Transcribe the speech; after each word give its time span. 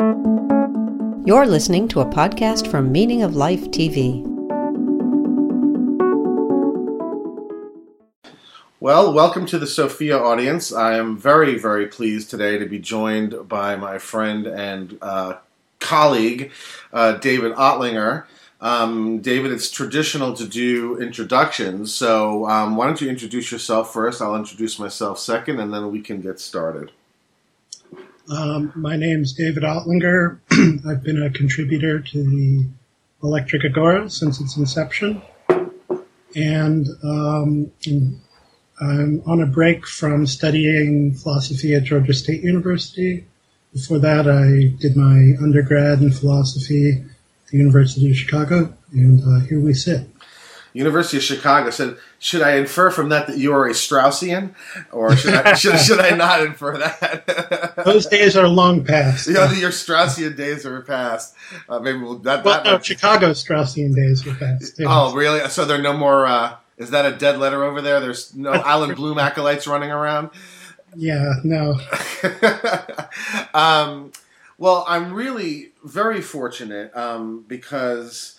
You're 0.00 1.46
listening 1.46 1.88
to 1.88 2.00
a 2.00 2.06
podcast 2.06 2.70
from 2.70 2.92
Meaning 2.92 3.22
of 3.22 3.34
Life 3.34 3.70
TV. 3.72 4.22
Well, 8.78 9.12
welcome 9.12 9.44
to 9.46 9.58
the 9.58 9.66
Sophia 9.66 10.16
audience. 10.16 10.72
I 10.72 10.96
am 10.96 11.18
very, 11.18 11.58
very 11.58 11.86
pleased 11.86 12.30
today 12.30 12.58
to 12.58 12.66
be 12.66 12.78
joined 12.78 13.48
by 13.48 13.74
my 13.74 13.98
friend 13.98 14.46
and 14.46 14.96
uh, 15.02 15.38
colleague, 15.80 16.52
uh, 16.92 17.18
David 17.18 17.52
Ottlinger. 17.54 18.24
Um, 18.60 19.18
David, 19.18 19.50
it's 19.50 19.70
traditional 19.70 20.32
to 20.34 20.46
do 20.46 20.96
introductions, 20.98 21.92
so 21.92 22.48
um, 22.48 22.76
why 22.76 22.86
don't 22.86 23.00
you 23.00 23.08
introduce 23.10 23.52
yourself 23.52 23.92
first? 23.92 24.22
I'll 24.22 24.36
introduce 24.36 24.78
myself 24.78 25.18
second, 25.18 25.60
and 25.60 25.74
then 25.74 25.90
we 25.90 26.00
can 26.00 26.20
get 26.20 26.40
started. 26.40 26.92
Um, 28.30 28.72
my 28.74 28.94
is 28.94 29.32
David 29.32 29.62
Ottlinger. 29.62 30.38
I've 30.86 31.02
been 31.02 31.22
a 31.22 31.30
contributor 31.30 32.00
to 32.00 32.22
the 32.22 32.66
Electric 33.22 33.64
Agora 33.64 34.10
since 34.10 34.38
its 34.38 34.56
inception. 34.56 35.22
And 36.36 36.86
um, 37.02 37.72
I'm 38.80 39.22
on 39.26 39.40
a 39.40 39.46
break 39.46 39.86
from 39.86 40.26
studying 40.26 41.14
philosophy 41.14 41.74
at 41.74 41.84
Georgia 41.84 42.12
State 42.12 42.42
University. 42.42 43.24
Before 43.72 43.98
that, 43.98 44.28
I 44.28 44.76
did 44.78 44.94
my 44.94 45.32
undergrad 45.42 46.00
in 46.00 46.12
philosophy 46.12 47.02
at 47.02 47.50
the 47.50 47.58
University 47.58 48.10
of 48.10 48.16
Chicago, 48.16 48.74
and 48.92 49.22
uh, 49.22 49.46
here 49.46 49.60
we 49.60 49.72
sit. 49.72 50.06
University 50.72 51.16
of 51.16 51.22
Chicago 51.22 51.70
said, 51.70 51.96
should 52.18 52.42
I 52.42 52.56
infer 52.56 52.90
from 52.90 53.08
that 53.08 53.26
that 53.26 53.38
you 53.38 53.52
are 53.52 53.66
a 53.66 53.70
Straussian, 53.70 54.54
or 54.92 55.16
should 55.16 55.34
I, 55.34 55.54
should, 55.54 55.78
should 55.78 56.00
I 56.00 56.10
not 56.10 56.42
infer 56.42 56.78
that? 56.78 57.74
Those 57.84 58.06
days 58.06 58.36
are 58.36 58.48
long 58.48 58.84
past. 58.84 59.26
You 59.26 59.34
know, 59.34 59.50
your 59.52 59.70
Straussian 59.70 60.36
days 60.36 60.66
are 60.66 60.80
past. 60.82 61.34
Uh, 61.68 61.78
maybe 61.78 61.98
we'll, 61.98 62.18
that. 62.20 62.44
Well, 62.44 62.62
that 62.62 62.70
no, 62.70 62.78
Chicago 62.80 63.30
Straussian 63.30 63.94
days 63.94 64.26
are 64.26 64.34
past. 64.34 64.76
too. 64.76 64.84
Oh, 64.86 65.14
really? 65.14 65.48
So 65.48 65.64
there 65.64 65.78
are 65.78 65.82
no 65.82 65.96
more. 65.96 66.26
Uh, 66.26 66.56
is 66.76 66.90
that 66.90 67.06
a 67.06 67.16
dead 67.16 67.38
letter 67.38 67.64
over 67.64 67.80
there? 67.80 68.00
There's 68.00 68.34
no 68.34 68.52
Allan 68.64 68.94
Bloom 68.94 69.18
acolytes 69.18 69.66
running 69.66 69.90
around. 69.90 70.30
Yeah, 70.96 71.34
no. 71.44 71.78
um, 73.54 74.12
well, 74.56 74.84
I'm 74.88 75.12
really 75.12 75.72
very 75.84 76.20
fortunate 76.20 76.96
um, 76.96 77.44
because 77.46 78.37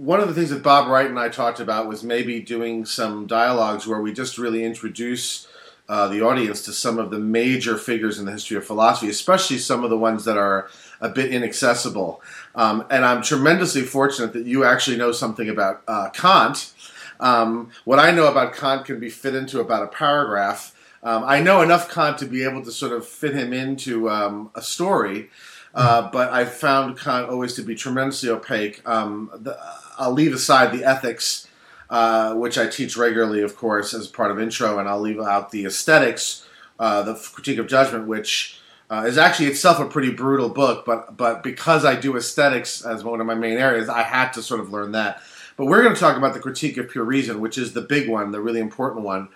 one 0.00 0.18
of 0.18 0.28
the 0.28 0.34
things 0.34 0.48
that 0.48 0.62
Bob 0.62 0.88
Wright 0.88 1.06
and 1.06 1.18
I 1.18 1.28
talked 1.28 1.60
about 1.60 1.86
was 1.86 2.02
maybe 2.02 2.40
doing 2.40 2.86
some 2.86 3.26
dialogues 3.26 3.86
where 3.86 4.00
we 4.00 4.14
just 4.14 4.38
really 4.38 4.64
introduce 4.64 5.46
uh, 5.90 6.08
the 6.08 6.22
audience 6.22 6.62
to 6.62 6.72
some 6.72 6.98
of 6.98 7.10
the 7.10 7.18
major 7.18 7.76
figures 7.76 8.18
in 8.18 8.24
the 8.24 8.32
history 8.32 8.56
of 8.56 8.64
philosophy, 8.64 9.10
especially 9.10 9.58
some 9.58 9.84
of 9.84 9.90
the 9.90 9.98
ones 9.98 10.24
that 10.24 10.38
are 10.38 10.70
a 11.02 11.10
bit 11.10 11.30
inaccessible. 11.30 12.22
Um, 12.54 12.86
and 12.90 13.04
I'm 13.04 13.20
tremendously 13.20 13.82
fortunate 13.82 14.32
that 14.32 14.46
you 14.46 14.64
actually 14.64 14.96
know 14.96 15.12
something 15.12 15.50
about 15.50 15.82
uh, 15.86 16.08
Kant. 16.10 16.72
Um, 17.18 17.70
what 17.84 17.98
I 17.98 18.10
know 18.10 18.26
about 18.26 18.54
Kant 18.54 18.86
can 18.86 19.00
be 19.00 19.10
fit 19.10 19.34
into 19.34 19.60
about 19.60 19.82
a 19.82 19.88
paragraph. 19.88 20.74
Um, 21.02 21.24
I 21.26 21.42
know 21.42 21.60
enough 21.60 21.92
Kant 21.92 22.16
to 22.18 22.26
be 22.26 22.42
able 22.44 22.64
to 22.64 22.72
sort 22.72 22.92
of 22.92 23.06
fit 23.06 23.34
him 23.34 23.52
into 23.52 24.08
um, 24.08 24.50
a 24.54 24.62
story, 24.62 25.28
uh, 25.74 26.10
but 26.10 26.32
I 26.32 26.46
found 26.46 26.98
Kant 26.98 27.28
always 27.28 27.54
to 27.54 27.62
be 27.62 27.74
tremendously 27.74 28.30
opaque. 28.30 28.80
Um, 28.88 29.30
the, 29.34 29.58
I'll 30.00 30.12
leave 30.12 30.32
aside 30.34 30.72
the 30.72 30.84
ethics, 30.84 31.46
uh, 31.90 32.34
which 32.34 32.56
I 32.56 32.66
teach 32.66 32.96
regularly, 32.96 33.42
of 33.42 33.56
course, 33.56 33.92
as 33.92 34.08
part 34.08 34.30
of 34.30 34.40
intro, 34.40 34.78
and 34.78 34.88
I'll 34.88 35.00
leave 35.00 35.20
out 35.20 35.50
the 35.50 35.66
aesthetics, 35.66 36.46
uh, 36.78 37.02
the 37.02 37.14
critique 37.14 37.58
of 37.58 37.68
judgment, 37.68 38.08
which 38.08 38.58
uh, 38.88 39.04
is 39.06 39.18
actually 39.18 39.48
itself 39.48 39.78
a 39.78 39.86
pretty 39.86 40.10
brutal 40.10 40.48
book. 40.48 40.84
But 40.86 41.16
but 41.16 41.42
because 41.42 41.84
I 41.84 41.94
do 41.94 42.16
aesthetics 42.16 42.84
as 42.84 43.04
one 43.04 43.20
of 43.20 43.26
my 43.26 43.34
main 43.34 43.58
areas, 43.58 43.88
I 43.88 44.02
had 44.02 44.32
to 44.32 44.42
sort 44.42 44.60
of 44.60 44.72
learn 44.72 44.92
that. 44.92 45.22
But 45.56 45.66
we're 45.66 45.82
going 45.82 45.94
to 45.94 46.00
talk 46.00 46.16
about 46.16 46.32
the 46.32 46.40
critique 46.40 46.78
of 46.78 46.88
pure 46.88 47.04
reason, 47.04 47.38
which 47.40 47.58
is 47.58 47.74
the 47.74 47.82
big 47.82 48.08
one, 48.08 48.32
the 48.32 48.40
really 48.40 48.60
important 48.60 49.04
one. 49.04 49.28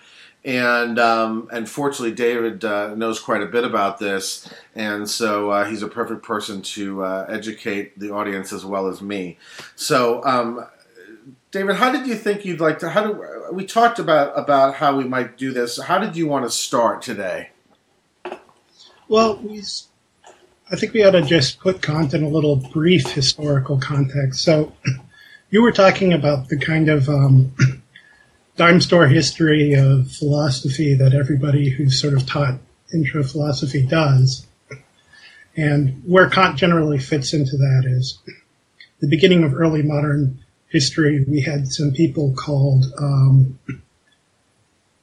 And 0.44 0.98
um, 0.98 1.48
and 1.50 1.66
fortunately, 1.66 2.14
David 2.14 2.66
uh, 2.66 2.94
knows 2.94 3.18
quite 3.18 3.40
a 3.40 3.46
bit 3.46 3.64
about 3.64 3.98
this, 3.98 4.52
and 4.74 5.08
so 5.08 5.48
uh, 5.48 5.64
he's 5.64 5.82
a 5.82 5.88
perfect 5.88 6.22
person 6.22 6.60
to 6.60 7.02
uh, 7.02 7.26
educate 7.30 7.98
the 7.98 8.10
audience 8.10 8.52
as 8.52 8.62
well 8.62 8.86
as 8.86 9.00
me. 9.00 9.38
So, 9.74 10.22
um, 10.22 10.66
David, 11.50 11.76
how 11.76 11.90
did 11.90 12.06
you 12.06 12.14
think 12.14 12.44
you'd 12.44 12.60
like 12.60 12.78
to? 12.80 12.90
How 12.90 13.06
do 13.06 13.44
we 13.52 13.64
talked 13.64 13.98
about 13.98 14.38
about 14.38 14.74
how 14.74 14.94
we 14.94 15.04
might 15.04 15.38
do 15.38 15.50
this? 15.50 15.80
How 15.80 15.98
did 15.98 16.14
you 16.14 16.26
want 16.26 16.44
to 16.44 16.50
start 16.50 17.00
today? 17.00 17.48
Well, 19.08 19.36
we, 19.36 19.62
I 20.70 20.76
think 20.76 20.92
we 20.92 21.04
ought 21.04 21.12
to 21.12 21.22
just 21.22 21.58
put 21.60 21.80
Kant 21.80 22.12
in 22.12 22.22
a 22.22 22.28
little 22.28 22.56
brief 22.56 23.10
historical 23.12 23.78
context. 23.78 24.44
So, 24.44 24.74
you 25.50 25.62
were 25.62 25.72
talking 25.72 26.12
about 26.12 26.50
the 26.50 26.58
kind 26.58 26.90
of 26.90 27.08
um, 27.08 27.54
dime 28.56 28.80
store 28.80 29.06
history 29.06 29.72
of 29.74 30.10
philosophy 30.10 30.94
that 30.94 31.14
everybody 31.14 31.70
who's 31.70 32.00
sort 32.00 32.14
of 32.14 32.26
taught 32.26 32.54
intro 32.92 33.22
philosophy 33.22 33.84
does. 33.84 34.46
And 35.56 36.02
where 36.06 36.28
Kant 36.28 36.56
generally 36.56 36.98
fits 36.98 37.32
into 37.32 37.56
that 37.56 37.84
is 37.86 38.18
the 39.00 39.08
beginning 39.08 39.44
of 39.44 39.54
early 39.54 39.82
modern 39.82 40.38
history. 40.68 41.24
We 41.28 41.40
had 41.40 41.68
some 41.68 41.92
people 41.92 42.34
called 42.34 42.86
um, 42.98 43.58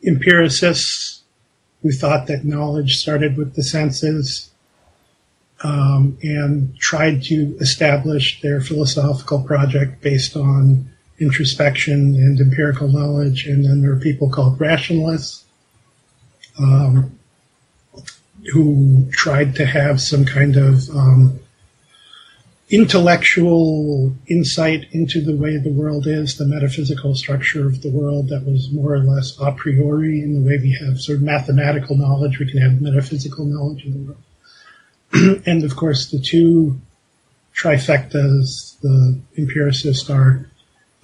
empiricists 0.03 1.21
who 1.81 1.91
thought 1.91 2.27
that 2.27 2.45
knowledge 2.45 2.97
started 2.97 3.37
with 3.37 3.55
the 3.55 3.63
senses 3.63 4.51
um, 5.63 6.17
and 6.21 6.77
tried 6.77 7.23
to 7.23 7.55
establish 7.59 8.41
their 8.41 8.61
philosophical 8.61 9.43
project 9.43 10.01
based 10.01 10.35
on 10.35 10.89
introspection 11.21 12.15
and 12.15 12.41
empirical 12.41 12.87
knowledge. 12.87 13.45
And 13.45 13.63
then 13.63 13.81
there 13.81 13.91
are 13.91 13.99
people 13.99 14.29
called 14.29 14.59
rationalists 14.59 15.45
um, 16.59 17.17
who 18.51 19.07
tried 19.11 19.55
to 19.55 19.65
have 19.65 20.01
some 20.01 20.25
kind 20.25 20.57
of 20.57 20.89
um, 20.89 21.39
intellectual 22.69 24.15
insight 24.27 24.87
into 24.91 25.21
the 25.21 25.35
way 25.35 25.57
the 25.57 25.71
world 25.71 26.07
is, 26.07 26.37
the 26.37 26.45
metaphysical 26.45 27.13
structure 27.13 27.67
of 27.67 27.81
the 27.81 27.91
world 27.91 28.29
that 28.29 28.45
was 28.45 28.71
more 28.71 28.93
or 28.93 28.99
less 28.99 29.37
a 29.39 29.51
priori 29.51 30.21
in 30.21 30.33
the 30.33 30.41
way 30.41 30.57
we 30.57 30.71
have 30.71 30.99
sort 30.99 31.17
of 31.17 31.23
mathematical 31.23 31.95
knowledge, 31.95 32.39
we 32.39 32.49
can 32.49 32.61
have 32.61 32.81
metaphysical 32.81 33.45
knowledge 33.45 33.85
in 33.85 33.93
the 33.93 34.11
world. 34.11 35.43
and 35.45 35.63
of 35.63 35.75
course, 35.75 36.09
the 36.09 36.19
two 36.19 36.79
trifectas, 37.53 38.79
the 38.79 39.19
empiricists 39.37 40.09
are 40.09 40.49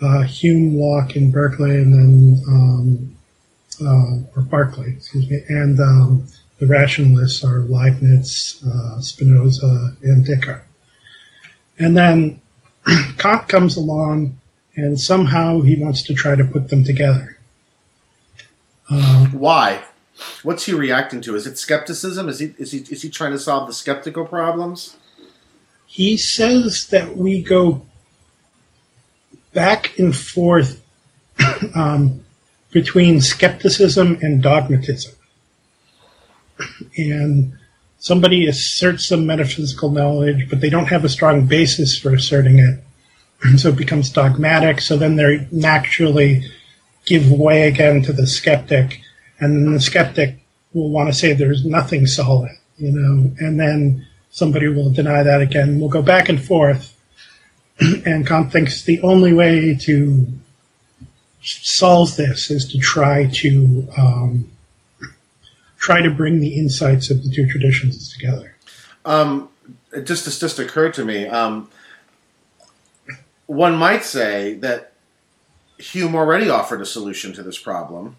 uh, 0.02 0.22
Hume, 0.24 0.76
Locke, 0.76 1.16
in 1.16 1.32
Berkeley, 1.32 1.72
and 1.72 1.94
then 1.94 2.44
um, 2.48 3.16
uh, 3.82 4.36
or 4.36 4.44
Barclay, 4.44 4.92
excuse 4.92 5.30
me, 5.30 5.42
and 5.50 5.80
um, 5.80 6.28
the 6.60 6.68
rationalists 6.68 7.44
are 7.44 7.60
Leibniz, 7.60 8.64
uh, 8.68 9.00
Spinoza, 9.00 9.96
and 10.02 10.26
Descartes. 10.26 10.64
And 11.80 11.96
then 11.96 12.42
Kant 13.18 13.48
comes 13.48 13.76
along, 13.76 14.40
and 14.76 15.00
somehow 15.00 15.62
he 15.62 15.76
wants 15.76 16.02
to 16.04 16.14
try 16.14 16.36
to 16.36 16.44
put 16.44 16.70
them 16.70 16.84
together. 16.84 17.38
Uh, 18.90 19.26
Why? 19.28 19.84
What's 20.42 20.66
he 20.66 20.74
reacting 20.74 21.22
to? 21.22 21.36
Is 21.36 21.46
it 21.46 21.60
skepticism? 21.60 22.28
Is 22.28 22.40
he 22.40 22.56
is 22.58 22.72
he 22.72 22.80
is 22.80 23.04
he 23.04 23.10
trying 23.10 23.34
to 23.34 23.40
solve 23.40 23.68
the 23.68 23.74
skeptical 23.74 24.26
problems? 24.26 24.96
he 25.88 26.18
says 26.18 26.88
that 26.88 27.16
we 27.18 27.42
go 27.42 27.84
back 29.54 29.98
and 29.98 30.16
forth 30.16 30.84
um, 31.76 32.24
between 32.72 33.22
skepticism 33.22 34.18
and 34.22 34.42
dogmatism. 34.42 35.14
And 36.98 37.54
somebody 38.00 38.48
asserts 38.48 39.08
some 39.08 39.26
metaphysical 39.26 39.92
knowledge, 39.92 40.50
but 40.50 40.62
they 40.62 40.70
don't 40.70 40.88
have 40.88 41.06
a 41.06 41.10
strong 41.10 41.46
basis 41.46 41.98
for 41.98 42.14
asserting 42.14 42.60
it. 42.60 42.80
So 43.58 43.70
it 43.70 43.76
becomes 43.76 44.10
dogmatic. 44.10 44.82
So 44.82 44.98
then 44.98 45.16
they 45.16 45.48
naturally 45.52 46.44
give 47.06 47.32
way 47.32 47.68
again 47.68 48.02
to 48.04 48.14
the 48.14 48.26
skeptic. 48.26 49.02
And 49.40 49.56
then 49.56 49.74
the 49.74 49.80
skeptic 49.80 50.40
will 50.74 50.90
want 50.90 51.10
to 51.10 51.14
say 51.14 51.34
there's 51.34 51.66
nothing 51.66 52.08
solid, 52.08 52.52
you 52.78 52.92
know, 52.92 53.32
and 53.40 53.60
then 53.60 54.06
somebody 54.32 54.68
will 54.68 54.92
deny 54.92 55.24
that 55.24 55.42
again. 55.42 55.80
We'll 55.80 55.90
go 55.90 56.02
back 56.02 56.30
and 56.30 56.44
forth. 56.44 56.97
and 58.06 58.26
Kant 58.26 58.52
thinks 58.52 58.84
the 58.84 59.02
only 59.02 59.34
way 59.34 59.76
to 59.76 60.28
solve 61.42 62.16
this 62.16 62.50
is 62.50 62.68
to 62.72 62.80
try 62.80 63.28
to 63.28 63.88
um, 63.98 64.52
try 65.78 66.02
to 66.02 66.10
bring 66.10 66.40
the 66.40 66.58
insights 66.58 67.10
of 67.10 67.24
the 67.24 67.30
two 67.30 67.48
traditions 67.48 68.12
together. 68.12 68.56
Um, 69.06 69.50
it 69.94 70.06
just 70.06 70.26
this 70.26 70.40
just 70.40 70.60
occurred 70.60 70.94
to 70.96 71.06
me. 71.06 71.28
Um, 71.28 71.70
one 73.46 73.76
might 73.76 74.04
say 74.04 74.56
that 74.56 74.94
Hume 75.78 76.16
already 76.16 76.50
offered 76.50 76.82
a 76.82 76.86
solution 76.86 77.34
to 77.34 77.44
this 77.44 77.58
problem, 77.58 78.18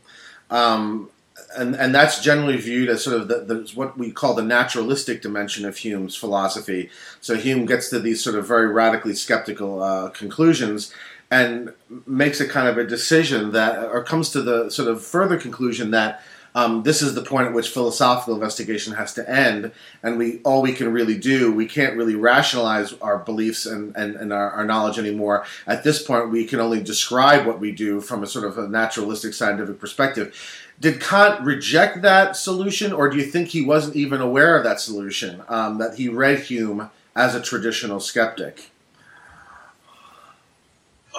um, 0.50 1.10
and 1.56 1.74
and 1.76 1.94
that's 1.94 2.22
generally 2.22 2.56
viewed 2.56 2.88
as 2.88 3.02
sort 3.02 3.20
of 3.20 3.28
the, 3.28 3.40
the, 3.40 3.72
what 3.74 3.96
we 3.96 4.10
call 4.10 4.34
the 4.34 4.42
naturalistic 4.42 5.22
dimension 5.22 5.64
of 5.64 5.78
Hume's 5.78 6.16
philosophy. 6.16 6.90
So 7.20 7.36
Hume 7.36 7.66
gets 7.66 7.88
to 7.90 7.98
these 7.98 8.22
sort 8.22 8.36
of 8.36 8.46
very 8.46 8.68
radically 8.68 9.14
skeptical 9.14 9.82
uh, 9.82 10.10
conclusions 10.10 10.92
and 11.30 11.72
makes 12.06 12.40
a 12.40 12.48
kind 12.48 12.68
of 12.68 12.78
a 12.78 12.86
decision 12.86 13.52
that, 13.52 13.84
or 13.90 14.02
comes 14.02 14.30
to 14.30 14.42
the 14.42 14.70
sort 14.70 14.88
of 14.88 15.04
further 15.04 15.38
conclusion 15.38 15.90
that 15.90 16.22
um, 16.54 16.82
this 16.82 17.02
is 17.02 17.14
the 17.14 17.22
point 17.22 17.46
at 17.46 17.54
which 17.54 17.68
philosophical 17.68 18.34
investigation 18.34 18.94
has 18.94 19.14
to 19.14 19.30
end, 19.30 19.70
and 20.02 20.18
we 20.18 20.40
all 20.44 20.62
we 20.62 20.72
can 20.72 20.92
really 20.92 21.16
do, 21.16 21.52
we 21.52 21.66
can't 21.66 21.96
really 21.96 22.14
rationalize 22.14 22.94
our 22.94 23.18
beliefs 23.18 23.66
and, 23.66 23.94
and, 23.96 24.16
and 24.16 24.32
our, 24.32 24.50
our, 24.50 24.64
knowledge 24.64 24.98
anymore. 24.98 25.44
At 25.66 25.84
this 25.84 26.02
point, 26.02 26.30
we 26.30 26.46
can 26.46 26.58
only 26.58 26.82
describe 26.82 27.46
what 27.46 27.60
we 27.60 27.70
do 27.70 28.00
from 28.00 28.22
a 28.22 28.26
sort 28.26 28.44
of 28.44 28.58
a 28.58 28.66
naturalistic 28.66 29.34
scientific 29.34 29.78
perspective. 29.78 30.34
Did 30.80 31.00
Kant 31.00 31.44
reject 31.44 32.02
that 32.02 32.36
solution, 32.36 32.92
or 32.92 33.08
do 33.08 33.16
you 33.16 33.24
think 33.24 33.48
he 33.48 33.62
wasn't 33.62 33.96
even 33.96 34.20
aware 34.20 34.56
of 34.56 34.62
that 34.62 34.80
solution? 34.80 35.42
Um, 35.48 35.78
that 35.78 35.96
he 35.96 36.08
read 36.08 36.40
Hume 36.40 36.90
as 37.16 37.34
a 37.34 37.42
traditional 37.42 37.98
skeptic? 37.98 38.70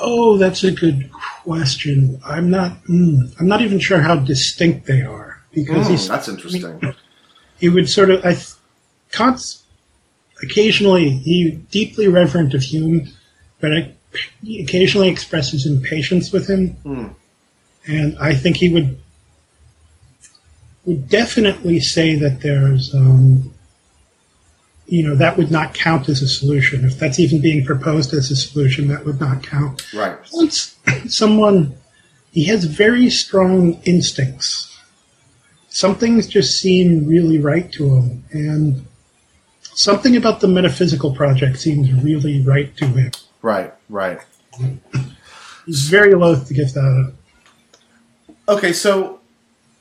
Oh, 0.01 0.37
that's 0.37 0.63
a 0.63 0.71
good 0.71 1.11
question. 1.43 2.21
I'm 2.25 2.49
not. 2.49 2.81
Mm, 2.85 3.35
I'm 3.39 3.47
not 3.47 3.61
even 3.61 3.79
sure 3.79 3.99
how 3.99 4.15
distinct 4.15 4.85
they 4.85 5.01
are 5.01 5.41
because 5.53 5.87
mm, 5.87 6.07
that's 6.07 6.29
interesting. 6.29 6.93
He 7.59 7.67
would 7.67 7.89
sort 7.89 8.09
of. 8.09 8.25
I 8.25 8.37
Kant's 9.11 9.63
occasionally 10.41 11.09
he 11.09 11.51
deeply 11.69 12.07
reverent 12.07 12.53
of 12.53 12.61
Hume, 12.61 13.09
but 13.59 13.71
he 14.41 14.63
occasionally 14.63 15.09
expresses 15.09 15.65
impatience 15.65 16.31
with 16.31 16.49
him, 16.49 16.77
mm. 16.85 17.13
and 17.85 18.17
I 18.19 18.35
think 18.35 18.55
he 18.55 18.69
would 18.69 18.97
would 20.89 21.07
definitely 21.07 21.79
say 21.79 22.15
that 22.15 22.41
there's, 22.41 22.95
um, 22.95 23.53
you 24.87 25.07
know, 25.07 25.15
that 25.15 25.37
would 25.37 25.51
not 25.51 25.75
count 25.75 26.09
as 26.09 26.23
a 26.23 26.27
solution. 26.27 26.83
If 26.83 26.97
that's 26.97 27.19
even 27.19 27.41
being 27.41 27.63
proposed 27.63 28.11
as 28.11 28.31
a 28.31 28.35
solution, 28.35 28.87
that 28.87 29.05
would 29.05 29.19
not 29.19 29.43
count. 29.43 29.93
Right. 29.93 30.17
Once 30.33 30.75
someone, 31.07 31.77
he 32.31 32.45
has 32.45 32.63
very 32.63 33.11
strong 33.11 33.79
instincts. 33.83 34.75
Some 35.67 35.93
things 35.93 36.25
just 36.25 36.59
seem 36.59 37.05
really 37.05 37.37
right 37.37 37.71
to 37.73 37.97
him, 37.97 38.23
and 38.31 38.87
something 39.61 40.17
about 40.17 40.39
the 40.39 40.47
metaphysical 40.47 41.13
project 41.15 41.59
seems 41.59 41.93
really 42.03 42.41
right 42.41 42.75
to 42.77 42.85
him. 42.87 43.11
Right, 43.43 43.71
right. 43.89 44.19
He's 45.67 45.87
very 45.87 46.15
loath 46.15 46.47
to 46.47 46.55
give 46.55 46.73
that 46.73 47.13
up. 47.13 47.13
Okay, 48.57 48.73
so 48.73 49.18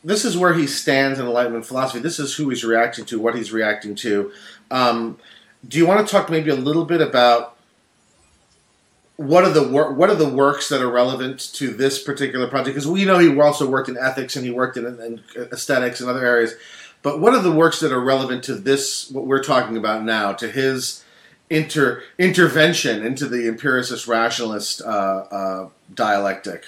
this 0.08 0.24
is 0.24 0.38
where 0.38 0.54
he 0.54 0.66
stands 0.66 1.18
in 1.18 1.26
Enlightenment 1.26 1.66
philosophy. 1.66 1.98
This 1.98 2.18
is 2.18 2.34
who 2.34 2.48
he's 2.48 2.64
reacting 2.64 3.04
to, 3.04 3.20
what 3.20 3.34
he's 3.34 3.52
reacting 3.52 3.94
to. 3.96 4.32
Um, 4.70 5.18
do 5.66 5.76
you 5.76 5.86
want 5.86 6.06
to 6.06 6.10
talk 6.10 6.30
maybe 6.30 6.48
a 6.50 6.54
little 6.54 6.86
bit 6.86 7.02
about 7.02 7.56
what 9.16 9.44
are 9.44 9.50
the 9.50 9.68
wor- 9.68 9.92
what 9.92 10.08
are 10.08 10.14
the 10.14 10.28
works 10.28 10.70
that 10.70 10.80
are 10.80 10.90
relevant 10.90 11.40
to 11.54 11.68
this 11.68 12.02
particular 12.02 12.46
project? 12.46 12.74
Because 12.74 12.86
we 12.86 13.04
know 13.04 13.18
he 13.18 13.38
also 13.38 13.68
worked 13.68 13.90
in 13.90 13.98
ethics 13.98 14.34
and 14.34 14.46
he 14.46 14.50
worked 14.50 14.78
in, 14.78 14.86
in 14.86 15.22
aesthetics 15.52 16.00
and 16.00 16.08
other 16.08 16.24
areas. 16.24 16.54
But 17.02 17.20
what 17.20 17.34
are 17.34 17.42
the 17.42 17.52
works 17.52 17.80
that 17.80 17.92
are 17.92 18.00
relevant 18.00 18.42
to 18.44 18.54
this? 18.54 19.10
What 19.10 19.26
we're 19.26 19.42
talking 19.42 19.76
about 19.76 20.04
now, 20.04 20.32
to 20.32 20.50
his 20.50 21.04
inter 21.50 22.02
intervention 22.16 23.04
into 23.04 23.26
the 23.26 23.46
empiricist 23.46 24.06
rationalist 24.08 24.80
uh, 24.80 24.86
uh, 24.86 25.68
dialectic. 25.92 26.64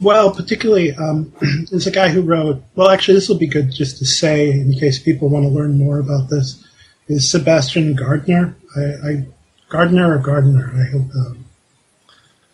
Well, 0.00 0.34
particularly, 0.34 0.92
um, 0.92 1.32
there's 1.70 1.86
a 1.86 1.92
guy 1.92 2.08
who 2.08 2.22
wrote. 2.22 2.62
Well, 2.74 2.90
actually, 2.90 3.14
this 3.14 3.28
will 3.28 3.38
be 3.38 3.46
good 3.46 3.72
just 3.72 3.98
to 3.98 4.04
say 4.04 4.50
in 4.50 4.72
case 4.78 4.98
people 4.98 5.28
want 5.28 5.44
to 5.44 5.48
learn 5.48 5.78
more 5.78 5.98
about 5.98 6.28
this. 6.28 6.62
Is 7.08 7.30
Sebastian 7.30 7.94
Gardner? 7.94 8.56
I, 8.76 8.80
I 8.80 9.26
Gardner 9.68 10.14
or 10.14 10.18
Gardner? 10.18 10.72
I 10.74 10.90
hope 10.90 11.10
um, 11.14 11.44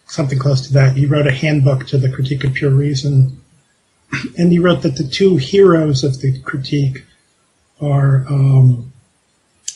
something 0.06 0.38
close 0.38 0.60
to 0.66 0.72
that. 0.74 0.96
He 0.96 1.06
wrote 1.06 1.26
a 1.26 1.32
handbook 1.32 1.86
to 1.88 1.98
the 1.98 2.12
critique 2.12 2.44
of 2.44 2.54
pure 2.54 2.70
reason, 2.70 3.40
and 4.38 4.52
he 4.52 4.58
wrote 4.58 4.82
that 4.82 4.96
the 4.96 5.08
two 5.08 5.36
heroes 5.36 6.04
of 6.04 6.20
the 6.20 6.38
critique 6.40 7.04
are 7.80 8.24
um, 8.28 8.92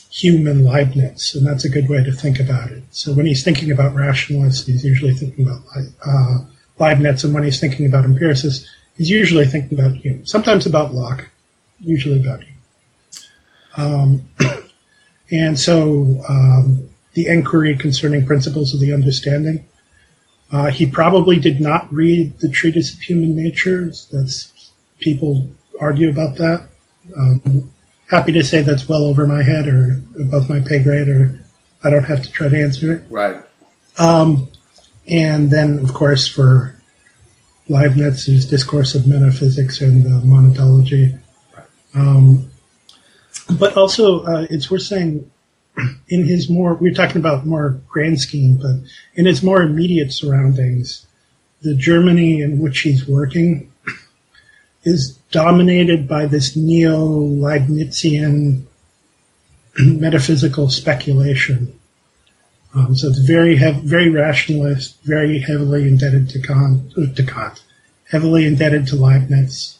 Hume 0.09 0.47
and 0.47 0.63
Leibniz, 0.63 1.35
and 1.35 1.45
that's 1.45 1.65
a 1.65 1.69
good 1.69 1.89
way 1.89 2.03
to 2.03 2.13
think 2.13 2.39
about 2.39 2.71
it. 2.71 2.83
So 2.91 3.13
when 3.13 3.25
he's 3.25 3.43
thinking 3.43 3.71
about 3.71 3.93
rationalists, 3.93 4.65
he's 4.65 4.85
usually 4.85 5.13
thinking 5.13 5.45
about. 5.45 5.61
Uh, 6.05 6.37
Leibniz, 6.79 7.23
and 7.23 7.33
when 7.33 7.43
he's 7.43 7.59
thinking 7.59 7.85
about 7.85 8.05
empiricists, 8.05 8.69
he's 8.97 9.09
usually 9.09 9.45
thinking 9.45 9.77
about 9.79 9.95
Hume. 9.95 10.25
Sometimes 10.25 10.65
about 10.65 10.93
Locke, 10.93 11.27
usually 11.79 12.19
about 12.19 12.41
Hume. 12.43 12.57
Um, 13.77 14.29
and 15.31 15.59
so 15.59 16.21
um, 16.27 16.89
the 17.17 17.25
inquiry 17.25 17.75
concerning 17.75 18.23
principles 18.27 18.75
of 18.75 18.79
the 18.79 18.93
understanding. 18.93 19.65
Uh, 20.51 20.67
he 20.67 20.85
probably 20.85 21.39
did 21.39 21.59
not 21.59 21.91
read 21.91 22.37
the 22.39 22.47
treatise 22.47 22.93
of 22.93 22.99
human 22.99 23.35
nature. 23.35 23.85
That's 24.11 24.71
people 24.99 25.49
argue 25.81 26.11
about 26.11 26.35
that. 26.35 26.67
Um, 27.17 27.71
happy 28.07 28.31
to 28.33 28.43
say 28.43 28.61
that's 28.61 28.87
well 28.87 29.03
over 29.03 29.25
my 29.25 29.41
head 29.41 29.67
or 29.67 29.99
above 30.19 30.47
my 30.47 30.59
pay 30.59 30.81
grade, 30.83 31.09
or 31.09 31.39
I 31.83 31.89
don't 31.89 32.03
have 32.03 32.21
to 32.21 32.31
try 32.31 32.49
to 32.49 32.61
answer 32.61 32.93
it. 32.93 33.03
Right. 33.09 33.37
Um, 33.97 34.47
and 35.07 35.49
then, 35.49 35.79
of 35.79 35.93
course, 35.93 36.27
for 36.27 36.75
Leibniz, 37.69 37.97
Leibniz's 37.97 38.45
Discourse 38.45 38.95
of 38.95 39.07
Metaphysics 39.07 39.81
and 39.81 40.05
uh, 40.05 40.21
Monadology. 40.25 41.17
Um, 41.93 42.49
but 43.57 43.77
also, 43.77 44.23
uh, 44.23 44.47
it's 44.49 44.69
worth 44.69 44.83
saying, 44.83 45.29
in 46.09 46.25
his 46.25 46.49
more, 46.49 46.73
we're 46.73 46.93
talking 46.93 47.17
about 47.17 47.45
more 47.45 47.79
grand 47.87 48.19
scheme, 48.19 48.57
but 48.57 48.75
in 49.15 49.25
his 49.25 49.43
more 49.43 49.61
immediate 49.61 50.11
surroundings, 50.11 51.05
the 51.61 51.75
Germany 51.75 52.41
in 52.41 52.59
which 52.59 52.79
he's 52.79 53.07
working 53.07 53.71
is 54.83 55.17
dominated 55.31 56.07
by 56.07 56.25
this 56.25 56.55
neo 56.55 57.07
Leibnizian 57.07 58.63
metaphysical 59.77 60.69
speculation 60.69 61.76
um, 62.77 62.95
so 62.95 63.07
it's 63.07 63.19
very 63.19 63.57
very 63.57 64.09
rationalist, 64.09 65.01
very 65.03 65.39
heavily 65.39 65.87
indebted 65.87 66.29
to 66.29 66.41
Kant, 66.41 66.93
uh, 66.97 67.13
to 67.13 67.23
Kant, 67.23 67.63
heavily 68.09 68.45
indebted 68.45 68.87
to 68.87 68.95
Leibniz. 68.95 69.79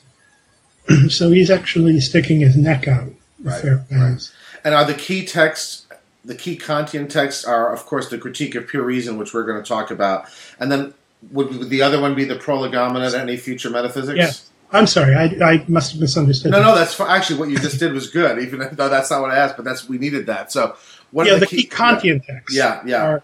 so 1.09 1.31
he's 1.31 1.51
actually 1.51 1.99
sticking 1.99 2.39
his 2.39 2.55
neck 2.55 2.88
out. 2.88 3.09
Right, 3.44 3.63
right. 3.91 4.31
And 4.63 4.73
are 4.73 4.85
the 4.85 4.95
key 4.95 5.25
texts, 5.25 5.85
the 6.25 6.35
key 6.35 6.57
Kantian 6.57 7.09
texts, 7.09 7.45
are 7.45 7.71
of 7.71 7.85
course 7.85 8.09
the 8.09 8.18
Critique 8.18 8.56
of 8.56 8.68
Pure 8.68 8.83
Reason, 8.83 9.18
which 9.18 9.33
we're 9.33 9.45
going 9.45 9.61
to 9.61 9.68
talk 9.68 9.92
about, 9.92 10.25
and 10.59 10.71
then 10.71 10.94
would, 11.31 11.56
would 11.56 11.69
the 11.69 11.81
other 11.81 12.01
one 12.01 12.16
be 12.16 12.23
the 12.23 12.35
Prolegomena 12.35 13.11
to 13.11 13.19
any 13.19 13.37
future 13.37 13.69
metaphysics? 13.69 14.18
Yes. 14.18 14.49
I'm 14.71 14.87
sorry, 14.87 15.16
I, 15.16 15.25
I 15.54 15.66
must 15.69 15.94
have 15.94 16.01
misunderstood. 16.01 16.51
No, 16.51 16.61
no, 16.61 16.75
that's 16.75 16.99
actually 16.99 17.39
what 17.39 17.49
you 17.49 17.57
just 17.57 17.80
did 17.80 17.94
was 17.94 18.09
good. 18.09 18.39
Even 18.39 18.68
though 18.73 18.89
that's 18.89 19.09
not 19.09 19.21
what 19.21 19.31
I 19.31 19.37
asked, 19.37 19.56
but 19.56 19.63
that's 19.63 19.87
we 19.87 19.97
needed 19.97 20.25
that. 20.25 20.51
So 20.51 20.75
what 21.11 21.28
yeah, 21.28 21.35
the, 21.35 21.40
the 21.42 21.45
key, 21.47 21.64
key 21.64 21.68
Kantian 21.68 22.21
yeah. 22.28 22.33
texts. 22.33 22.57
Yeah, 22.57 22.81
yeah. 22.85 23.04
Are, 23.04 23.23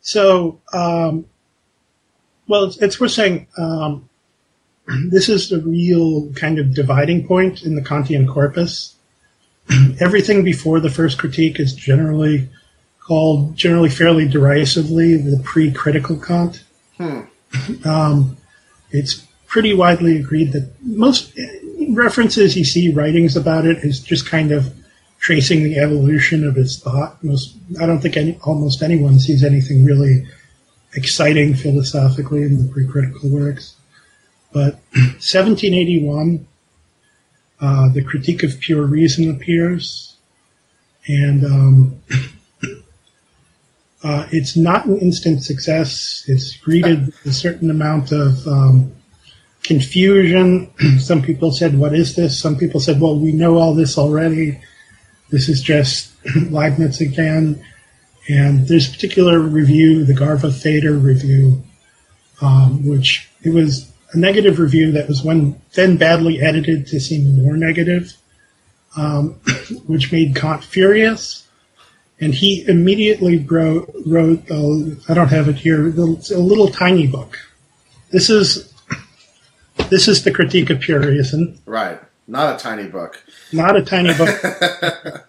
so, 0.00 0.60
um, 0.72 1.26
well, 2.46 2.64
it's, 2.64 2.76
it's 2.78 3.00
worth 3.00 3.10
saying 3.10 3.48
um, 3.58 4.08
this 5.08 5.28
is 5.28 5.48
the 5.48 5.60
real 5.60 6.32
kind 6.34 6.58
of 6.58 6.74
dividing 6.74 7.26
point 7.26 7.62
in 7.62 7.74
the 7.74 7.82
Kantian 7.82 8.28
corpus. 8.28 8.94
Everything 10.00 10.44
before 10.44 10.78
the 10.78 10.90
first 10.90 11.18
critique 11.18 11.58
is 11.58 11.74
generally 11.74 12.48
called, 13.00 13.56
generally 13.56 13.90
fairly 13.90 14.28
derisively, 14.28 15.16
the 15.16 15.40
pre-critical 15.42 16.16
Kant. 16.18 16.62
Hmm. 16.96 17.20
Um, 17.84 18.36
it's 18.90 19.26
pretty 19.46 19.72
widely 19.72 20.18
agreed 20.18 20.52
that 20.52 20.70
most 20.82 21.32
references 21.90 22.56
you 22.56 22.64
see 22.64 22.92
writings 22.92 23.36
about 23.36 23.64
it 23.64 23.78
is 23.78 24.00
just 24.00 24.28
kind 24.28 24.52
of 24.52 24.74
tracing 25.26 25.64
the 25.64 25.76
evolution 25.76 26.46
of 26.46 26.54
his 26.54 26.78
thought. 26.78 27.22
Most, 27.24 27.56
I 27.80 27.86
don't 27.86 27.98
think 27.98 28.16
any, 28.16 28.38
almost 28.44 28.80
anyone 28.80 29.18
sees 29.18 29.42
anything 29.42 29.84
really 29.84 30.24
exciting 30.94 31.52
philosophically 31.52 32.42
in 32.42 32.64
the 32.64 32.72
pre-critical 32.72 33.30
works. 33.30 33.74
But 34.52 34.74
1781, 34.94 36.46
uh, 37.60 37.88
the 37.88 38.04
Critique 38.04 38.44
of 38.44 38.60
Pure 38.60 38.86
Reason 38.86 39.28
appears, 39.28 40.14
and 41.08 41.44
um, 41.44 42.00
uh, 44.04 44.28
it's 44.30 44.56
not 44.56 44.86
an 44.86 44.96
instant 44.98 45.42
success. 45.42 46.22
It's 46.28 46.56
greeted 46.56 47.06
with 47.06 47.26
a 47.26 47.32
certain 47.32 47.72
amount 47.72 48.12
of 48.12 48.46
um, 48.46 48.92
confusion. 49.64 50.70
Some 51.00 51.20
people 51.20 51.50
said, 51.50 51.76
"What 51.76 51.96
is 51.96 52.14
this?" 52.14 52.40
Some 52.40 52.56
people 52.56 52.78
said, 52.78 53.00
"Well, 53.00 53.18
we 53.18 53.32
know 53.32 53.56
all 53.56 53.74
this 53.74 53.98
already." 53.98 54.60
This 55.30 55.48
is 55.48 55.60
just 55.60 56.12
Leibniz 56.50 57.00
again. 57.00 57.64
And 58.28 58.66
there's 58.66 58.88
a 58.88 58.92
particular 58.92 59.38
review, 59.38 60.04
the 60.04 60.14
Garve-Feder 60.14 60.94
review, 60.94 61.62
um, 62.40 62.86
which 62.86 63.28
it 63.42 63.50
was 63.50 63.90
a 64.12 64.18
negative 64.18 64.58
review 64.58 64.92
that 64.92 65.08
was 65.08 65.22
then 65.74 65.96
badly 65.96 66.40
edited 66.40 66.86
to 66.88 67.00
seem 67.00 67.42
more 67.42 67.56
negative, 67.56 68.12
um, 68.96 69.30
which 69.86 70.12
made 70.12 70.34
Kant 70.34 70.64
furious. 70.64 71.46
And 72.20 72.34
he 72.34 72.66
immediately 72.66 73.38
wrote, 73.38 73.94
wrote 74.06 74.42
I 75.08 75.14
don't 75.14 75.28
have 75.28 75.48
it 75.48 75.56
here, 75.56 75.88
it's 75.88 76.30
a 76.30 76.38
little 76.38 76.68
tiny 76.68 77.06
book. 77.06 77.38
This 78.10 78.30
is 78.30 78.72
this 79.90 80.08
is 80.08 80.24
the 80.24 80.30
critique 80.30 80.70
of 80.70 80.80
pure 80.80 81.00
reason. 81.00 81.58
Right, 81.66 82.00
not 82.26 82.54
a 82.54 82.58
tiny 82.58 82.88
book. 82.88 83.22
Not 83.52 83.76
a 83.76 83.82
tiny 83.82 84.12
book. 84.14 85.26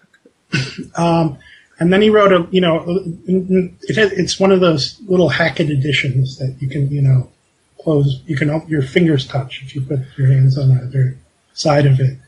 um, 0.98 1.38
and 1.78 1.92
then 1.92 2.02
he 2.02 2.10
wrote 2.10 2.32
a, 2.32 2.48
you 2.50 2.60
know, 2.60 2.84
it 3.26 3.96
has, 3.96 4.12
it's 4.12 4.40
one 4.40 4.50
of 4.50 4.60
those 4.60 5.00
little 5.06 5.28
Hackett 5.28 5.70
editions 5.70 6.38
that 6.38 6.56
you 6.60 6.68
can, 6.68 6.88
you 6.90 7.02
know, 7.02 7.30
close. 7.80 8.20
You 8.26 8.36
can 8.36 8.66
your 8.68 8.82
fingers 8.82 9.26
touch 9.26 9.62
if 9.62 9.74
you 9.74 9.82
put 9.82 10.00
your 10.16 10.28
hands 10.28 10.58
on 10.58 10.72
either 10.72 11.16
side 11.54 11.86
of 11.86 12.00
it. 12.00 12.18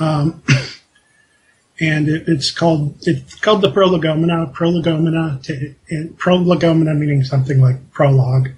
Um, 0.00 0.42
and 1.80 2.08
it, 2.08 2.24
it's 2.26 2.50
called 2.50 2.96
it's 3.02 3.36
called 3.36 3.62
the 3.62 3.70
Prolegomena. 3.70 4.48
Prolegomena 4.52 5.38
to 5.44 5.74
Prolegomena 6.16 6.94
meaning 6.94 7.22
something 7.22 7.60
like 7.60 7.92
prologue. 7.92 8.50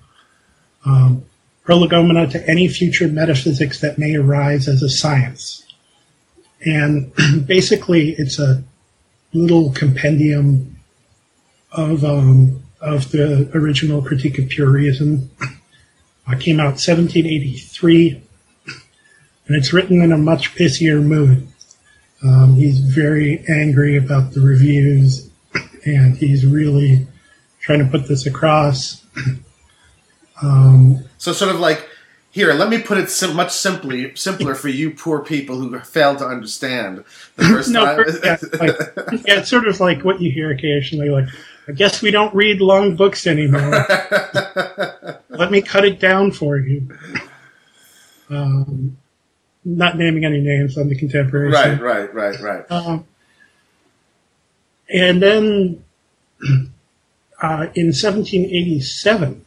Um, 0.86 1.26
prolegomena 1.64 2.26
to 2.28 2.48
any 2.48 2.68
future 2.68 3.08
metaphysics 3.08 3.80
that 3.80 3.98
may 3.98 4.16
arise 4.16 4.68
as 4.68 4.82
a 4.82 4.88
science. 4.88 5.64
And 6.64 7.12
basically, 7.46 8.10
it's 8.18 8.38
a 8.38 8.62
little 9.32 9.72
compendium 9.72 10.76
of 11.72 12.04
um, 12.04 12.62
of 12.80 13.10
the 13.12 13.50
original 13.54 14.02
Critique 14.02 14.38
of 14.38 14.48
Pure 14.48 14.70
Reason. 14.70 15.30
I 16.26 16.36
came 16.36 16.60
out 16.60 16.78
1783, 16.78 18.22
and 19.46 19.56
it's 19.56 19.72
written 19.72 20.00
in 20.02 20.12
a 20.12 20.18
much 20.18 20.54
pissier 20.54 21.00
mood. 21.02 21.46
Um, 22.22 22.54
he's 22.56 22.80
very 22.80 23.44
angry 23.48 23.96
about 23.96 24.32
the 24.32 24.40
reviews, 24.40 25.30
and 25.84 26.16
he's 26.16 26.46
really 26.46 27.06
trying 27.60 27.80
to 27.80 27.90
put 27.90 28.08
this 28.08 28.26
across. 28.26 29.04
Um, 30.42 31.04
so, 31.18 31.32
sort 31.32 31.54
of 31.54 31.60
like, 31.60 31.88
here, 32.30 32.52
let 32.52 32.68
me 32.68 32.80
put 32.80 32.98
it 32.98 33.10
sim- 33.10 33.34
much 33.34 33.50
simply 33.50 34.14
simpler 34.14 34.54
for 34.54 34.68
you 34.68 34.90
poor 34.92 35.20
people 35.20 35.56
who 35.56 35.78
fail 35.80 36.16
to 36.16 36.26
understand 36.26 37.04
the 37.36 37.44
first 37.48 37.70
no, 37.70 37.84
time. 37.84 38.04
yeah, 38.24 38.36
like, 38.58 38.76
yeah, 39.26 39.38
it's 39.40 39.50
sort 39.50 39.66
of 39.66 39.80
like 39.80 40.04
what 40.04 40.20
you 40.20 40.30
hear 40.30 40.50
occasionally, 40.50 41.10
like 41.10 41.26
I 41.68 41.72
guess 41.72 42.02
we 42.02 42.10
don't 42.10 42.34
read 42.34 42.60
long 42.60 42.96
books 42.96 43.26
anymore. 43.26 43.60
Let 45.28 45.50
me 45.50 45.62
cut 45.62 45.84
it 45.84 46.00
down 46.00 46.32
for 46.32 46.56
you. 46.56 46.88
Um, 48.28 48.96
not 49.64 49.96
naming 49.96 50.24
any 50.24 50.40
names 50.40 50.78
on 50.78 50.88
the 50.88 50.96
contemporary. 50.96 51.50
Right, 51.50 51.76
scene. 51.76 51.78
right, 51.80 52.12
right, 52.14 52.40
right. 52.40 52.70
Um, 52.70 53.06
and 54.88 55.22
then 55.22 55.84
uh, 57.42 57.66
in 57.74 57.92
1787, 57.92 59.44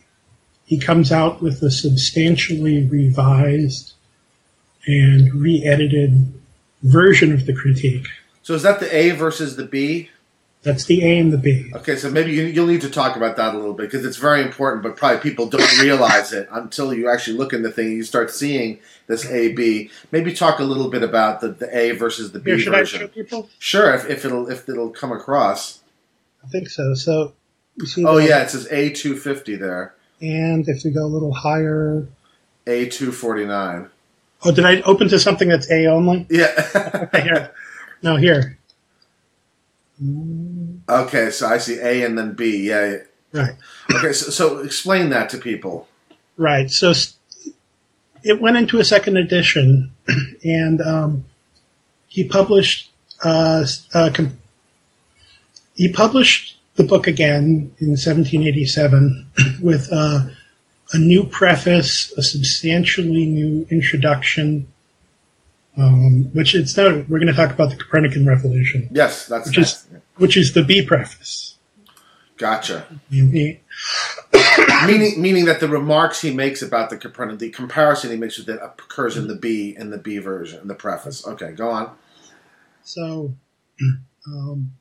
he 0.65 0.79
comes 0.79 1.11
out 1.11 1.41
with 1.41 1.61
a 1.61 1.71
substantially 1.71 2.87
revised 2.87 3.93
and 4.85 5.33
re-edited 5.33 6.33
version 6.81 7.31
of 7.33 7.45
the 7.45 7.53
critique. 7.53 8.07
So 8.41 8.53
is 8.53 8.63
that 8.63 8.79
the 8.79 8.93
A 8.93 9.11
versus 9.11 9.55
the 9.55 9.65
B? 9.65 10.09
That's 10.63 10.85
the 10.85 11.03
A 11.03 11.19
and 11.19 11.31
the 11.31 11.37
B. 11.37 11.71
Okay, 11.75 11.97
so 11.97 12.09
maybe 12.09 12.31
you, 12.31 12.61
will 12.61 12.69
need 12.69 12.81
to 12.81 12.89
talk 12.89 13.17
about 13.17 13.35
that 13.35 13.53
a 13.53 13.57
little 13.57 13.73
bit 13.73 13.91
because 13.91 14.05
it's 14.05 14.15
very 14.15 14.41
important, 14.41 14.81
but 14.81 14.95
probably 14.95 15.19
people 15.19 15.47
don't 15.47 15.77
realize 15.81 16.31
it 16.31 16.47
until 16.51 16.93
you 16.93 17.09
actually 17.09 17.37
look 17.37 17.51
in 17.51 17.63
the 17.63 17.71
thing 17.71 17.87
and 17.87 17.97
you 17.97 18.03
start 18.03 18.31
seeing 18.31 18.79
this 19.07 19.25
A 19.29 19.51
B. 19.51 19.89
Maybe 20.11 20.33
talk 20.33 20.59
a 20.59 20.63
little 20.63 20.89
bit 20.89 21.03
about 21.03 21.41
the, 21.41 21.49
the 21.49 21.77
A 21.77 21.91
versus 21.91 22.31
the 22.31 22.39
B 22.39 22.51
Here, 22.51 22.59
should 22.59 22.71
version. 22.71 23.01
I 23.01 23.03
show 23.03 23.07
people? 23.09 23.49
Sure, 23.59 23.93
if, 23.93 24.09
if 24.09 24.23
it'll 24.23 24.49
if 24.49 24.67
it'll 24.69 24.89
come 24.89 25.11
across. 25.11 25.81
I 26.43 26.47
think 26.47 26.69
so. 26.69 26.93
So 26.93 27.33
you 27.75 27.85
see. 27.85 28.05
Oh 28.05 28.17
yeah, 28.17 28.43
it 28.43 28.49
says 28.49 28.67
A 28.71 28.89
two 28.89 29.17
fifty 29.17 29.57
there. 29.57 29.95
And 30.23 30.67
if 30.69 30.85
we 30.85 30.91
go 30.91 31.03
a 31.03 31.05
little 31.05 31.33
higher, 31.33 32.07
A 32.65 32.87
two 32.87 33.11
forty 33.11 33.45
nine. 33.45 33.89
Oh, 34.45 34.53
did 34.53 34.63
I 34.63 34.79
open 34.81 35.09
to 35.09 35.19
something 35.19 35.49
that's 35.49 35.69
A 35.69 35.85
only? 35.87 36.25
Yeah. 36.29 36.53
okay, 37.13 37.21
here. 37.21 37.51
No, 38.01 38.15
here. 38.15 38.57
Okay, 40.89 41.29
so 41.29 41.47
I 41.47 41.57
see 41.57 41.77
A 41.79 42.03
and 42.03 42.17
then 42.17 42.33
B. 42.33 42.69
Yeah. 42.69 42.97
Right. 43.33 43.55
Okay, 43.93 44.13
so, 44.13 44.29
so 44.31 44.57
explain 44.59 45.09
that 45.09 45.29
to 45.29 45.37
people. 45.37 45.87
Right. 46.37 46.71
So 46.71 46.93
it 48.23 48.39
went 48.39 48.55
into 48.55 48.79
a 48.79 48.85
second 48.85 49.17
edition, 49.17 49.91
and 50.43 50.81
um, 50.81 51.25
he 52.07 52.23
published. 52.23 52.91
Uh, 53.23 53.65
uh, 53.93 54.09
com- 54.13 54.37
he 55.75 55.91
published 55.91 56.52
the 56.75 56.83
book 56.83 57.07
again 57.07 57.73
in 57.79 57.89
1787 57.89 59.27
with 59.61 59.89
uh, 59.91 60.25
a 60.93 60.97
new 60.97 61.25
preface, 61.25 62.11
a 62.13 62.23
substantially 62.23 63.25
new 63.25 63.65
introduction, 63.69 64.67
um, 65.77 66.25
which 66.33 66.55
it's 66.55 66.75
not. 66.77 67.09
We're 67.09 67.19
going 67.19 67.27
to 67.27 67.33
talk 67.33 67.51
about 67.51 67.69
the 67.69 67.75
Copernican 67.75 68.25
revolution. 68.25 68.89
Yes, 68.91 69.25
that's 69.27 69.47
which 69.47 69.57
is 69.57 69.87
which 70.17 70.37
is 70.37 70.53
the 70.53 70.63
B 70.63 70.85
preface. 70.85 71.57
Gotcha. 72.37 72.85
meaning, 74.85 75.21
meaning 75.21 75.45
that 75.45 75.59
the 75.59 75.67
remarks 75.67 76.21
he 76.21 76.33
makes 76.33 76.61
about 76.61 76.89
the 76.89 76.97
Copernican, 76.97 77.37
the 77.37 77.49
comparison 77.49 78.11
he 78.11 78.17
makes 78.17 78.37
with 78.37 78.49
it 78.49 78.59
occurs 78.61 79.17
in 79.17 79.27
the 79.27 79.35
B 79.35 79.75
in 79.77 79.91
the 79.91 79.97
B 79.97 80.17
version, 80.17 80.61
in 80.61 80.67
the 80.67 80.75
preface. 80.75 81.25
Okay, 81.25 81.51
go 81.51 81.69
on. 81.69 81.95
So, 82.83 83.33
um, 84.27 84.73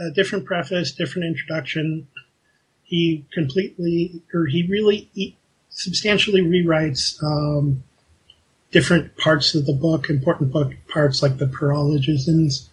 a 0.00 0.10
different 0.10 0.44
preface, 0.44 0.92
different 0.92 1.26
introduction. 1.26 2.08
He 2.82 3.24
completely, 3.32 4.22
or 4.32 4.46
he 4.46 4.66
really 4.66 5.36
substantially 5.70 6.42
rewrites 6.42 7.22
um, 7.22 7.82
different 8.70 9.16
parts 9.16 9.54
of 9.54 9.66
the 9.66 9.72
book, 9.72 10.10
important 10.10 10.52
book 10.52 10.72
parts 10.88 11.22
like 11.22 11.38
the 11.38 11.46
paralogisms, 11.46 12.68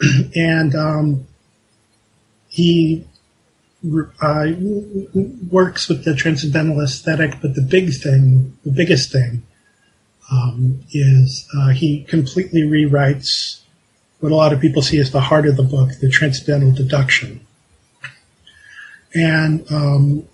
and 0.36 0.74
um, 0.74 1.26
he 2.48 3.04
uh, 4.20 4.46
works 5.50 5.88
with 5.88 6.04
the 6.04 6.14
transcendental 6.14 6.80
aesthetic. 6.80 7.40
But 7.42 7.54
the 7.54 7.62
big 7.62 7.92
thing, 7.92 8.56
the 8.64 8.72
biggest 8.72 9.12
thing, 9.12 9.42
um, 10.30 10.84
is 10.90 11.48
uh, 11.56 11.68
he 11.68 12.04
completely 12.04 12.62
rewrites 12.62 13.60
what 14.26 14.32
a 14.32 14.34
lot 14.34 14.52
of 14.52 14.60
people 14.60 14.82
see 14.82 14.98
as 14.98 15.12
the 15.12 15.20
heart 15.20 15.46
of 15.46 15.56
the 15.56 15.62
book, 15.62 15.88
the 16.00 16.10
transcendental 16.10 16.72
deduction. 16.72 17.46
And 19.14 19.64
um, 19.70 20.28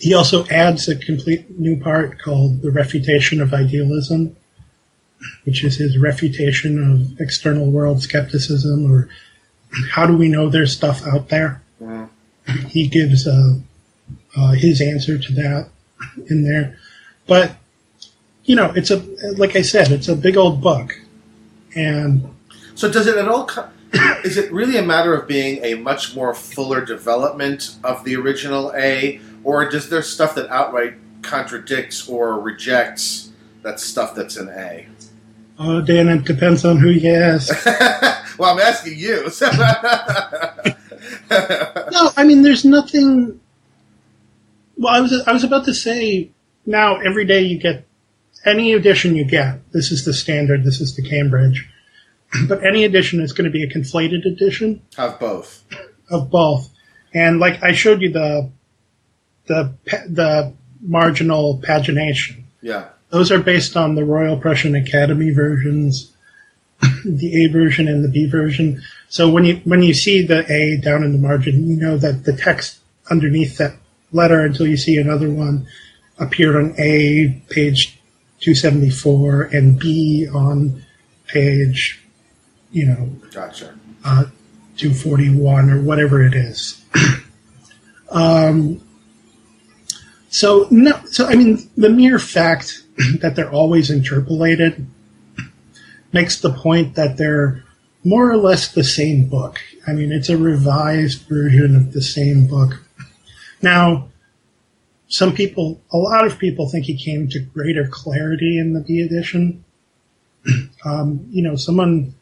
he 0.00 0.14
also 0.14 0.44
adds 0.46 0.88
a 0.88 0.96
complete 0.96 1.60
new 1.60 1.80
part 1.80 2.20
called 2.20 2.60
the 2.60 2.72
refutation 2.72 3.40
of 3.40 3.54
idealism, 3.54 4.34
which 5.44 5.62
is 5.62 5.76
his 5.76 5.96
refutation 5.96 6.72
of 6.90 7.20
external 7.20 7.70
world 7.70 8.02
skepticism, 8.02 8.90
or 8.90 9.08
how 9.92 10.04
do 10.04 10.16
we 10.16 10.26
know 10.26 10.48
there's 10.48 10.72
stuff 10.72 11.06
out 11.06 11.28
there? 11.28 11.62
He 12.66 12.88
gives 12.88 13.28
uh, 13.28 13.60
uh, 14.36 14.50
his 14.54 14.80
answer 14.80 15.18
to 15.18 15.32
that 15.34 15.68
in 16.28 16.42
there. 16.42 16.76
But, 17.28 17.54
you 18.42 18.56
know, 18.56 18.72
it's 18.74 18.90
a, 18.90 18.96
like 19.36 19.54
I 19.54 19.62
said, 19.62 19.92
it's 19.92 20.08
a 20.08 20.16
big 20.16 20.36
old 20.36 20.60
book. 20.60 21.00
And 21.76 22.34
so 22.78 22.88
does 22.88 23.08
it 23.08 23.16
at 23.16 23.26
all? 23.26 23.50
is 24.24 24.36
it 24.36 24.52
really 24.52 24.76
a 24.76 24.82
matter 24.82 25.12
of 25.12 25.26
being 25.26 25.64
a 25.64 25.74
much 25.74 26.14
more 26.14 26.32
fuller 26.32 26.84
development 26.84 27.74
of 27.82 28.04
the 28.04 28.14
original 28.14 28.72
A, 28.76 29.20
or 29.42 29.68
does 29.68 29.90
there 29.90 30.00
stuff 30.00 30.36
that 30.36 30.48
outright 30.48 30.94
contradicts 31.22 32.08
or 32.08 32.38
rejects 32.38 33.32
that 33.62 33.80
stuff 33.80 34.14
that's 34.14 34.36
in 34.36 34.48
A? 34.50 34.86
Oh, 35.58 35.80
Dan, 35.80 36.06
it 36.06 36.22
depends 36.22 36.64
on 36.64 36.76
who 36.76 36.90
you 36.90 37.12
ask. 37.12 37.66
well, 38.38 38.54
I'm 38.54 38.60
asking 38.60 38.96
you. 38.96 39.24
no, 41.90 42.10
I 42.16 42.22
mean, 42.24 42.42
there's 42.42 42.64
nothing. 42.64 43.40
Well, 44.76 44.94
I 44.94 45.00
was 45.00 45.20
I 45.26 45.32
was 45.32 45.42
about 45.42 45.64
to 45.64 45.74
say. 45.74 46.30
Now 46.64 46.96
every 46.96 47.24
day 47.24 47.40
you 47.40 47.58
get 47.58 47.86
any 48.44 48.72
edition 48.74 49.16
you 49.16 49.24
get. 49.24 49.72
This 49.72 49.90
is 49.90 50.04
the 50.04 50.12
standard. 50.12 50.62
This 50.62 50.80
is 50.80 50.94
the 50.94 51.02
Cambridge 51.02 51.68
but 52.48 52.64
any 52.64 52.84
edition 52.84 53.20
is 53.20 53.32
going 53.32 53.44
to 53.44 53.50
be 53.50 53.62
a 53.62 53.68
conflated 53.68 54.26
edition 54.26 54.82
of 54.96 55.18
both. 55.18 55.64
Of 56.10 56.30
both, 56.30 56.70
and 57.14 57.38
like 57.38 57.62
I 57.62 57.72
showed 57.72 58.02
you 58.02 58.12
the 58.12 58.50
the 59.46 59.74
the 60.08 60.52
marginal 60.80 61.58
pagination. 61.58 62.42
Yeah, 62.62 62.88
those 63.10 63.30
are 63.30 63.40
based 63.40 63.76
on 63.76 63.94
the 63.94 64.04
Royal 64.04 64.38
Prussian 64.38 64.74
Academy 64.74 65.30
versions, 65.30 66.12
the 67.04 67.44
A 67.44 67.48
version 67.48 67.88
and 67.88 68.04
the 68.04 68.08
B 68.08 68.28
version. 68.28 68.82
So 69.08 69.28
when 69.28 69.44
you 69.44 69.56
when 69.64 69.82
you 69.82 69.94
see 69.94 70.26
the 70.26 70.50
A 70.50 70.76
down 70.76 71.02
in 71.02 71.12
the 71.12 71.18
margin, 71.18 71.68
you 71.68 71.76
know 71.76 71.96
that 71.98 72.24
the 72.24 72.36
text 72.36 72.78
underneath 73.10 73.58
that 73.58 73.74
letter 74.12 74.40
until 74.40 74.66
you 74.66 74.76
see 74.76 74.96
another 74.96 75.30
one 75.30 75.66
appeared 76.18 76.56
on 76.56 76.74
A, 76.78 77.40
page 77.48 77.98
274, 78.40 79.42
and 79.52 79.78
B 79.78 80.28
on 80.32 80.84
page, 81.26 82.02
you 82.70 82.86
know, 82.86 83.10
Gotcha. 83.32 83.74
uh, 84.04 84.24
241 84.76 85.70
or 85.70 85.80
whatever 85.82 86.22
it 86.22 86.34
is. 86.34 86.84
um, 88.10 88.80
so 90.30 90.68
no, 90.70 91.00
so 91.06 91.26
I 91.26 91.34
mean, 91.34 91.68
the 91.76 91.88
mere 91.88 92.18
fact 92.18 92.84
that 93.20 93.34
they're 93.34 93.50
always 93.50 93.90
interpolated 93.90 94.86
makes 96.12 96.40
the 96.40 96.52
point 96.52 96.94
that 96.94 97.16
they're 97.16 97.64
more 98.04 98.30
or 98.30 98.36
less 98.36 98.72
the 98.72 98.84
same 98.84 99.28
book. 99.28 99.58
I 99.86 99.92
mean, 99.92 100.12
it's 100.12 100.28
a 100.28 100.36
revised 100.36 101.22
version 101.28 101.74
of 101.76 101.92
the 101.92 102.02
same 102.02 102.46
book. 102.46 102.82
Now, 103.60 104.08
some 105.08 105.34
people, 105.34 105.80
a 105.90 105.96
lot 105.96 106.26
of 106.26 106.38
people 106.38 106.68
think 106.68 106.84
he 106.84 106.96
came 106.96 107.28
to 107.28 107.40
greater 107.40 107.86
clarity 107.88 108.58
in 108.58 108.74
the 108.74 108.80
B 108.80 109.00
edition. 109.00 109.64
Um, 110.84 111.26
you 111.30 111.42
know, 111.42 111.56
someone 111.56 112.14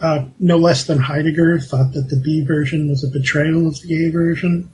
uh, 0.00 0.24
no 0.38 0.56
less 0.58 0.84
than 0.84 0.98
Heidegger 0.98 1.58
thought 1.58 1.92
that 1.92 2.08
the 2.08 2.16
B 2.16 2.44
version 2.44 2.88
was 2.88 3.02
a 3.04 3.08
betrayal 3.08 3.66
of 3.66 3.80
the 3.82 4.06
A 4.06 4.10
version. 4.10 4.70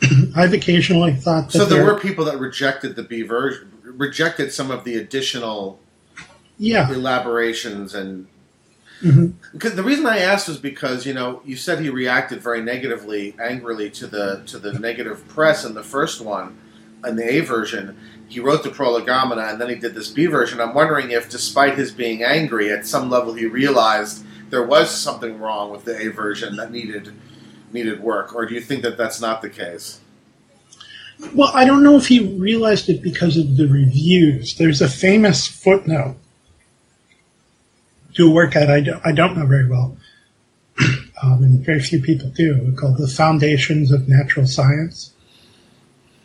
I've 0.36 0.52
occasionally 0.52 1.14
thought 1.14 1.46
that 1.50 1.58
So 1.58 1.64
there 1.64 1.82
there- 1.84 1.92
were 1.94 1.98
people 2.00 2.24
that 2.26 2.38
rejected 2.38 2.96
the 2.96 3.02
B 3.02 3.22
version, 3.22 3.68
rejected 3.84 4.52
some 4.52 4.70
of 4.70 4.84
the 4.84 4.96
additional 4.96 5.78
yeah, 6.58 6.90
elaborations 6.90 7.94
and 7.94 8.26
Mhm. 9.02 9.34
because 9.52 9.74
the 9.74 9.82
reason 9.82 10.06
I 10.06 10.20
asked 10.20 10.48
was 10.48 10.56
because 10.56 11.04
you 11.04 11.12
know 11.12 11.42
you 11.44 11.54
said 11.54 11.80
he 11.80 11.90
reacted 11.90 12.42
very 12.42 12.62
negatively, 12.62 13.34
angrily 13.38 13.90
to 13.90 14.06
the 14.06 14.40
to 14.46 14.58
the 14.58 14.72
negative 14.78 15.28
press 15.28 15.66
in 15.66 15.74
the 15.74 15.82
first 15.82 16.22
one, 16.22 16.56
in 17.06 17.16
the 17.16 17.30
A 17.34 17.40
version. 17.40 17.94
He 18.28 18.40
wrote 18.40 18.62
the 18.62 18.70
Prolegomena 18.70 19.42
and 19.42 19.60
then 19.60 19.68
he 19.68 19.76
did 19.76 19.94
this 19.94 20.10
B 20.10 20.26
version. 20.26 20.60
I'm 20.60 20.74
wondering 20.74 21.10
if, 21.10 21.30
despite 21.30 21.78
his 21.78 21.92
being 21.92 22.24
angry, 22.24 22.72
at 22.72 22.86
some 22.86 23.08
level 23.08 23.34
he 23.34 23.46
realized 23.46 24.24
there 24.50 24.64
was 24.64 24.90
something 24.90 25.38
wrong 25.38 25.70
with 25.70 25.84
the 25.84 25.96
A 25.96 26.10
version 26.10 26.56
that 26.56 26.70
needed 26.70 27.12
needed 27.72 28.00
work, 28.00 28.34
or 28.34 28.46
do 28.46 28.54
you 28.54 28.60
think 28.60 28.82
that 28.82 28.96
that's 28.96 29.20
not 29.20 29.42
the 29.42 29.50
case? 29.50 30.00
Well, 31.34 31.50
I 31.54 31.64
don't 31.64 31.82
know 31.82 31.96
if 31.96 32.08
he 32.08 32.36
realized 32.36 32.88
it 32.88 33.02
because 33.02 33.36
of 33.36 33.56
the 33.56 33.66
reviews. 33.66 34.56
There's 34.56 34.82
a 34.82 34.88
famous 34.88 35.46
footnote 35.46 36.16
to 38.14 38.28
a 38.28 38.30
work 38.30 38.54
that 38.54 38.70
I 38.70 38.80
don't, 38.80 39.04
I 39.04 39.12
don't 39.12 39.36
know 39.36 39.46
very 39.46 39.68
well, 39.68 39.96
um, 41.22 41.42
and 41.42 41.64
very 41.64 41.80
few 41.80 42.00
people 42.00 42.28
do, 42.30 42.74
called 42.76 42.98
The 42.98 43.08
Foundations 43.08 43.92
of 43.92 44.08
Natural 44.08 44.46
Science, 44.46 45.12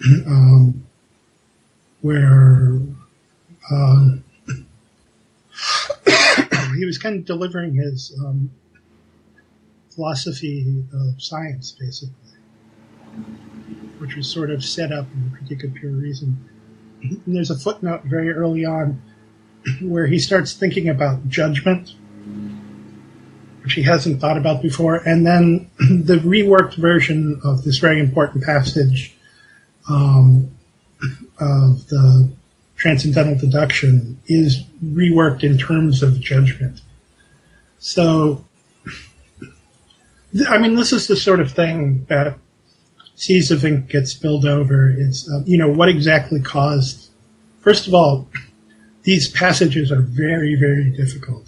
um, 0.26 0.86
where 2.02 2.80
um, 3.72 4.24
he 6.78 6.86
was 6.86 6.98
kind 6.98 7.18
of 7.18 7.26
delivering 7.26 7.74
his 7.76 8.18
um, 8.26 8.50
philosophy 9.90 10.84
of 10.94 11.22
science, 11.22 11.72
basically 11.72 12.16
which 14.02 14.16
was 14.16 14.28
sort 14.28 14.50
of 14.50 14.66
set 14.66 14.92
up 14.92 15.06
in 15.14 15.30
the 15.30 15.38
critique 15.38 15.64
of 15.64 15.74
pure 15.76 15.92
reason. 15.92 16.36
And 17.04 17.22
there's 17.28 17.52
a 17.52 17.58
footnote 17.58 18.02
very 18.04 18.32
early 18.32 18.66
on 18.66 19.00
where 19.80 20.08
he 20.08 20.18
starts 20.18 20.54
thinking 20.54 20.90
about 20.90 21.30
judgment, 21.30 21.94
which 23.64 23.74
he 23.74 23.84
hasn't 23.84 24.20
thought 24.20 24.38
about 24.38 24.64
before, 24.64 24.96
and 25.08 25.26
then 25.26 25.70
the 25.78 26.18
reworked 26.18 26.76
version 26.76 27.40
of 27.44 27.64
this 27.64 27.78
very 27.78 28.00
important 28.00 28.44
passage 28.44 29.16
um, 29.88 30.50
of 31.40 31.88
the 31.88 32.32
transcendental 32.76 33.36
deduction 33.36 34.20
is 34.28 34.64
reworked 34.84 35.44
in 35.44 35.58
terms 35.58 36.02
of 36.02 36.20
judgment. 36.20 36.82
So, 37.80 38.44
I 40.50 40.58
mean, 40.58 40.76
this 40.76 40.92
is 40.92 41.08
the 41.08 41.16
sort 41.16 41.40
of 41.40 41.52
thing 41.52 42.06
that 42.10 42.38
seas 43.16 43.52
of 43.52 43.64
ink 43.64 43.88
get 43.90 44.08
spilled 44.08 44.46
over 44.46 44.90
is, 44.90 45.30
uh, 45.32 45.44
you 45.46 45.58
know, 45.58 45.70
what 45.70 45.90
exactly 45.90 46.42
caused. 46.42 47.10
First 47.60 47.88
of 47.88 47.94
all, 47.94 48.28
these 49.04 49.28
passages 49.28 49.92
are 49.92 50.02
very, 50.02 50.56
very 50.56 50.90
difficult. 50.90 51.48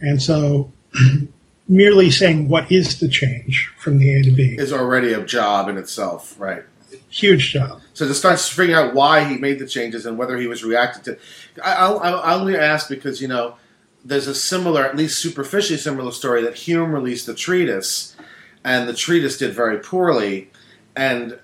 And 0.00 0.22
so 0.22 0.72
merely 1.68 2.10
saying 2.10 2.48
what 2.48 2.70
is 2.70 3.00
the 3.00 3.08
change 3.08 3.72
from 3.78 3.98
the 3.98 4.14
A 4.14 4.22
to 4.22 4.30
B, 4.30 4.56
Is 4.58 4.72
already 4.72 5.12
a 5.12 5.24
job 5.24 5.68
in 5.68 5.76
itself, 5.76 6.38
right? 6.38 6.64
Huge 7.08 7.52
job. 7.52 7.80
So 7.94 8.06
to 8.06 8.14
start 8.14 8.38
figuring 8.40 8.76
out 8.76 8.94
why 8.94 9.24
he 9.24 9.38
made 9.38 9.58
the 9.58 9.66
changes 9.66 10.06
and 10.06 10.18
whether 10.18 10.36
he 10.36 10.46
was 10.46 10.62
reacting 10.64 11.02
to, 11.04 11.18
I, 11.64 11.74
I'll 11.74 11.98
I'll 12.00 12.40
only 12.40 12.56
ask 12.56 12.88
because 12.88 13.20
you 13.20 13.28
know 13.28 13.56
there's 14.04 14.26
a 14.26 14.34
similar, 14.34 14.84
at 14.84 14.96
least 14.96 15.18
superficially 15.18 15.78
similar 15.78 16.12
story 16.12 16.42
that 16.42 16.54
Hume 16.54 16.92
released 16.92 17.26
the 17.26 17.34
treatise, 17.34 18.16
and 18.64 18.88
the 18.88 18.94
treatise 18.94 19.36
did 19.36 19.52
very 19.52 19.78
poorly, 19.78 20.50
and 20.94 21.38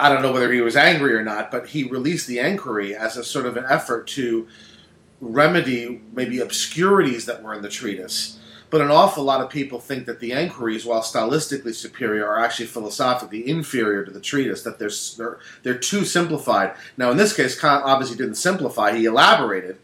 I 0.00 0.08
don't 0.08 0.22
know 0.22 0.32
whether 0.32 0.52
he 0.52 0.60
was 0.60 0.76
angry 0.76 1.14
or 1.14 1.22
not, 1.22 1.50
but 1.50 1.68
he 1.68 1.84
released 1.84 2.26
the 2.26 2.38
Enquiry 2.38 2.94
as 2.94 3.16
a 3.16 3.24
sort 3.24 3.46
of 3.46 3.56
an 3.56 3.64
effort 3.68 4.06
to 4.08 4.46
remedy 5.20 6.00
maybe 6.12 6.40
obscurities 6.40 7.26
that 7.26 7.42
were 7.42 7.52
in 7.52 7.62
the 7.62 7.68
treatise. 7.68 8.37
But 8.70 8.80
an 8.80 8.90
awful 8.90 9.24
lot 9.24 9.40
of 9.40 9.48
people 9.50 9.80
think 9.80 10.06
that 10.06 10.20
the 10.20 10.32
enquiries, 10.32 10.84
while 10.84 11.02
stylistically 11.02 11.74
superior, 11.74 12.26
are 12.26 12.38
actually 12.38 12.66
philosophically 12.66 13.48
inferior 13.48 14.04
to 14.04 14.10
the 14.10 14.20
treatise. 14.20 14.62
That 14.62 14.78
they're 14.78 14.90
they're, 15.16 15.38
they're 15.62 15.78
too 15.78 16.04
simplified. 16.04 16.74
Now, 16.96 17.10
in 17.10 17.16
this 17.16 17.34
case, 17.34 17.58
Kant 17.58 17.84
obviously 17.84 18.16
didn't 18.16 18.36
simplify; 18.36 18.96
he 18.96 19.06
elaborated. 19.06 19.78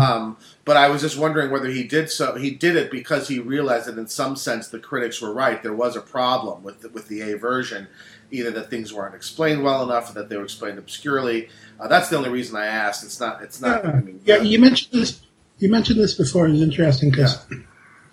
Um, 0.00 0.38
but 0.64 0.76
I 0.76 0.88
was 0.88 1.02
just 1.02 1.18
wondering 1.18 1.50
whether 1.50 1.68
he 1.68 1.84
did 1.84 2.10
so. 2.10 2.34
He 2.36 2.50
did 2.50 2.76
it 2.76 2.90
because 2.90 3.28
he 3.28 3.38
realized 3.38 3.86
that, 3.86 3.98
in 3.98 4.06
some 4.08 4.34
sense, 4.36 4.68
the 4.68 4.78
critics 4.78 5.20
were 5.20 5.32
right. 5.32 5.62
There 5.62 5.74
was 5.74 5.96
a 5.96 6.00
problem 6.00 6.62
with 6.62 6.80
the, 6.80 6.88
with 6.88 7.08
the 7.08 7.20
A 7.20 7.36
version, 7.36 7.86
either 8.30 8.50
that 8.52 8.70
things 8.70 8.92
weren't 8.92 9.14
explained 9.14 9.62
well 9.62 9.82
enough, 9.82 10.10
or 10.10 10.14
that 10.14 10.28
they 10.28 10.36
were 10.36 10.44
explained 10.44 10.78
obscurely. 10.78 11.48
Uh, 11.78 11.88
that's 11.88 12.08
the 12.08 12.16
only 12.16 12.30
reason 12.30 12.56
I 12.56 12.66
asked. 12.66 13.04
It's 13.04 13.20
not. 13.20 13.42
It's 13.42 13.60
not. 13.60 13.84
I 13.84 14.00
mean, 14.00 14.20
Yeah, 14.24 14.38
you 14.38 14.58
mentioned 14.58 14.98
this. 14.98 15.20
You 15.58 15.70
mentioned 15.70 16.00
this 16.00 16.14
before. 16.14 16.48
It's 16.48 16.60
interesting 16.60 17.10
because 17.10 17.44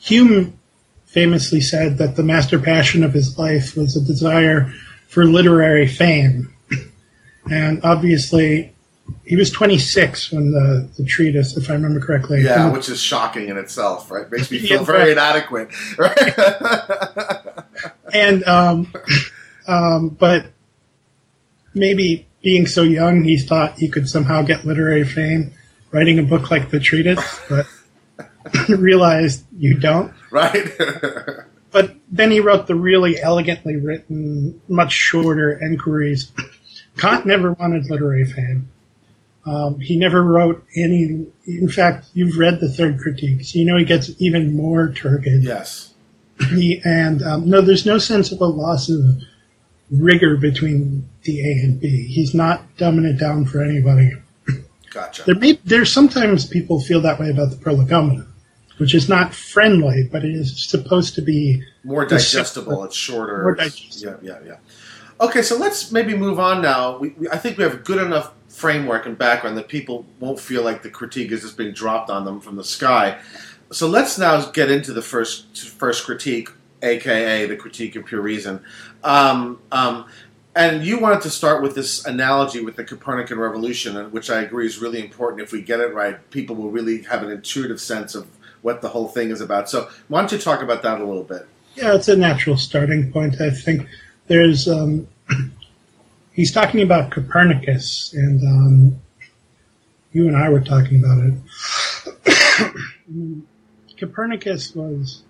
Hume 0.03 0.59
famously 1.05 1.61
said 1.61 1.97
that 1.97 2.15
the 2.17 2.23
master 2.23 2.59
passion 2.59 3.03
of 3.03 3.13
his 3.13 3.37
life 3.37 3.77
was 3.77 3.95
a 3.95 4.01
desire 4.01 4.71
for 5.07 5.23
literary 5.25 5.87
fame, 5.87 6.53
and 7.49 7.79
obviously, 7.85 8.73
he 9.25 9.35
was 9.35 9.49
26 9.51 10.31
when 10.31 10.51
the, 10.51 10.89
the 10.97 11.05
treatise, 11.05 11.55
if 11.55 11.69
I 11.69 11.73
remember 11.73 11.99
correctly. 11.99 12.41
Yeah, 12.41 12.69
which 12.71 12.89
is 12.89 12.99
shocking 13.01 13.47
in 13.47 13.57
itself, 13.57 14.11
right? 14.11 14.29
Makes 14.29 14.51
me 14.51 14.59
feel 14.67 14.79
Yeah, 14.79 14.83
very 14.83 14.99
right. 14.99 15.11
inadequate, 15.11 15.69
right? 15.97 17.63
and 18.13 18.43
um, 18.45 18.91
um, 19.67 20.09
but 20.09 20.47
maybe 21.73 22.27
being 22.41 22.67
so 22.67 22.81
young, 22.81 23.23
he 23.23 23.37
thought 23.37 23.77
he 23.77 23.87
could 23.87 24.09
somehow 24.09 24.41
get 24.41 24.65
literary 24.65 25.05
fame 25.05 25.53
writing 25.91 26.19
a 26.19 26.23
book 26.23 26.49
like 26.51 26.71
the 26.71 26.79
treatise, 26.79 27.39
but 27.47 27.65
realized 28.69 29.45
you 29.57 29.77
don't. 29.79 30.13
right? 30.31 30.71
But 31.71 31.95
then 32.11 32.29
he 32.29 32.39
wrote 32.39 32.67
the 32.67 32.75
really 32.75 33.19
elegantly 33.19 33.77
written, 33.77 34.61
much 34.67 34.93
shorter 34.93 35.53
enquiries. 35.59 36.31
Kant 36.97 37.25
never 37.25 37.53
wanted 37.53 37.89
literary 37.89 38.25
fame. 38.25 38.69
Um, 39.47 39.79
he 39.79 39.97
never 39.97 40.21
wrote 40.23 40.63
any. 40.77 41.25
In 41.47 41.67
fact, 41.67 42.05
you've 42.13 42.37
read 42.37 42.59
the 42.59 42.69
third 42.69 42.99
critique, 42.99 43.43
so 43.43 43.57
you 43.57 43.65
know 43.65 43.75
he 43.75 43.85
gets 43.85 44.11
even 44.19 44.55
more 44.55 44.89
turgid. 44.89 45.43
yes. 45.43 45.89
He, 46.51 46.79
and 46.85 47.23
um, 47.23 47.49
no, 47.49 47.61
there's 47.61 47.85
no 47.87 47.97
sense 47.97 48.31
of 48.31 48.39
a 48.39 48.45
loss 48.45 48.89
of 48.89 49.01
rigor 49.89 50.37
between 50.37 51.07
the 51.23 51.39
A 51.41 51.63
and 51.65 51.79
B. 51.79 52.05
He's 52.07 52.33
not 52.33 52.61
dumbing 52.77 53.05
it 53.05 53.17
down 53.19 53.45
for 53.45 53.63
anybody. 53.63 54.11
Gotcha. 54.91 55.23
There 55.23 55.35
may, 55.35 55.53
there's 55.65 55.91
sometimes 55.91 56.45
people 56.45 56.79
feel 56.79 57.01
that 57.01 57.19
way 57.19 57.29
about 57.31 57.49
the 57.49 57.55
Prolegomena, 57.55 58.27
which 58.77 58.95
is 58.95 59.07
not 59.07 59.33
friendly, 59.33 60.09
but 60.11 60.23
it 60.25 60.35
is 60.35 60.65
supposed 60.65 61.15
to 61.15 61.21
be. 61.21 61.63
More 61.83 62.05
digestible. 62.05 62.83
It's 62.83 62.95
shorter. 62.95 63.43
More 63.43 63.55
digestible. 63.55 64.19
Yeah, 64.23 64.39
yeah, 64.39 64.47
yeah. 64.47 64.57
Okay, 65.25 65.41
so 65.41 65.57
let's 65.57 65.91
maybe 65.91 66.15
move 66.15 66.39
on 66.39 66.61
now. 66.61 66.97
We, 66.97 67.09
we, 67.09 67.29
I 67.29 67.37
think 67.37 67.57
we 67.57 67.63
have 67.63 67.73
a 67.75 67.77
good 67.77 68.03
enough 68.03 68.33
framework 68.47 69.05
and 69.05 69.17
background 69.17 69.57
that 69.57 69.67
people 69.67 70.05
won't 70.19 70.39
feel 70.39 70.63
like 70.63 70.83
the 70.83 70.89
critique 70.89 71.31
is 71.31 71.41
just 71.41 71.57
being 71.57 71.73
dropped 71.73 72.09
on 72.09 72.25
them 72.25 72.39
from 72.39 72.55
the 72.55 72.63
sky. 72.63 73.19
So 73.71 73.87
let's 73.87 74.17
now 74.17 74.45
get 74.51 74.69
into 74.69 74.93
the 74.93 75.01
first 75.01 75.57
first 75.57 76.05
critique, 76.05 76.49
aka 76.81 77.45
the 77.45 77.55
critique 77.55 77.95
of 77.95 78.05
pure 78.05 78.21
reason. 78.21 78.63
Um, 79.03 79.59
um, 79.71 80.05
and 80.55 80.85
you 80.85 80.99
wanted 80.99 81.21
to 81.21 81.31
start 81.31 81.63
with 81.63 81.73
this 81.73 82.05
analogy 82.05 82.63
with 82.63 82.75
the 82.75 82.83
Copernican 82.83 83.39
revolution, 83.39 84.11
which 84.11 84.29
I 84.29 84.41
agree 84.41 84.67
is 84.67 84.77
really 84.77 85.03
important. 85.03 85.41
If 85.41 85.51
we 85.51 85.63
get 85.63 85.79
it 85.79 85.93
right, 85.95 86.29
people 86.29 86.55
will 86.55 86.69
really 86.69 87.01
have 87.03 87.23
an 87.23 87.31
intuitive 87.31 87.81
sense 87.81 88.13
of 88.13 88.27
what 88.63 88.81
the 88.81 88.89
whole 88.89 89.07
thing 89.07 89.29
is 89.29 89.41
about. 89.41 89.69
So 89.69 89.87
why 90.07 90.21
don't 90.21 90.31
you 90.31 90.39
talk 90.39 90.63
about 90.63 90.81
that 90.81 90.99
a 90.99 91.05
little 91.05 91.23
bit? 91.23 91.47
Yeah, 91.75 91.93
it's 91.93 92.07
a 92.07 92.15
natural 92.15 92.57
starting 92.57 93.11
point. 93.11 93.39
I 93.39 93.51
think 93.51 93.87
there's 94.27 94.67
um, 94.67 95.07
he's 96.31 96.51
talking 96.51 96.81
about 96.81 97.11
Copernicus, 97.11 98.13
and 98.13 98.41
um, 98.41 98.99
you 100.11 100.27
and 100.27 100.35
I 100.35 100.49
were 100.49 100.61
talking 100.61 101.03
about 101.03 101.19
it. 101.23 101.35
Copernicus 103.99 104.75
was 104.75 105.23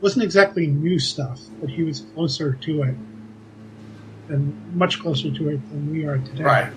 wasn't 0.00 0.24
exactly 0.24 0.66
new 0.66 0.98
stuff, 0.98 1.40
but 1.60 1.68
he 1.68 1.82
was 1.82 2.00
closer 2.14 2.54
to 2.54 2.82
it, 2.82 2.94
and 4.28 4.74
much 4.74 5.00
closer 5.00 5.30
to 5.30 5.48
it 5.50 5.70
than 5.70 5.90
we 5.90 6.04
are 6.04 6.18
today. 6.18 6.44
Right. 6.44 6.72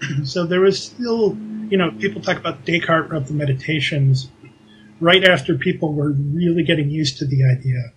So 0.22 0.46
there 0.46 0.60
was 0.60 0.80
still, 0.80 1.36
you 1.70 1.76
know, 1.76 1.90
people 1.92 2.20
talk 2.20 2.36
about 2.36 2.64
Descartes 2.64 3.10
wrote 3.10 3.26
the 3.26 3.34
Meditations 3.34 4.30
right 5.00 5.24
after 5.24 5.56
people 5.56 5.92
were 5.92 6.10
really 6.10 6.64
getting 6.64 6.90
used 6.90 7.18
to 7.18 7.26
the 7.26 7.44
idea 7.44 7.92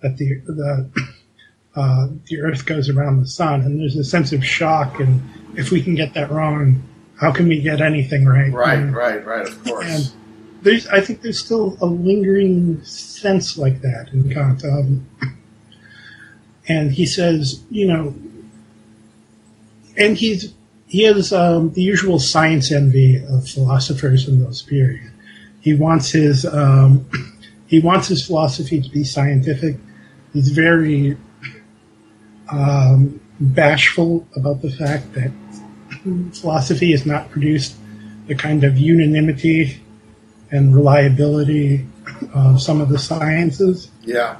that 0.00 0.16
the 0.16 0.40
the 0.46 0.90
uh, 1.76 2.08
the 2.26 2.40
Earth 2.40 2.66
goes 2.66 2.88
around 2.88 3.20
the 3.20 3.26
sun, 3.26 3.62
and 3.62 3.80
there's 3.80 3.96
a 3.96 4.04
sense 4.04 4.32
of 4.32 4.44
shock, 4.44 5.00
and 5.00 5.22
if 5.56 5.70
we 5.70 5.82
can 5.82 5.94
get 5.94 6.14
that 6.14 6.30
wrong, 6.30 6.82
how 7.20 7.32
can 7.32 7.48
we 7.48 7.60
get 7.60 7.80
anything 7.80 8.26
right? 8.26 8.52
Right, 8.52 8.78
And- 8.78 8.94
right, 8.94 9.24
right, 9.24 9.46
of 9.46 9.64
course. 9.64 9.86
and 9.86 10.12
there's, 10.62 10.86
I 10.88 11.00
think 11.00 11.22
there's 11.22 11.38
still 11.38 11.76
a 11.80 11.86
lingering 11.86 12.82
sense 12.84 13.56
like 13.58 13.80
that 13.82 14.10
in 14.12 14.32
Kant. 14.32 14.64
Um, 14.64 15.06
and 16.68 16.92
he 16.92 17.06
says, 17.06 17.62
you 17.70 17.86
know, 17.86 18.14
and 19.96 20.16
he's 20.16 20.52
he 20.92 21.04
has 21.04 21.32
um, 21.32 21.72
the 21.72 21.80
usual 21.80 22.18
science 22.18 22.70
envy 22.70 23.16
of 23.16 23.48
philosophers 23.48 24.28
in 24.28 24.44
those 24.44 24.60
period. 24.60 25.10
He 25.60 25.72
wants 25.72 26.10
his 26.10 26.44
um, 26.44 27.08
he 27.66 27.80
wants 27.80 28.08
his 28.08 28.26
philosophy 28.26 28.78
to 28.82 28.90
be 28.90 29.02
scientific. 29.02 29.78
He's 30.34 30.50
very 30.50 31.16
um, 32.50 33.18
bashful 33.40 34.28
about 34.36 34.60
the 34.60 34.70
fact 34.70 35.14
that 35.14 35.30
philosophy 36.34 36.90
has 36.90 37.06
not 37.06 37.30
produced 37.30 37.74
the 38.26 38.34
kind 38.34 38.62
of 38.62 38.76
unanimity 38.76 39.80
and 40.50 40.74
reliability 40.74 41.86
of 42.34 42.60
some 42.60 42.82
of 42.82 42.90
the 42.90 42.98
sciences. 42.98 43.90
yeah. 44.04 44.36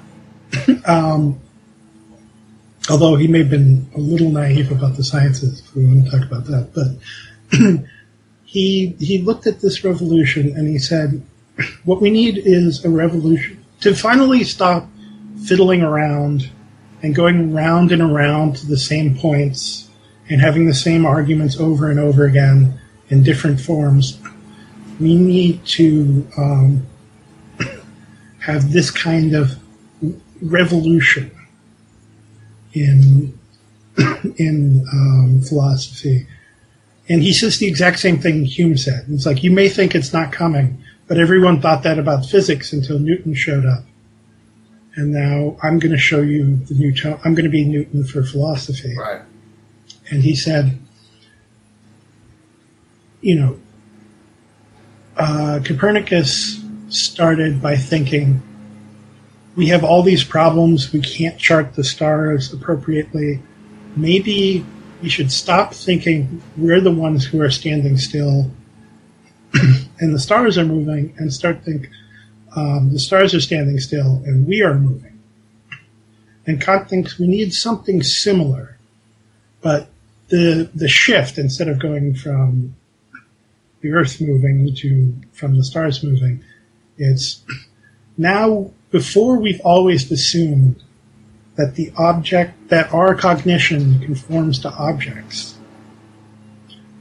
Although 2.90 3.16
he 3.16 3.28
may 3.28 3.38
have 3.38 3.50
been 3.50 3.88
a 3.94 4.00
little 4.00 4.30
naive 4.30 4.72
about 4.72 4.96
the 4.96 5.04
sciences, 5.04 5.62
we 5.74 5.84
want 5.84 6.04
to 6.04 6.10
talk 6.10 6.26
about 6.26 6.46
that. 6.46 6.74
But 6.74 7.84
he 8.44 8.96
he 8.98 9.18
looked 9.18 9.46
at 9.46 9.60
this 9.60 9.84
revolution 9.84 10.52
and 10.56 10.66
he 10.66 10.78
said, 10.78 11.22
"What 11.84 12.00
we 12.00 12.10
need 12.10 12.38
is 12.38 12.84
a 12.84 12.90
revolution 12.90 13.64
to 13.80 13.94
finally 13.94 14.42
stop 14.42 14.88
fiddling 15.44 15.82
around 15.82 16.50
and 17.02 17.14
going 17.14 17.52
round 17.52 17.92
and 17.92 18.02
around 18.02 18.56
to 18.56 18.66
the 18.66 18.76
same 18.76 19.16
points 19.16 19.88
and 20.28 20.40
having 20.40 20.66
the 20.66 20.74
same 20.74 21.04
arguments 21.04 21.58
over 21.58 21.90
and 21.90 22.00
over 22.00 22.24
again 22.24 22.80
in 23.10 23.22
different 23.22 23.60
forms. 23.60 24.18
We 25.00 25.16
need 25.16 25.64
to 25.66 26.26
um, 26.38 26.86
have 28.40 28.72
this 28.72 28.90
kind 28.90 29.34
of 29.34 29.56
revolution 30.40 31.30
in 32.72 33.38
in 34.36 34.86
um, 34.92 35.40
philosophy. 35.40 36.26
And 37.08 37.22
he 37.22 37.32
says 37.32 37.58
the 37.58 37.66
exact 37.66 37.98
same 37.98 38.18
thing 38.18 38.44
Hume 38.44 38.76
said. 38.76 39.06
It's 39.08 39.26
like 39.26 39.42
you 39.42 39.50
may 39.50 39.68
think 39.68 39.94
it's 39.94 40.12
not 40.12 40.32
coming, 40.32 40.82
but 41.08 41.18
everyone 41.18 41.60
thought 41.60 41.82
that 41.82 41.98
about 41.98 42.26
physics 42.26 42.72
until 42.72 42.98
Newton 42.98 43.34
showed 43.34 43.66
up. 43.66 43.84
And 44.94 45.12
now 45.12 45.56
I'm 45.62 45.78
going 45.78 45.92
to 45.92 45.98
show 45.98 46.20
you 46.20 46.56
the 46.56 46.74
new 46.74 46.94
tone. 46.94 47.18
I'm 47.24 47.34
going 47.34 47.44
to 47.44 47.50
be 47.50 47.64
Newton 47.64 48.04
for 48.04 48.22
philosophy. 48.22 48.94
Right. 48.98 49.22
And 50.10 50.22
he 50.22 50.36
said, 50.36 50.78
you 53.20 53.36
know, 53.36 53.58
uh, 55.16 55.60
Copernicus 55.64 56.62
started 56.88 57.62
by 57.62 57.76
thinking 57.76 58.42
we 59.54 59.68
have 59.68 59.84
all 59.84 60.02
these 60.02 60.24
problems, 60.24 60.92
we 60.92 61.00
can't 61.00 61.38
chart 61.38 61.74
the 61.74 61.84
stars 61.84 62.52
appropriately. 62.52 63.42
Maybe 63.96 64.64
we 65.02 65.08
should 65.08 65.30
stop 65.30 65.74
thinking 65.74 66.42
we're 66.56 66.80
the 66.80 66.92
ones 66.92 67.24
who 67.24 67.40
are 67.40 67.50
standing 67.50 67.98
still 67.98 68.50
and 70.00 70.14
the 70.14 70.18
stars 70.18 70.56
are 70.56 70.64
moving 70.64 71.14
and 71.18 71.32
start 71.32 71.62
think 71.64 71.88
um, 72.56 72.90
the 72.92 72.98
stars 72.98 73.34
are 73.34 73.40
standing 73.40 73.78
still 73.78 74.22
and 74.24 74.46
we 74.46 74.62
are 74.62 74.74
moving. 74.74 75.18
And 76.46 76.60
Kant 76.60 76.88
thinks 76.88 77.18
we 77.18 77.26
need 77.26 77.52
something 77.52 78.02
similar, 78.02 78.78
but 79.60 79.88
the 80.28 80.70
the 80.74 80.88
shift 80.88 81.38
instead 81.38 81.68
of 81.68 81.78
going 81.78 82.14
from 82.14 82.74
the 83.80 83.92
Earth 83.92 84.20
moving 84.20 84.74
to 84.76 85.14
from 85.32 85.56
the 85.56 85.64
stars 85.64 86.02
moving, 86.02 86.42
it's 86.96 87.42
now 88.16 88.70
before 88.92 89.38
we've 89.38 89.60
always 89.64 90.12
assumed 90.12 90.80
that 91.56 91.74
the 91.74 91.92
object 91.96 92.68
that 92.68 92.92
our 92.92 93.14
cognition 93.14 93.98
conforms 94.00 94.58
to 94.60 94.70
objects. 94.70 95.58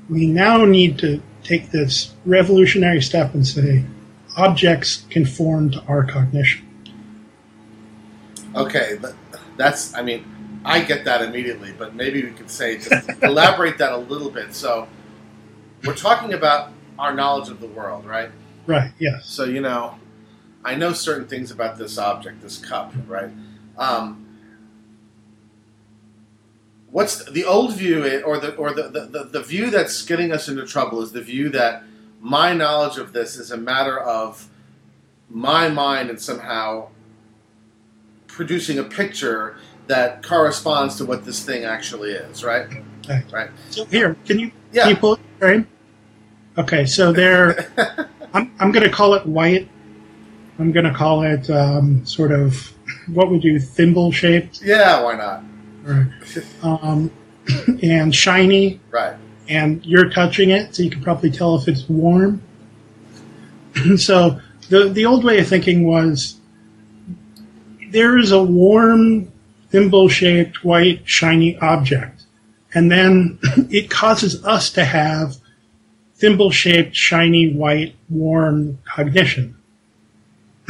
We 0.10 0.26
now 0.26 0.66
need 0.66 0.98
to 1.00 1.22
take 1.44 1.72
this 1.72 2.14
revolutionary 2.26 3.02
step 3.02 3.34
and 3.34 3.46
say 3.46 3.86
objects 4.36 5.06
conform 5.10 5.72
to 5.72 5.84
our 5.84 6.06
cognition. 6.06 6.68
Okay, 8.56 8.98
but 9.02 9.16
that's, 9.56 9.94
I 9.94 10.02
mean, 10.02 10.26
I 10.66 10.82
get 10.82 11.06
that 11.06 11.22
immediately, 11.22 11.74
but 11.78 11.96
maybe 11.96 12.24
we 12.24 12.32
could 12.32 12.50
say, 12.50 12.78
just 12.78 13.10
elaborate 13.24 13.78
that 13.78 13.94
a 13.94 13.98
little 13.98 14.30
bit. 14.30 14.54
So, 14.54 14.88
we're 15.86 15.96
talking 15.96 16.34
about 16.34 16.72
our 17.00 17.14
knowledge 17.14 17.50
of 17.50 17.60
the 17.62 17.68
world, 17.68 18.06
right? 18.06 18.30
Right, 18.68 18.92
yes. 19.00 19.26
So, 19.26 19.46
you 19.46 19.62
know, 19.62 19.98
I 20.63 20.76
know 20.76 20.93
certain 20.93 21.28
things 21.28 21.52
about 21.52 21.78
this 21.78 21.97
object, 21.97 22.41
this 22.41 22.58
cup, 22.58 22.93
right? 23.08 23.30
Um, 23.78 24.26
what's 26.91 27.24
the 27.32 27.45
old 27.45 27.76
view, 27.76 28.06
i- 28.06 28.21
or 28.21 28.38
the 28.39 28.56
or 28.56 28.74
the, 28.74 28.84
the, 28.89 29.06
the, 29.06 29.24
the 29.26 29.41
view 29.43 29.69
that's 29.69 30.04
getting 30.04 30.32
us 30.32 30.47
into 30.47 30.65
trouble 30.65 31.02
is 31.02 31.12
the 31.12 31.21
view 31.21 31.50
that 31.50 31.84
my 32.19 32.54
knowledge 32.54 32.97
of 32.97 33.13
this 33.13 33.38
is 33.38 33.52
a 33.52 33.58
matter 33.58 34.00
of 34.00 34.47
my 35.30 35.67
mind 35.69 36.10
and 36.10 36.21
somehow 36.21 36.88
producing 38.28 38.78
a 38.80 38.84
picture 38.84 39.58
that 39.88 40.21
corresponds 40.24 40.95
to 40.97 41.06
what 41.06 41.26
this 41.26 41.43
thing 41.43 41.63
actually 41.63 42.12
is, 42.12 42.43
right? 42.43 42.67
Right. 43.10 43.24
Right. 43.32 43.50
So 43.71 43.86
here, 43.86 44.15
can 44.26 44.38
you 44.39 44.52
Yeah. 44.71 44.84
can 44.84 44.91
you 44.91 44.97
pull 44.97 45.13
it 45.15 45.19
frame? 45.39 45.67
Okay, 46.58 46.86
so 46.86 47.12
there 47.12 47.65
I'm 48.34 48.52
I'm 48.60 48.71
gonna 48.71 48.89
call 48.91 49.15
it 49.15 49.26
white. 49.26 49.67
I'm 50.60 50.72
gonna 50.72 50.94
call 50.94 51.24
it 51.24 51.50
um, 51.50 52.06
sort 52.06 52.32
of 52.32 52.72
what 53.08 53.30
would 53.32 53.44
you 53.44 53.60
thimble 53.60 54.12
shaped 54.12 54.62
yeah, 54.64 55.02
why 55.04 55.16
not? 55.16 55.44
um, 56.64 57.10
and 57.82 58.14
shiny 58.14 58.80
Right. 58.92 59.16
and 59.50 59.84
you're 59.86 60.10
touching 60.10 60.52
it, 60.52 60.76
so 60.76 60.84
you 60.84 60.92
can 60.92 61.02
probably 61.02 61.32
tell 61.32 61.56
if 61.56 61.68
it's 61.68 61.88
warm. 61.90 62.42
so 63.98 64.40
the 64.70 64.90
the 64.90 65.06
old 65.06 65.24
way 65.24 65.40
of 65.40 65.48
thinking 65.48 65.86
was 65.88 66.38
there 67.90 68.18
is 68.18 68.32
a 68.32 68.42
warm, 68.42 69.30
thimble-shaped, 69.70 70.64
white, 70.64 71.02
shiny 71.06 71.58
object, 71.58 72.24
and 72.74 72.90
then 72.92 73.40
it 73.70 73.90
causes 73.90 74.44
us 74.46 74.70
to 74.72 74.86
have 74.86 75.36
thimble-shaped, 76.16 76.96
shiny, 76.96 77.54
white, 77.54 77.96
warm 78.10 78.78
cognition. 78.86 79.58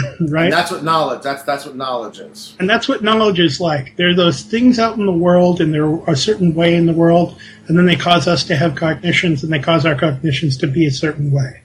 right? 0.30 0.46
And 0.46 0.54
that's 0.54 0.72
what 0.72 0.84
knowledge. 0.84 1.22
That's 1.22 1.44
that's 1.44 1.66
what 1.66 1.76
knowledge 1.76 2.20
is. 2.20 2.56
And 2.60 2.70
that's 2.70 2.88
what 2.88 3.04
knowledge 3.04 3.40
is 3.40 3.60
like. 3.60 3.96
There 3.98 4.10
are 4.10 4.16
those 4.16 4.42
things 4.42 4.80
out 4.80 4.98
in 4.98 5.06
the 5.06 5.12
world, 5.12 5.62
and 5.62 5.74
they're 5.74 5.96
a 6.10 6.16
certain 6.16 6.54
way 6.54 6.76
in 6.76 6.86
the 6.86 6.94
world, 6.94 7.40
and 7.68 7.78
then 7.78 7.86
they 7.86 7.96
cause 7.96 8.28
us 8.28 8.44
to 8.46 8.56
have 8.56 8.76
cognitions, 8.76 9.44
and 9.44 9.52
they 9.52 9.60
cause 9.60 9.86
our 9.86 9.96
cognitions 9.96 10.58
to 10.58 10.68
be 10.68 10.86
a 10.86 10.92
certain 10.92 11.32
way. 11.32 11.62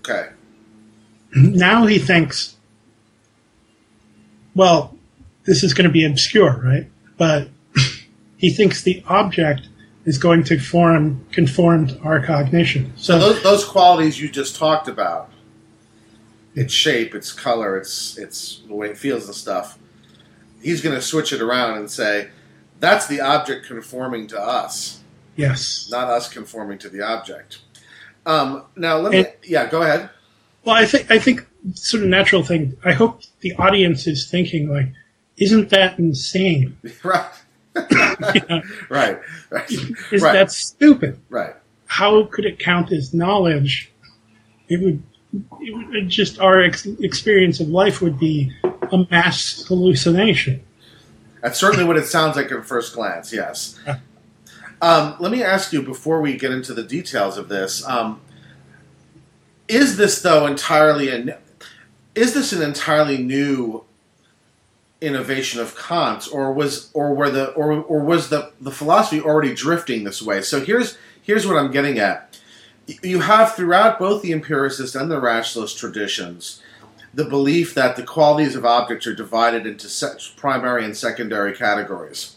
Okay. 0.00 0.28
Now 1.34 1.84
he 1.84 1.98
thinks, 1.98 2.56
well, 4.54 4.96
this 5.44 5.62
is 5.62 5.74
going 5.74 5.86
to 5.86 5.92
be 5.92 6.04
obscure, 6.04 6.60
right? 6.64 6.90
But 7.16 7.48
he 8.38 8.50
thinks 8.50 8.82
the 8.82 9.02
object 9.06 9.68
is 10.04 10.16
going 10.16 10.42
to 10.44 10.58
form 10.58 11.26
conform 11.32 11.86
to 11.88 12.00
our 12.00 12.24
cognition. 12.24 12.92
So 12.96 13.18
So 13.18 13.18
those, 13.18 13.42
those 13.42 13.64
qualities 13.64 14.18
you 14.18 14.30
just 14.30 14.56
talked 14.56 14.88
about, 14.88 15.30
its 16.58 16.74
shape, 16.74 17.14
its 17.14 17.32
color, 17.32 17.76
its 17.76 18.18
its 18.18 18.62
the 18.66 18.74
way 18.74 18.88
it 18.90 18.98
feels 18.98 19.26
and 19.26 19.34
stuff, 19.34 19.78
he's 20.62 20.80
going 20.80 20.94
to 20.94 21.02
switch 21.02 21.32
it 21.32 21.40
around 21.40 21.78
and 21.78 21.90
say, 21.90 22.28
that's 22.80 23.06
the 23.06 23.20
object 23.20 23.66
conforming 23.66 24.26
to 24.28 24.40
us, 24.40 25.00
yes, 25.36 25.88
not 25.90 26.08
us 26.08 26.28
conforming 26.32 26.78
to 26.78 26.88
the 26.88 27.02
object. 27.02 27.58
Um, 28.26 28.64
now 28.76 28.98
let 28.98 29.12
me, 29.12 29.18
And- 29.18 29.32
yeah, 29.44 29.68
go 29.70 29.82
ahead. 29.82 30.10
Well, 30.64 30.74
I 30.74 30.84
think 30.84 31.10
I 31.10 31.18
think 31.18 31.46
sort 31.74 32.02
of 32.02 32.08
natural 32.08 32.42
thing. 32.42 32.76
I 32.84 32.92
hope 32.92 33.22
the 33.40 33.54
audience 33.54 34.06
is 34.06 34.28
thinking 34.30 34.68
like, 34.68 34.88
isn't 35.38 35.70
that 35.70 35.98
insane? 35.98 36.76
right. 37.04 37.30
right. 37.74 38.60
right. 39.50 39.70
Is 40.10 40.22
right. 40.22 40.32
that's 40.32 40.56
stupid? 40.56 41.18
Right. 41.30 41.54
How 41.86 42.24
could 42.24 42.44
it 42.44 42.58
count 42.58 42.92
as 42.92 43.14
knowledge? 43.14 43.90
It 44.68 44.82
would 44.82 45.02
just 46.06 46.40
our 46.40 46.60
ex- 46.60 46.86
experience 47.00 47.60
of 47.60 47.68
life 47.68 48.00
would 48.00 48.18
be 48.18 48.52
a 48.64 49.06
mass 49.10 49.64
hallucination. 49.66 50.62
That's 51.42 51.58
certainly 51.58 51.84
what 51.84 51.96
it 51.96 52.06
sounds 52.06 52.36
like 52.36 52.50
at 52.50 52.64
first 52.66 52.94
glance. 52.94 53.32
Yes. 53.32 53.78
Um, 54.80 55.16
let 55.18 55.32
me 55.32 55.42
ask 55.42 55.72
you 55.72 55.82
before 55.82 56.20
we 56.20 56.36
get 56.36 56.52
into 56.52 56.72
the 56.72 56.84
details 56.84 57.36
of 57.36 57.48
this: 57.48 57.84
um, 57.86 58.20
Is 59.66 59.96
this 59.96 60.22
though 60.22 60.46
entirely 60.46 61.08
an 61.10 61.34
is 62.14 62.34
this 62.34 62.52
an 62.52 62.62
entirely 62.62 63.18
new 63.18 63.84
innovation 65.00 65.60
of 65.60 65.76
Kant's, 65.76 66.26
or 66.28 66.52
was 66.52 66.90
or 66.94 67.14
were 67.14 67.30
the 67.30 67.50
or, 67.52 67.72
or 67.72 68.00
was 68.00 68.28
the 68.30 68.52
the 68.60 68.70
philosophy 68.70 69.20
already 69.20 69.54
drifting 69.54 70.04
this 70.04 70.22
way? 70.22 70.42
So 70.42 70.64
here's 70.64 70.96
here's 71.22 71.46
what 71.46 71.56
I'm 71.56 71.70
getting 71.70 71.98
at. 71.98 72.27
You 73.02 73.20
have 73.20 73.54
throughout 73.54 73.98
both 73.98 74.22
the 74.22 74.32
empiricist 74.32 74.94
and 74.94 75.10
the 75.10 75.20
rationalist 75.20 75.78
traditions 75.78 76.62
the 77.14 77.24
belief 77.24 77.74
that 77.74 77.96
the 77.96 78.02
qualities 78.02 78.54
of 78.54 78.64
objects 78.64 79.06
are 79.06 79.14
divided 79.14 79.66
into 79.66 79.88
primary 80.36 80.84
and 80.84 80.96
secondary 80.96 81.54
categories, 81.54 82.36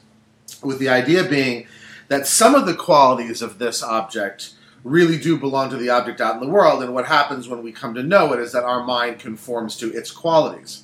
with 0.63 0.79
the 0.79 0.89
idea 0.89 1.23
being 1.23 1.67
that 2.07 2.25
some 2.25 2.55
of 2.55 2.65
the 2.65 2.73
qualities 2.73 3.41
of 3.41 3.59
this 3.59 3.83
object 3.83 4.53
really 4.83 5.17
do 5.17 5.37
belong 5.37 5.69
to 5.69 5.77
the 5.77 5.89
object 5.89 6.19
out 6.19 6.35
in 6.35 6.41
the 6.41 6.51
world, 6.51 6.81
and 6.81 6.93
what 6.93 7.05
happens 7.05 7.47
when 7.47 7.61
we 7.61 7.71
come 7.71 7.93
to 7.93 8.01
know 8.01 8.33
it 8.33 8.39
is 8.39 8.51
that 8.51 8.63
our 8.63 8.83
mind 8.83 9.19
conforms 9.19 9.77
to 9.77 9.91
its 9.93 10.09
qualities. 10.09 10.83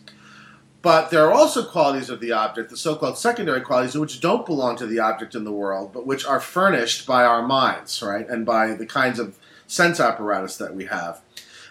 But 0.81 1.09
there 1.09 1.25
are 1.25 1.33
also 1.33 1.65
qualities 1.65 2.09
of 2.09 2.19
the 2.19 2.31
object, 2.31 2.69
the 2.69 2.77
so 2.77 2.95
called 2.95 3.17
secondary 3.17 3.61
qualities, 3.61 3.97
which 3.97 4.21
don't 4.21 4.45
belong 4.45 4.75
to 4.77 4.85
the 4.85 4.99
object 4.99 5.33
in 5.33 5.43
the 5.43 5.51
world, 5.51 5.91
but 5.91 6.05
which 6.05 6.25
are 6.25 6.39
furnished 6.39 7.07
by 7.07 7.25
our 7.25 7.45
minds, 7.45 8.01
right, 8.01 8.27
and 8.29 8.45
by 8.45 8.73
the 8.73 8.85
kinds 8.85 9.17
of 9.17 9.39
sense 9.67 9.99
apparatus 9.99 10.57
that 10.57 10.75
we 10.75 10.85
have. 10.85 11.21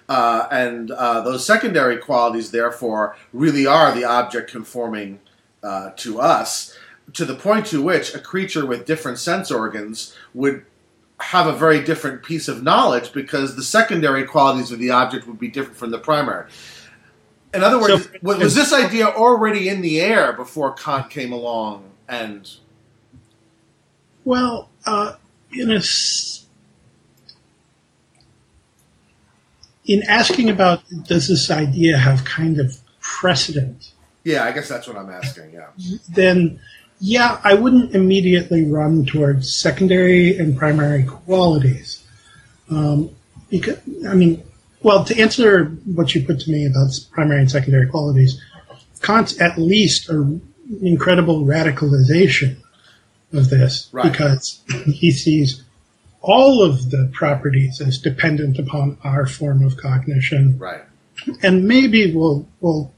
Uh, 0.08 0.46
and 0.52 0.90
uh, 0.92 1.20
those 1.22 1.44
secondary 1.44 1.96
qualities, 1.98 2.50
therefore, 2.52 3.16
really 3.32 3.66
are 3.66 3.92
the 3.92 4.04
object 4.04 4.50
conforming 4.50 5.18
uh, 5.64 5.90
to 5.96 6.20
us, 6.20 6.76
to 7.12 7.24
the 7.24 7.34
point 7.34 7.66
to 7.66 7.82
which 7.82 8.14
a 8.14 8.20
creature 8.20 8.64
with 8.66 8.86
different 8.86 9.18
sense 9.18 9.50
organs 9.50 10.14
would 10.34 10.64
have 11.18 11.46
a 11.46 11.52
very 11.52 11.82
different 11.82 12.22
piece 12.22 12.46
of 12.46 12.62
knowledge 12.62 13.12
because 13.12 13.56
the 13.56 13.62
secondary 13.62 14.24
qualities 14.24 14.70
of 14.70 14.78
the 14.78 14.90
object 14.90 15.26
would 15.26 15.38
be 15.40 15.48
different 15.48 15.76
from 15.76 15.90
the 15.90 15.98
primary. 15.98 16.48
In 17.54 17.64
other 17.64 17.80
words, 17.80 18.04
So- 18.04 18.10
was, 18.22 18.38
was 18.38 18.54
this 18.54 18.72
idea 18.72 19.06
already 19.06 19.68
in 19.68 19.80
the 19.80 20.00
air 20.00 20.34
before 20.34 20.72
Kant 20.74 21.08
came 21.10 21.32
along 21.32 21.84
and 22.06 22.48
Well, 24.24 24.68
uh, 24.84 25.14
in 25.52 25.70
a 25.70 25.76
s- 25.76 26.45
in 29.86 30.02
asking 30.08 30.50
about 30.50 30.82
does 31.04 31.28
this 31.28 31.50
idea 31.50 31.96
have 31.96 32.24
kind 32.24 32.58
of 32.60 32.76
precedent, 33.00 33.92
yeah, 34.24 34.44
I 34.44 34.52
guess 34.52 34.68
that's 34.68 34.86
what 34.86 34.96
I'm 34.96 35.10
asking. 35.10 35.52
Yeah, 35.52 35.68
then 36.08 36.60
yeah, 37.00 37.40
I 37.44 37.54
wouldn't 37.54 37.94
immediately 37.94 38.64
run 38.64 39.04
towards 39.04 39.54
secondary 39.54 40.36
and 40.36 40.56
primary 40.56 41.04
qualities. 41.04 42.04
Um, 42.70 43.10
because 43.50 43.78
I 44.08 44.14
mean, 44.14 44.42
well, 44.82 45.04
to 45.04 45.18
answer 45.20 45.66
what 45.94 46.14
you 46.14 46.24
put 46.24 46.40
to 46.40 46.50
me 46.50 46.66
about 46.66 46.90
primary 47.12 47.40
and 47.40 47.50
secondary 47.50 47.86
qualities, 47.86 48.40
Kant's 49.02 49.40
at 49.40 49.58
least 49.58 50.08
an 50.08 50.40
incredible 50.82 51.44
radicalization 51.44 52.56
of 53.32 53.50
this 53.50 53.88
Right. 53.92 54.10
because 54.10 54.60
he 54.86 55.12
sees 55.12 55.62
all 56.26 56.62
of 56.62 56.90
the 56.90 57.08
properties 57.12 57.80
as 57.80 57.98
dependent 57.98 58.58
upon 58.58 58.98
our 59.04 59.26
form 59.26 59.64
of 59.64 59.76
cognition 59.76 60.58
right. 60.58 60.82
and 61.42 61.66
maybe 61.66 62.12
we'll 62.12 62.46
we'll 62.60 62.92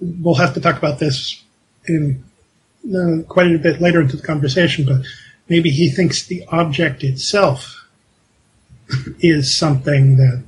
we'll 0.00 0.34
have 0.34 0.54
to 0.54 0.60
talk 0.60 0.76
about 0.76 0.98
this 0.98 1.42
in 1.86 2.22
uh, 2.94 3.22
quite 3.28 3.52
a 3.54 3.58
bit 3.58 3.80
later 3.80 4.00
into 4.00 4.16
the 4.16 4.22
conversation. 4.22 4.84
But 4.84 5.02
maybe 5.48 5.70
he 5.70 5.90
thinks 5.90 6.26
the 6.26 6.44
object 6.48 7.04
itself 7.04 7.88
is 9.20 9.56
something 9.56 10.16
that 10.16 10.42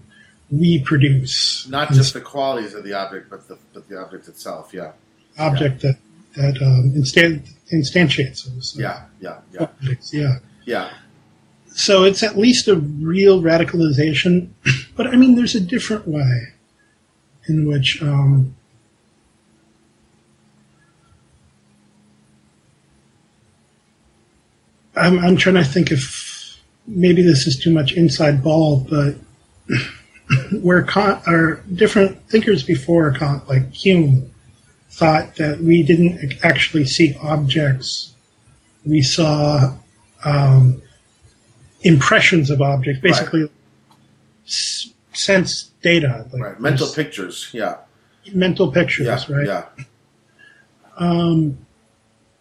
we 0.51 0.81
produce, 0.81 1.67
Not 1.69 1.93
just 1.93 2.13
the 2.15 2.21
qualities 2.21 2.75
of 2.75 2.85
the 2.85 2.93
object, 2.93 3.31
but 3.31 3.49
the 3.49 3.59
but 3.73 3.89
the 3.89 3.99
object 4.01 4.29
itself. 4.29 4.73
Yeah, 4.75 4.93
object 5.39 5.83
that 5.83 5.97
that 6.37 6.61
um, 6.63 6.93
instan- 6.97 7.49
instantiates 7.73 8.47
us. 8.59 8.77
yeah, 8.77 9.05
yeah, 9.21 9.39
yeah, 9.53 9.63
Objects, 9.63 10.13
yeah. 10.13 10.39
yeah. 10.65 10.93
So 11.77 12.05
it's 12.05 12.23
at 12.23 12.39
least 12.39 12.69
a 12.69 12.77
real 12.77 13.43
radicalization, 13.43 14.51
but 14.97 15.09
I 15.09 15.17
mean, 15.17 15.35
there's 15.35 15.57
a 15.57 15.61
different 15.61 16.07
way 16.07 16.53
in 17.49 17.67
which 17.67 18.01
um, 18.01 18.55
I'm, 24.97 25.19
I'm 25.19 25.37
trying 25.37 25.57
to 25.57 25.65
think 25.65 25.91
if 25.91 26.63
maybe 26.87 27.23
this 27.23 27.47
is 27.49 27.59
too 27.59 27.73
much 27.73 27.93
inside 27.93 28.43
ball, 28.43 28.87
but 28.89 29.17
where 30.63 30.83
Kant 30.85 31.27
or 31.27 31.65
different 31.75 32.23
thinkers 32.29 32.63
before 32.63 33.11
Kant, 33.11 33.49
like 33.49 33.73
Hume, 33.73 34.31
thought 34.91 35.35
that 35.37 35.59
we 35.59 35.83
didn't 35.83 36.35
actually 36.45 36.85
see 36.85 37.17
objects, 37.21 38.15
we 38.87 39.03
saw 39.03 39.75
um, 40.25 40.81
impressions 41.85 42.51
of 42.51 42.61
objects, 42.61 43.01
basically 43.01 43.49
s- 44.47 44.91
sense 45.13 45.71
data, 45.83 46.27
like 46.33 46.43
Right. 46.43 46.61
Mental 46.61 46.89
pictures. 46.89 47.49
Yeah, 47.53 47.77
mental 48.33 48.73
pictures, 48.73 49.07
yeah, 49.07 49.37
right? 49.37 49.47
yeah. 49.47 49.85
Um, 50.97 51.59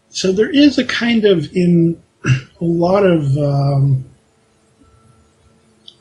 so 0.10 0.32
there 0.32 0.50
is 0.50 0.78
a 0.78 0.86
kind 0.86 1.26
of 1.26 1.52
in 1.56 2.02
a 2.26 2.64
lot 2.64 3.06
of 3.06 3.38
um, 3.38 4.06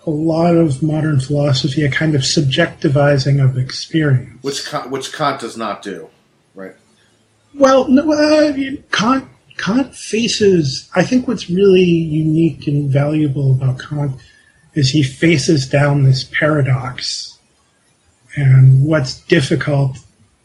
a 0.07 0.11
lot 0.11 0.57
of 0.57 0.83
modern 0.83 1.21
philosophy, 1.21 1.85
a 1.85 1.91
kind 1.91 2.15
of 2.15 2.23
subjectivizing 2.23 3.43
of 3.43 3.57
experience. 3.59 4.43
Which 4.43 4.67
Kant, 4.69 4.91
which 4.91 5.13
Kant 5.13 5.41
does 5.41 5.57
not 5.57 5.83
do. 5.83 6.09
Right. 6.55 6.75
Well, 7.55 7.89
no, 7.89 8.13
uh, 8.13 8.53
Kant 8.91 9.29
Kant 9.63 9.95
faces. 9.95 10.91
I 10.95 11.05
think 11.05 11.29
what's 11.29 11.49
really 11.49 11.85
unique 11.85 12.67
and 12.67 12.91
valuable 12.91 13.53
about 13.53 13.79
Kant 13.79 14.21
is 14.75 14.91
he 14.91 15.03
faces 15.03 15.67
down 15.69 16.03
this 16.03 16.25
paradox 16.25 17.39
and 18.35 18.85
what's 18.85 19.21
difficult 19.21 19.99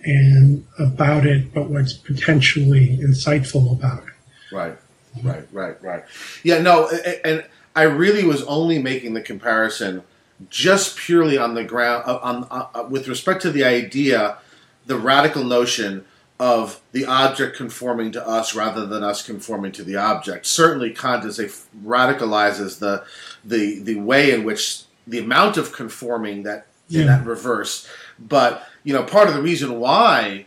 and 0.03 0.65
about 0.77 1.25
it, 1.25 1.53
but 1.53 1.69
what's 1.69 1.93
potentially 1.93 2.97
insightful 3.01 3.71
about 3.71 4.03
it. 4.03 4.53
Right, 4.55 4.77
right, 5.23 5.47
right, 5.51 5.81
right. 5.83 6.03
Yeah, 6.43 6.59
no, 6.59 6.89
and 7.25 7.43
I 7.75 7.83
really 7.83 8.23
was 8.23 8.43
only 8.43 8.79
making 8.79 9.13
the 9.13 9.21
comparison 9.21 10.03
just 10.49 10.95
purely 10.97 11.37
on 11.37 11.55
the 11.55 11.63
ground, 11.63 12.03
uh, 12.05 12.19
on, 12.21 12.47
uh, 12.51 12.87
with 12.87 13.07
respect 13.07 13.41
to 13.41 13.51
the 13.51 13.63
idea, 13.63 14.37
the 14.85 14.97
radical 14.97 15.43
notion 15.43 16.05
of 16.39 16.81
the 16.91 17.05
object 17.05 17.57
conforming 17.57 18.11
to 18.11 18.27
us 18.27 18.53
rather 18.53 18.85
than 18.85 19.03
us 19.03 19.25
conforming 19.25 19.71
to 19.71 19.83
the 19.83 19.95
object. 19.95 20.45
Certainly, 20.45 20.91
Kant 20.91 21.25
is 21.25 21.39
a 21.39 21.45
radicalizes 21.83 22.79
the 22.79 23.03
the 23.43 23.79
the 23.79 23.95
way 23.95 24.31
in 24.31 24.43
which 24.43 24.83
the 25.07 25.19
amount 25.19 25.57
of 25.57 25.71
conforming 25.71 26.43
that 26.43 26.67
in 26.89 27.07
that 27.07 27.25
reverse. 27.25 27.87
But 28.19 28.67
you 28.83 28.93
know, 28.93 29.03
part 29.03 29.27
of 29.27 29.33
the 29.33 29.41
reason 29.41 29.79
why 29.79 30.45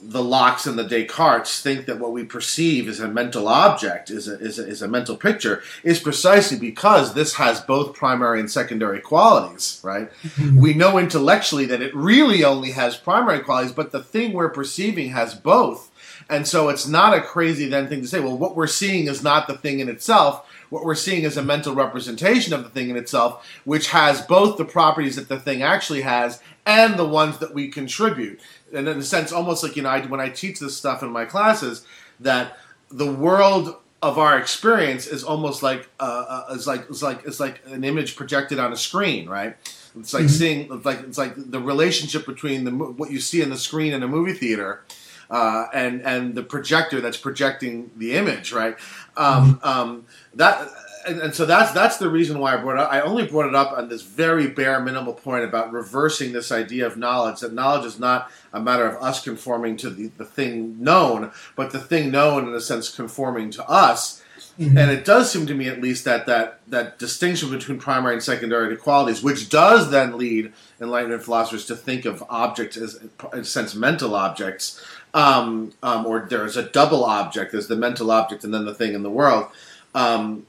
the 0.00 0.22
Lockes 0.22 0.66
and 0.66 0.78
the 0.78 0.84
Descartes 0.84 1.62
think 1.62 1.86
that 1.86 1.98
what 1.98 2.12
we 2.12 2.22
perceive 2.22 2.86
as 2.86 3.00
a 3.00 3.08
mental 3.08 3.48
object 3.48 4.10
is 4.10 4.28
a, 4.28 4.38
is 4.38 4.58
a, 4.58 4.66
is 4.66 4.82
a 4.82 4.88
mental 4.88 5.16
picture 5.16 5.62
is 5.82 5.98
precisely 5.98 6.58
because 6.58 7.14
this 7.14 7.34
has 7.34 7.60
both 7.62 7.94
primary 7.94 8.38
and 8.38 8.50
secondary 8.50 9.00
qualities, 9.00 9.80
right? 9.82 10.10
Mm-hmm. 10.22 10.60
We 10.60 10.74
know 10.74 10.98
intellectually 10.98 11.64
that 11.66 11.80
it 11.80 11.94
really 11.94 12.44
only 12.44 12.72
has 12.72 12.96
primary 12.96 13.40
qualities, 13.40 13.72
but 13.72 13.90
the 13.90 14.02
thing 14.02 14.32
we're 14.32 14.50
perceiving 14.50 15.10
has 15.10 15.34
both. 15.34 15.90
And 16.28 16.46
so 16.46 16.68
it's 16.68 16.86
not 16.86 17.14
a 17.14 17.22
crazy 17.22 17.66
then 17.68 17.88
thing 17.88 18.02
to 18.02 18.08
say, 18.08 18.20
well, 18.20 18.36
what 18.36 18.56
we're 18.56 18.66
seeing 18.66 19.06
is 19.06 19.22
not 19.22 19.46
the 19.46 19.56
thing 19.56 19.80
in 19.80 19.88
itself. 19.88 20.46
What 20.70 20.84
we're 20.84 20.96
seeing 20.96 21.22
is 21.22 21.36
a 21.36 21.42
mental 21.42 21.74
representation 21.74 22.52
of 22.52 22.64
the 22.64 22.70
thing 22.70 22.90
in 22.90 22.96
itself, 22.96 23.46
which 23.64 23.90
has 23.90 24.20
both 24.20 24.58
the 24.58 24.64
properties 24.64 25.16
that 25.16 25.28
the 25.28 25.38
thing 25.38 25.62
actually 25.62 26.02
has 26.02 26.42
and 26.66 26.98
the 26.98 27.06
ones 27.06 27.38
that 27.38 27.54
we 27.54 27.68
contribute. 27.68 28.40
And 28.74 28.88
in 28.88 28.98
a 28.98 29.02
sense, 29.02 29.32
almost 29.32 29.62
like 29.62 29.76
you 29.76 29.82
know, 29.82 29.90
I, 29.90 30.00
when 30.06 30.20
I 30.20 30.28
teach 30.28 30.58
this 30.58 30.76
stuff 30.76 31.02
in 31.02 31.10
my 31.10 31.24
classes, 31.24 31.84
that 32.20 32.58
the 32.90 33.10
world 33.10 33.76
of 34.02 34.18
our 34.18 34.38
experience 34.38 35.06
is 35.06 35.24
almost 35.24 35.62
like 35.62 35.88
uh, 36.00 36.44
uh, 36.48 36.54
is 36.54 36.66
like 36.66 36.86
it's 36.90 37.02
like 37.02 37.24
it's 37.24 37.40
like 37.40 37.62
an 37.66 37.84
image 37.84 38.16
projected 38.16 38.58
on 38.58 38.72
a 38.72 38.76
screen, 38.76 39.28
right? 39.28 39.56
It's 39.98 40.12
like 40.12 40.28
seeing 40.28 40.72
it's 40.72 40.84
like 40.84 41.00
it's 41.00 41.18
like 41.18 41.32
the 41.36 41.60
relationship 41.60 42.26
between 42.26 42.64
the 42.64 42.70
what 42.70 43.10
you 43.10 43.20
see 43.20 43.40
in 43.40 43.50
the 43.50 43.56
screen 43.56 43.92
in 43.92 44.02
a 44.02 44.08
movie 44.08 44.34
theater 44.34 44.82
uh, 45.30 45.66
and 45.72 46.02
and 46.02 46.34
the 46.34 46.42
projector 46.42 47.00
that's 47.00 47.16
projecting 47.16 47.90
the 47.96 48.14
image, 48.14 48.52
right? 48.52 48.76
Um, 49.16 49.60
um, 49.62 50.06
that 50.34 50.68
and, 51.06 51.20
and, 51.20 51.34
so 51.34 51.46
that's 51.46 51.72
that's 51.72 51.98
the 51.98 52.08
reason 52.08 52.38
why 52.38 52.54
I 52.54 52.56
brought 52.56 52.76
it 52.76 52.80
up. 52.80 52.92
I 52.92 53.00
only 53.00 53.26
brought 53.26 53.46
it 53.46 53.54
up 53.54 53.72
on 53.72 53.88
this 53.88 54.02
very 54.02 54.48
bare 54.48 54.80
minimal 54.80 55.14
point 55.14 55.44
about 55.44 55.72
reversing 55.72 56.32
this 56.32 56.50
idea 56.50 56.86
of 56.86 56.96
knowledge. 56.96 57.40
That 57.40 57.52
knowledge 57.52 57.86
is 57.86 57.98
not 57.98 58.30
a 58.52 58.60
matter 58.60 58.86
of 58.86 59.02
us 59.02 59.22
conforming 59.22 59.76
to 59.78 59.90
the, 59.90 60.08
the 60.08 60.24
thing 60.24 60.82
known, 60.82 61.30
but 61.54 61.72
the 61.72 61.78
thing 61.78 62.10
known 62.10 62.48
in 62.48 62.54
a 62.54 62.60
sense 62.60 62.94
conforming 62.94 63.50
to 63.52 63.68
us. 63.68 64.22
Mm-hmm. 64.58 64.78
And 64.78 64.90
it 64.90 65.04
does 65.04 65.30
seem 65.30 65.46
to 65.46 65.54
me, 65.54 65.68
at 65.68 65.82
least, 65.82 66.04
that, 66.06 66.24
that 66.26 66.60
that 66.68 66.98
distinction 66.98 67.50
between 67.50 67.78
primary 67.78 68.14
and 68.14 68.22
secondary 68.22 68.74
qualities, 68.76 69.22
which 69.22 69.50
does 69.50 69.90
then 69.90 70.16
lead 70.16 70.52
Enlightenment 70.80 71.22
philosophers 71.22 71.66
to 71.66 71.76
think 71.76 72.06
of 72.06 72.24
objects 72.30 72.76
as, 72.76 72.96
in 72.96 73.10
a 73.32 73.44
sense, 73.44 73.74
mental 73.74 74.14
objects, 74.14 74.82
um, 75.12 75.72
um, 75.82 76.06
or 76.06 76.26
there 76.28 76.44
is 76.44 76.56
a 76.56 76.62
double 76.62 77.04
object, 77.04 77.52
there's 77.52 77.68
the 77.68 77.76
mental 77.76 78.10
object 78.10 78.44
and 78.44 78.52
then 78.52 78.64
the 78.64 78.74
thing 78.74 78.94
in 78.94 79.02
the 79.02 79.10
world. 79.10 79.46
Um, 79.94 80.46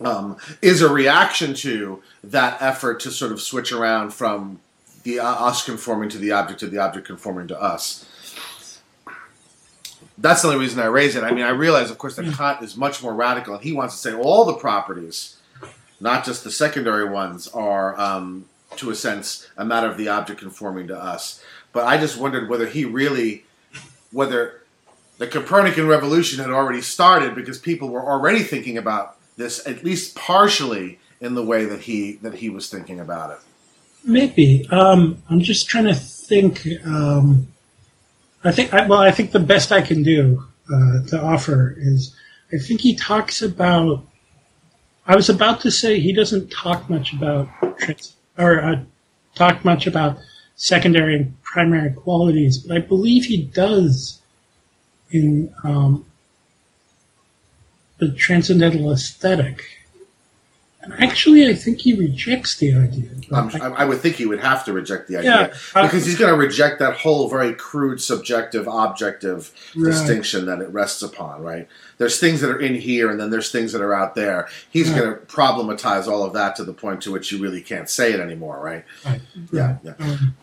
um, 0.00 0.36
is 0.62 0.82
a 0.82 0.88
reaction 0.88 1.54
to 1.54 2.02
that 2.24 2.60
effort 2.60 3.00
to 3.00 3.10
sort 3.10 3.32
of 3.32 3.40
switch 3.40 3.72
around 3.72 4.12
from 4.12 4.60
the 5.02 5.20
uh, 5.20 5.26
us 5.26 5.64
conforming 5.64 6.08
to 6.10 6.18
the 6.18 6.32
object 6.32 6.60
to 6.60 6.66
the 6.66 6.78
object 6.78 7.06
conforming 7.06 7.48
to 7.48 7.60
us. 7.60 8.06
That's 10.18 10.42
the 10.42 10.48
only 10.48 10.60
reason 10.60 10.80
I 10.80 10.86
raise 10.86 11.16
it. 11.16 11.24
I 11.24 11.32
mean, 11.32 11.44
I 11.44 11.50
realize, 11.50 11.90
of 11.90 11.96
course, 11.96 12.16
that 12.16 12.34
Kant 12.34 12.62
is 12.62 12.76
much 12.76 13.02
more 13.02 13.14
radical, 13.14 13.54
and 13.54 13.64
he 13.64 13.72
wants 13.72 13.94
to 13.94 14.00
say 14.00 14.14
all 14.14 14.44
the 14.44 14.52
properties, 14.52 15.38
not 15.98 16.26
just 16.26 16.44
the 16.44 16.50
secondary 16.50 17.08
ones, 17.08 17.48
are, 17.48 17.98
um, 17.98 18.44
to 18.76 18.90
a 18.90 18.94
sense, 18.94 19.48
a 19.56 19.64
matter 19.64 19.88
of 19.88 19.96
the 19.96 20.08
object 20.08 20.40
conforming 20.40 20.88
to 20.88 20.96
us. 20.96 21.42
But 21.72 21.86
I 21.86 21.96
just 21.96 22.18
wondered 22.18 22.50
whether 22.50 22.66
he 22.66 22.84
really, 22.84 23.44
whether 24.12 24.60
the 25.16 25.26
Copernican 25.26 25.86
revolution 25.86 26.38
had 26.38 26.50
already 26.50 26.82
started 26.82 27.34
because 27.34 27.58
people 27.58 27.88
were 27.88 28.04
already 28.04 28.42
thinking 28.42 28.76
about 28.76 29.16
this 29.40 29.66
at 29.66 29.82
least 29.82 30.14
partially 30.14 30.98
in 31.20 31.34
the 31.34 31.44
way 31.44 31.64
that 31.64 31.80
he 31.80 32.12
that 32.22 32.34
he 32.34 32.50
was 32.50 32.70
thinking 32.70 33.00
about 33.00 33.30
it. 33.32 33.38
Maybe 34.04 34.66
um, 34.70 35.22
I'm 35.28 35.40
just 35.40 35.68
trying 35.68 35.86
to 35.86 35.94
think. 35.94 36.66
Um, 36.84 37.48
I 38.42 38.52
think 38.52 38.72
I, 38.72 38.86
well, 38.86 39.00
I 39.00 39.10
think 39.10 39.32
the 39.32 39.40
best 39.40 39.72
I 39.72 39.82
can 39.82 40.02
do 40.02 40.44
uh, 40.72 41.06
to 41.08 41.20
offer 41.20 41.74
is 41.76 42.14
I 42.52 42.58
think 42.58 42.80
he 42.80 42.94
talks 42.94 43.42
about. 43.42 44.04
I 45.06 45.16
was 45.16 45.28
about 45.28 45.60
to 45.62 45.70
say 45.70 45.98
he 45.98 46.12
doesn't 46.12 46.50
talk 46.50 46.88
much 46.88 47.12
about 47.12 47.48
or 48.38 48.62
uh, 48.62 48.80
talk 49.34 49.64
much 49.64 49.86
about 49.86 50.18
secondary 50.56 51.16
and 51.16 51.42
primary 51.42 51.92
qualities, 51.92 52.58
but 52.58 52.76
I 52.76 52.80
believe 52.80 53.24
he 53.24 53.42
does 53.42 54.20
in 55.10 55.52
um, 55.64 56.04
the 58.00 58.10
transcendental 58.12 58.92
aesthetic. 58.92 59.62
And 60.82 60.94
actually, 60.94 61.46
I 61.46 61.54
think 61.54 61.80
he 61.80 61.92
rejects 61.92 62.56
the 62.56 62.74
idea. 62.74 63.10
I, 63.30 63.82
I, 63.82 63.84
would 63.84 63.98
think 63.98 64.16
he 64.16 64.24
would 64.24 64.40
have 64.40 64.64
to 64.64 64.72
reject 64.72 65.08
the 65.08 65.18
idea 65.18 65.30
yeah, 65.30 65.54
uh, 65.74 65.82
because 65.82 66.06
he's 66.06 66.18
going 66.18 66.32
to 66.32 66.38
reject 66.38 66.78
that 66.78 66.96
whole 66.96 67.28
very 67.28 67.52
crude, 67.52 68.00
subjective, 68.00 68.66
objective 68.66 69.52
right. 69.76 69.90
distinction 69.90 70.46
that 70.46 70.60
it 70.60 70.70
rests 70.70 71.02
upon. 71.02 71.42
Right? 71.42 71.68
There's 71.98 72.18
things 72.18 72.40
that 72.40 72.48
are 72.50 72.58
in 72.58 72.74
here, 72.74 73.10
and 73.10 73.20
then 73.20 73.28
there's 73.28 73.52
things 73.52 73.72
that 73.72 73.82
are 73.82 73.92
out 73.92 74.14
there. 74.14 74.48
He's 74.70 74.88
right. 74.88 74.98
going 74.98 75.14
to 75.14 75.20
problematize 75.26 76.08
all 76.08 76.24
of 76.24 76.32
that 76.32 76.56
to 76.56 76.64
the 76.64 76.72
point 76.72 77.02
to 77.02 77.12
which 77.12 77.30
you 77.30 77.38
really 77.38 77.60
can't 77.60 77.90
say 77.90 78.14
it 78.14 78.20
anymore. 78.20 78.58
Right? 78.58 78.84
right. 79.04 79.20
Yeah. 79.52 79.76
Yeah. 79.84 79.94
Um, 79.98 80.34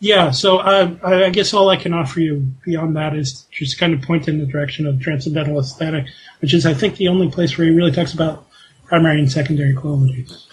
yeah, 0.00 0.30
so 0.32 0.58
I 0.58 1.30
guess 1.30 1.54
all 1.54 1.68
I 1.68 1.76
can 1.76 1.94
offer 1.94 2.20
you 2.20 2.52
beyond 2.64 2.96
that 2.96 3.16
is 3.16 3.46
just 3.50 3.78
kind 3.78 3.94
of 3.94 4.02
point 4.02 4.28
in 4.28 4.38
the 4.38 4.46
direction 4.46 4.86
of 4.86 5.00
transcendental 5.00 5.58
aesthetic, 5.58 6.06
which 6.40 6.52
is, 6.52 6.66
I 6.66 6.74
think, 6.74 6.96
the 6.96 7.08
only 7.08 7.30
place 7.30 7.56
where 7.56 7.66
he 7.66 7.72
really 7.72 7.92
talks 7.92 8.12
about 8.12 8.46
primary 8.86 9.18
and 9.18 9.30
secondary 9.30 9.72
qualities. 9.72 10.46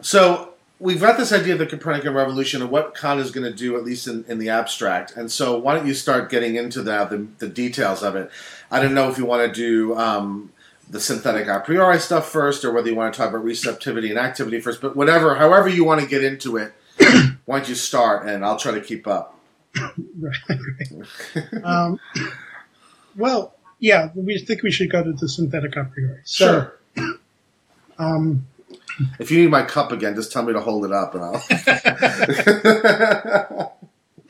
So 0.00 0.54
we've 0.78 1.00
got 1.00 1.16
this 1.16 1.32
idea 1.32 1.54
of 1.54 1.58
the 1.58 1.66
Copernican 1.66 2.14
revolution 2.14 2.62
and 2.62 2.70
what 2.70 2.94
Kant 2.94 3.20
is 3.20 3.30
going 3.30 3.50
to 3.50 3.56
do, 3.56 3.76
at 3.76 3.84
least 3.84 4.06
in, 4.06 4.24
in 4.28 4.38
the 4.38 4.50
abstract. 4.50 5.16
And 5.16 5.32
so 5.32 5.58
why 5.58 5.74
don't 5.74 5.86
you 5.86 5.94
start 5.94 6.30
getting 6.30 6.56
into 6.56 6.82
that, 6.82 7.10
the, 7.10 7.26
the 7.38 7.48
details 7.48 8.02
of 8.02 8.14
it? 8.16 8.30
I 8.70 8.80
don't 8.80 8.94
know 8.94 9.08
if 9.08 9.18
you 9.18 9.24
want 9.24 9.52
to 9.52 9.52
do 9.52 9.96
um, 9.96 10.52
the 10.88 11.00
synthetic 11.00 11.48
a 11.48 11.60
priori 11.60 11.98
stuff 11.98 12.28
first 12.28 12.64
or 12.64 12.72
whether 12.72 12.88
you 12.88 12.94
want 12.94 13.12
to 13.12 13.18
talk 13.18 13.30
about 13.30 13.42
receptivity 13.42 14.10
and 14.10 14.18
activity 14.18 14.60
first, 14.60 14.80
but 14.80 14.94
whatever, 14.94 15.36
however 15.36 15.68
you 15.68 15.84
want 15.84 16.00
to 16.00 16.06
get 16.06 16.22
into 16.22 16.56
it 16.58 16.72
why 17.44 17.58
don't 17.58 17.68
you 17.68 17.74
start 17.74 18.26
and 18.26 18.44
I'll 18.44 18.58
try 18.58 18.72
to 18.72 18.80
keep 18.80 19.06
up. 19.06 19.38
right. 20.18 20.36
right. 20.48 21.64
um, 21.64 22.00
well, 23.16 23.54
yeah, 23.78 24.10
we 24.14 24.38
think 24.38 24.62
we 24.62 24.70
should 24.70 24.90
go 24.90 25.02
to 25.02 25.12
the 25.12 25.28
synthetic 25.28 25.76
a 25.76 25.84
priori. 25.84 26.20
So, 26.24 26.70
sure. 26.96 27.12
Um, 27.98 28.46
if 29.18 29.30
you 29.30 29.40
need 29.42 29.50
my 29.50 29.62
cup 29.62 29.92
again, 29.92 30.14
just 30.14 30.32
tell 30.32 30.42
me 30.42 30.52
to 30.52 30.60
hold 30.60 30.84
it 30.84 30.92
up 30.92 31.14
and 31.14 31.24
I'll. 31.24 31.42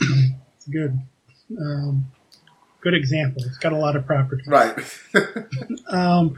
it's 0.00 0.66
good. 0.70 0.98
Um, 1.58 2.06
good 2.80 2.94
example. 2.94 3.42
It's 3.44 3.58
got 3.58 3.72
a 3.72 3.76
lot 3.76 3.96
of 3.96 4.06
properties. 4.06 4.46
Right. 4.46 4.76
um, 5.88 6.36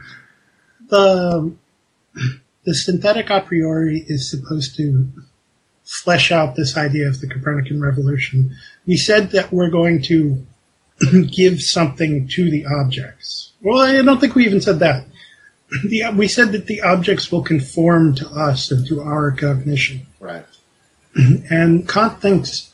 the 0.87 1.53
the 2.65 2.73
synthetic 2.73 3.29
a 3.29 3.41
priori 3.41 4.03
is 4.07 4.29
supposed 4.29 4.75
to 4.77 5.09
flesh 5.87 6.31
out 6.33 6.55
this 6.55 6.75
idea 6.77 7.07
of 7.07 7.21
the 7.21 7.27
Copernican 7.27 7.81
revolution. 7.81 8.53
We 8.85 8.97
said 8.97 9.31
that 9.31 9.51
we're 9.53 9.69
going 9.69 10.01
to 10.03 10.45
give 11.31 11.61
something 11.61 12.27
to 12.29 12.51
the 12.51 12.65
objects. 12.65 13.53
Well, 13.61 13.79
I 13.79 14.01
don't 14.01 14.19
think 14.19 14.35
we 14.35 14.45
even 14.45 14.61
said 14.61 14.79
that. 14.79 15.05
The, 15.89 16.13
we 16.15 16.29
said 16.29 16.53
that 16.53 16.67
the 16.67 16.81
objects 16.81 17.29
will 17.29 17.43
conform 17.43 18.15
to 18.15 18.29
us 18.29 18.71
and 18.71 18.87
to 18.87 19.01
our 19.01 19.31
cognition. 19.31 20.07
Right. 20.19 20.45
And 21.49 21.89
Kant 21.89 22.21
thinks 22.21 22.73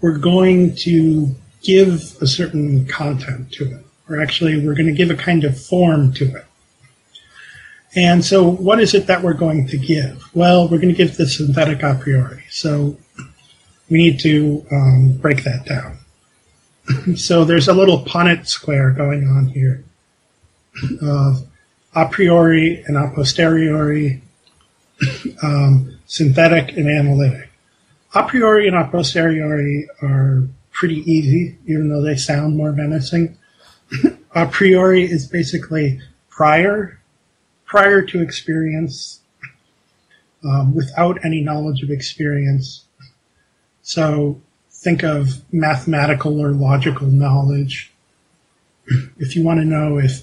we're 0.00 0.18
going 0.18 0.74
to 0.76 1.36
give 1.62 2.16
a 2.20 2.26
certain 2.26 2.86
content 2.86 3.52
to 3.52 3.64
it, 3.66 3.86
or 4.08 4.20
actually, 4.20 4.66
we're 4.66 4.74
going 4.74 4.88
to 4.88 4.92
give 4.92 5.10
a 5.10 5.14
kind 5.14 5.44
of 5.44 5.60
form 5.60 6.12
to 6.14 6.24
it. 6.34 6.44
And 7.94 8.24
so, 8.24 8.42
what 8.48 8.80
is 8.80 8.94
it 8.94 9.06
that 9.06 9.22
we're 9.22 9.34
going 9.34 9.66
to 9.66 9.76
give? 9.76 10.24
Well, 10.34 10.64
we're 10.64 10.78
going 10.78 10.88
to 10.88 10.94
give 10.94 11.16
the 11.16 11.26
synthetic 11.26 11.82
a 11.82 11.94
priori. 11.94 12.44
So, 12.50 12.96
we 13.90 13.98
need 13.98 14.20
to 14.20 14.64
um, 14.72 15.18
break 15.20 15.44
that 15.44 15.66
down. 15.66 15.98
so, 17.16 17.44
there's 17.44 17.68
a 17.68 17.74
little 17.74 18.02
Punnett 18.04 18.46
square 18.46 18.92
going 18.92 19.28
on 19.28 19.48
here 19.48 19.84
of 21.02 21.46
a 21.94 22.08
priori 22.08 22.82
and 22.86 22.96
a 22.96 23.10
posteriori, 23.14 24.22
um, 25.42 25.98
synthetic 26.06 26.74
and 26.76 26.88
analytic. 26.88 27.50
A 28.14 28.22
priori 28.24 28.68
and 28.68 28.76
a 28.76 28.88
posteriori 28.88 29.86
are 30.00 30.48
pretty 30.72 31.00
easy, 31.10 31.58
even 31.66 31.90
though 31.90 32.02
they 32.02 32.16
sound 32.16 32.56
more 32.56 32.72
menacing. 32.72 33.36
a 34.34 34.46
priori 34.46 35.04
is 35.04 35.26
basically 35.26 36.00
prior 36.30 36.98
prior 37.72 38.02
to 38.02 38.20
experience, 38.20 39.20
um, 40.44 40.74
without 40.74 41.18
any 41.24 41.40
knowledge 41.40 41.82
of 41.82 41.90
experience. 41.90 42.84
So 43.80 44.38
think 44.70 45.02
of 45.02 45.42
mathematical 45.54 46.38
or 46.38 46.50
logical 46.50 47.06
knowledge. 47.06 47.90
If 49.16 49.34
you 49.34 49.42
want 49.42 49.60
to 49.60 49.64
know 49.64 49.96
if 49.96 50.20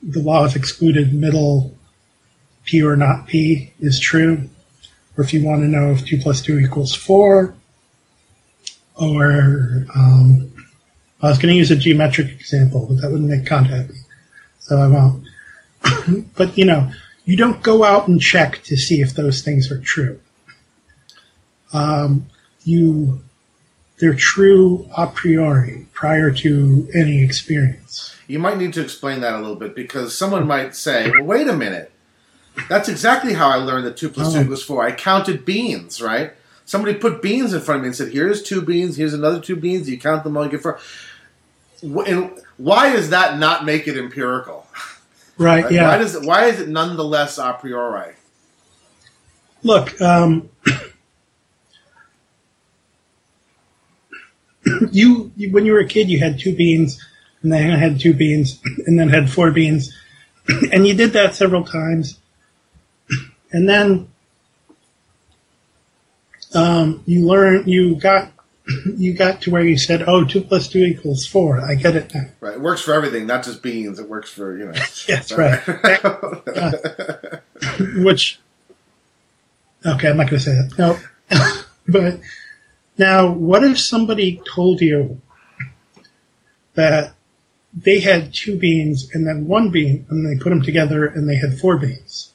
the 0.00 0.20
law 0.20 0.44
of 0.44 0.54
excluded 0.54 1.12
middle 1.12 1.74
P 2.66 2.80
or 2.80 2.94
not 2.94 3.26
P 3.26 3.72
is 3.80 3.98
true, 3.98 4.48
or 5.16 5.24
if 5.24 5.34
you 5.34 5.44
want 5.44 5.62
to 5.62 5.68
know 5.68 5.90
if 5.90 6.06
2 6.06 6.18
plus 6.18 6.40
2 6.40 6.60
equals 6.60 6.94
4, 6.94 7.52
or 8.94 9.86
um, 9.96 10.52
I 11.20 11.30
was 11.30 11.38
going 11.38 11.52
to 11.52 11.58
use 11.58 11.72
a 11.72 11.76
geometric 11.76 12.30
example, 12.30 12.86
but 12.88 13.00
that 13.00 13.10
wouldn't 13.10 13.28
make 13.28 13.48
happy, 13.48 13.98
so 14.60 14.78
I 14.78 14.86
won't. 14.86 15.21
but 16.36 16.56
you 16.56 16.64
know, 16.64 16.90
you 17.24 17.36
don't 17.36 17.62
go 17.62 17.84
out 17.84 18.08
and 18.08 18.20
check 18.20 18.62
to 18.64 18.76
see 18.76 19.00
if 19.00 19.14
those 19.14 19.42
things 19.42 19.70
are 19.70 19.80
true. 19.80 20.20
Um, 21.72 22.26
you, 22.64 23.22
they're 23.98 24.14
true 24.14 24.88
a 24.96 25.06
priori, 25.06 25.86
prior 25.92 26.30
to 26.30 26.88
any 26.94 27.24
experience. 27.24 28.14
You 28.26 28.38
might 28.38 28.58
need 28.58 28.72
to 28.74 28.82
explain 28.82 29.20
that 29.20 29.34
a 29.34 29.38
little 29.38 29.56
bit 29.56 29.74
because 29.74 30.16
someone 30.16 30.46
might 30.46 30.74
say, 30.74 31.10
"Well, 31.10 31.24
wait 31.24 31.48
a 31.48 31.52
minute. 31.52 31.92
That's 32.68 32.88
exactly 32.88 33.34
how 33.34 33.48
I 33.48 33.56
learned 33.56 33.86
that 33.86 33.96
two 33.96 34.10
two 34.10 34.40
equals 34.40 34.62
four. 34.62 34.84
I 34.84 34.92
counted 34.92 35.44
beans, 35.44 36.02
right? 36.02 36.32
Somebody 36.64 36.94
put 36.94 37.22
beans 37.22 37.52
in 37.52 37.60
front 37.60 37.78
of 37.78 37.82
me 37.82 37.88
and 37.88 37.96
said, 37.96 38.12
"Here's 38.12 38.42
two 38.42 38.62
beans. 38.62 38.96
Here's 38.96 39.14
another 39.14 39.40
two 39.40 39.56
beans. 39.56 39.88
You 39.88 39.98
count 39.98 40.24
them 40.24 40.36
all, 40.36 40.44
you 40.44 40.50
get 40.50 40.62
four." 40.62 40.78
And 41.82 42.30
why 42.58 42.92
does 42.92 43.10
that 43.10 43.38
not 43.38 43.64
make 43.64 43.88
it 43.88 43.96
empirical? 43.96 44.66
Right. 45.38 45.70
Yeah. 45.70 45.88
Why 45.88 45.98
does 45.98 46.14
it, 46.14 46.22
why 46.22 46.46
is 46.46 46.60
it 46.60 46.68
nonetheless 46.68 47.38
a 47.38 47.52
priori? 47.54 48.14
Look, 49.62 50.00
um, 50.00 50.50
you, 54.90 55.32
you, 55.36 55.52
when 55.52 55.66
you 55.66 55.72
were 55.72 55.80
a 55.80 55.88
kid, 55.88 56.10
you 56.10 56.18
had 56.18 56.38
two 56.38 56.54
beans. 56.54 57.00
and 57.42 57.52
then 57.52 57.78
had 57.78 58.00
two 58.00 58.14
beans, 58.14 58.60
and 58.86 58.98
then 58.98 59.08
had 59.08 59.30
four 59.30 59.50
beans, 59.50 59.94
and 60.72 60.86
you 60.86 60.94
did 60.94 61.12
that 61.12 61.34
several 61.34 61.64
times, 61.64 62.18
and 63.52 63.68
then 63.68 64.08
um, 66.54 67.02
you 67.06 67.26
learn 67.26 67.68
you 67.68 67.96
got 67.96 68.30
you 68.96 69.12
got 69.12 69.42
to 69.42 69.50
where 69.50 69.62
you 69.62 69.76
said, 69.76 70.04
"Oh, 70.06 70.24
two 70.24 70.40
plus 70.42 70.68
two 70.68 70.84
equals 70.84 71.26
four. 71.26 71.60
I 71.60 71.74
get 71.74 71.96
it 71.96 72.14
now." 72.14 72.26
Right. 72.40 72.54
It 72.54 72.60
works 72.60 72.80
for 72.80 72.94
everything, 72.94 73.26
not 73.26 73.44
just 73.44 73.62
beans. 73.62 73.98
It 73.98 74.08
works 74.08 74.30
for 74.30 74.56
you 74.56 74.66
know. 74.66 74.72
Yes, 75.08 75.32
right. 75.32 75.60
Uh, 75.68 76.72
which, 78.04 78.38
okay, 79.84 80.10
I'm 80.10 80.16
not 80.16 80.30
going 80.30 80.38
to 80.38 80.40
say 80.40 80.52
that. 80.52 80.78
No, 80.78 80.98
but 81.88 82.20
now, 82.98 83.32
what 83.32 83.64
if 83.64 83.78
somebody 83.80 84.40
told 84.46 84.80
you 84.80 85.20
that 86.74 87.14
they 87.74 88.00
had 88.00 88.32
two 88.32 88.58
beans 88.58 89.10
and 89.12 89.26
then 89.26 89.48
one 89.48 89.70
bean, 89.70 90.06
and 90.08 90.24
they 90.24 90.40
put 90.40 90.50
them 90.50 90.62
together 90.62 91.06
and 91.06 91.28
they 91.28 91.36
had 91.36 91.58
four 91.58 91.78
beans? 91.78 92.31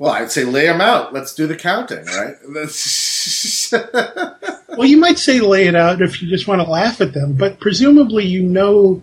Well, 0.00 0.12
I'd 0.12 0.32
say 0.32 0.44
lay 0.44 0.64
them 0.64 0.80
out. 0.80 1.12
Let's 1.12 1.34
do 1.34 1.46
the 1.46 1.54
counting, 1.54 2.06
right? 2.06 2.34
well, 4.78 4.88
you 4.88 4.96
might 4.96 5.18
say 5.18 5.40
lay 5.40 5.66
it 5.66 5.74
out 5.74 6.00
if 6.00 6.22
you 6.22 6.28
just 6.30 6.48
want 6.48 6.62
to 6.62 6.70
laugh 6.70 7.02
at 7.02 7.12
them, 7.12 7.34
but 7.34 7.60
presumably 7.60 8.24
you 8.24 8.42
know 8.42 9.02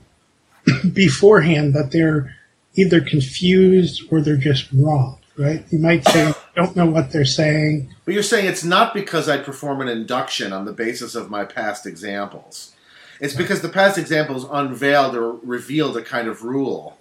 beforehand 0.93 1.75
that 1.75 1.91
they're 1.91 2.35
either 2.73 2.99
confused 2.99 4.05
or 4.09 4.21
they're 4.21 4.37
just 4.37 4.71
wrong, 4.73 5.19
right? 5.37 5.63
You 5.69 5.77
might 5.77 6.03
say, 6.07 6.33
don't 6.55 6.75
know 6.75 6.87
what 6.87 7.11
they're 7.11 7.25
saying. 7.25 7.93
But 8.05 8.15
you're 8.15 8.23
saying 8.23 8.47
it's 8.47 8.63
not 8.63 8.95
because 8.95 9.29
I 9.29 9.37
perform 9.37 9.81
an 9.81 9.87
induction 9.87 10.51
on 10.51 10.65
the 10.65 10.73
basis 10.73 11.13
of 11.13 11.29
my 11.29 11.45
past 11.45 11.85
examples. 11.85 12.73
It's 13.21 13.35
because 13.35 13.61
the 13.61 13.69
past 13.69 13.99
examples 13.99 14.47
unveiled 14.49 15.15
or 15.15 15.33
revealed 15.33 15.95
a 15.95 16.01
kind 16.01 16.27
of 16.27 16.41
rule. 16.41 16.97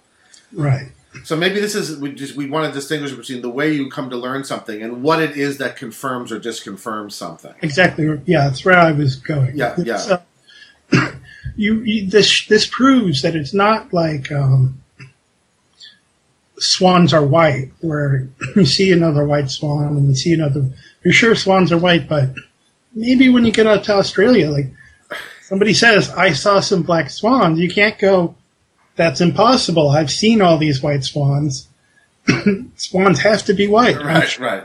Right. 0.53 0.91
So 1.23 1.35
maybe 1.35 1.59
this 1.59 1.75
is 1.75 1.97
we 1.97 2.11
just 2.13 2.35
we 2.35 2.49
want 2.49 2.71
to 2.71 2.77
distinguish 2.77 3.11
between 3.11 3.41
the 3.41 3.49
way 3.49 3.71
you 3.71 3.89
come 3.89 4.09
to 4.09 4.17
learn 4.17 4.43
something 4.43 4.81
and 4.81 5.03
what 5.03 5.21
it 5.21 5.37
is 5.37 5.57
that 5.57 5.75
confirms 5.75 6.31
or 6.31 6.39
disconfirms 6.39 7.13
something. 7.13 7.53
Exactly. 7.61 8.21
Yeah, 8.25 8.47
that's 8.47 8.65
where 8.65 8.77
I 8.77 8.91
was 8.91 9.15
going. 9.15 9.55
Yeah, 9.55 9.75
yeah. 9.77 9.97
So, 9.97 10.21
you, 11.55 11.81
you, 11.81 12.09
this 12.09 12.45
this 12.47 12.65
proves 12.65 13.21
that 13.21 13.35
it's 13.35 13.53
not 13.53 13.93
like 13.93 14.31
um, 14.31 14.81
swans 16.57 17.13
are 17.13 17.25
white, 17.25 17.71
where 17.81 18.27
you 18.55 18.65
see 18.65 18.91
another 18.91 19.25
white 19.25 19.49
swan 19.49 19.97
and 19.97 20.09
you 20.09 20.15
see 20.15 20.33
another. 20.33 20.69
You're 21.03 21.13
sure 21.13 21.35
swans 21.35 21.71
are 21.71 21.77
white, 21.77 22.09
but 22.09 22.29
maybe 22.93 23.29
when 23.29 23.45
you 23.45 23.51
get 23.51 23.67
out 23.67 23.83
to 23.85 23.95
Australia, 23.95 24.49
like 24.49 24.67
somebody 25.43 25.73
says, 25.73 26.09
"I 26.09 26.33
saw 26.33 26.59
some 26.59 26.83
black 26.83 27.09
swans," 27.09 27.59
you 27.59 27.69
can't 27.69 27.97
go 27.97 28.35
that's 28.97 29.21
impossible. 29.21 29.89
I've 29.89 30.11
seen 30.11 30.41
all 30.41 30.57
these 30.57 30.81
white 30.81 31.03
swans. 31.03 31.69
swans 32.75 33.21
have 33.21 33.45
to 33.45 33.53
be 33.53 33.67
white. 33.67 33.97
Right, 33.97 34.39
right. 34.39 34.63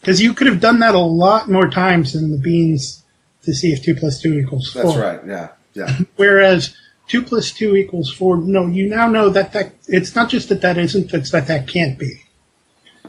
Because 0.00 0.20
you 0.20 0.34
could 0.34 0.46
have 0.46 0.60
done 0.60 0.80
that 0.80 0.94
a 0.94 0.98
lot 0.98 1.48
more 1.48 1.68
times 1.68 2.14
than 2.14 2.30
the 2.30 2.38
beans 2.38 3.04
to 3.42 3.54
see 3.54 3.72
if 3.72 3.84
2 3.84 3.94
plus 3.94 4.20
2 4.20 4.38
equals 4.38 4.72
4. 4.72 4.82
That's 4.82 4.96
right, 4.96 5.20
yeah, 5.26 5.48
yeah. 5.74 5.98
Whereas 6.16 6.74
2 7.08 7.22
plus 7.22 7.52
2 7.52 7.76
equals 7.76 8.10
4, 8.12 8.38
no, 8.38 8.66
you 8.66 8.88
now 8.88 9.08
know 9.08 9.28
that, 9.28 9.52
that 9.52 9.72
it's 9.86 10.16
not 10.16 10.30
just 10.30 10.48
that 10.48 10.62
that 10.62 10.78
isn't, 10.78 11.12
it's 11.12 11.30
that 11.30 11.46
that 11.48 11.68
can't 11.68 11.98
be. 11.98 12.24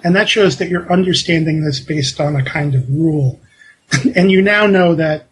And 0.03 0.15
that 0.15 0.27
shows 0.27 0.57
that 0.57 0.69
you're 0.69 0.91
understanding 0.91 1.63
this 1.63 1.79
based 1.79 2.19
on 2.19 2.35
a 2.35 2.43
kind 2.43 2.75
of 2.75 2.89
rule. 2.89 3.39
and 4.15 4.29
you 4.29 4.41
now 4.41 4.67
know 4.67 4.95
that 4.95 5.27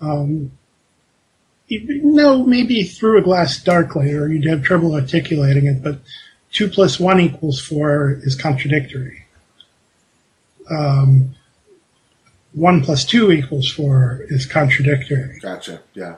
um, 0.00 0.52
no, 1.80 2.44
maybe 2.44 2.82
through 2.82 3.18
a 3.18 3.22
glass 3.22 3.62
darkly, 3.62 4.12
or 4.12 4.28
you'd 4.28 4.46
have 4.46 4.62
trouble 4.62 4.94
articulating 4.94 5.66
it, 5.66 5.82
but 5.82 5.98
two 6.52 6.68
plus 6.68 7.00
one 7.00 7.20
equals 7.20 7.60
four 7.60 8.20
is 8.22 8.34
contradictory. 8.34 9.24
Um, 10.70 11.34
one 12.52 12.82
plus 12.82 13.04
two 13.04 13.32
equals 13.32 13.70
four 13.70 14.24
is 14.28 14.46
contradictory. 14.46 15.38
Gotcha. 15.40 15.80
Yeah. 15.94 16.16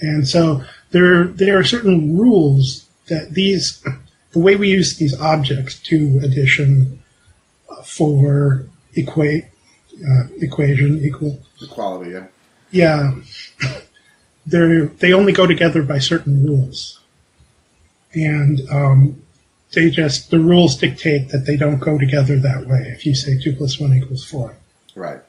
And 0.00 0.26
so 0.26 0.62
there 0.90 1.24
there 1.24 1.58
are 1.58 1.64
certain 1.64 2.16
rules 2.18 2.86
that 3.08 3.30
these 3.30 3.84
the 4.32 4.40
way 4.40 4.56
we 4.56 4.68
use 4.68 4.96
these 4.96 5.18
objects 5.20 5.78
to 5.84 6.20
addition 6.22 7.02
uh, 7.70 7.82
for 7.82 8.66
equate 8.94 9.44
uh, 10.08 10.24
equation 10.40 10.98
equal 11.04 11.40
equality. 11.62 12.10
Yeah. 12.10 12.26
Yeah 12.70 13.14
they 14.46 14.78
they 14.98 15.12
only 15.12 15.32
go 15.32 15.46
together 15.46 15.82
by 15.82 15.98
certain 15.98 16.46
rules, 16.46 17.00
and 18.14 18.60
um, 18.70 19.22
they 19.72 19.90
just 19.90 20.30
the 20.30 20.38
rules 20.38 20.76
dictate 20.76 21.30
that 21.30 21.46
they 21.46 21.56
don't 21.56 21.78
go 21.78 21.98
together 21.98 22.38
that 22.38 22.66
way. 22.66 22.92
If 22.96 23.04
you 23.04 23.14
say 23.14 23.38
two 23.38 23.54
plus 23.54 23.80
one 23.80 23.92
equals 23.92 24.24
four, 24.24 24.56
right, 24.94 25.20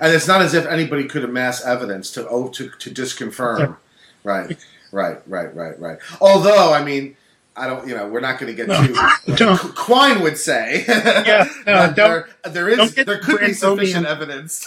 and 0.00 0.12
it's 0.14 0.28
not 0.28 0.42
as 0.42 0.54
if 0.54 0.64
anybody 0.66 1.04
could 1.04 1.24
amass 1.24 1.64
evidence 1.64 2.10
to 2.12 2.28
oh 2.28 2.48
to 2.50 2.70
to 2.70 2.90
disconfirm, 2.90 3.58
yeah. 3.58 3.74
right, 4.22 4.58
right, 4.92 5.18
right, 5.26 5.54
right, 5.54 5.78
right. 5.80 5.98
Although 6.20 6.72
I 6.72 6.84
mean. 6.84 7.16
I 7.54 7.66
don't, 7.66 7.86
you 7.86 7.94
know, 7.94 8.08
we're 8.08 8.20
not 8.20 8.40
going 8.40 8.50
to 8.50 8.56
get 8.56 8.66
no, 8.66 9.36
too. 9.36 9.56
Quine 9.76 10.22
would 10.22 10.38
say, 10.38 10.84
yeah, 10.88 11.46
no, 11.66 11.90
there, 11.92 12.28
there 12.46 12.66
is, 12.70 12.94
there 12.94 13.18
could 13.18 13.40
be 13.40 13.52
sufficient 13.52 14.06
evidence. 14.06 14.66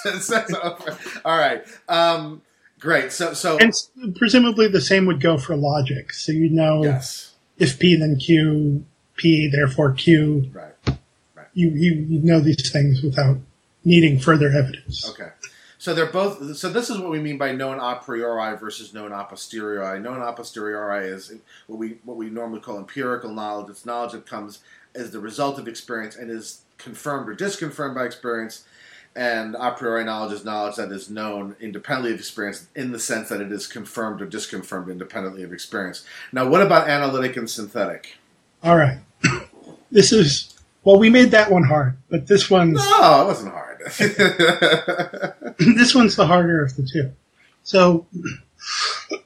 all 1.25 1.35
right. 1.35 1.65
Um, 1.89 2.43
Great. 2.86 3.11
So, 3.11 3.33
so 3.33 3.57
and 3.57 3.73
presumably 4.15 4.67
the 4.67 4.79
same 4.79 5.07
would 5.07 5.19
go 5.19 5.39
for 5.39 5.55
logic. 5.55 6.13
So 6.13 6.31
you 6.31 6.51
know, 6.51 6.83
yes. 6.83 7.33
if 7.57 7.79
P 7.79 7.95
then 7.95 8.17
Q, 8.17 8.86
P 9.15 9.49
therefore 9.51 9.93
Q. 9.93 10.51
Right. 10.53 10.97
Right. 11.33 11.47
You, 11.55 11.69
you 11.69 11.93
you 11.93 12.19
know 12.19 12.39
these 12.39 12.71
things 12.71 13.01
without 13.01 13.38
needing 13.83 14.19
further 14.19 14.49
evidence. 14.49 15.09
Okay. 15.09 15.29
So 15.79 15.95
they're 15.95 16.05
both. 16.05 16.57
So 16.57 16.69
this 16.69 16.91
is 16.91 16.99
what 16.99 17.09
we 17.09 17.19
mean 17.19 17.39
by 17.39 17.53
known 17.53 17.79
a 17.79 17.95
priori 17.95 18.55
versus 18.55 18.93
known 18.93 19.11
a 19.11 19.23
posteriori. 19.23 19.99
Known 19.99 20.21
a 20.21 20.31
posteriori 20.33 21.07
is 21.07 21.33
what 21.65 21.79
we 21.79 21.97
what 22.03 22.17
we 22.17 22.29
normally 22.29 22.61
call 22.61 22.77
empirical 22.77 23.31
knowledge. 23.31 23.71
It's 23.71 23.86
knowledge 23.88 24.11
that 24.11 24.27
comes 24.27 24.59
as 24.93 25.09
the 25.09 25.19
result 25.19 25.57
of 25.57 25.67
experience 25.67 26.15
and 26.15 26.29
is 26.29 26.61
confirmed 26.77 27.27
or 27.29 27.33
disconfirmed 27.33 27.95
by 27.95 28.05
experience 28.05 28.63
and 29.16 29.55
a 29.57 29.72
priori 29.72 30.03
knowledge 30.03 30.34
is 30.34 30.43
knowledge 30.43 30.76
that 30.76 30.91
is 30.91 31.09
known 31.09 31.55
independently 31.61 32.13
of 32.13 32.20
experience 32.20 32.68
in 32.76 32.91
the 32.91 32.99
sense 32.99 33.30
that 33.30 33.39
it 33.39 33.51
is 33.51 33.66
confirmed 33.66 34.22
or 34.22 34.26
disconfirmed 34.26 34.89
independently 34.89 35.43
of 35.43 35.53
experience. 35.53 36.05
Now, 36.34 36.47
what 36.49 36.61
about 36.61 36.89
analytic 36.89 37.38
and 37.38 37.49
synthetic? 37.49 38.16
All 38.63 38.78
right. 38.78 38.99
This 39.91 40.11
is, 40.11 40.53
well, 40.84 40.99
we 40.99 41.09
made 41.09 41.32
that 41.32 41.49
one 41.49 41.63
hard, 41.63 41.95
but 42.09 42.28
this 42.28 42.49
one's. 42.49 42.76
No, 42.76 43.22
it 43.22 43.26
wasn't 43.28 43.53
hard. 43.53 43.80
this 45.57 45.95
one's 45.95 46.18
the 46.18 46.26
harder 46.28 46.61
of 46.61 46.76
the 46.76 46.84
two. 46.84 47.11
So, 47.63 48.05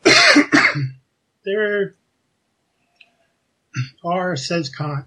there 1.46 1.96
are, 4.04 4.36
says 4.36 4.70
Kant, 4.70 5.06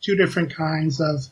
two 0.00 0.16
different 0.16 0.52
kinds 0.52 1.00
of 1.00 1.28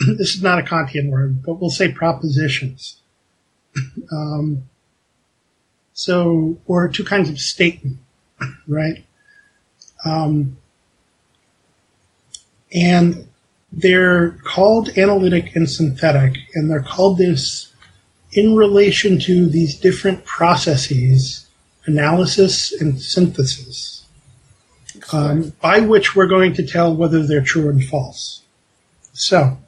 this 0.18 0.34
is 0.34 0.42
not 0.42 0.58
a 0.58 0.62
Kantian 0.62 1.10
word, 1.10 1.42
but 1.42 1.54
we'll 1.54 1.70
say 1.70 1.92
propositions. 1.92 3.00
Um, 4.10 4.68
so, 5.92 6.58
or 6.66 6.88
two 6.88 7.04
kinds 7.04 7.28
of 7.28 7.38
statement, 7.38 7.98
right? 8.68 9.04
Um, 10.04 10.56
and 12.72 13.28
they're 13.72 14.30
called 14.44 14.96
analytic 14.96 15.54
and 15.54 15.68
synthetic, 15.68 16.36
and 16.54 16.70
they're 16.70 16.82
called 16.82 17.18
this 17.18 17.72
in 18.32 18.54
relation 18.54 19.18
to 19.20 19.48
these 19.48 19.78
different 19.78 20.24
processes, 20.24 21.48
analysis 21.86 22.72
and 22.72 23.00
synthesis, 23.00 24.06
um, 25.12 25.52
by 25.60 25.80
which 25.80 26.14
we're 26.14 26.26
going 26.26 26.52
to 26.54 26.66
tell 26.66 26.94
whether 26.94 27.26
they're 27.26 27.42
true 27.42 27.68
and 27.68 27.84
false. 27.84 28.42
So, 29.12 29.58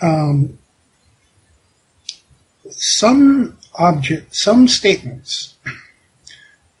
um, 0.00 0.58
some 2.70 3.56
object, 3.74 4.34
some 4.34 4.68
statements, 4.68 5.54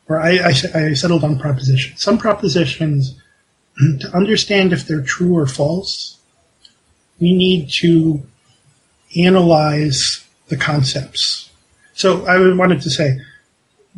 or 0.08 0.20
I, 0.20 0.38
I, 0.38 0.52
I 0.74 0.92
settled 0.94 1.24
on 1.24 1.38
propositions. 1.38 2.02
Some 2.02 2.18
propositions, 2.18 3.20
to 4.00 4.10
understand 4.14 4.72
if 4.72 4.86
they're 4.86 5.02
true 5.02 5.36
or 5.36 5.46
false, 5.46 6.18
we 7.20 7.34
need 7.34 7.70
to 7.70 8.22
analyze 9.16 10.24
the 10.48 10.56
concepts. 10.56 11.50
So 11.94 12.26
I 12.26 12.38
wanted 12.54 12.80
to 12.82 12.90
say, 12.90 13.18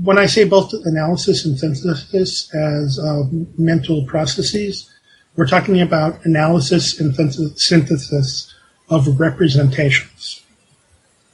when 0.02 0.18
I 0.18 0.26
say 0.26 0.44
both 0.44 0.72
analysis 0.84 1.44
and 1.44 1.58
synthesis 1.58 2.52
as 2.54 2.98
uh, 2.98 3.24
mental 3.58 4.06
processes, 4.06 4.90
we're 5.36 5.46
talking 5.46 5.80
about 5.80 6.24
analysis 6.24 6.98
and 6.98 7.14
synthesis 7.58 8.54
of 8.90 9.20
representations, 9.20 10.42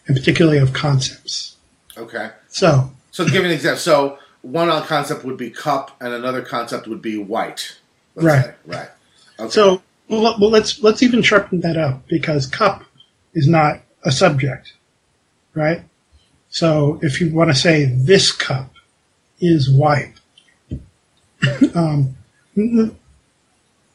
and 0.07 0.17
particularly 0.17 0.59
of 0.59 0.73
concepts. 0.73 1.57
Okay. 1.97 2.31
So, 2.49 2.91
So 3.11 3.25
to 3.25 3.31
give 3.31 3.45
an 3.45 3.51
example, 3.51 3.79
so 3.79 4.19
one 4.43 4.69
concept 4.85 5.25
would 5.25 5.37
be 5.37 5.51
cup, 5.51 5.97
and 6.01 6.13
another 6.13 6.43
concept 6.43 6.87
would 6.87 7.03
be 7.03 7.19
white. 7.19 7.77
Right. 8.15 8.45
say. 8.45 8.55
Right. 8.67 8.89
Okay. 9.41 9.51
So, 9.51 9.83
well, 10.09 10.37
well, 10.39 10.51
let's 10.51 10.83
let's 10.83 11.03
even 11.03 11.23
sharpen 11.23 11.61
that 11.61 11.77
up 11.77 12.07
because 12.07 12.47
cup 12.47 12.85
is 13.35 13.49
not 13.49 13.81
a 14.05 14.13
subject, 14.13 14.75
right? 15.55 15.83
So, 16.49 17.01
if 17.03 17.21
you 17.21 17.35
want 17.35 17.51
to 17.51 17.57
say 17.57 17.87
this 17.87 18.31
cup 18.33 18.73
is 19.41 19.69
white, 19.69 20.15
um, 21.75 22.17
well, 22.57 22.91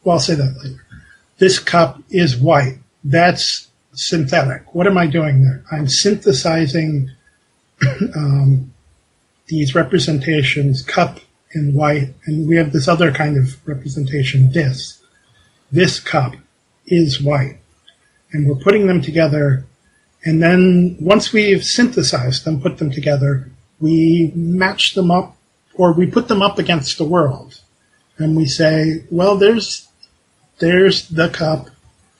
I'll 0.05 0.19
say 0.19 0.35
that 0.35 0.57
later. 0.63 0.85
This 1.37 1.57
cup 1.59 2.01
is 2.09 2.37
white. 2.37 2.77
That's 3.03 3.67
synthetic. 3.93 4.73
What 4.73 4.87
am 4.87 4.97
I 4.97 5.07
doing 5.07 5.43
there? 5.43 5.63
I'm 5.71 5.87
synthesizing 5.87 7.11
um, 8.15 8.73
these 9.47 9.75
representations, 9.75 10.81
cup 10.81 11.19
and 11.53 11.73
white, 11.73 12.13
and 12.25 12.47
we 12.47 12.55
have 12.55 12.71
this 12.71 12.87
other 12.87 13.11
kind 13.11 13.37
of 13.37 13.67
representation, 13.67 14.51
this 14.51 15.01
this 15.71 15.99
cup 15.99 16.33
is 16.85 17.21
white. 17.21 17.57
And 18.31 18.47
we're 18.47 18.55
putting 18.55 18.87
them 18.87 19.01
together. 19.01 19.65
And 20.23 20.41
then 20.41 20.97
once 20.99 21.33
we've 21.33 21.63
synthesized 21.63 22.45
them, 22.45 22.61
put 22.61 22.77
them 22.77 22.91
together, 22.91 23.49
we 23.79 24.31
match 24.35 24.93
them 24.93 25.09
up 25.09 25.35
or 25.73 25.93
we 25.93 26.05
put 26.05 26.27
them 26.27 26.41
up 26.41 26.59
against 26.59 26.97
the 26.97 27.05
world. 27.05 27.61
And 28.17 28.35
we 28.35 28.45
say, 28.45 29.05
well, 29.09 29.37
there's, 29.37 29.87
there's 30.59 31.07
the 31.07 31.29
cup 31.29 31.69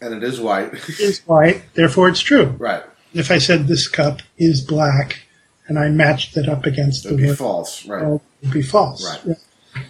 and 0.01 0.13
it 0.13 0.23
is 0.23 0.39
white. 0.41 0.73
is 0.99 1.19
white, 1.25 1.63
therefore 1.75 2.09
it's 2.09 2.19
true. 2.19 2.55
right. 2.57 2.83
If 3.13 3.29
I 3.29 3.37
said 3.39 3.67
this 3.67 3.87
cup 3.89 4.21
is 4.37 4.61
black 4.61 5.25
and 5.67 5.77
I 5.77 5.89
matched 5.89 6.37
it 6.37 6.47
up 6.47 6.65
against 6.65 7.05
It 7.05 7.09
the 7.09 7.17
be 7.17 7.35
false. 7.35 7.85
Right. 7.85 8.01
well, 8.01 8.21
it 8.41 8.45
would 8.47 8.53
be 8.53 8.61
false. 8.61 9.05
Right. 9.05 9.37
Yeah. 9.75 9.83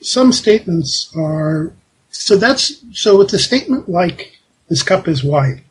Some 0.00 0.32
statements 0.32 1.12
are 1.16 1.72
so 2.10 2.36
that's 2.36 2.82
so 2.92 3.18
with 3.18 3.32
a 3.32 3.38
statement 3.38 3.88
like 3.88 4.38
this 4.68 4.82
cup 4.82 5.08
is 5.08 5.24
white, 5.24 5.62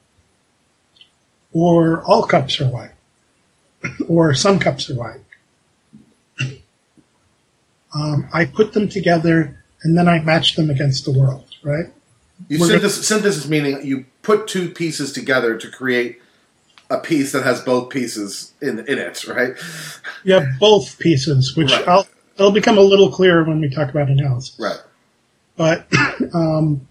or 1.54 2.04
all 2.04 2.24
cups 2.24 2.60
are 2.60 2.68
white, 2.70 2.92
or 4.08 4.34
some 4.34 4.60
cups 4.60 4.90
are 4.90 4.96
white. 4.96 5.22
Um, 7.96 8.28
I 8.34 8.46
put 8.46 8.74
them 8.74 8.90
together 8.90 9.64
and 9.82 9.98
then 9.98 10.08
I 10.10 10.20
match 10.20 10.56
them 10.56 10.70
against 10.70 11.06
the 11.06 11.12
world, 11.18 11.46
right? 11.64 11.86
You 12.50 12.60
synthesis, 12.60 13.08
synthesis 13.08 13.48
meaning 13.48 13.86
you 13.86 14.06
put 14.22 14.48
two 14.48 14.70
pieces 14.70 15.12
together 15.12 15.58
to 15.58 15.70
create 15.70 16.22
a 16.90 16.98
piece 16.98 17.34
that 17.34 17.44
has 17.44 17.60
both 17.62 17.90
pieces 17.90 18.54
in 18.62 18.80
in 18.88 18.98
it, 18.98 19.26
right? 19.28 19.54
Yeah, 20.24 20.46
both 20.60 20.98
pieces, 21.00 21.56
which 21.58 21.72
Right. 21.72 21.88
I'll, 21.88 22.08
it'll 22.36 22.52
become 22.52 22.78
a 22.78 22.82
little 22.82 23.12
clearer 23.12 23.44
when 23.44 23.60
we 23.60 23.70
talk 23.70 23.90
about 23.90 24.10
analysis. 24.10 24.58
Right. 24.60 24.80
but 25.58 25.88
um, 26.34 26.88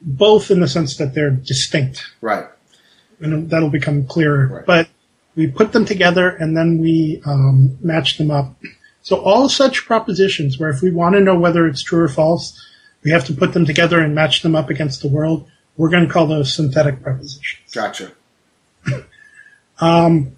both 0.00 0.50
in 0.50 0.60
the 0.60 0.68
sense 0.68 0.96
that 0.96 1.14
they're 1.14 1.30
distinct, 1.30 2.04
Right. 2.20 2.46
and 3.20 3.48
that'll 3.48 3.70
become 3.70 4.06
clearer. 4.06 4.48
Right. 4.48 4.66
But 4.66 4.88
we 5.34 5.46
put 5.46 5.72
them 5.72 5.84
together 5.86 6.28
and 6.28 6.54
then 6.56 6.78
we 6.78 7.22
um, 7.24 7.78
match 7.80 8.18
them 8.18 8.30
up. 8.30 8.54
So 9.02 9.16
all 9.22 9.48
such 9.48 9.86
propositions, 9.86 10.58
where 10.58 10.68
if 10.70 10.82
we 10.82 10.90
want 10.90 11.14
to 11.14 11.20
know 11.20 11.38
whether 11.38 11.66
it's 11.66 11.82
true 11.82 12.00
or 12.00 12.08
false, 12.08 12.60
we 13.04 13.10
have 13.10 13.24
to 13.26 13.34
put 13.34 13.52
them 13.52 13.64
together 13.64 14.00
and 14.00 14.14
match 14.14 14.42
them 14.42 14.54
up 14.54 14.70
against 14.70 15.02
the 15.02 15.08
world. 15.08 15.48
We're 15.76 15.90
going 15.90 16.06
to 16.06 16.12
call 16.12 16.26
those 16.26 16.54
synthetic 16.54 17.02
propositions. 17.02 17.72
Gotcha. 17.72 18.12
Um, 19.80 20.36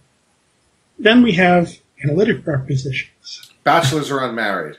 then 0.98 1.22
we 1.22 1.32
have 1.32 1.76
analytic 2.02 2.44
propositions. 2.44 3.52
Bachelors 3.62 4.10
are 4.10 4.26
unmarried. 4.26 4.78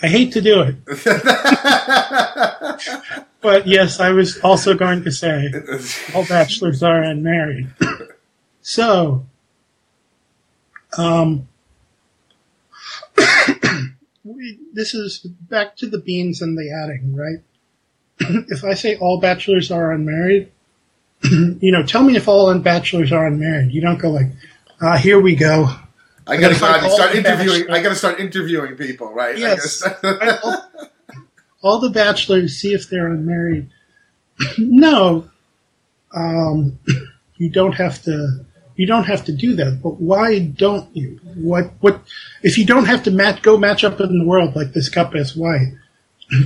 I 0.00 0.06
hate 0.06 0.32
to 0.34 0.40
do 0.40 0.60
it, 0.60 0.76
but 3.40 3.66
yes, 3.66 3.98
I 3.98 4.10
was 4.10 4.38
also 4.40 4.74
going 4.74 5.02
to 5.02 5.10
say 5.10 5.50
all 6.14 6.24
bachelors 6.26 6.84
are 6.84 7.02
unmarried. 7.02 7.66
So, 8.60 9.26
um, 10.98 11.48
we, 14.26 14.58
this 14.72 14.94
is 14.94 15.20
back 15.20 15.76
to 15.76 15.86
the 15.86 15.98
beans 15.98 16.42
and 16.42 16.58
the 16.58 16.70
adding, 16.72 17.14
right? 17.14 17.38
if 18.50 18.64
I 18.64 18.74
say 18.74 18.96
all 18.96 19.20
bachelors 19.20 19.70
are 19.70 19.92
unmarried, 19.92 20.50
you 21.22 21.72
know, 21.72 21.84
tell 21.84 22.02
me 22.02 22.16
if 22.16 22.28
all 22.28 22.52
bachelors 22.58 23.12
are 23.12 23.26
unmarried. 23.26 23.70
You 23.72 23.80
don't 23.80 23.98
go 23.98 24.10
like, 24.10 24.28
ah, 24.80 24.96
here 24.96 25.20
we 25.20 25.36
go. 25.36 25.68
I 26.26 26.36
gotta 26.38 26.54
If 26.54 26.60
go 26.60 26.66
I 26.66 26.70
out 26.70 26.74
and 26.78 26.86
call 26.86 26.96
start 26.96 27.14
interviewing. 27.14 27.70
I 27.70 27.82
gotta 27.82 27.94
start 27.94 28.18
interviewing 28.20 28.76
people, 28.76 29.12
right? 29.12 29.38
Yes. 29.38 29.82
all, 30.42 30.70
all 31.62 31.78
the 31.78 31.90
bachelors 31.90 32.56
see 32.56 32.74
if 32.74 32.88
they're 32.90 33.08
unmarried. 33.08 33.70
no, 34.58 35.30
um, 36.14 36.78
you 37.36 37.48
don't 37.50 37.74
have 37.74 38.02
to. 38.02 38.44
You 38.76 38.86
don't 38.86 39.04
have 39.04 39.24
to 39.24 39.32
do 39.32 39.54
that. 39.56 39.80
But 39.82 40.00
why 40.00 40.38
don't 40.38 40.94
you? 40.96 41.18
What? 41.34 41.72
What? 41.80 42.02
If 42.42 42.58
you 42.58 42.66
don't 42.66 42.84
have 42.86 43.02
to 43.04 43.10
match, 43.10 43.42
go 43.42 43.56
match 43.56 43.84
up 43.84 44.00
in 44.00 44.18
the 44.18 44.24
world 44.26 44.54
like 44.54 44.72
this 44.72 44.88
cup 44.88 45.14
is 45.16 45.34
why 45.36 45.72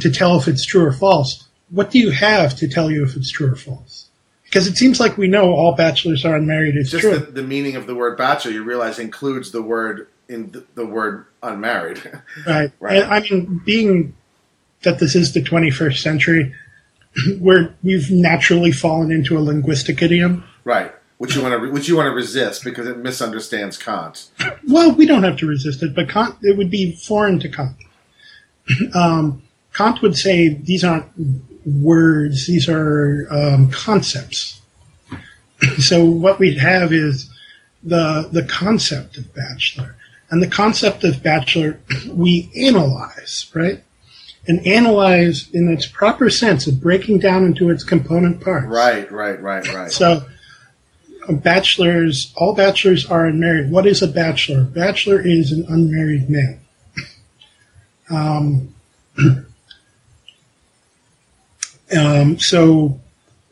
to 0.00 0.10
tell 0.10 0.38
if 0.38 0.46
it's 0.48 0.64
true 0.64 0.84
or 0.84 0.92
false. 0.92 1.48
What 1.70 1.90
do 1.90 1.98
you 1.98 2.10
have 2.10 2.56
to 2.56 2.68
tell 2.68 2.90
you 2.90 3.04
if 3.04 3.16
it's 3.16 3.30
true 3.30 3.52
or 3.52 3.56
false? 3.56 4.06
Because 4.44 4.66
it 4.66 4.76
seems 4.76 4.98
like 4.98 5.16
we 5.16 5.28
know 5.28 5.52
all 5.54 5.74
bachelors 5.76 6.24
are 6.24 6.34
unmarried 6.36 6.76
is 6.76 6.90
Just 6.90 7.02
true. 7.02 7.18
the, 7.18 7.30
the 7.30 7.42
meaning 7.42 7.76
of 7.76 7.86
the 7.86 7.94
word 7.94 8.18
bachelor, 8.18 8.50
you 8.50 8.64
realize 8.64 8.98
includes 8.98 9.52
the 9.52 9.62
word 9.62 10.08
in 10.28 10.50
the, 10.50 10.64
the 10.74 10.84
word 10.86 11.26
unmarried. 11.42 12.00
Right. 12.46 12.72
Right. 12.80 13.02
I 13.04 13.20
mean, 13.20 13.60
being 13.64 14.16
that 14.82 14.98
this 14.98 15.14
is 15.14 15.34
the 15.34 15.42
21st 15.42 15.98
century, 15.98 16.54
where 17.38 17.74
we've 17.84 18.10
naturally 18.10 18.72
fallen 18.72 19.12
into 19.12 19.38
a 19.38 19.40
linguistic 19.40 20.02
idiom. 20.02 20.44
right. 20.64 20.92
Which 21.20 21.36
you 21.36 21.42
want 21.42 21.62
to 21.62 21.70
which 21.70 21.86
you 21.86 21.96
want 21.96 22.06
to 22.06 22.14
resist 22.14 22.64
because 22.64 22.86
it 22.86 22.96
misunderstands 22.96 23.76
Kant. 23.76 24.30
Well, 24.66 24.92
we 24.92 25.04
don't 25.04 25.22
have 25.22 25.36
to 25.40 25.46
resist 25.46 25.82
it, 25.82 25.94
but 25.94 26.08
Kant, 26.08 26.36
it 26.40 26.56
would 26.56 26.70
be 26.70 26.92
foreign 26.92 27.38
to 27.40 27.48
Kant. 27.50 27.76
Um, 28.94 29.42
Kant 29.74 30.00
would 30.00 30.16
say 30.16 30.48
these 30.48 30.82
aren't 30.82 31.04
words; 31.66 32.46
these 32.46 32.70
are 32.70 33.28
um, 33.30 33.70
concepts. 33.70 34.62
So 35.76 36.06
what 36.06 36.38
we'd 36.38 36.56
have 36.56 36.90
is 36.90 37.28
the 37.82 38.26
the 38.32 38.44
concept 38.44 39.18
of 39.18 39.34
bachelor, 39.34 39.96
and 40.30 40.42
the 40.42 40.48
concept 40.48 41.04
of 41.04 41.22
bachelor 41.22 41.80
we 42.08 42.50
analyze, 42.56 43.50
right? 43.52 43.84
And 44.48 44.66
analyze 44.66 45.50
in 45.52 45.70
its 45.70 45.84
proper 45.84 46.30
sense 46.30 46.66
of 46.66 46.80
breaking 46.80 47.18
down 47.18 47.44
into 47.44 47.68
its 47.68 47.84
component 47.84 48.40
parts. 48.40 48.68
Right, 48.68 49.12
right, 49.12 49.38
right, 49.42 49.68
right. 49.74 49.92
So, 49.92 50.24
bachelors, 51.36 52.32
all 52.36 52.54
bachelors 52.54 53.06
are 53.06 53.26
unmarried. 53.26 53.70
What 53.70 53.86
is 53.86 54.02
a 54.02 54.08
bachelor? 54.08 54.64
Bachelor 54.64 55.20
is 55.20 55.52
an 55.52 55.64
unmarried 55.68 56.28
male. 56.28 56.58
Um, 58.10 58.74
um, 61.96 62.38
so, 62.38 63.00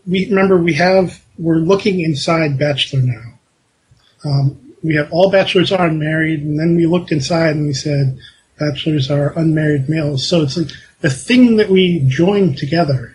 we 0.07 0.29
remember 0.29 0.57
we 0.57 0.75
have 0.75 1.23
we're 1.39 1.57
looking 1.57 2.01
inside 2.01 2.59
bachelor 2.59 3.03
now. 3.03 3.39
Um, 4.25 4.75
we 4.83 4.95
have 4.97 5.13
all 5.13 5.31
bachelors 5.31 5.71
are 5.73 5.87
unmarried, 5.87 6.43
and 6.43 6.59
then 6.59 6.77
we 6.77 6.87
looked 6.87 7.13
inside 7.13 7.57
and 7.57 7.67
we 7.67 7.75
said 7.75 8.19
bachelors 8.59 9.11
are 9.11 9.39
unmarried 9.39 9.89
males. 9.89 10.27
So 10.27 10.43
it's 10.43 10.57
like 10.57 10.71
the 11.01 11.11
thing 11.11 11.57
that 11.57 11.69
we 11.69 12.01
joined 12.09 12.59
together. 12.59 13.15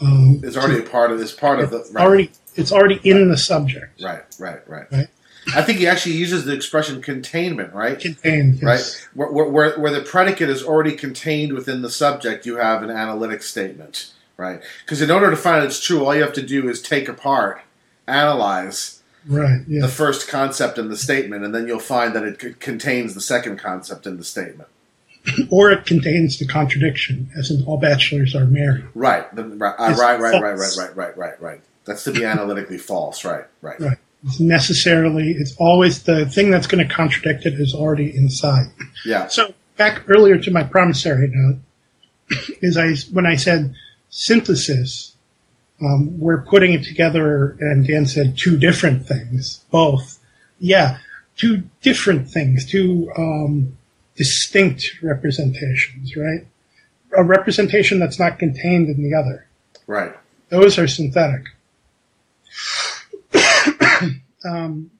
Um, 0.00 0.40
It's 0.42 0.56
already 0.56 0.80
a 0.80 0.88
part 0.88 1.10
of 1.10 1.18
this 1.18 1.32
part 1.32 1.60
of 1.60 1.70
the 1.70 1.86
right, 1.92 2.04
already 2.04 2.30
it's 2.56 2.72
already 2.72 3.00
in 3.04 3.28
the 3.28 3.36
subject. 3.36 4.02
right, 4.02 4.22
right, 4.38 4.68
right. 4.68 4.86
Right. 4.92 5.06
I 5.54 5.62
think 5.62 5.78
he 5.78 5.86
actually 5.86 6.16
uses 6.16 6.44
the 6.44 6.52
expression 6.54 7.00
containment, 7.00 7.72
right? 7.72 7.98
Contained, 8.00 8.58
yes. 8.60 9.06
Right, 9.14 9.28
where, 9.30 9.46
where- 9.48 9.78
where, 9.78 9.92
the 9.92 10.00
predicate 10.02 10.48
is 10.50 10.62
already 10.64 10.92
contained 10.96 11.52
within 11.52 11.82
the 11.82 11.90
subject, 11.90 12.46
you 12.46 12.56
have 12.56 12.82
an 12.82 12.90
analytic 12.90 13.44
statement, 13.44 14.12
right? 14.36 14.60
Because 14.84 15.00
in 15.00 15.10
order 15.10 15.30
to 15.30 15.36
find 15.36 15.64
it's 15.64 15.80
true, 15.80 16.04
all 16.04 16.16
you 16.16 16.22
have 16.22 16.32
to 16.32 16.42
do 16.42 16.68
is 16.68 16.82
take 16.82 17.08
apart, 17.08 17.60
analyze 18.08 19.02
Right. 19.28 19.60
the 19.68 19.88
first 19.88 20.28
concept 20.28 20.78
in 20.78 20.88
the 20.88 20.96
statement, 20.96 21.44
and 21.44 21.52
then 21.54 21.66
you'll 21.66 21.80
find 21.80 22.14
that 22.14 22.22
it 22.24 22.40
c- 22.40 22.54
contains 22.60 23.14
the 23.14 23.20
second 23.20 23.58
concept 23.58 24.06
in 24.06 24.16
the 24.18 24.24
statement. 24.24 24.68
Or 25.50 25.72
it 25.72 25.84
contains 25.86 26.38
the 26.38 26.46
contradiction, 26.46 27.28
as 27.36 27.50
in 27.50 27.64
all 27.66 27.76
bachelors 27.78 28.36
are 28.36 28.44
married. 28.46 28.84
Right, 28.94 29.32
the, 29.34 29.42
right, 29.44 29.74
uh, 29.78 29.88
It's 29.90 30.00
right, 30.00 30.20
right, 30.20 30.40
right, 30.40 30.56
right, 30.56 30.70
right, 30.78 30.96
right, 30.96 31.16
right, 31.16 31.40
right. 31.42 31.60
That's 31.86 32.04
to 32.04 32.12
be 32.12 32.24
analytically 32.24 32.78
false, 32.78 33.24
right, 33.24 33.44
right. 33.62 33.80
Right. 33.80 33.98
It's 34.24 34.40
necessarily. 34.40 35.30
It's 35.32 35.54
always 35.58 36.02
the 36.02 36.26
thing 36.26 36.50
that's 36.50 36.66
going 36.66 36.86
to 36.86 36.92
contradict 36.92 37.46
it 37.46 37.54
is 37.54 37.74
already 37.74 38.14
inside. 38.16 38.66
Yeah, 39.04 39.28
So 39.28 39.54
back 39.76 40.02
earlier 40.08 40.38
to 40.38 40.50
my 40.50 40.64
promissory 40.64 41.30
note 41.32 41.60
is 42.60 42.76
I 42.76 42.94
when 43.12 43.24
I 43.26 43.36
said 43.36 43.74
synthesis, 44.10 45.14
um, 45.80 46.18
we're 46.18 46.42
putting 46.42 46.72
it 46.72 46.82
together, 46.82 47.56
and 47.60 47.86
Dan 47.86 48.06
said 48.06 48.36
two 48.36 48.56
different 48.58 49.06
things, 49.06 49.64
both. 49.70 50.18
yeah, 50.58 50.98
two 51.36 51.62
different 51.82 52.28
things, 52.28 52.64
two 52.66 53.12
um, 53.16 53.76
distinct 54.16 54.90
representations, 55.02 56.16
right? 56.16 56.46
A 57.16 57.22
representation 57.22 57.98
that's 58.00 58.18
not 58.18 58.38
contained 58.38 58.88
in 58.88 59.02
the 59.02 59.14
other. 59.16 59.46
Right. 59.86 60.14
Those 60.48 60.78
are 60.78 60.88
synthetic. 60.88 61.42
um, 64.44 64.90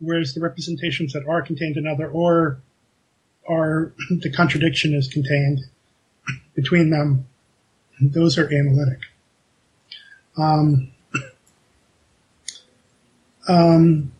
whereas 0.00 0.34
the 0.34 0.40
representations 0.40 1.12
that 1.12 1.26
are 1.26 1.42
contained 1.42 1.76
in 1.76 1.86
other 1.86 2.08
or 2.08 2.60
are 3.48 3.92
the 4.10 4.30
contradiction 4.30 4.94
is 4.94 5.08
contained 5.08 5.60
between 6.54 6.90
them, 6.90 7.26
those 8.00 8.38
are 8.38 8.46
analytic. 8.46 9.00
Um, 10.36 10.90
um, 13.48 14.12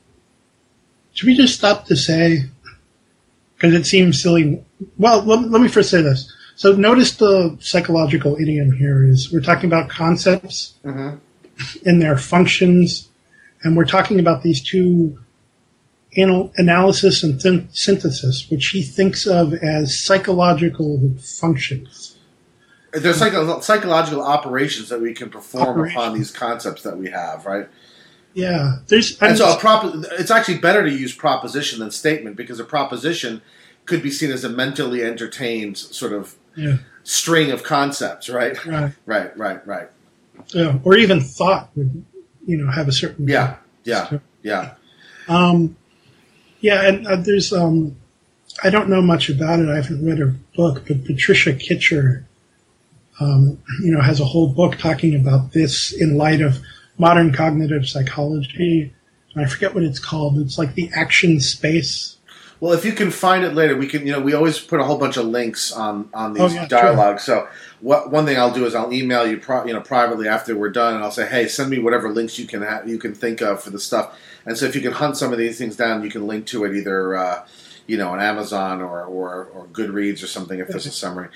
should 1.12 1.26
we 1.26 1.37
just 1.37 1.55
stop 1.55 1.87
to 1.87 1.97
say, 1.97 2.45
because 3.55 3.74
it 3.74 3.87
seems 3.87 4.22
silly. 4.22 4.64
Well, 4.97 5.22
let, 5.22 5.51
let 5.51 5.61
me 5.61 5.68
first 5.68 5.91
say 5.91 6.03
this. 6.03 6.33
So 6.57 6.72
notice 6.72 7.16
the 7.16 7.57
psychological 7.61 8.37
idiom 8.37 8.72
here 8.72 9.03
is 9.03 9.33
we're 9.33 9.41
talking 9.41 9.66
about 9.66 9.89
concepts 9.89 10.74
Mm-hmm. 10.85 11.16
And 11.84 12.00
their 12.00 12.16
functions, 12.16 13.08
and 13.62 13.76
we're 13.76 13.84
talking 13.84 14.18
about 14.20 14.42
these 14.42 14.61
two 14.62 15.18
anal- 16.16 16.52
analysis 16.56 17.22
and 17.22 17.40
syn- 17.40 17.68
synthesis, 17.72 18.46
which 18.50 18.68
he 18.68 18.82
thinks 18.82 19.26
of 19.26 19.54
as 19.54 19.98
psychological 19.98 21.00
functions. 21.40 22.16
There's 22.92 23.18
psycho- 23.18 23.61
psychological 23.61 24.22
operations 24.22 24.88
that 24.88 25.00
we 25.00 25.14
can 25.14 25.30
perform 25.30 25.88
upon 25.88 26.14
these 26.14 26.30
concepts 26.30 26.82
that 26.82 26.98
we 26.98 27.11
have, 27.11 27.46
right? 27.46 27.68
Yeah, 28.34 28.76
there's 28.88 29.20
And 29.20 29.32
I'm 29.32 29.36
so 29.36 29.52
a 29.52 29.58
prop- 29.58 29.94
it's 30.18 30.30
actually 30.30 30.58
better 30.58 30.84
to 30.84 30.90
use 30.90 31.14
proposition 31.14 31.80
than 31.80 31.90
statement 31.90 32.36
because 32.36 32.58
a 32.61 32.64
proposition 32.64 33.42
could 33.86 34.02
be 34.02 34.11
seen 34.11 34.30
as 34.30 34.44
a 34.44 34.48
mentally 34.48 35.02
entertained 35.02 35.76
sort 35.78 36.12
of 36.12 36.36
yeah, 36.56 36.78
string 37.02 37.50
of 37.50 37.62
concepts, 37.62 38.28
right? 38.28 38.64
right, 38.66 38.92
Right, 39.06 39.36
right, 39.36 39.66
right. 39.66 39.88
Yeah, 40.49 40.78
or 40.84 40.97
even 40.97 41.20
thought 41.20 41.70
would 41.76 42.05
you 42.47 42.57
know 42.57 42.70
have 42.70 42.88
a 42.88 42.93
certain 42.93 43.26
Yeah, 43.28 43.57
yeah, 43.84 44.18
yeah. 44.43 44.74
Um, 45.28 45.76
yeah, 46.61 46.86
and 46.88 47.07
uh, 47.07 47.16
there's 47.16 47.53
um, 47.53 47.97
I 48.62 48.70
don't 48.70 48.88
know 48.88 49.03
much 49.03 49.28
about 49.28 49.61
it. 49.61 49.68
I 49.68 49.76
haven't 49.76 50.05
read 50.05 50.18
her 50.18 50.34
book, 50.57 50.84
but 50.86 51.05
Patricia 51.05 51.53
Kitcher, 51.53 52.24
um, 53.20 53.59
you 53.82 53.93
know, 53.93 54.01
has 54.01 54.20
a 54.20 54.24
whole 54.24 54.49
book 54.49 54.76
talking 54.78 55.14
about 55.14 55.53
this 55.53 55.93
in 55.93 56.16
light 56.16 56.41
of 56.41 56.59
modern 56.99 57.32
cognitive 57.32 57.88
psychology. 57.88 58.93
I 59.36 59.47
forget 59.47 59.74
what 59.74 59.84
it's 59.84 60.01
called. 60.01 60.38
It's 60.38 60.59
like 60.59 60.74
the 60.74 60.91
action 60.95 61.41
space. 61.41 62.16
Well, 62.59 62.72
if 62.72 62.84
you 62.84 62.93
can 62.93 63.11
find 63.11 63.43
it 63.45 63.55
later, 63.55 63.74
we 63.76 63.86
can. 63.86 64.07
You 64.07 64.12
know, 64.12 64.20
we 64.20 64.34
always 64.34 64.59
put 64.59 64.80
a 64.80 64.84
whole 64.84 64.99
bunch 64.99 65.16
of 65.16 65.24
links 65.26 65.72
on 65.72 66.11
on 66.12 66.34
these 66.34 66.43
Oh, 66.43 66.55
yeah, 66.55 66.66
dialogues. 66.66 67.22
So, 67.24 67.49
what 67.81 68.11
one 68.11 68.26
thing 68.26 68.37
I'll 68.39 68.53
do 68.53 68.66
is 68.66 68.74
I'll 68.74 68.93
email 68.93 69.26
you, 69.26 69.39
pro, 69.39 69.64
you 69.64 69.72
know, 69.72 69.81
privately 69.81 70.28
after 70.28 70.57
we're 70.57 70.70
done, 70.70 70.95
and 70.95 71.03
I'll 71.05 71.11
say, 71.11 71.26
hey, 71.26 71.49
send 71.49 71.70
me 71.70 71.78
whatever 71.78 72.11
links 72.11 72.39
you 72.39 72.47
can 72.47 72.62
ha- 72.62 72.83
you 72.87 72.99
can 72.99 73.14
think 73.14 73.41
of 73.41 73.62
for 73.62 73.70
the 73.70 73.81
stuff. 73.81 74.18
And 74.47 74.57
so, 74.57 74.66
if 74.66 74.74
you 74.74 74.81
can 74.83 74.93
hunt 74.93 75.16
some 75.16 75.33
of 75.33 75.39
these 75.39 75.59
things 75.59 75.76
down, 75.76 76.03
you 76.05 76.11
can 76.11 76.26
link 76.26 76.47
to 76.47 76.64
it 76.64 76.76
either, 76.76 77.16
uh, 77.16 77.47
you 77.87 77.97
know, 77.97 78.11
on 78.11 78.20
Amazon 78.20 78.81
or 78.83 79.05
or, 79.05 79.45
or 79.47 79.66
Goodreads 79.68 80.22
or 80.22 80.26
something 80.26 80.59
if 80.59 80.68
there's 80.68 80.87
a 80.87 80.91
summary. 81.05 81.28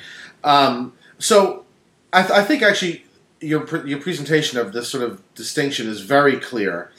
Um, 0.42 0.92
so, 1.18 1.64
I, 2.12 2.22
th- 2.22 2.32
I 2.38 2.44
think 2.44 2.62
actually 2.62 3.04
your 3.40 3.64
your 3.86 4.00
presentation 4.00 4.58
of 4.58 4.72
this 4.72 4.88
sort 4.88 5.02
of 5.04 5.22
distinction 5.34 5.88
is 5.88 6.00
very 6.00 6.36
clear. 6.38 6.90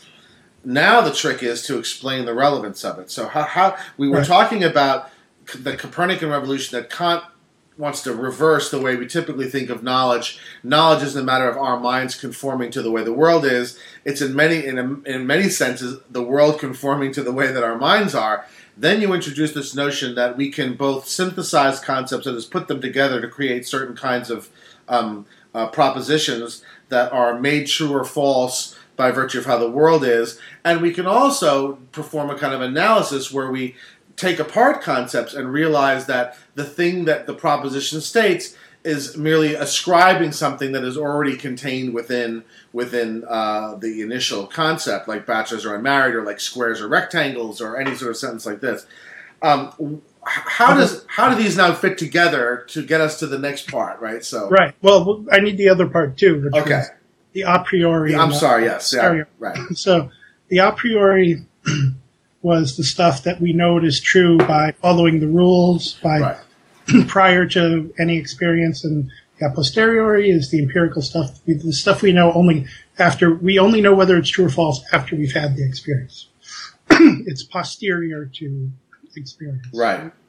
Now 0.64 1.02
the 1.02 1.12
trick 1.14 1.44
is 1.44 1.62
to 1.68 1.78
explain 1.78 2.26
the 2.26 2.34
relevance 2.34 2.84
of 2.84 2.98
it. 2.98 3.12
So 3.12 3.28
how, 3.28 3.44
how 3.44 3.78
we 3.98 4.08
were 4.10 4.18
Right. 4.18 4.26
talking 4.26 4.64
about 4.64 5.12
the 5.54 5.78
Copernican 5.78 6.30
revolution 6.30 6.76
that 6.80 6.90
Kant 6.90 7.24
wants 7.78 8.02
to 8.04 8.14
reverse 8.14 8.72
the 8.72 8.80
way 8.80 8.96
we 8.96 9.06
typically 9.06 9.50
think 9.50 9.70
of 9.70 9.84
knowledge. 9.84 10.40
Knowledge 10.64 11.04
isn't 11.04 11.22
a 11.22 11.26
matter 11.26 11.50
of 11.50 11.58
our 11.58 11.80
minds 11.80 12.16
conforming 12.16 12.72
to 12.72 12.82
the 12.82 12.92
way 12.92 13.04
the 13.04 13.14
world 13.14 13.46
is. 13.46 13.78
It's 14.06 14.22
in 14.22 14.36
many 14.36 14.66
in, 14.66 15.04
in 15.06 15.28
many 15.28 15.50
senses 15.50 16.00
the 16.10 16.24
world 16.24 16.60
conforming 16.60 17.12
to 17.14 17.24
the 17.24 17.34
way 17.34 17.52
that 17.52 17.64
our 17.64 17.78
minds 17.78 18.16
are. 18.16 18.46
Then 18.78 19.02
you 19.02 19.14
introduce 19.14 19.54
this 19.54 19.76
notion 19.76 20.16
that 20.16 20.36
we 20.36 20.52
can 20.52 20.76
both 20.76 21.08
synthesize 21.08 21.80
concepts 21.80 22.26
and 22.26 22.38
just 22.38 22.52
put 22.52 22.68
them 22.68 22.82
together 22.82 23.22
to 23.22 23.28
create 23.28 23.68
certain 23.68 23.96
kinds 23.96 24.30
of 24.30 24.50
um, 24.88 25.26
uh, 25.54 25.68
propositions 25.68 26.64
that 26.90 27.12
are 27.12 27.40
made 27.40 27.68
true 27.68 27.94
or 27.94 28.04
false 28.04 28.78
by 28.98 29.12
virtue 29.12 29.40
of 29.40 29.46
how 29.46 29.58
the 29.58 29.70
world 29.70 30.04
is. 30.04 30.40
And 30.64 30.82
we 30.82 30.94
can 30.94 31.06
also 31.06 31.76
perform 31.92 32.30
a 32.30 32.38
kind 32.38 32.54
of 32.54 32.62
analysis 32.62 33.32
where 33.32 33.50
we 33.50 33.76
take 34.16 34.40
apart 34.40 34.82
concepts 34.82 35.34
and 35.34 35.52
realize 35.52 36.06
that 36.06 36.38
the 36.56 36.64
thing 36.66 37.06
that 37.06 37.28
the 37.28 37.34
proposition 37.34 38.02
states 38.02 38.56
is 38.84 39.18
merely 39.18 39.56
ascribing 39.56 40.32
something 40.32 40.72
that 40.72 40.84
is 40.84 40.96
already 40.98 41.36
contained 41.36 41.94
within 41.94 42.44
within 42.72 43.24
uh, 43.28 43.76
the 43.76 44.02
initial 44.02 44.46
concept, 44.48 45.08
like 45.08 45.26
bachelors 45.26 45.66
are 45.66 45.76
unmarried, 45.76 46.16
or 46.16 46.24
like 46.24 46.40
squares 46.40 46.82
or 46.82 46.88
rectangles, 46.88 47.62
or 47.62 47.78
any 47.78 47.96
sort 47.96 48.12
of 48.12 48.18
sentence 48.18 48.46
like 48.46 48.62
this. 48.62 48.86
Um, 49.42 50.02
how 50.26 50.76
does 50.76 51.06
how 51.08 51.30
do 51.30 51.36
these 51.42 51.58
now 51.58 51.74
fit 51.74 51.98
together 51.98 52.66
to 52.70 52.84
get 52.84 53.02
us 53.02 53.20
to 53.20 53.28
the 53.28 53.38
next 53.40 53.70
part? 53.72 54.00
Right. 54.00 54.24
So 54.24 54.50
Right. 54.50 54.74
Well, 54.82 55.26
I 55.32 55.40
need 55.40 55.58
the 55.58 55.70
other 55.70 55.88
part 55.88 56.18
too. 56.18 56.42
Which 56.44 56.54
Okay. 56.64 56.80
is 56.80 56.90
the 57.34 57.42
a 57.42 57.60
priori. 57.66 58.16
I'm 58.16 58.30
and 58.30 58.34
sorry. 58.36 58.66
Yes. 58.66 58.94
Yeah. 58.96 59.24
Right. 59.40 59.58
So 59.76 60.10
the 60.50 60.60
a 60.60 60.72
priori 60.72 61.44
was 62.42 62.78
the 62.78 62.84
stuff 62.84 63.24
that 63.24 63.42
we 63.42 63.54
know 63.54 63.80
is 63.80 64.00
true 64.00 64.38
by 64.38 64.72
following 64.82 65.20
the 65.20 65.28
rules, 65.28 65.94
by 66.04 66.20
Right. 66.20 66.38
prior 67.08 67.46
to 67.48 67.94
any 68.00 68.18
experience, 68.18 68.84
and 68.84 69.10
a 69.42 69.50
posteriori 69.50 70.30
is 70.30 70.52
the 70.52 70.60
empirical 70.60 71.02
stuff, 71.02 71.40
the 71.46 71.74
stuff 71.74 72.02
we 72.02 72.12
know 72.12 72.32
only 72.34 72.66
after 72.98 73.34
we 73.34 73.60
only 73.60 73.82
know 73.82 73.94
whether 73.94 74.18
it's 74.18 74.30
true 74.30 74.46
or 74.46 74.50
false 74.50 74.84
after 74.94 75.16
we've 75.16 75.34
had 75.34 75.56
the 75.56 75.66
experience. 75.66 76.28
it's 76.90 77.44
posterior 77.44 78.26
to 78.26 78.72
experience. 79.16 79.66
Right. 79.74 80.12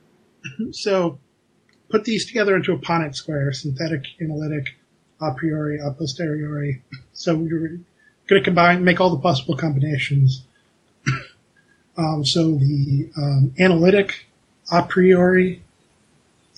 So 0.71 1.19
put 1.89 2.05
these 2.05 2.25
together 2.25 2.55
into 2.55 2.73
a 2.73 2.79
Punnett 2.79 3.17
square, 3.17 3.53
synthetic, 3.53 4.05
analytic, 4.21 4.77
a 5.21 5.33
priori, 5.35 5.81
a 5.81 5.91
posteriori. 5.91 6.83
So 7.13 7.35
we're 7.35 7.49
going 7.49 7.85
to 8.29 8.41
combine, 8.43 8.85
make 8.85 9.01
all 9.01 9.11
the 9.11 9.19
possible 9.19 9.57
combinations. 9.57 10.45
Um, 11.99 12.25
so 12.25 12.53
the 12.53 13.11
um, 13.17 13.55
analytic, 13.59 14.27
a 14.71 14.83
priori, 14.83 15.63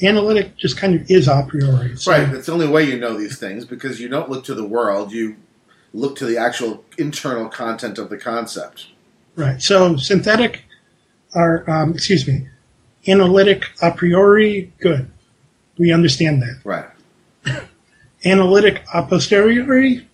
analytic 0.02 0.56
just 0.56 0.76
kind 0.76 0.94
of 0.94 1.10
is 1.10 1.28
a 1.28 1.44
priori. 1.48 1.96
So, 1.96 2.12
Right. 2.12 2.30
That's 2.30 2.46
the 2.46 2.52
only 2.52 2.68
way 2.68 2.84
you 2.84 2.98
know 2.98 3.16
these 3.16 3.38
things 3.38 3.64
because 3.64 4.00
you 4.00 4.08
don't 4.08 4.30
look 4.30 4.44
to 4.44 4.54
the 4.54 4.64
world. 4.64 5.12
You 5.12 5.36
look 5.92 6.16
to 6.16 6.26
the 6.26 6.36
actual 6.36 6.84
internal 6.96 7.48
content 7.48 7.98
of 7.98 8.10
the 8.10 8.18
concept. 8.18 8.88
Right. 9.36 9.60
So 9.60 9.96
synthetic 9.96 10.64
are, 11.34 11.68
um, 11.68 11.94
excuse 11.94 12.26
me, 12.26 12.48
analytic 13.06 13.64
a 13.82 13.90
priori, 13.90 14.72
good. 14.80 15.10
We 15.78 15.92
understand 15.92 16.42
that. 16.42 16.60
Right. 16.64 16.86
Analytic 18.24 18.84
a 18.92 19.04
posteriori 19.04 20.08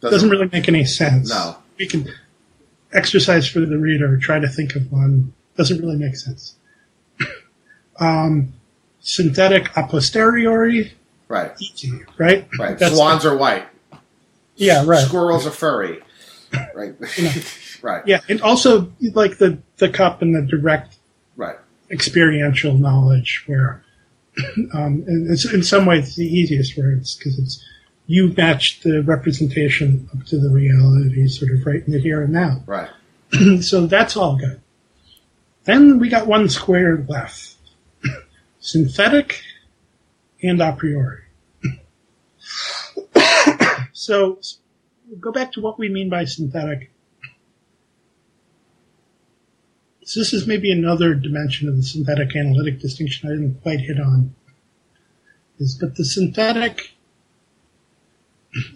doesn't 0.00 0.28
really 0.28 0.48
make 0.52 0.68
any 0.68 0.84
sense. 0.84 1.30
No. 1.30 1.56
We 1.78 1.86
can 1.86 2.10
exercise 2.92 3.48
for 3.48 3.60
the 3.60 3.78
reader, 3.78 4.16
try 4.18 4.38
to 4.38 4.48
think 4.48 4.74
of 4.76 4.90
one. 4.92 5.32
Doesn't 5.56 5.80
really 5.80 5.96
make 5.96 6.16
sense. 6.16 6.56
um, 8.00 8.52
synthetic 9.00 9.74
a 9.76 9.86
posteriori, 9.86 10.92
Right. 11.28 11.52
easy, 11.60 11.92
right? 12.18 12.48
Right. 12.58 12.78
That's- 12.78 12.96
Swans 12.96 13.24
are 13.24 13.36
white. 13.36 13.66
Yeah, 14.56 14.84
right. 14.84 15.06
Squirrels 15.06 15.46
are 15.46 15.50
furry. 15.50 16.02
Right. 16.74 16.94
right. 17.82 18.02
Yeah, 18.06 18.20
and 18.28 18.42
also 18.42 18.92
like 19.14 19.38
the 19.38 19.58
the 19.78 19.88
cup 19.88 20.20
and 20.22 20.34
the 20.34 20.42
direct 20.42 20.96
Right. 21.36 21.56
experiential 21.90 22.74
knowledge, 22.74 23.44
where 23.46 23.82
um, 24.74 25.04
it's 25.06 25.50
in 25.50 25.62
some 25.62 25.86
ways 25.86 26.16
the 26.16 26.26
easiest 26.26 26.76
it's 26.76 27.14
because 27.14 27.38
it's 27.38 27.64
you 28.06 28.34
match 28.36 28.80
the 28.80 29.02
representation 29.02 30.08
up 30.12 30.26
to 30.26 30.36
the 30.38 30.50
reality, 30.50 31.26
sort 31.28 31.52
of 31.52 31.64
right 31.64 31.86
in 31.86 31.92
the 31.92 32.00
here 32.00 32.22
and 32.22 32.32
now. 32.32 32.62
Right. 32.66 32.90
so 33.62 33.86
that's 33.86 34.16
all 34.16 34.36
good. 34.36 34.60
Then 35.64 35.98
we 36.00 36.08
got 36.08 36.26
one 36.26 36.48
square 36.48 37.04
left. 37.08 37.49
Synthetic 38.60 39.42
and 40.42 40.60
a 40.60 40.72
priori. 40.72 41.22
so 43.92 44.38
go 45.18 45.32
back 45.32 45.52
to 45.52 45.60
what 45.60 45.78
we 45.78 45.88
mean 45.88 46.08
by 46.08 46.24
synthetic. 46.24 46.90
So 50.04 50.20
this 50.20 50.32
is 50.32 50.46
maybe 50.46 50.70
another 50.72 51.14
dimension 51.14 51.68
of 51.68 51.76
the 51.76 51.82
synthetic 51.82 52.36
analytic 52.36 52.80
distinction 52.80 53.28
I 53.28 53.32
didn't 53.32 53.62
quite 53.62 53.80
hit 53.80 54.00
on. 54.00 54.34
Is 55.58 55.74
but 55.74 55.96
the 55.96 56.04
synthetic 56.04 56.94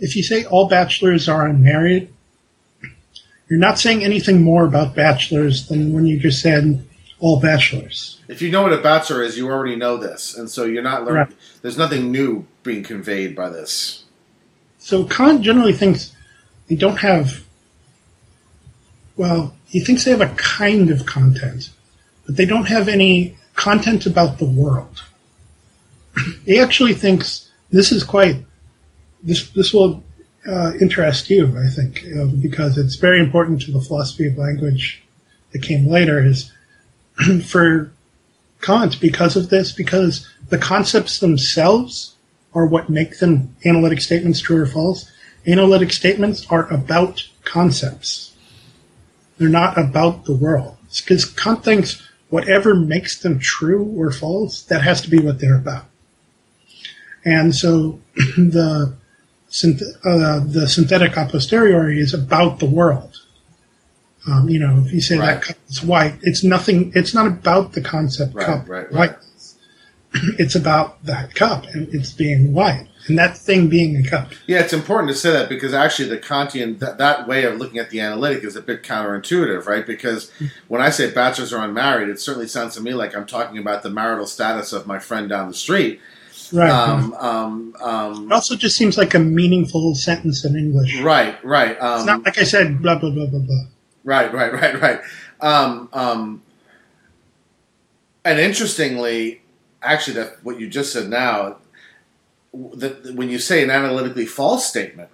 if 0.00 0.16
you 0.16 0.22
say 0.22 0.44
all 0.44 0.68
bachelors 0.68 1.28
are 1.28 1.46
unmarried, 1.46 2.12
you're 2.82 2.90
you're 3.48 3.58
not 3.58 3.78
saying 3.78 4.04
anything 4.04 4.42
more 4.42 4.64
about 4.64 4.94
bachelors 4.94 5.68
than 5.68 5.92
when 5.92 6.06
you 6.06 6.18
just 6.18 6.40
said 6.40 6.86
all 7.24 7.40
bachelors. 7.40 8.20
If 8.28 8.42
you 8.42 8.50
know 8.50 8.60
what 8.60 8.74
a 8.74 8.82
bachelor 8.82 9.22
is, 9.22 9.38
you 9.38 9.48
already 9.48 9.76
know 9.76 9.96
this, 9.96 10.36
and 10.36 10.50
so 10.50 10.64
you're 10.64 10.82
not 10.82 11.06
learning. 11.06 11.28
Right. 11.28 11.36
There's 11.62 11.78
nothing 11.78 12.12
new 12.12 12.46
being 12.62 12.82
conveyed 12.82 13.34
by 13.34 13.48
this. 13.48 14.04
So 14.76 15.04
Kant 15.04 15.40
generally 15.40 15.72
thinks 15.72 16.14
they 16.68 16.76
don't 16.76 16.98
have. 16.98 17.42
Well, 19.16 19.56
he 19.64 19.80
thinks 19.80 20.04
they 20.04 20.10
have 20.10 20.20
a 20.20 20.34
kind 20.34 20.90
of 20.90 21.06
content, 21.06 21.70
but 22.26 22.36
they 22.36 22.44
don't 22.44 22.66
have 22.66 22.88
any 22.88 23.38
content 23.54 24.04
about 24.04 24.36
the 24.36 24.44
world. 24.44 25.02
he 26.44 26.58
actually 26.60 26.92
thinks 26.92 27.50
this 27.70 27.90
is 27.90 28.04
quite. 28.04 28.36
This 29.22 29.48
this 29.52 29.72
will 29.72 30.04
uh, 30.46 30.72
interest 30.78 31.30
you, 31.30 31.56
I 31.58 31.70
think, 31.70 32.04
uh, 32.18 32.26
because 32.26 32.76
it's 32.76 32.96
very 32.96 33.18
important 33.18 33.62
to 33.62 33.72
the 33.72 33.80
philosophy 33.80 34.26
of 34.26 34.36
language 34.36 35.02
that 35.52 35.62
came 35.62 35.88
later. 35.88 36.22
Is 36.22 36.52
for 37.44 37.92
Kant 38.60 39.00
because 39.00 39.36
of 39.36 39.50
this, 39.50 39.72
because 39.72 40.28
the 40.48 40.58
concepts 40.58 41.18
themselves 41.18 42.14
are 42.54 42.66
what 42.66 42.88
make 42.88 43.18
them 43.18 43.54
analytic 43.64 44.00
statements 44.00 44.40
true 44.40 44.62
or 44.62 44.66
false. 44.66 45.10
Analytic 45.46 45.92
statements 45.92 46.46
are 46.50 46.72
about 46.72 47.28
concepts. 47.44 48.34
They're 49.38 49.48
not 49.48 49.76
about 49.78 50.24
the 50.24 50.34
world. 50.34 50.76
Because 51.04 51.24
Kant 51.24 51.64
thinks 51.64 52.08
whatever 52.30 52.74
makes 52.74 53.18
them 53.18 53.38
true 53.38 53.84
or 53.96 54.10
false, 54.10 54.62
that 54.62 54.82
has 54.82 55.00
to 55.02 55.10
be 55.10 55.18
what 55.18 55.40
they're 55.40 55.58
about. 55.58 55.86
And 57.24 57.54
so 57.54 58.00
the 58.36 58.94
uh, 60.04 60.40
the 60.40 60.66
synthetic 60.68 61.16
a 61.16 61.26
posteriori 61.26 62.00
is 62.00 62.12
about 62.12 62.58
the 62.58 62.66
world. 62.66 63.13
Um, 64.26 64.48
you 64.48 64.58
know, 64.58 64.82
if 64.86 64.92
you 64.92 65.00
say 65.00 65.18
Right. 65.18 65.34
that 65.34 65.42
cup 65.42 65.56
is 65.68 65.82
white, 65.82 66.14
it's 66.22 66.42
nothing. 66.42 66.92
It's 66.94 67.12
not 67.14 67.26
about 67.26 67.72
the 67.72 67.80
concept 67.82 68.34
Right, 68.34 68.46
cup 68.46 68.68
right, 68.68 68.90
right. 68.92 69.16
It's 70.38 70.54
about 70.54 71.04
that 71.04 71.34
cup 71.34 71.66
and 71.74 71.88
it's 71.92 72.12
being 72.12 72.52
white 72.54 72.86
and 73.08 73.18
that 73.18 73.36
thing 73.36 73.68
being 73.68 73.96
a 73.96 74.08
cup. 74.08 74.30
Yeah, 74.46 74.60
it's 74.60 74.72
important 74.72 75.10
to 75.12 75.18
say 75.18 75.30
that 75.32 75.48
because 75.48 75.74
actually 75.74 76.08
the 76.08 76.18
Kantian 76.18 76.78
that, 76.78 76.98
that 76.98 77.26
way 77.26 77.44
of 77.44 77.58
looking 77.58 77.78
at 77.78 77.90
the 77.90 78.00
analytic 78.00 78.44
is 78.44 78.54
a 78.54 78.62
bit 78.62 78.82
counterintuitive, 78.84 79.66
right? 79.66 79.84
Because 79.84 80.30
when 80.68 80.80
I 80.80 80.90
say 80.90 81.10
bachelors 81.10 81.52
are 81.52 81.64
unmarried, 81.64 82.08
it 82.08 82.20
certainly 82.20 82.46
sounds 82.46 82.74
to 82.76 82.80
me 82.80 82.94
like 82.94 83.16
I'm 83.16 83.26
talking 83.26 83.58
about 83.58 83.82
the 83.82 83.90
marital 83.90 84.26
status 84.26 84.72
of 84.72 84.86
my 84.86 85.00
friend 85.00 85.28
down 85.28 85.48
the 85.48 85.54
street. 85.54 86.00
Right. 86.52 86.70
Um, 86.70 87.14
um, 87.14 87.76
um, 87.82 88.26
it 88.30 88.32
also 88.32 88.54
just 88.54 88.76
seems 88.76 88.96
like 88.96 89.14
a 89.14 89.18
meaningful 89.18 89.96
sentence 89.96 90.44
in 90.44 90.54
English. 90.56 91.00
right, 91.00 91.42
right. 91.44 91.72
It's 91.72 91.82
Um, 91.82 92.06
not 92.06 92.24
like 92.24 92.38
I 92.38 92.44
said 92.44 92.80
blah 92.80 92.96
blah 92.98 93.10
blah 93.10 93.26
blah 93.26 93.40
blah. 93.40 93.64
Right, 94.04 94.32
right, 94.32 94.52
right, 94.60 94.80
right. 94.80 95.00
Um, 95.40 95.88
um, 95.92 96.42
and 98.24 98.38
interestingly, 98.38 99.42
actually, 99.82 100.14
that 100.14 100.44
what 100.44 100.60
you 100.60 100.68
just 100.68 100.92
said 100.92 101.08
now, 101.08 101.56
that 102.52 103.14
when 103.14 103.28
you 103.30 103.38
say 103.38 103.62
an 103.62 103.70
analytically 103.70 104.26
false 104.26 104.66
statement, 104.66 105.10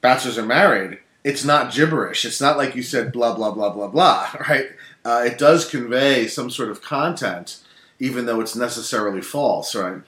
bachelors 0.00 0.38
are 0.38 0.44
married, 0.46 0.98
it's 1.24 1.44
not 1.44 1.72
gibberish. 1.72 2.24
It's 2.24 2.40
not 2.40 2.56
like 2.56 2.74
you 2.74 2.82
said 2.82 3.12
blah 3.12 3.34
blah 3.34 3.50
blah 3.52 3.70
blah 3.70 3.88
blah. 3.88 4.28
Right? 4.48 4.66
Uh, 5.04 5.22
it 5.26 5.38
does 5.38 5.68
convey 5.68 6.26
some 6.26 6.50
sort 6.50 6.70
of 6.70 6.82
content, 6.82 7.60
even 7.98 8.26
though 8.26 8.40
it's 8.40 8.54
necessarily 8.56 9.22
false. 9.22 9.74
Right? 9.74 10.02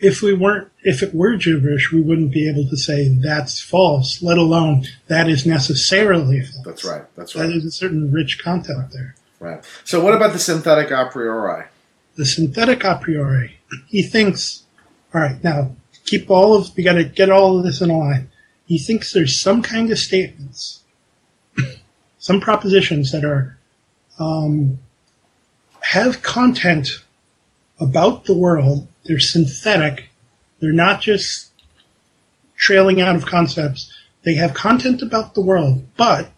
If 0.00 0.22
we 0.22 0.32
weren't, 0.32 0.68
if 0.82 1.02
it 1.02 1.14
were 1.14 1.36
gibberish, 1.36 1.92
we 1.92 2.00
wouldn't 2.00 2.32
be 2.32 2.48
able 2.48 2.68
to 2.70 2.76
say 2.76 3.08
that's 3.08 3.60
false. 3.60 4.22
Let 4.22 4.38
alone 4.38 4.86
that 5.08 5.28
is 5.28 5.44
necessarily 5.44 6.40
false. 6.40 6.64
That's 6.64 6.84
right. 6.84 7.02
That's 7.16 7.34
That 7.34 7.40
right. 7.40 7.50
is 7.56 7.64
a 7.66 7.70
certain 7.70 8.10
rich 8.10 8.42
content 8.42 8.92
there. 8.92 9.14
Right. 9.38 9.62
So, 9.84 10.02
what 10.02 10.14
about 10.14 10.32
the 10.32 10.38
synthetic 10.38 10.90
a 10.90 11.06
priori? 11.10 11.64
the 12.16 12.26
synthetic 12.26 12.84
a 12.84 12.98
priori, 13.00 13.56
he 13.88 14.02
thinks, 14.02 14.64
all 15.14 15.22
right, 15.22 15.42
now 15.42 15.74
keep 16.04 16.28
all 16.30 16.54
of, 16.54 16.76
we 16.76 16.82
got 16.82 16.94
to 16.94 17.04
get 17.04 17.30
all 17.30 17.56
of 17.56 17.64
this 17.64 17.80
in 17.80 17.88
a 17.88 17.96
line. 17.96 18.28
He 18.66 18.78
thinks 18.78 19.12
there's 19.12 19.40
some 19.40 19.62
kind 19.62 19.90
of 19.90 19.98
statements, 19.98 20.80
some 22.18 22.40
propositions 22.40 23.10
that 23.12 23.24
are, 23.24 23.56
um, 24.18 24.78
have 25.80 26.20
content 26.22 26.90
about 27.78 28.26
the 28.26 28.34
world. 28.36 28.86
They're 29.04 29.18
synthetic. 29.18 30.10
They're 30.60 30.72
not 30.72 31.00
just 31.00 31.50
trailing 32.56 33.00
out 33.00 33.16
of 33.16 33.26
concepts. 33.26 33.92
They 34.22 34.34
have 34.34 34.52
content 34.54 35.00
about 35.02 35.34
the 35.34 35.40
world, 35.40 35.86
but 35.96 36.30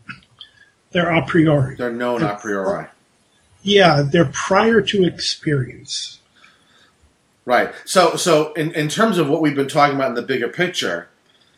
they're 0.93 1.11
a 1.11 1.25
priori. 1.27 1.75
They're 1.77 1.93
known 1.93 2.23
a 2.23 2.37
priori. 2.37 2.87
Yeah, 3.63 4.03
they're 4.03 4.31
prior 4.33 4.81
to 4.83 5.05
experience. 5.05 6.21
Right. 7.45 7.73
So, 7.85 8.15
so 8.17 8.53
in, 8.53 8.73
in 8.75 8.89
terms 8.89 9.19
of 9.19 9.29
what 9.29 9.43
we've 9.43 9.57
been 9.57 9.69
talking 9.69 9.97
about 9.97 10.11
in 10.11 10.15
the 10.15 10.23
bigger 10.23 10.49
picture, 10.49 11.09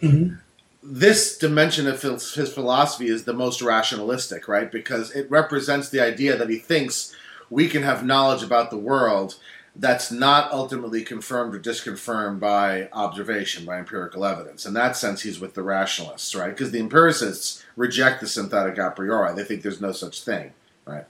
Mhm. 0.03 0.39
this 0.83 1.37
dimension 1.39 1.87
of 1.87 2.01
his, 2.01 2.35
his 2.35 2.53
philosophy 2.53 3.09
is 3.09 3.25
the 3.25 3.33
most 3.33 3.63
rationalistic, 3.63 4.49
right? 4.49 4.71
Because 4.73 5.11
it 5.13 5.31
represents 5.31 5.89
the 5.89 6.01
idea 6.01 6.37
that 6.37 6.49
he 6.51 6.59
thinks 6.59 7.15
we 7.51 7.69
can 7.69 7.83
have 7.83 8.05
knowledge 8.05 8.43
about 8.43 8.71
the 8.71 8.77
world 8.79 9.37
that's 9.77 10.13
not 10.13 10.53
ultimately 10.53 11.03
confirmed 11.03 11.55
or 11.55 11.59
disconfirmed 11.59 12.41
by 12.41 12.89
observation, 12.93 13.65
by 13.65 13.79
empirical 13.79 14.25
evidence. 14.25 14.67
In 14.67 14.75
that 14.75 14.97
sense, 14.97 15.23
he's 15.23 15.41
with 15.41 15.55
the 15.55 15.63
rationalists, 15.63 16.35
right? 16.35 16.51
Because 16.51 16.71
the 16.71 16.79
empiricists 16.79 17.65
reject 17.77 18.21
the 18.21 18.29
synthetic 18.29 18.79
a 18.79 18.91
priori. 18.91 19.35
They 19.35 19.43
think 19.43 19.63
there's 19.63 19.81
no 19.81 19.93
such 19.93 20.23
thing, 20.23 20.53
right? 20.85 21.07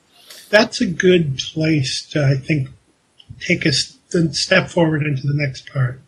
that's 0.54 0.80
a 0.80 0.86
good 0.86 1.38
place 1.38 2.06
to, 2.10 2.24
I 2.24 2.36
think, 2.36 2.68
take 3.40 3.66
a 3.66 3.72
st- 3.72 4.34
step 4.34 4.68
forward 4.68 5.02
into 5.02 5.26
the 5.26 5.34
next 5.34 5.72
part 5.72 6.00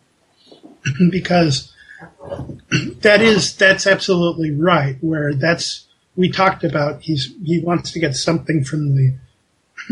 because 1.10 1.72
that 3.00 3.20
is 3.20 3.56
that's 3.56 3.86
absolutely 3.86 4.52
right. 4.52 4.96
Where 5.00 5.34
that's 5.34 5.86
we 6.14 6.30
talked 6.30 6.64
about, 6.64 7.02
he's 7.02 7.34
he 7.44 7.60
wants 7.60 7.90
to 7.92 8.00
get 8.00 8.14
something 8.14 8.62
from 8.64 8.94
the 8.94 9.14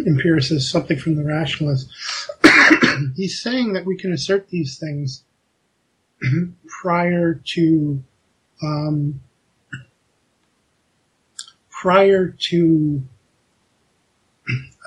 empiricist, 0.06 0.70
something 0.70 0.98
from 0.98 1.16
the 1.16 1.24
rationalist. 1.24 1.88
he's 3.16 3.40
saying 3.40 3.72
that 3.72 3.84
we 3.84 3.96
can 3.96 4.12
assert 4.12 4.48
these 4.48 4.78
things 4.78 5.24
prior 6.66 7.34
to 7.44 8.02
um, 8.62 9.20
prior 11.70 12.28
to 12.28 13.02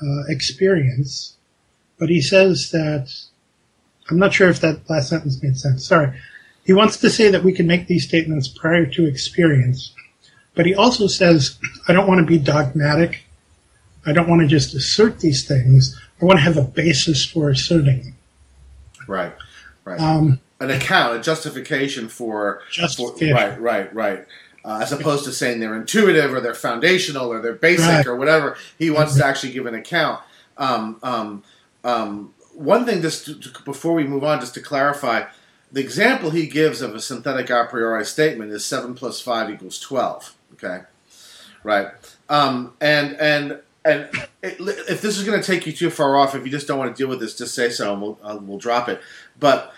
uh, 0.02 0.24
experience, 0.30 1.38
but 2.00 2.10
he 2.10 2.22
says 2.22 2.72
that 2.72 3.14
I'm 4.10 4.18
not 4.18 4.34
sure 4.34 4.50
if 4.50 4.62
that 4.62 4.90
last 4.90 5.10
sentence 5.10 5.42
made 5.42 5.58
sense. 5.58 5.86
Sorry. 5.86 6.14
He 6.66 6.74
wants 6.74 6.98
to 6.98 7.10
say 7.10 7.30
that 7.32 7.44
we 7.44 7.54
can 7.54 7.68
make 7.68 7.88
these 7.88 8.08
statements 8.08 8.48
prior 8.48 8.86
to 8.86 9.06
experience, 9.06 9.94
but 10.54 10.66
he 10.66 10.76
also 10.76 11.08
says, 11.08 11.58
I 11.88 11.94
don't 11.94 12.08
want 12.08 12.20
to 12.20 12.26
be 12.26 12.40
dogmatic. 12.40 13.27
I 14.08 14.14
don't 14.14 14.28
want 14.30 14.42
to 14.42 14.48
just 14.48 14.74
assert 14.74 15.20
these 15.20 15.48
things. 15.48 16.00
I 16.22 16.26
want 16.26 16.38
to 16.40 16.44
have 16.44 16.58
a 16.58 16.64
basis 16.64 17.26
for 17.26 17.50
asserting 17.50 18.02
them. 18.04 18.16
Right. 19.08 19.34
Right. 19.86 20.00
Um, 20.00 20.40
An 20.60 20.72
account, 20.72 21.16
a 21.18 21.22
justification 21.22 22.10
for, 22.10 22.62
for 22.96 23.14
right, 23.22 23.60
right, 23.62 23.94
right. 23.94 24.26
Uh, 24.66 24.80
as 24.82 24.92
opposed 24.92 25.24
to 25.26 25.32
saying 25.32 25.60
they're 25.60 25.76
intuitive 25.76 26.34
or 26.34 26.42
they're 26.42 26.54
foundational 26.54 27.32
or 27.32 27.40
they're 27.42 27.54
basic 27.54 27.86
Right. 27.88 28.06
or 28.08 28.16
whatever, 28.18 28.58
he 28.80 28.90
wants 28.90 29.16
to 29.16 29.26
actually 29.26 29.54
give 29.54 29.66
an 29.66 29.76
account. 29.76 30.22
Um, 30.58 30.98
um, 31.04 31.44
um, 31.86 32.34
one 32.54 32.86
thing, 32.86 33.02
just 33.02 33.26
to, 33.26 33.36
to- 33.40 33.62
before 33.64 33.94
we 33.94 34.04
move 34.04 34.24
on, 34.26 34.40
just 34.42 34.56
to 34.56 34.62
clarify, 34.62 35.26
the 35.72 35.80
example 35.80 36.32
he 36.32 36.48
gives 36.48 36.82
of 36.82 36.96
a 36.96 37.00
synthetic 37.00 37.50
a 37.50 37.66
priori 37.70 38.04
statement 38.04 38.52
is 38.52 38.66
seven 38.66 38.94
plus 38.96 39.22
five 39.22 39.50
equals 39.50 39.80
twelve. 39.80 40.34
Okay, 40.54 40.80
right? 41.64 41.90
Um, 42.30 42.74
and 42.82 43.16
and 43.22 43.60
and 43.88 44.10
it, 44.42 44.58
if 44.60 45.02
this 45.02 45.18
is 45.18 45.24
going 45.24 45.40
to 45.40 45.46
take 45.46 45.66
you 45.66 45.74
too 45.74 45.90
far 45.90 46.18
off, 46.18 46.36
if 46.36 46.44
you 46.44 46.52
just 46.52 46.68
don't 46.68 46.78
want 46.78 46.96
to 46.96 47.02
deal 47.02 47.10
with 47.10 47.20
this, 47.20 47.36
just 47.36 47.56
say 47.56 47.70
so, 47.70 47.94
and 47.94 48.02
we'll 48.02 48.20
uh, 48.24 48.38
we'll 48.42 48.58
drop 48.58 48.90
it. 48.90 49.02
But 49.40 49.74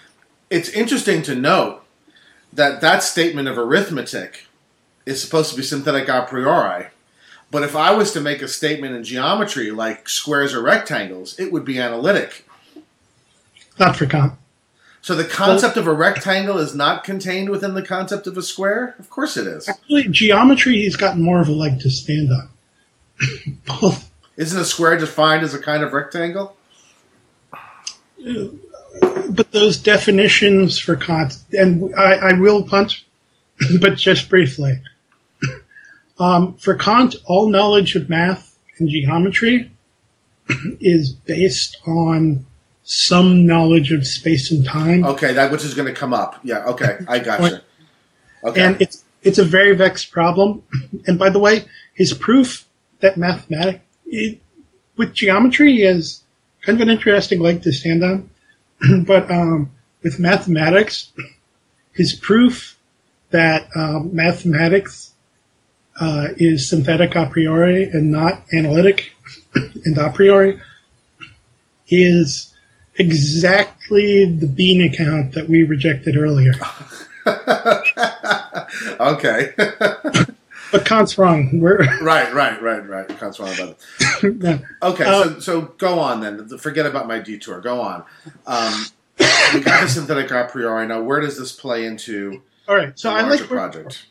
it's 0.50 0.70
interesting 0.70 1.22
to 1.24 1.36
note 1.36 1.84
that 2.52 2.82
that 2.82 3.04
statement 3.04 3.48
of 3.48 3.58
arithmetic 3.58 4.48
is 5.06 5.22
supposed 5.22 5.52
to 5.52 5.58
be 5.58 5.64
synthetic 5.64 6.08
a 6.08 6.26
priori. 6.28 6.88
But 7.52 7.64
if 7.64 7.76
I 7.76 7.92
was 7.94 8.12
to 8.14 8.22
make 8.22 8.42
a 8.42 8.48
statement 8.48 8.96
in 8.96 9.04
geometry 9.04 9.72
like 9.72 10.08
squares 10.08 10.54
or 10.54 10.62
rectangles, 10.62 11.40
it 11.40 11.52
would 11.52 11.66
be 11.66 11.80
analytic. 11.80 12.46
not 13.80 13.96
for 13.96 14.06
Kant. 14.06 14.34
So 15.02 15.16
the 15.16 15.24
concept 15.24 15.78
of 15.78 15.88
a 15.88 15.94
rectangle 15.94 16.58
is 16.58 16.76
not 16.76 17.04
contained 17.04 17.50
within 17.50 17.74
the 17.74 17.82
concept 17.82 18.28
of 18.28 18.38
a 18.38 18.42
square? 18.42 18.96
Of 19.00 19.10
course 19.10 19.38
it 19.38 19.48
is. 19.48 19.68
Actually, 19.70 20.10
geometry, 20.10 20.74
he's 20.74 20.98
got 20.98 21.18
more 21.18 21.40
of 21.42 21.48
a 21.48 21.54
leg 21.54 21.80
to 21.80 21.90
stand 21.90 22.32
on. 22.32 22.50
Both 23.66 24.10
Isn't 24.38 24.62
a 24.62 24.64
square 24.66 24.98
defined 24.98 25.44
as 25.44 25.54
a 25.54 25.60
kind 25.60 25.84
of 25.84 25.92
rectangle? 25.92 26.56
but 29.30 29.52
those 29.52 29.78
definitions 29.78 30.80
for 30.80 30.96
Kant, 30.96 31.38
and 31.52 31.94
I, 31.96 32.14
I 32.14 32.34
will 32.34 32.64
punt, 32.64 33.04
but 33.82 33.96
just 33.96 34.30
briefly. 34.30 34.82
Um, 36.22 36.56
for 36.56 36.76
Kant, 36.76 37.16
all 37.28 37.48
knowledge 37.48 37.96
of 37.96 38.10
math 38.10 38.58
and 38.78 38.90
geometry 38.90 39.72
is 40.82 41.14
based 41.14 41.78
on 41.88 42.46
some 42.84 43.48
knowledge 43.48 43.94
of 43.94 44.06
space 44.06 44.52
and 44.52 44.66
time. 44.66 45.06
Okay, 45.06 45.32
that 45.32 45.50
which 45.50 45.64
is 45.64 45.74
going 45.74 45.88
to 45.88 45.98
come 45.98 46.14
up. 46.14 46.38
Yeah. 46.44 46.66
Okay, 46.66 47.00
I 47.08 47.20
got 47.20 47.40
gotcha. 47.40 47.62
Okay. 48.44 48.62
And 48.62 48.82
it's 48.82 49.06
it's 49.24 49.38
a 49.38 49.46
very 49.46 49.74
vexed 49.74 50.12
problem. 50.12 50.64
And 51.08 51.18
by 51.18 51.30
the 51.30 51.40
way, 51.40 51.64
his 51.94 52.14
proof 52.14 52.68
that 53.00 53.18
mathematics 53.18 53.84
it, 54.06 54.40
with 54.98 55.14
geometry 55.14 55.82
is 55.82 56.24
kind 56.62 56.80
of 56.80 56.88
an 56.88 56.94
interesting 56.94 57.40
leg 57.40 57.62
to 57.64 57.72
stand 57.72 58.04
on. 58.04 58.30
but 59.06 59.30
um, 59.32 59.72
with 60.04 60.20
mathematics, 60.20 61.12
his 61.94 62.14
proof 62.14 62.78
that 63.32 63.68
um, 63.76 64.14
mathematics 64.14 65.14
uh, 66.00 66.30
is 66.38 66.70
synthetic 66.70 67.16
a 67.16 67.26
priori 67.26 67.84
and 67.84 68.12
not 68.12 68.42
analytic 68.54 69.12
and 69.86 69.98
a 69.98 70.10
priori 70.10 70.60
is 71.90 72.54
exactly 72.96 74.26
the 74.26 74.48
bean 74.48 74.82
account 74.82 75.34
that 75.34 75.50
we 75.50 75.64
rejected 75.64 76.16
earlier. 76.16 76.54
okay. 79.00 79.54
But 80.72 80.86
Kant's 80.86 81.18
wrong. 81.18 81.60
We're 81.60 81.78
right, 82.02 82.34
right, 82.34 82.62
right, 82.62 82.88
right. 82.88 83.08
Kant's 83.08 83.40
wrong 83.40 83.54
about 83.54 83.78
it. 84.22 84.36
no. 84.42 84.60
Okay, 84.84 85.04
Uh, 85.04 85.24
so 85.24 85.40
so 85.40 85.62
go 85.78 86.00
on 86.00 86.22
then. 86.22 86.48
Forget 86.58 86.86
about 86.86 87.08
my 87.08 87.20
detour. 87.20 87.60
Go 87.62 87.82
on. 87.82 88.04
Um, 88.46 88.86
we 89.54 89.62
got 89.62 89.82
the 89.82 89.90
synthetic 89.90 90.32
a 90.32 90.48
priori. 90.52 90.88
Now, 90.88 91.02
where 91.02 91.20
does 91.20 91.38
this 91.38 91.52
play 91.52 91.86
into 91.86 92.42
all 92.68 92.76
right. 92.76 92.98
So 92.98 93.10
the 93.10 93.16
I 93.18 93.22
like 93.22 93.42
project? 93.42 94.06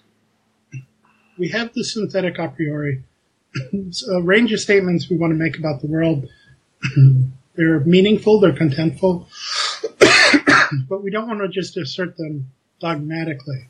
we 1.38 1.48
have 1.50 1.72
the 1.74 1.84
synthetic 1.84 2.38
a 2.38 2.48
priori. 2.48 3.04
It's 3.72 4.06
a 4.06 4.20
range 4.20 4.52
of 4.52 4.60
statements 4.60 5.08
we 5.08 5.16
want 5.16 5.30
to 5.30 5.36
make 5.36 5.58
about 5.58 5.80
the 5.80 5.86
world. 5.86 6.28
they're 7.54 7.80
meaningful, 7.80 8.40
they're 8.40 8.52
contentful, 8.52 9.26
but 10.88 11.02
we 11.02 11.10
don't 11.10 11.28
want 11.28 11.40
to 11.40 11.48
just 11.48 11.76
assert 11.76 12.16
them 12.16 12.50
dogmatically. 12.80 13.68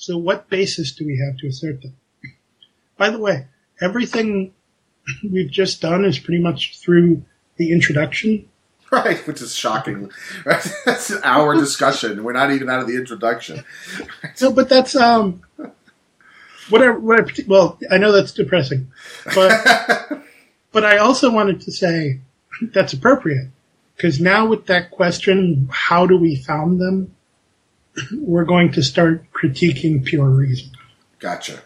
So, 0.00 0.16
what 0.16 0.48
basis 0.48 0.92
do 0.92 1.04
we 1.04 1.18
have 1.18 1.36
to 1.40 1.46
assert 1.46 1.82
them? 1.82 1.94
By 2.96 3.10
the 3.10 3.18
way, 3.18 3.48
everything 3.82 4.54
we've 5.22 5.50
just 5.50 5.82
done 5.82 6.06
is 6.06 6.18
pretty 6.18 6.42
much 6.42 6.78
through 6.78 7.22
the 7.58 7.70
introduction. 7.70 8.48
Right, 8.90 9.18
which 9.26 9.42
is 9.42 9.54
shocking. 9.54 10.10
Right? 10.46 10.66
That's 10.86 11.10
an 11.10 11.20
hour 11.22 11.54
discussion. 11.54 12.24
We're 12.24 12.32
not 12.32 12.50
even 12.50 12.70
out 12.70 12.80
of 12.80 12.88
the 12.88 12.96
introduction. 12.96 13.62
No, 14.40 14.50
but 14.50 14.70
that's 14.70 14.96
um, 14.96 15.42
what 16.70 16.82
I, 16.82 16.92
what 16.92 17.20
I, 17.20 17.42
well, 17.46 17.78
I 17.90 17.98
know 17.98 18.10
that's 18.10 18.32
depressing, 18.32 18.90
but 19.34 20.22
but 20.72 20.82
I 20.82 20.96
also 20.96 21.30
wanted 21.30 21.60
to 21.60 21.72
say 21.72 22.20
that's 22.72 22.94
appropriate 22.94 23.48
because 23.96 24.18
now 24.18 24.46
with 24.46 24.64
that 24.66 24.90
question, 24.90 25.68
how 25.70 26.06
do 26.06 26.16
we 26.16 26.36
found 26.36 26.80
them? 26.80 27.14
We're 28.12 28.44
going 28.44 28.72
to 28.72 28.82
start 28.82 29.24
critiquing 29.32 30.04
pure 30.04 30.28
reason. 30.28 30.70
Gotcha. 31.18 31.60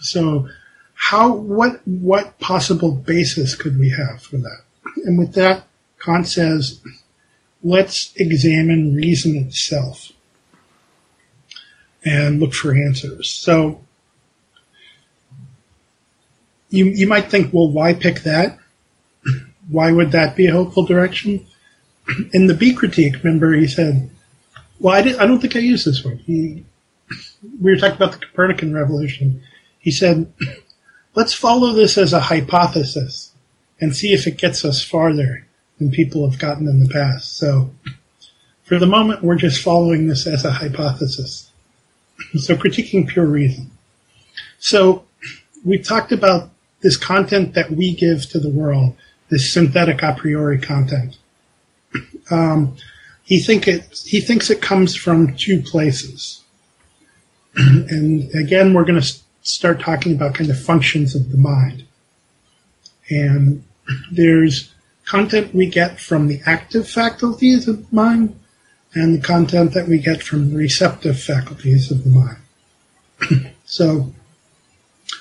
So, 0.00 0.48
how 0.94 1.32
what 1.32 1.80
what 1.86 2.38
possible 2.38 2.92
basis 2.92 3.54
could 3.54 3.78
we 3.78 3.90
have 3.90 4.22
for 4.22 4.36
that? 4.36 4.60
And 5.04 5.18
with 5.18 5.34
that, 5.34 5.64
Kant 6.00 6.28
says, 6.28 6.80
let's 7.62 8.12
examine 8.16 8.94
reason 8.94 9.36
itself 9.36 10.12
and 12.04 12.40
look 12.40 12.52
for 12.52 12.74
answers. 12.74 13.30
So, 13.30 13.80
you 16.68 16.86
you 16.86 17.06
might 17.06 17.30
think, 17.30 17.52
well, 17.52 17.70
why 17.70 17.94
pick 17.94 18.20
that? 18.22 18.58
Why 19.68 19.92
would 19.92 20.12
that 20.12 20.36
be 20.36 20.46
a 20.46 20.52
helpful 20.52 20.84
direction? 20.84 21.46
In 22.32 22.46
the 22.46 22.54
B 22.54 22.74
critique, 22.74 23.22
remember 23.22 23.52
he 23.52 23.68
said, 23.68 24.10
well, 24.80 24.94
I, 24.94 25.02
did, 25.02 25.16
I 25.16 25.26
don't 25.26 25.40
think 25.40 25.56
I 25.56 25.60
used 25.60 25.86
this 25.86 26.04
one. 26.04 26.16
He, 26.18 26.64
we 27.60 27.70
were 27.70 27.76
talking 27.76 27.96
about 27.96 28.12
the 28.12 28.26
Copernican 28.26 28.74
revolution. 28.74 29.42
He 29.78 29.90
said, 29.90 30.32
let's 31.14 31.34
follow 31.34 31.74
this 31.74 31.98
as 31.98 32.12
a 32.12 32.20
hypothesis 32.20 33.32
and 33.80 33.94
see 33.94 34.12
if 34.12 34.26
it 34.26 34.38
gets 34.38 34.64
us 34.64 34.82
farther 34.82 35.46
than 35.78 35.90
people 35.90 36.28
have 36.28 36.40
gotten 36.40 36.66
in 36.66 36.80
the 36.80 36.88
past. 36.88 37.36
So 37.36 37.70
for 38.64 38.78
the 38.78 38.86
moment, 38.86 39.22
we're 39.22 39.36
just 39.36 39.62
following 39.62 40.06
this 40.06 40.26
as 40.26 40.44
a 40.44 40.50
hypothesis. 40.50 41.46
So 42.36 42.54
critiquing 42.54 43.08
pure 43.08 43.24
reason. 43.24 43.70
So 44.58 45.06
we 45.64 45.78
talked 45.78 46.12
about 46.12 46.50
this 46.82 46.98
content 46.98 47.54
that 47.54 47.70
we 47.70 47.94
give 47.94 48.28
to 48.28 48.38
the 48.38 48.50
world, 48.50 48.94
this 49.30 49.50
synthetic 49.50 50.02
a 50.02 50.14
priori 50.14 50.58
content. 50.58 51.18
Um, 52.30 52.76
he 53.30 53.38
think 53.38 53.68
it 53.68 53.84
he 54.04 54.20
thinks 54.20 54.50
it 54.50 54.60
comes 54.60 54.96
from 54.96 55.36
two 55.36 55.62
places, 55.62 56.42
and 57.54 58.28
again, 58.34 58.74
we're 58.74 58.84
going 58.84 59.00
to 59.00 59.14
start 59.42 59.78
talking 59.78 60.16
about 60.16 60.34
kind 60.34 60.50
of 60.50 60.60
functions 60.60 61.14
of 61.14 61.30
the 61.30 61.38
mind. 61.38 61.86
And 63.08 63.62
there's 64.10 64.74
content 65.04 65.54
we 65.54 65.66
get 65.66 66.00
from 66.00 66.26
the 66.26 66.40
active 66.44 66.90
faculties 66.90 67.68
of 67.68 67.88
the 67.88 67.94
mind, 67.94 68.36
and 68.94 69.16
the 69.16 69.24
content 69.24 69.74
that 69.74 69.86
we 69.86 69.98
get 69.98 70.24
from 70.24 70.50
the 70.50 70.56
receptive 70.56 71.22
faculties 71.22 71.92
of 71.92 72.02
the 72.02 72.10
mind. 72.10 73.52
so 73.64 74.12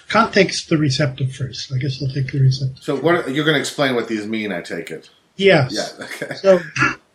Kant 0.10 0.34
takes 0.34 0.66
the 0.66 0.80
receptive 0.80 1.32
first. 1.36 1.72
I 1.72 1.78
guess 1.78 2.02
I'll 2.02 2.12
take 2.12 2.32
the 2.32 2.40
receptive. 2.40 2.84
So, 2.84 2.96
what 2.96 3.30
you're 3.32 3.46
going 3.46 3.54
to 3.54 3.60
explain 3.60 3.94
what 3.94 4.08
these 4.08 4.26
mean? 4.26 4.52
I 4.52 4.62
take 4.62 4.90
it. 4.90 5.12
Yes. 5.36 5.72
Yeah. 5.72 6.06
Okay. 6.06 6.36
So 6.36 6.60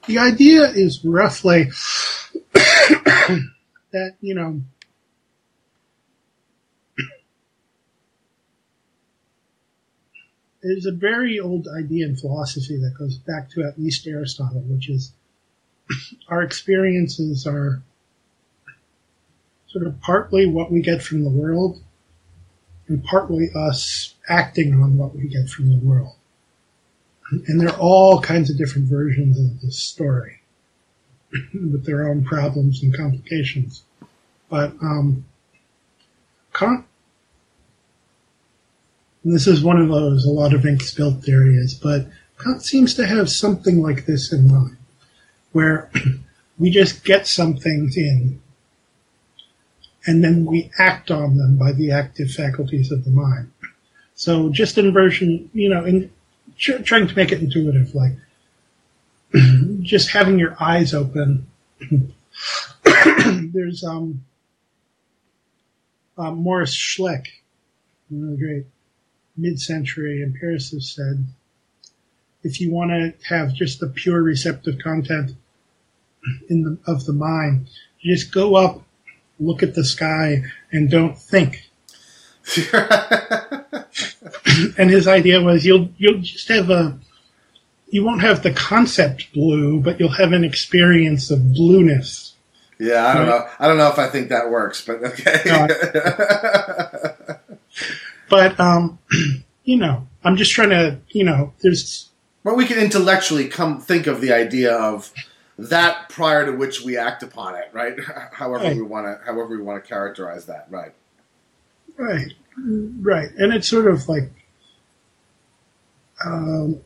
the 0.07 0.19
idea 0.19 0.65
is 0.65 1.05
roughly 1.05 1.71
that, 3.93 4.17
you 4.21 4.35
know, 4.35 4.61
there's 10.63 10.87
a 10.87 10.93
very 10.93 11.39
old 11.39 11.69
idea 11.69 12.07
in 12.07 12.17
philosophy 12.17 12.77
that 12.77 12.95
goes 12.99 13.19
back 13.19 13.51
to 13.51 13.63
at 13.63 13.79
least 13.79 14.07
Aristotle, 14.07 14.63
which 14.63 14.89
is 14.89 15.13
our 16.29 16.43
experiences 16.43 17.47
are 17.47 17.83
sort 19.69 19.87
of 19.87 20.01
partly 20.01 20.47
what 20.47 20.71
we 20.71 20.81
get 20.81 21.03
from 21.03 21.23
the 21.23 21.31
world 21.31 21.83
and 22.89 23.03
partly 23.05 23.49
us 23.55 24.15
acting 24.29 24.73
on 24.75 24.97
what 24.97 25.15
we 25.15 25.29
get 25.29 25.49
from 25.49 25.71
the 25.71 25.79
world. 25.85 26.15
And 27.47 27.61
there 27.61 27.69
are 27.69 27.79
all 27.79 28.21
kinds 28.21 28.51
of 28.51 28.59
different 28.59 28.89
versions 28.89 29.39
of 29.39 29.61
this 29.61 29.79
story 29.79 30.41
with 31.55 31.85
their 31.85 32.09
own 32.09 32.25
problems 32.25 32.83
and 32.83 32.97
complications. 32.97 33.83
But 34.49 34.73
um, 34.83 35.25
this 39.25 39.47
is 39.47 39.63
one 39.63 39.81
of 39.81 39.89
those 39.89 40.25
a 40.25 40.31
lot 40.31 40.55
of 40.55 40.67
ink 40.67 40.83
spilled 40.83 41.25
theories, 41.25 41.75
but 41.75 42.07
Kant 42.43 42.63
seems 42.63 42.95
to 42.95 43.07
have 43.07 43.31
something 43.31 43.81
like 43.81 44.07
this 44.07 44.33
in 44.33 44.53
mind, 44.53 44.77
where 45.53 45.91
we 46.59 46.71
just 46.71 47.05
get 47.05 47.27
some 47.27 47.57
things 47.57 47.97
in 47.97 48.41
and 50.07 50.23
then 50.23 50.45
we 50.45 50.71
act 50.79 51.11
on 51.11 51.37
them 51.37 51.57
by 51.57 51.73
the 51.73 51.91
active 51.91 52.31
faculties 52.31 52.93
of 52.93 53.05
the 53.05 53.11
mind. 53.11 53.51
So 54.15 54.51
just 54.51 54.79
inversion, 54.79 55.51
you 55.55 55.69
know, 55.69 55.85
in 55.85 56.11
trying 56.59 57.07
to 57.07 57.17
make 57.17 57.33
it 57.33 57.41
intuitive, 57.41 57.95
like 57.95 58.13
just 59.81 60.11
having 60.11 60.39
your 60.39 60.57
eyes 60.61 60.95
open. 60.95 61.47
There's 62.85 63.85
um, 63.85 64.25
uh, 66.17 66.31
Moritz 66.31 66.77
Schlick, 66.77 67.27
the 68.11 68.37
great 68.37 68.67
mid-century 69.37 70.23
empiricists, 70.23 70.95
said, 70.95 71.27
if 72.43 72.61
you 72.61 72.71
want 72.71 72.91
to 72.91 73.15
have 73.29 73.55
just 73.55 73.81
the 73.81 73.89
pure 73.89 74.23
receptive 74.23 74.79
content 74.79 75.33
in 76.49 76.63
the, 76.63 76.79
of 76.87 77.05
the 77.07 77.13
mind, 77.13 77.69
just 78.01 78.33
go 78.33 78.55
up, 78.55 78.83
look 79.41 79.63
at 79.63 79.75
the 79.75 79.85
sky, 79.85 80.45
and 80.71 80.91
don't 80.91 81.19
think. 81.19 81.71
and 84.79 84.91
his 84.91 85.07
idea 85.09 85.41
was 85.43 85.65
you'll 85.67 85.89
you'll 85.99 86.21
just 86.21 86.49
have 86.49 86.71
a 86.71 86.99
you 87.89 88.05
won't 88.05 88.23
have 88.23 88.43
the 88.43 88.51
concept 88.53 89.33
blue, 89.33 89.81
but 89.81 90.01
you'll 90.01 90.09
have 90.09 90.33
an 90.33 90.45
experience 90.45 91.31
of 91.31 91.53
blueness. 91.53 92.35
yeah, 92.79 93.07
I 93.07 93.15
don't 93.15 93.27
know. 93.29 93.47
I 93.59 93.69
don't 93.69 93.77
know 93.79 93.89
if 93.89 93.99
I 93.99 94.09
think 94.09 94.31
that 94.31 94.51
works, 94.51 94.85
but 94.85 95.03
okay. 95.03 95.67
But 98.31 98.59
um, 98.59 98.99
you 99.65 99.77
know, 99.77 100.07
I'm 100.25 100.37
just 100.37 100.53
trying 100.53 100.71
to 100.71 100.99
you 101.11 101.25
know, 101.25 101.53
there's 101.63 102.11
but 102.43 102.57
we 102.57 102.67
can 102.67 102.79
intellectually 102.79 103.49
come 103.49 103.81
think 103.81 104.07
of 104.07 104.21
the 104.21 104.33
idea 104.33 104.75
of 104.75 105.13
that 105.59 106.09
prior 106.09 106.45
to 106.47 106.53
which 106.53 106.83
we 106.83 106.97
act 106.97 107.23
upon 107.23 107.55
it, 107.55 107.71
right? 107.73 107.97
However 108.33 108.65
Right. 108.65 108.77
we 108.77 108.83
want 108.83 109.07
to, 109.07 109.25
however 109.25 109.57
we 109.57 109.63
want 109.63 109.83
to 109.83 109.89
characterize 109.89 110.47
that, 110.47 110.67
right? 110.69 110.93
Right, 111.97 112.33
right, 112.57 113.31
and 113.37 113.53
it's 113.53 113.69
sort 113.69 113.87
of 113.87 114.09
like 114.09 114.31
um, 116.25 116.81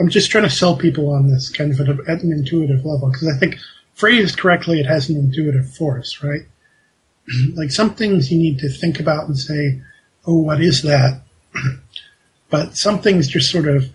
I'm 0.00 0.08
just 0.08 0.30
trying 0.30 0.44
to 0.44 0.50
sell 0.50 0.76
people 0.76 1.10
on 1.10 1.28
this 1.28 1.48
kind 1.48 1.70
of 1.72 1.80
at, 1.80 2.08
at 2.08 2.22
an 2.22 2.32
intuitive 2.32 2.84
level 2.84 3.10
because 3.10 3.28
I 3.28 3.38
think 3.38 3.58
phrased 3.94 4.38
correctly, 4.38 4.80
it 4.80 4.86
has 4.86 5.08
an 5.08 5.16
intuitive 5.16 5.74
force, 5.74 6.22
right? 6.22 6.42
like 7.54 7.70
some 7.70 7.94
things 7.94 8.30
you 8.30 8.38
need 8.38 8.58
to 8.60 8.68
think 8.68 9.00
about 9.00 9.26
and 9.26 9.38
say, 9.38 9.80
"Oh, 10.26 10.40
what 10.42 10.60
is 10.60 10.82
that?" 10.82 11.22
but 12.50 12.76
some 12.76 13.00
things 13.00 13.28
just 13.28 13.50
sort 13.50 13.68
of 13.68 13.90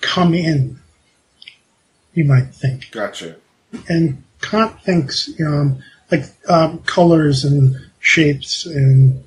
come 0.00 0.34
in. 0.34 0.78
You 2.14 2.24
might 2.24 2.54
think. 2.54 2.90
Gotcha. 2.90 3.36
And 3.88 4.22
Kant 4.42 4.82
thinks, 4.82 5.30
um, 5.40 5.82
like 6.10 6.24
um, 6.48 6.80
colors 6.80 7.44
and 7.44 7.74
shapes 8.00 8.66
and 8.66 9.24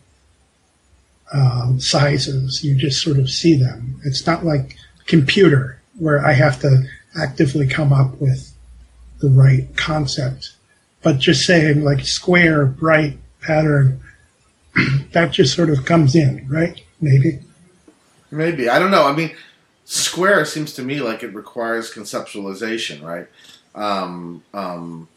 um, 1.36 1.80
sizes. 1.80 2.64
You 2.64 2.76
just 2.76 3.04
sort 3.04 3.18
of 3.18 3.30
see 3.30 3.56
them. 3.56 4.00
It's 4.06 4.26
not 4.26 4.46
like 4.46 4.78
computer 5.06 5.82
where 6.00 6.26
I 6.26 6.34
have 6.34 6.60
to 6.62 6.88
actively 7.20 7.68
come 7.68 7.92
up 7.92 8.20
with 8.20 8.54
the 9.20 9.30
right 9.30 9.68
concept. 9.76 10.54
But 11.02 11.20
just 11.20 11.46
saying 11.46 11.84
like 11.84 12.06
square, 12.06 12.66
bright, 12.66 13.18
pattern, 13.42 14.02
that 15.12 15.32
just 15.32 15.56
sort 15.56 15.70
of 15.70 15.86
comes 15.86 16.16
in, 16.16 16.48
right? 16.50 16.82
Maybe. 17.02 17.40
Maybe. 18.32 18.70
I 18.70 18.80
don't 18.80 18.92
know. 18.92 19.06
I 19.06 19.14
mean, 19.14 19.36
square 19.84 20.46
seems 20.46 20.74
to 20.74 20.84
me 20.84 21.00
like 21.00 21.22
it 21.22 21.34
requires 21.34 21.94
conceptualization, 21.94 23.04
right? 23.04 23.28
Um, 23.76 24.44
um, 24.54 25.08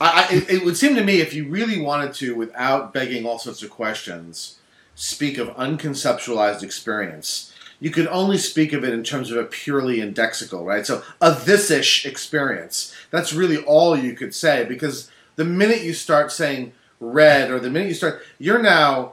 I, 0.00 0.28
I, 0.30 0.34
it, 0.34 0.50
it 0.50 0.64
would 0.64 0.76
seem 0.76 0.94
to 0.96 1.04
me 1.04 1.20
if 1.20 1.32
you 1.32 1.48
really 1.48 1.80
wanted 1.80 2.14
to, 2.14 2.34
without 2.34 2.92
begging 2.92 3.24
all 3.24 3.38
sorts 3.38 3.62
of 3.62 3.70
questions, 3.70 4.55
speak 4.96 5.38
of 5.38 5.48
unconceptualized 5.50 6.64
experience, 6.64 7.52
you 7.78 7.90
could 7.90 8.08
only 8.08 8.38
speak 8.38 8.72
of 8.72 8.82
it 8.82 8.92
in 8.92 9.04
terms 9.04 9.30
of 9.30 9.36
a 9.36 9.44
purely 9.44 9.98
indexical, 9.98 10.64
right? 10.64 10.84
So 10.84 11.02
a 11.20 11.32
this-ish 11.32 12.06
experience. 12.06 12.94
That's 13.10 13.32
really 13.32 13.58
all 13.58 13.96
you 13.96 14.14
could 14.14 14.34
say 14.34 14.64
because 14.64 15.10
the 15.36 15.44
minute 15.44 15.82
you 15.82 15.92
start 15.92 16.32
saying 16.32 16.72
red 16.98 17.50
or 17.50 17.60
the 17.60 17.70
minute 17.70 17.88
you 17.88 17.94
start, 17.94 18.22
you're 18.38 18.62
now 18.62 19.12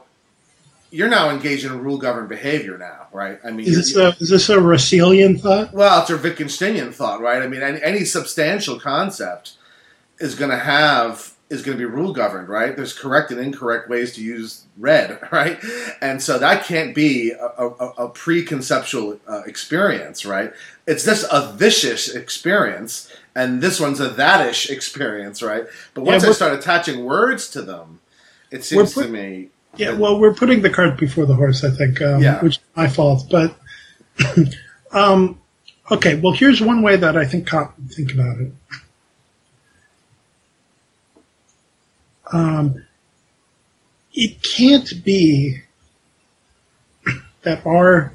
you're 0.90 1.10
now 1.10 1.32
engaged 1.32 1.66
in 1.66 1.78
rule 1.80 1.98
governed 1.98 2.30
behavior 2.30 2.78
now, 2.78 3.08
right? 3.12 3.40
I 3.44 3.50
mean, 3.50 3.68
is 3.68 3.76
this, 3.76 3.96
a, 3.98 4.10
is 4.20 4.30
this 4.30 4.48
a 4.50 4.58
Russellian 4.58 5.42
thought? 5.42 5.74
Well, 5.74 6.02
it's 6.02 6.12
a 6.12 6.18
Wittgensteinian 6.20 6.94
thought, 6.94 7.20
right? 7.20 7.42
I 7.42 7.48
mean, 7.48 7.64
any, 7.64 7.82
any 7.82 8.06
substantial 8.06 8.80
concept 8.80 9.54
is 10.20 10.36
going 10.36 10.52
to 10.52 10.60
have 10.60 11.33
is 11.54 11.62
going 11.62 11.78
to 11.78 11.80
be 11.80 11.86
rule 11.86 12.12
governed, 12.14 12.50
right? 12.50 12.76
There's 12.76 12.98
correct 12.98 13.32
and 13.32 13.40
incorrect 13.40 13.88
ways 13.88 14.14
to 14.16 14.24
use 14.24 14.66
red, 14.78 15.20
right? 15.32 15.60
And 16.02 16.22
so 16.22 16.40
that 16.40 16.66
can't 16.66 16.94
be 16.96 17.32
a, 17.32 17.46
a, 17.46 17.68
a 17.68 18.10
preconceptual 18.10 19.20
uh, 19.28 19.44
experience, 19.46 20.26
right? 20.26 20.52
It's 20.88 21.06
just 21.06 21.26
a 21.32 21.54
this-ish 21.56 22.14
experience, 22.16 23.10
and 23.36 23.62
this 23.62 23.80
one's 23.80 24.00
a 24.00 24.10
thatish 24.10 24.70
experience, 24.70 25.42
right? 25.42 25.66
But 25.94 26.04
once 26.04 26.24
Yeah, 26.24 26.30
I 26.30 26.34
start 26.34 26.54
attaching 26.60 27.06
words 27.06 27.50
to 27.52 27.62
them, 27.62 28.00
it 28.52 28.64
seems 28.66 28.96
We're 28.96 29.04
to 29.04 29.10
me. 29.10 29.50
Yeah, 29.78 29.94
well, 29.94 30.20
we're 30.20 30.34
putting 30.36 30.62
the 30.62 30.70
cart 30.70 30.98
before 30.98 31.26
the 31.26 31.36
horse, 31.36 31.64
I 31.64 31.70
think, 31.72 32.02
um, 32.02 32.22
Yeah. 32.22 32.42
which 32.44 32.58
is 32.58 32.64
my 32.76 32.88
fault. 32.88 33.28
But 33.30 33.56
um, 34.92 35.40
okay, 35.92 36.20
well, 36.20 36.34
here's 36.34 36.62
one 36.62 36.82
way 36.82 36.96
that 36.96 37.16
I 37.16 37.26
think 37.26 37.52
would 37.52 37.92
think 37.92 38.14
about 38.14 38.40
it. 38.40 38.52
Um, 42.32 42.86
it 44.14 44.42
can't 44.44 45.04
be 45.04 45.62
that 47.42 47.66
our 47.66 48.14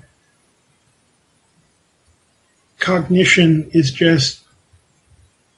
cognition 2.78 3.70
is 3.72 3.90
just 3.90 4.44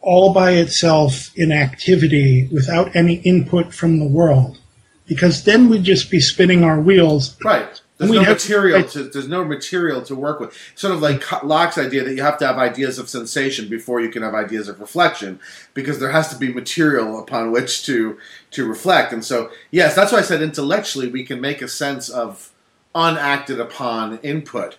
all 0.01 0.32
by 0.32 0.53
itself 0.53 1.30
in 1.36 1.53
activity 1.53 2.48
without 2.51 2.96
any 2.96 3.14
input 3.16 3.74
from 3.74 3.98
the 3.98 4.07
world 4.07 4.59
because 5.07 5.44
then 5.44 5.68
we'd 5.68 5.84
just 5.84 6.11
be 6.11 6.20
spinning 6.20 6.64
our 6.64 6.80
wheels. 6.80 7.36
Right. 7.44 7.80
There's 8.01 8.11
We 8.12 8.16
no 8.16 8.24
have- 8.24 8.32
material 8.32 8.82
to 8.84 9.03
there's 9.03 9.28
no 9.28 9.44
material 9.44 10.01
to 10.03 10.14
work 10.14 10.40
with. 10.40 10.57
Sort 10.74 10.94
of 10.94 11.03
like 11.03 11.20
mm. 11.20 11.42
Locke's 11.44 11.76
idea 11.76 12.03
that 12.03 12.14
you 12.14 12.22
have 12.22 12.38
to 12.38 12.46
have 12.46 12.57
ideas 12.57 12.98
of 12.98 13.11
sensation 13.11 13.68
before 13.68 14.01
you 14.01 14.09
can 14.09 14.22
have 14.22 14.34
ideas 14.34 14.68
of 14.68 14.80
reflection, 14.80 15.38
because 15.74 15.98
there 15.98 16.11
has 16.11 16.28
to 16.30 16.36
be 16.36 16.51
material 16.51 17.20
upon 17.20 17.53
which 17.53 17.84
to 17.84 18.16
to 18.53 18.66
reflect. 18.66 19.12
And 19.12 19.22
so, 19.22 19.51
yes, 19.70 19.94
that's 19.94 20.12
why 20.12 20.20
I 20.20 20.22
said 20.22 20.40
intellectually 20.40 21.09
we 21.09 21.24
can 21.24 21.42
make 21.42 21.61
a 21.61 21.68
sense 21.68 22.09
of 22.09 22.53
unacted 22.94 23.61
upon 23.61 24.18
input. 24.20 24.78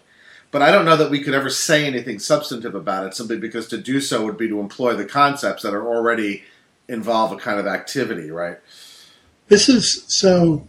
But 0.49 0.63
I 0.63 0.72
don't 0.72 0.84
know 0.84 0.97
that 0.97 1.11
we 1.11 1.22
could 1.22 1.36
ever 1.36 1.51
say 1.51 1.86
anything 1.86 2.17
substantive 2.17 2.74
about 2.74 3.05
it, 3.05 3.13
simply 3.13 3.38
because 3.38 3.67
to 3.67 3.78
do 3.78 4.01
so 4.01 4.26
would 4.26 4.38
be 4.38 4.49
to 4.49 4.59
employ 4.59 4.95
the 4.95 5.05
concepts 5.05 5.61
that 5.61 5.76
are 5.76 5.88
already 5.88 6.43
involve 6.88 7.32
a 7.32 7.38
kind 7.38 7.59
of 7.59 7.67
activity, 7.67 8.32
right? 8.32 8.57
This 9.47 9.69
is 9.69 10.05
so. 10.07 10.67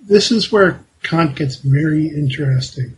This 0.00 0.30
is 0.30 0.52
where 0.52 0.80
Kant 1.02 1.36
gets 1.36 1.56
very 1.56 2.06
interesting 2.06 2.96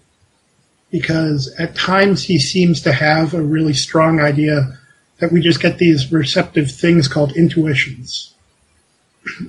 because 0.90 1.54
at 1.58 1.74
times 1.74 2.24
he 2.24 2.38
seems 2.38 2.80
to 2.82 2.92
have 2.92 3.32
a 3.32 3.42
really 3.42 3.72
strong 3.72 4.20
idea 4.20 4.78
that 5.18 5.32
we 5.32 5.40
just 5.40 5.60
get 5.60 5.78
these 5.78 6.12
receptive 6.12 6.70
things 6.70 7.08
called 7.08 7.32
intuitions, 7.36 8.34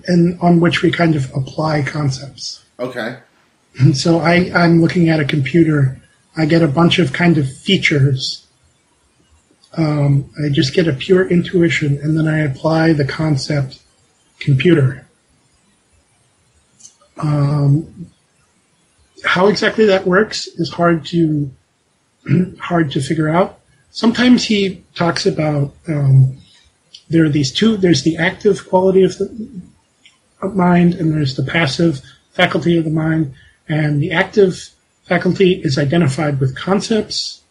and 0.07 0.39
on 0.39 0.59
which 0.59 0.81
we 0.81 0.91
kind 0.91 1.15
of 1.15 1.31
apply 1.35 1.81
concepts. 1.81 2.63
Okay. 2.79 3.17
And 3.79 3.97
so 3.97 4.19
I, 4.19 4.51
I'm 4.55 4.81
looking 4.81 5.09
at 5.09 5.19
a 5.19 5.25
computer. 5.25 5.99
I 6.37 6.45
get 6.45 6.61
a 6.61 6.67
bunch 6.67 6.99
of 6.99 7.11
kind 7.11 7.37
of 7.37 7.51
features. 7.51 8.45
Um, 9.75 10.31
I 10.43 10.49
just 10.49 10.73
get 10.75 10.87
a 10.87 10.93
pure 10.93 11.27
intuition, 11.27 11.99
and 12.01 12.17
then 12.17 12.27
I 12.27 12.39
apply 12.39 12.93
the 12.93 13.05
concept 13.05 13.79
computer. 14.39 15.07
Um, 17.17 18.11
how 19.23 19.47
exactly 19.47 19.85
that 19.85 20.05
works 20.05 20.47
is 20.47 20.71
hard 20.71 21.05
to 21.05 21.51
hard 22.59 22.91
to 22.91 23.01
figure 23.01 23.29
out. 23.29 23.59
Sometimes 23.91 24.45
he 24.45 24.83
talks 24.95 25.25
about 25.25 25.73
um, 25.87 26.37
there 27.09 27.25
are 27.25 27.29
these 27.29 27.51
two. 27.51 27.77
There's 27.77 28.03
the 28.03 28.17
active 28.17 28.67
quality 28.67 29.03
of 29.03 29.17
the 29.17 29.51
mind, 30.41 30.95
and 30.95 31.13
there's 31.13 31.35
the 31.35 31.43
passive 31.43 32.01
faculty 32.31 32.77
of 32.77 32.83
the 32.85 32.89
mind. 32.89 33.33
And 33.69 34.01
the 34.01 34.11
active 34.11 34.69
faculty 35.03 35.61
is 35.63 35.77
identified 35.77 36.39
with 36.39 36.55
concepts, 36.55 37.41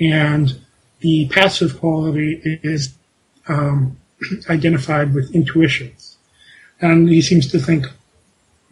and 0.00 0.58
the 1.00 1.28
passive 1.28 1.78
quality 1.78 2.40
is 2.62 2.94
um, 3.48 3.98
identified 4.48 5.12
with 5.12 5.34
intuitions. 5.34 6.16
And 6.80 7.08
he 7.08 7.22
seems 7.22 7.50
to 7.52 7.58
think 7.58 7.86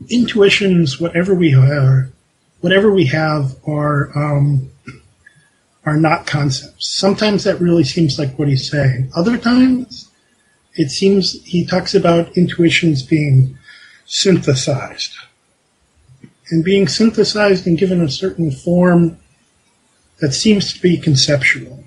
intuitions, 0.08 1.00
whatever 1.00 1.34
we 1.34 1.54
are, 1.54 2.08
whatever 2.62 2.90
we 2.90 3.04
have, 3.06 3.56
are 3.66 4.10
um, 4.16 4.70
are 5.84 5.96
not 5.96 6.26
concepts. 6.26 6.88
Sometimes 6.88 7.44
that 7.44 7.60
really 7.60 7.84
seems 7.84 8.18
like 8.18 8.38
what 8.38 8.48
he's 8.48 8.70
saying. 8.70 9.10
Other 9.14 9.36
times, 9.36 10.10
it 10.74 10.90
seems 10.90 11.42
he 11.44 11.66
talks 11.66 11.94
about 11.94 12.36
intuitions 12.36 13.02
being 13.02 13.58
synthesized 14.06 15.14
and 16.50 16.64
being 16.64 16.86
synthesized 16.88 17.66
and 17.66 17.78
given 17.78 18.00
a 18.00 18.08
certain 18.08 18.50
form 18.50 19.18
that 20.20 20.32
seems 20.32 20.72
to 20.72 20.80
be 20.80 20.96
conceptual. 20.96 21.82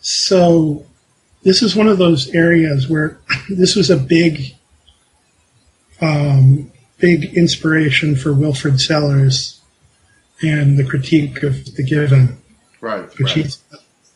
So, 0.00 0.86
this 1.42 1.62
is 1.62 1.76
one 1.76 1.88
of 1.88 1.98
those 1.98 2.28
areas 2.34 2.88
where 2.88 3.18
this 3.50 3.76
was 3.76 3.90
a 3.90 3.96
big, 3.96 4.54
um, 6.00 6.72
big 6.98 7.36
inspiration 7.36 8.16
for 8.16 8.32
Wilfrid 8.32 8.80
Sellars 8.80 9.60
and 10.42 10.78
the 10.78 10.84
critique 10.84 11.42
of 11.42 11.76
the 11.76 11.82
given, 11.82 12.38
Right. 12.80 13.08
which 13.18 13.36
right. 13.36 13.46
he 13.46 13.52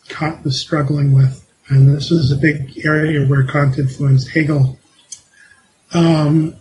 Kant 0.09 0.45
was 0.45 0.61
struggling 0.61 1.13
with. 1.13 1.47
And 1.69 1.95
this 1.97 2.11
was 2.11 2.31
a 2.31 2.37
big 2.37 2.85
area 2.85 3.27
where 3.27 3.45
Kant 3.45 3.79
influenced 3.79 4.31
Hegel. 4.31 4.79
Um, 5.95 6.55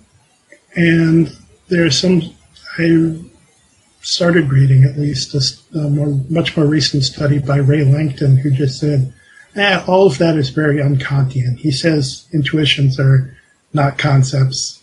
and 0.75 1.35
there's 1.67 1.99
some, 1.99 2.21
I 2.77 3.19
started 4.01 4.51
reading 4.51 4.83
at 4.83 4.97
least 4.97 5.35
a 5.75 5.77
more, 5.89 6.19
much 6.29 6.55
more 6.55 6.65
recent 6.65 7.03
study 7.03 7.39
by 7.39 7.57
Rae 7.57 7.83
Langton, 7.83 8.37
who 8.37 8.51
just 8.51 8.79
said, 8.79 9.13
eh, 9.55 9.83
all 9.87 10.07
of 10.07 10.17
that 10.19 10.37
is 10.37 10.49
very 10.49 10.77
unkantian. 10.77 11.57
He 11.57 11.71
says 11.71 12.27
intuitions 12.31 12.99
are 12.99 13.35
not 13.73 13.97
concepts. 13.97 14.81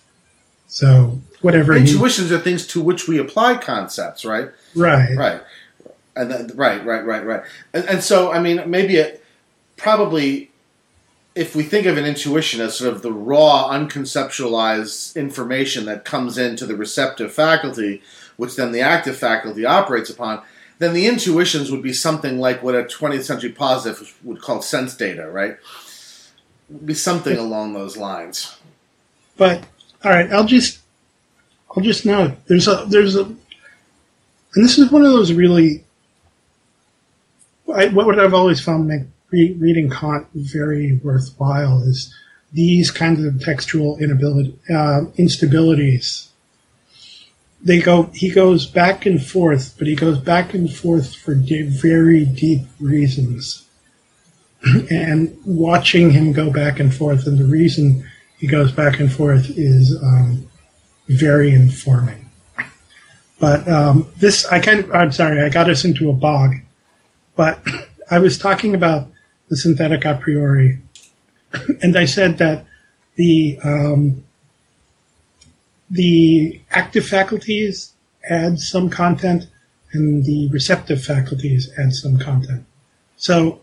So 0.67 1.21
whatever 1.41 1.75
Intuitions 1.77 2.33
are 2.33 2.39
things 2.39 2.67
to 2.69 2.81
which 2.81 3.07
we 3.09 3.19
apply 3.19 3.57
concepts, 3.57 4.25
right? 4.25 4.51
right, 4.75 5.17
Right. 5.17 5.41
And 6.17 6.31
then, 6.31 6.51
right, 6.57 6.85
right, 6.85 7.05
right, 7.05 7.25
right. 7.25 7.43
And, 7.73 7.85
and 7.85 8.03
so, 8.03 8.33
I 8.33 8.41
mean, 8.41 8.69
maybe 8.69 8.97
it 8.97 9.25
probably 9.77 10.51
if 11.39 11.55
we 11.55 11.63
think 11.63 11.87
of 11.87 11.97
an 11.97 12.05
intuition 12.05 12.61
as 12.61 12.77
sort 12.77 12.93
of 12.93 13.03
the 13.03 13.13
raw, 13.13 13.69
unconceptualized 13.71 15.15
information 15.15 15.85
that 15.85 16.05
comes 16.05 16.37
into 16.37 16.67
the 16.67 16.75
receptive 16.75 17.33
faculty, 17.33 18.03
which 18.37 18.57
then 18.57 18.73
the 18.73 18.81
active 18.81 19.17
faculty 19.17 19.65
operates 19.65 20.11
upon, 20.11 20.43
then 20.81 20.95
the 20.95 21.07
intuitions 21.07 21.71
would 21.71 21.83
be 21.83 21.93
something 21.93 22.41
like 22.41 22.61
what 22.61 22.75
a 22.75 22.83
20th 22.83 23.23
century 23.23 23.53
positive 23.53 24.19
would 24.25 24.41
call 24.41 24.61
sense 24.61 24.97
data, 24.97 25.31
right? 25.31 25.59
Would 26.71 26.87
be 26.87 26.95
something 26.95 27.39
along 27.39 27.73
those 27.73 27.97
lines. 27.97 28.59
But 29.37 29.63
all 30.05 30.11
right, 30.11 30.33
I'll 30.33 30.45
just 30.45 30.81
I'll 31.77 31.83
just 31.83 32.07
note 32.07 32.33
there's 32.47 32.67
a 32.67 32.87
there's 32.89 33.17
a 33.17 33.25
and 33.25 34.65
this 34.65 34.79
is 34.79 34.91
one 34.91 35.05
of 35.05 35.13
those 35.13 35.33
really 35.33 35.85
I, 37.73 37.89
what 37.89 38.19
I've 38.19 38.35
always 38.35 38.61
found 38.61 38.89
make 38.89 39.03
re- 39.31 39.55
reading 39.59 39.91
Kant 39.91 40.27
very 40.35 40.97
worthwhile 41.05 41.83
is 41.83 42.15
these 42.53 42.91
kinds 42.91 43.23
of 43.23 43.43
textual 43.43 43.99
inability 43.99 44.59
uh, 44.71 45.05
instabilities. 45.19 46.29
They 47.63 47.81
go 47.81 48.05
he 48.15 48.31
goes 48.31 48.67
back 48.67 49.05
and 49.05 49.25
forth 49.25 49.75
but 49.77 49.87
he 49.87 49.95
goes 49.95 50.19
back 50.19 50.55
and 50.55 50.73
forth 50.73 51.15
for 51.15 51.35
de- 51.35 51.63
very 51.63 52.25
deep 52.25 52.63
reasons. 52.81 53.65
And 54.91 55.39
watching 55.45 56.11
him 56.11 56.33
go 56.33 56.51
back 56.51 56.81
and 56.81 56.93
forth 56.93 57.27
and 57.27 57.39
the 57.39 57.45
reason 57.45 58.09
he 58.39 58.47
goes 58.47 58.73
back 58.73 58.99
and 58.99 59.13
forth 59.13 59.51
is 59.57 59.97
um, 60.03 60.49
very 61.09 61.53
informing 61.53 62.29
but 63.39 63.67
um, 63.69 64.07
this 64.17 64.45
i 64.47 64.59
kind 64.59 64.81
of 64.81 64.95
i'm 64.95 65.13
sorry 65.13 65.43
i 65.43 65.49
got 65.49 65.71
us 65.71 65.85
into 65.85 66.11
a 66.11 66.13
bog 66.13 66.55
but 67.37 67.61
i 68.11 68.19
was 68.19 68.39
talking 68.39 68.75
about 68.75 69.09
the 69.49 69.57
synthetic 69.57 70.05
a 70.05 70.15
priori 70.15 70.79
and 71.83 71.97
i 71.97 72.05
said 72.05 72.39
that 72.39 72.65
the 73.17 73.59
um, 73.65 74.23
the 75.91 76.61
active 76.71 77.07
faculties 77.07 77.93
add 78.29 78.59
some 78.59 78.91
content 78.91 79.49
and 79.93 80.25
the 80.25 80.49
receptive 80.51 81.03
faculties 81.03 81.71
add 81.79 81.95
some 81.95 82.19
content. 82.19 82.65
So 83.17 83.61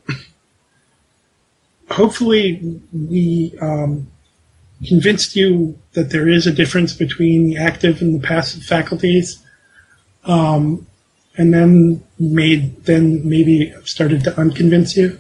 hopefully 1.90 2.82
we 2.92 3.56
um, 3.62 4.08
convinced 4.86 5.36
you 5.36 5.80
that 5.96 6.12
there 6.12 6.28
is 6.28 6.46
a 6.46 6.52
difference 6.52 6.94
between 6.94 7.48
the 7.48 7.58
active 7.58 8.02
and 8.02 8.22
the 8.22 8.26
passive 8.26 8.64
faculties. 8.64 9.42
Um, 10.24 10.88
and 11.38 11.54
then 11.54 12.04
made 12.20 12.86
then 12.86 13.28
maybe 13.28 13.74
started 13.84 14.24
to 14.24 14.32
unconvince 14.32 14.96
you. 14.96 15.20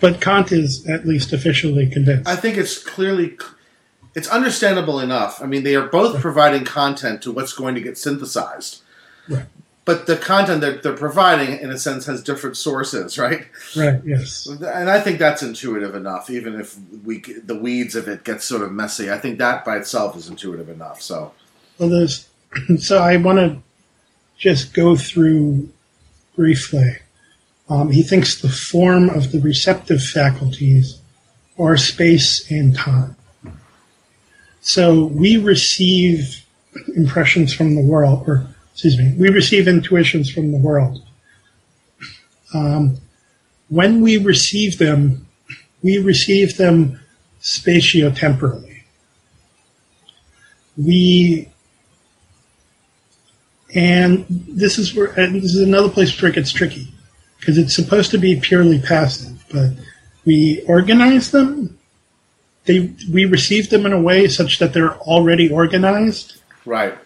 But 0.00 0.20
Kant 0.20 0.52
is 0.52 0.86
at 0.88 1.06
least 1.06 1.32
officially 1.32 1.88
convinced. 1.88 2.28
I 2.28 2.36
think 2.36 2.56
it's 2.56 2.78
clearly 2.78 3.36
it's 4.14 4.28
understandable 4.28 5.00
enough. 5.00 5.42
I 5.42 5.46
mean, 5.46 5.64
they 5.64 5.74
are 5.74 5.86
both 5.86 6.20
providing 6.20 6.64
content 6.64 7.22
to 7.22 7.32
what's 7.32 7.52
going 7.52 7.74
to 7.74 7.80
get 7.80 7.98
synthesized. 7.98 8.82
Right. 9.28 9.46
But 9.88 10.04
the 10.04 10.18
content 10.18 10.60
that 10.60 10.82
they're 10.82 10.92
providing, 10.92 11.60
in 11.60 11.70
a 11.70 11.78
sense, 11.78 12.04
has 12.04 12.22
different 12.22 12.58
sources, 12.58 13.16
right? 13.16 13.46
Right. 13.74 13.98
Yes. 14.04 14.46
And 14.46 14.90
I 14.90 15.00
think 15.00 15.18
that's 15.18 15.42
intuitive 15.42 15.94
enough, 15.94 16.28
even 16.28 16.60
if 16.60 16.76
we 17.06 17.22
the 17.22 17.54
weeds 17.54 17.96
of 17.96 18.06
it 18.06 18.22
get 18.22 18.42
sort 18.42 18.60
of 18.60 18.70
messy. 18.70 19.10
I 19.10 19.16
think 19.16 19.38
that 19.38 19.64
by 19.64 19.78
itself 19.78 20.14
is 20.14 20.28
intuitive 20.28 20.68
enough. 20.68 21.00
So, 21.00 21.32
well, 21.78 21.88
there's 21.88 22.28
so 22.78 22.98
I 22.98 23.16
want 23.16 23.38
to 23.38 23.62
just 24.36 24.74
go 24.74 24.94
through 24.94 25.70
briefly. 26.36 26.98
Um, 27.70 27.90
he 27.90 28.02
thinks 28.02 28.42
the 28.42 28.50
form 28.50 29.08
of 29.08 29.32
the 29.32 29.40
receptive 29.40 30.02
faculties 30.02 31.00
are 31.58 31.78
space 31.78 32.50
and 32.50 32.76
time. 32.76 33.16
So 34.60 35.06
we 35.06 35.38
receive 35.38 36.44
impressions 36.94 37.54
from 37.54 37.74
the 37.74 37.80
world, 37.80 38.28
or 38.28 38.48
excuse 38.78 38.96
me, 38.96 39.12
we 39.18 39.28
receive 39.28 39.66
intuitions 39.66 40.30
from 40.30 40.52
the 40.52 40.58
world. 40.58 41.02
Um, 42.54 42.98
when 43.68 44.02
we 44.02 44.18
receive 44.18 44.78
them, 44.78 45.26
we 45.82 45.98
receive 45.98 46.56
them 46.56 47.00
spatiotemporally. 47.40 48.82
We 50.76 51.48
and 53.74 54.24
this 54.28 54.78
is 54.78 54.94
where 54.94 55.08
and 55.18 55.34
this 55.34 55.56
is 55.56 55.60
another 55.60 55.88
place 55.88 56.22
where 56.22 56.30
it 56.30 56.36
gets 56.36 56.52
tricky 56.52 56.86
because 57.40 57.58
it's 57.58 57.74
supposed 57.74 58.12
to 58.12 58.18
be 58.18 58.38
purely 58.38 58.78
passive, 58.78 59.44
but 59.50 59.72
we 60.24 60.62
organize 60.68 61.32
them 61.32 61.76
they 62.68 62.92
we 63.12 63.24
receive 63.24 63.70
them 63.70 63.86
in 63.86 63.92
a 63.92 64.00
way 64.00 64.28
such 64.28 64.60
that 64.60 64.72
they're 64.72 64.96
already 64.98 65.50
organized, 65.50 66.36
right, 66.64 66.96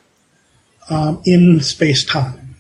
um, 0.93 1.22
in 1.24 1.61
space 1.61 2.05
time. 2.05 2.57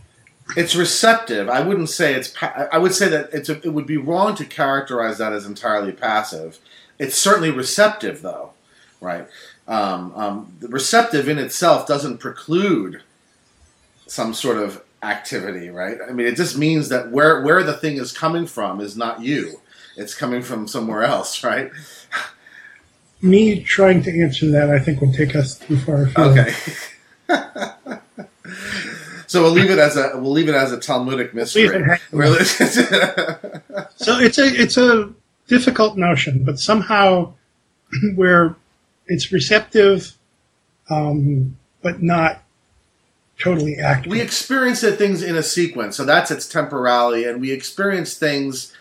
It's 0.56 0.74
receptive. 0.74 1.48
I 1.48 1.60
wouldn't 1.60 1.88
say 1.88 2.14
it's. 2.14 2.28
Pa- 2.28 2.68
I 2.72 2.78
would 2.78 2.94
say 2.94 3.08
that 3.08 3.30
it's. 3.32 3.48
A, 3.48 3.58
it 3.62 3.72
would 3.72 3.86
be 3.86 3.96
wrong 3.96 4.34
to 4.36 4.44
characterize 4.44 5.18
that 5.18 5.32
as 5.32 5.46
entirely 5.46 5.92
passive. 5.92 6.58
It's 6.98 7.16
certainly 7.16 7.50
receptive, 7.50 8.22
though, 8.22 8.52
right? 9.00 9.26
Um, 9.66 10.12
um, 10.14 10.56
the 10.60 10.68
receptive 10.68 11.28
in 11.28 11.38
itself 11.38 11.86
doesn't 11.86 12.18
preclude 12.18 13.02
some 14.06 14.34
sort 14.34 14.58
of 14.58 14.82
activity, 15.02 15.70
right? 15.70 15.98
I 16.06 16.12
mean, 16.12 16.26
it 16.26 16.36
just 16.36 16.58
means 16.58 16.88
that 16.90 17.10
where 17.10 17.42
where 17.42 17.62
the 17.62 17.74
thing 17.74 17.96
is 17.96 18.12
coming 18.12 18.46
from 18.46 18.80
is 18.80 18.96
not 18.96 19.22
you; 19.22 19.60
it's 19.96 20.14
coming 20.14 20.42
from 20.42 20.68
somewhere 20.68 21.02
else, 21.02 21.42
right? 21.44 21.70
me 23.22 23.62
trying 23.62 24.02
to 24.02 24.22
answer 24.22 24.50
that, 24.50 24.68
I 24.68 24.78
think, 24.80 25.00
will 25.00 25.12
take 25.12 25.34
us 25.34 25.58
too 25.58 25.78
far. 25.78 26.10
Okay. 26.16 26.52
so 29.32 29.42
we'll 29.42 29.52
leave 29.52 29.70
it 29.70 29.78
as 29.78 29.96
a 29.96 30.12
we'll 30.16 30.30
leave 30.30 30.50
it 30.50 30.54
as 30.54 30.72
a 30.72 30.78
Talmudic 30.78 31.32
mystery. 31.32 31.68
so 33.96 34.18
it's 34.18 34.36
a 34.36 34.44
it's 34.44 34.76
a 34.76 35.10
difficult 35.48 35.96
notion, 35.96 36.44
but 36.44 36.58
somehow 36.58 37.32
where 38.14 38.54
it's 39.06 39.32
receptive, 39.32 40.12
um, 40.90 41.56
but 41.80 42.02
not 42.02 42.42
totally 43.38 43.78
active. 43.78 44.10
We 44.10 44.20
experience 44.20 44.82
things 44.82 45.22
in 45.22 45.34
a 45.34 45.42
sequence, 45.42 45.96
so 45.96 46.04
that's 46.04 46.30
its 46.30 46.46
temporality, 46.46 47.24
and 47.24 47.40
we 47.40 47.52
experience 47.52 48.18
things 48.18 48.76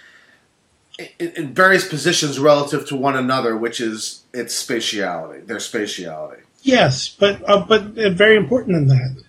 in 1.18 1.54
various 1.54 1.88
positions 1.88 2.40
relative 2.40 2.86
to 2.90 2.98
one 2.98 3.16
another, 3.16 3.56
which 3.56 3.80
is 3.80 4.24
its 4.34 4.62
spatiality, 4.62 5.48
their 5.48 5.58
spatiality. 5.58 6.42
Yes, 6.62 7.08
but 7.08 7.42
uh, 7.50 7.66
but 7.66 7.84
very 7.94 8.36
important 8.36 8.76
in 8.76 8.88
that 8.88 9.24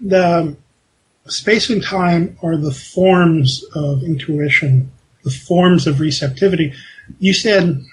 the 0.00 0.56
space 1.26 1.70
and 1.70 1.82
time 1.82 2.36
are 2.42 2.56
the 2.56 2.72
forms 2.72 3.64
of 3.74 4.02
intuition, 4.02 4.90
the 5.24 5.30
forms 5.30 5.86
of 5.86 6.00
receptivity. 6.00 6.72
You 7.18 7.32
said 7.32 7.84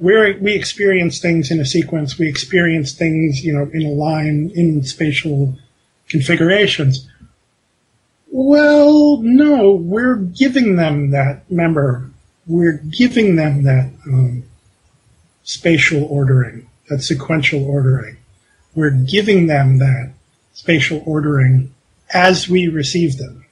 we 0.00 0.32
we 0.40 0.54
experience 0.54 1.20
things 1.20 1.50
in 1.50 1.60
a 1.60 1.64
sequence. 1.64 2.18
We 2.18 2.28
experience 2.28 2.92
things, 2.92 3.44
you 3.44 3.52
know, 3.52 3.70
in 3.72 3.82
a 3.82 3.90
line 3.90 4.50
in 4.54 4.82
spatial 4.82 5.56
configurations. 6.08 7.08
Well, 8.32 9.18
no, 9.18 9.72
we're 9.72 10.16
giving 10.16 10.76
them 10.76 11.10
that. 11.10 11.42
Remember, 11.50 12.10
we're 12.46 12.78
giving 12.78 13.36
them 13.36 13.64
that 13.64 13.90
um, 14.06 14.44
spatial 15.42 16.04
ordering, 16.04 16.68
that 16.88 17.02
sequential 17.02 17.64
ordering. 17.64 18.16
We're 18.74 18.90
giving 18.90 19.48
them 19.48 19.78
that 19.78 20.12
spatial 20.52 21.02
ordering 21.06 21.74
as 22.12 22.48
we 22.48 22.68
receive 22.68 23.18
them. 23.18 23.44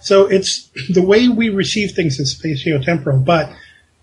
So 0.00 0.26
it's 0.26 0.68
the 0.88 1.02
way 1.02 1.28
we 1.28 1.50
receive 1.50 1.92
things 1.92 2.18
is 2.18 2.34
spatiotemporal, 2.34 3.24
but 3.24 3.52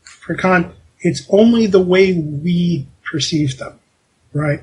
for 0.03 0.35
Kant, 0.35 0.73
it's 1.01 1.25
only 1.29 1.67
the 1.67 1.81
way 1.81 2.13
we 2.13 2.85
perceive 3.03 3.57
them, 3.57 3.79
right? 4.33 4.61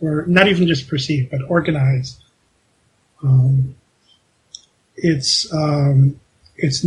Or 0.00 0.24
not 0.26 0.48
even 0.48 0.66
just 0.66 0.88
perceive, 0.88 1.30
but 1.30 1.40
organize. 1.48 2.18
Um, 3.22 3.76
it's 4.96 5.52
um, 5.52 6.18
it's 6.56 6.84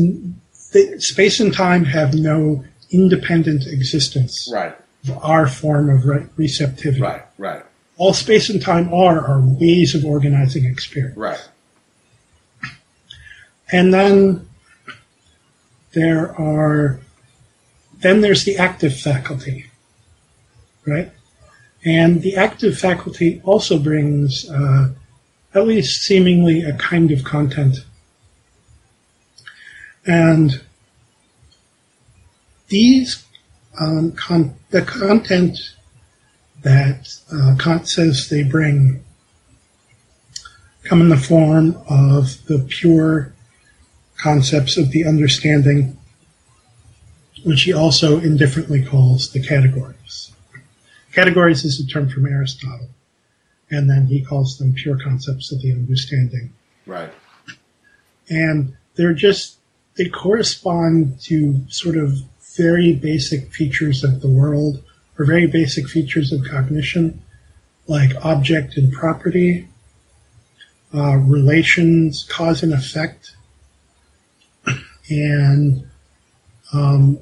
space 1.00 1.40
and 1.40 1.54
time 1.54 1.86
have 1.86 2.14
no 2.14 2.66
independent 2.92 3.66
existence. 3.68 4.50
Right. 4.52 4.76
Of 5.08 5.24
our 5.24 5.48
form 5.48 5.90
of 5.90 6.06
re- 6.06 6.28
receptivity. 6.36 7.02
Right. 7.02 7.26
Right. 7.38 7.64
All 7.98 8.14
space 8.14 8.50
and 8.50 8.62
time 8.62 8.94
are 8.94 9.20
are 9.26 9.42
ways 9.42 9.96
of 9.96 10.06
organizing 10.06 10.66
experience. 10.66 11.18
Right. 11.18 11.50
And 13.72 13.94
then 13.94 14.48
there 15.94 16.40
are 16.40 17.00
then 18.00 18.22
there's 18.22 18.44
the 18.44 18.58
active 18.58 18.96
faculty, 18.96 19.68
right? 20.86 21.12
And 21.86 22.22
the 22.22 22.36
active 22.36 22.78
faculty 22.78 23.42
also 23.44 23.80
brings, 23.80 24.50
uh, 24.50 24.90
at 25.54 25.68
least 25.68 26.02
seemingly, 26.02 26.64
a 26.64 26.76
kind 26.78 27.12
of 27.12 27.24
content 27.24 27.78
and 30.06 30.62
these 32.68 33.26
um, 33.80 34.12
con- 34.14 34.56
the 34.70 34.82
content 34.82 35.58
that 36.66 37.16
uh, 37.32 37.56
Kant 37.60 37.88
says 37.88 38.28
they 38.28 38.42
bring 38.42 39.04
come 40.84 41.00
in 41.00 41.10
the 41.10 41.18
form 41.18 41.78
of 41.88 42.44
the 42.48 42.60
pure 42.68 43.32
concepts 44.18 44.76
of 44.76 44.90
the 44.90 45.06
understanding, 45.06 45.96
which 47.44 47.64
he 47.64 47.74
also 47.74 48.20
indifferently 48.20 48.84
calls 48.84 49.32
the 49.32 49.40
categories. 49.40 50.32
Categories 51.14 51.64
is 51.64 51.80
a 51.80 51.86
term 51.86 52.10
from 52.10 52.26
Aristotle, 52.26 52.90
and 53.70 53.88
then 53.88 54.08
he 54.08 54.26
calls 54.26 54.58
them 54.58 54.74
pure 54.74 54.98
concepts 54.98 55.52
of 55.52 55.62
the 55.62 55.72
understanding. 55.72 56.52
Right. 56.88 57.12
And 58.28 58.76
they're 58.96 59.14
just, 59.14 59.58
they 59.98 60.10
correspond 60.10 61.20
to 61.22 61.64
sort 61.70 61.96
of 61.96 62.22
very 62.58 62.94
basic 62.94 63.54
features 63.54 64.04
of 64.04 64.22
the 64.22 64.30
world 64.30 64.84
or 65.18 65.26
very 65.26 65.48
basic 65.48 65.88
features 65.88 66.32
of 66.32 66.44
cognition, 66.44 67.22
like 67.88 68.12
object 68.24 68.78
and 68.78 68.92
property, 68.92 69.68
uh, 70.94 71.16
relations, 71.18 72.24
cause 72.30 72.64
and 72.64 72.74
effect, 72.74 73.36
and 75.10 75.88
um, 76.74 77.20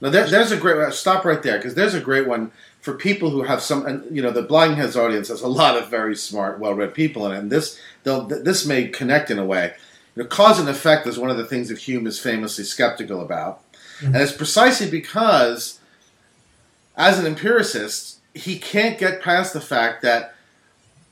now 0.00 0.10
there, 0.10 0.28
there's 0.28 0.52
a 0.52 0.56
great 0.56 0.92
stop 0.92 1.24
right 1.24 1.42
there 1.42 1.56
because 1.56 1.74
there's 1.74 1.94
a 1.94 2.00
great 2.00 2.26
one 2.26 2.52
for 2.80 2.94
people 2.94 3.30
who 3.30 3.42
have 3.42 3.62
some 3.62 3.86
and 3.86 4.14
you 4.14 4.22
know 4.22 4.30
the 4.30 4.42
blind 4.42 4.74
heads 4.74 4.96
audience 4.96 5.28
has 5.28 5.40
a 5.40 5.48
lot 5.48 5.76
of 5.76 5.88
very 5.88 6.14
smart 6.14 6.58
well-read 6.58 6.92
people 6.92 7.26
in 7.26 7.32
it 7.32 7.38
and 7.38 7.50
this 7.50 7.80
this 8.04 8.66
may 8.66 8.88
connect 8.88 9.30
in 9.30 9.38
a 9.38 9.44
way 9.44 9.72
you 10.14 10.22
know, 10.22 10.28
cause 10.28 10.60
and 10.60 10.68
effect 10.68 11.06
is 11.06 11.18
one 11.18 11.30
of 11.30 11.38
the 11.38 11.46
things 11.46 11.68
that 11.70 11.78
Hume 11.78 12.06
is 12.06 12.20
famously 12.20 12.64
skeptical 12.64 13.22
about 13.22 13.62
mm-hmm. 13.98 14.06
and 14.06 14.16
it's 14.16 14.32
precisely 14.32 14.90
because 14.90 15.80
as 16.96 17.18
an 17.18 17.26
empiricist 17.26 18.18
he 18.34 18.58
can't 18.58 18.98
get 18.98 19.22
past 19.22 19.52
the 19.52 19.60
fact 19.60 20.02
that 20.02 20.34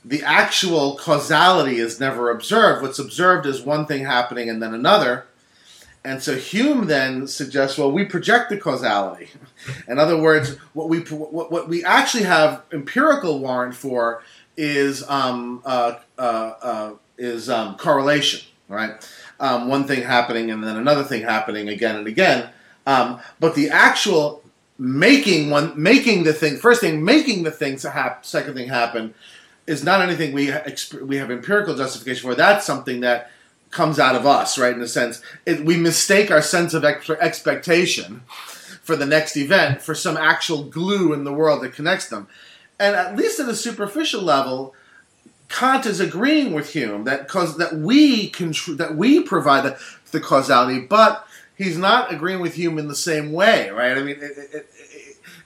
the 0.05 0.21
actual 0.23 0.97
causality 0.97 1.77
is 1.77 1.99
never 1.99 2.29
observed 2.29 2.81
what's 2.81 2.99
observed 2.99 3.45
is 3.45 3.61
one 3.61 3.85
thing 3.85 4.05
happening 4.05 4.49
and 4.49 4.61
then 4.61 4.73
another 4.73 5.25
and 6.05 6.21
so 6.21 6.35
Hume 6.35 6.87
then 6.87 7.27
suggests, 7.27 7.77
well, 7.77 7.91
we 7.91 8.03
project 8.03 8.49
the 8.49 8.57
causality. 8.57 9.29
In 9.87 9.99
other 9.99 10.21
words, 10.21 10.57
what 10.73 10.89
we 10.89 10.99
what, 10.99 11.51
what 11.51 11.69
we 11.69 11.83
actually 11.83 12.23
have 12.23 12.63
empirical 12.71 13.39
warrant 13.39 13.75
for 13.75 14.21
is 14.57 15.07
um, 15.09 15.61
uh, 15.65 15.99
uh, 16.17 16.53
uh, 16.61 16.93
is 17.17 17.49
um, 17.49 17.75
correlation, 17.77 18.45
right? 18.67 18.91
Um, 19.39 19.67
one 19.67 19.85
thing 19.85 20.03
happening 20.03 20.51
and 20.51 20.63
then 20.63 20.75
another 20.75 21.03
thing 21.03 21.23
happening 21.23 21.69
again 21.69 21.95
and 21.95 22.07
again. 22.07 22.49
Um, 22.85 23.21
but 23.39 23.55
the 23.55 23.69
actual 23.69 24.42
making 24.77 25.49
one 25.49 25.71
making 25.81 26.23
the 26.23 26.33
thing 26.33 26.57
first 26.57 26.81
thing 26.81 27.03
making 27.05 27.43
the 27.43 27.51
thing 27.51 27.77
happen 27.77 28.23
second 28.23 28.55
thing 28.55 28.67
happen 28.67 29.13
is 29.65 29.83
not 29.83 30.01
anything 30.01 30.33
we 30.33 30.53
we 31.01 31.17
have 31.17 31.31
empirical 31.31 31.75
justification 31.75 32.29
for. 32.29 32.35
That's 32.35 32.65
something 32.65 33.01
that 33.01 33.31
comes 33.71 33.97
out 33.97 34.15
of 34.15 34.25
us, 34.25 34.57
right? 34.57 34.75
In 34.75 34.81
a 34.81 34.87
sense, 34.87 35.21
it, 35.45 35.65
we 35.65 35.77
mistake 35.77 36.29
our 36.29 36.41
sense 36.41 36.73
of 36.73 36.83
ex- 36.83 37.09
expectation 37.09 38.21
for 38.81 38.95
the 38.95 39.05
next 39.05 39.37
event 39.37 39.81
for 39.81 39.95
some 39.95 40.17
actual 40.17 40.63
glue 40.65 41.13
in 41.13 41.23
the 41.23 41.33
world 41.33 41.63
that 41.63 41.73
connects 41.73 42.09
them. 42.09 42.27
And 42.79 42.95
at 42.95 43.15
least 43.15 43.39
at 43.39 43.49
a 43.49 43.55
superficial 43.55 44.21
level, 44.21 44.75
Kant 45.47 45.85
is 45.85 45.99
agreeing 45.99 46.53
with 46.53 46.73
Hume 46.73 47.05
that 47.05 47.27
cause 47.27 47.57
that 47.57 47.75
we 47.75 48.29
contr- 48.31 48.77
that 48.77 48.95
we 48.95 49.21
provide 49.21 49.63
the, 49.63 49.79
the, 50.11 50.19
causality, 50.19 50.79
but 50.81 51.25
he's 51.57 51.77
not 51.77 52.13
agreeing 52.13 52.39
with 52.39 52.55
Hume 52.55 52.79
in 52.79 52.87
the 52.87 52.95
same 52.95 53.31
way, 53.31 53.69
right? 53.69 53.97
I 53.97 54.01
mean, 54.01 54.17
it, 54.17 54.37
it, 54.37 54.69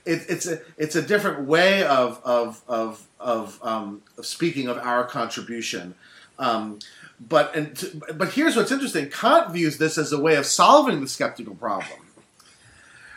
it, 0.04 0.26
it's 0.28 0.46
a 0.46 0.60
it's 0.76 0.96
a 0.96 1.02
different 1.02 1.46
way 1.46 1.84
of 1.84 2.20
of 2.24 2.62
of 2.68 3.06
of, 3.20 3.58
um, 3.62 4.02
of 4.16 4.26
speaking 4.26 4.68
of 4.68 4.78
our 4.78 5.04
contribution. 5.04 5.94
Um, 6.38 6.78
but 7.20 7.54
and 7.54 7.76
to, 7.76 8.14
but 8.14 8.32
here's 8.32 8.56
what's 8.56 8.72
interesting: 8.72 9.10
Kant 9.10 9.52
views 9.52 9.78
this 9.78 9.98
as 9.98 10.12
a 10.12 10.20
way 10.20 10.36
of 10.36 10.46
solving 10.46 11.00
the 11.00 11.08
skeptical 11.08 11.54
problem, 11.54 12.00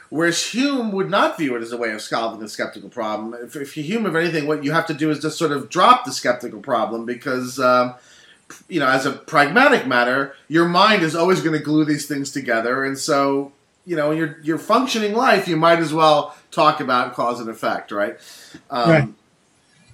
whereas 0.10 0.44
Hume 0.52 0.92
would 0.92 1.10
not 1.10 1.38
view 1.38 1.56
it 1.56 1.62
as 1.62 1.72
a 1.72 1.78
way 1.78 1.92
of 1.92 2.02
solving 2.02 2.40
the 2.40 2.50
skeptical 2.50 2.90
problem. 2.90 3.36
If, 3.42 3.56
if 3.56 3.74
Hume, 3.74 4.06
if 4.06 4.16
anything, 4.16 4.48
what 4.48 4.64
you 4.64 4.72
have 4.72 4.88
to 4.88 4.94
do 4.94 5.12
is 5.12 5.20
just 5.20 5.38
sort 5.38 5.52
of 5.52 5.70
drop 5.70 6.06
the 6.06 6.12
skeptical 6.12 6.60
problem 6.60 7.06
because. 7.06 7.60
Um, 7.60 7.96
you 8.68 8.80
know, 8.80 8.88
as 8.88 9.06
a 9.06 9.12
pragmatic 9.12 9.88
matter, 9.88 10.36
your 10.48 10.68
mind 10.68 11.04
is 11.04 11.16
always 11.16 11.42
going 11.42 11.58
to 11.58 11.64
glue 11.64 11.86
these 11.86 12.08
things 12.08 12.32
together, 12.32 12.84
and 12.84 12.98
so 12.98 13.52
you 13.86 13.96
know, 13.96 14.12
in 14.12 14.18
your 14.18 14.40
your 14.42 14.58
functioning 14.58 15.14
life, 15.14 15.48
you 15.48 15.58
might 15.58 15.80
as 15.80 15.94
well 15.94 16.36
talk 16.52 16.80
about 16.80 17.14
cause 17.14 17.40
and 17.40 17.50
effect, 17.50 17.92
right? 17.92 18.18
Um, 18.70 19.16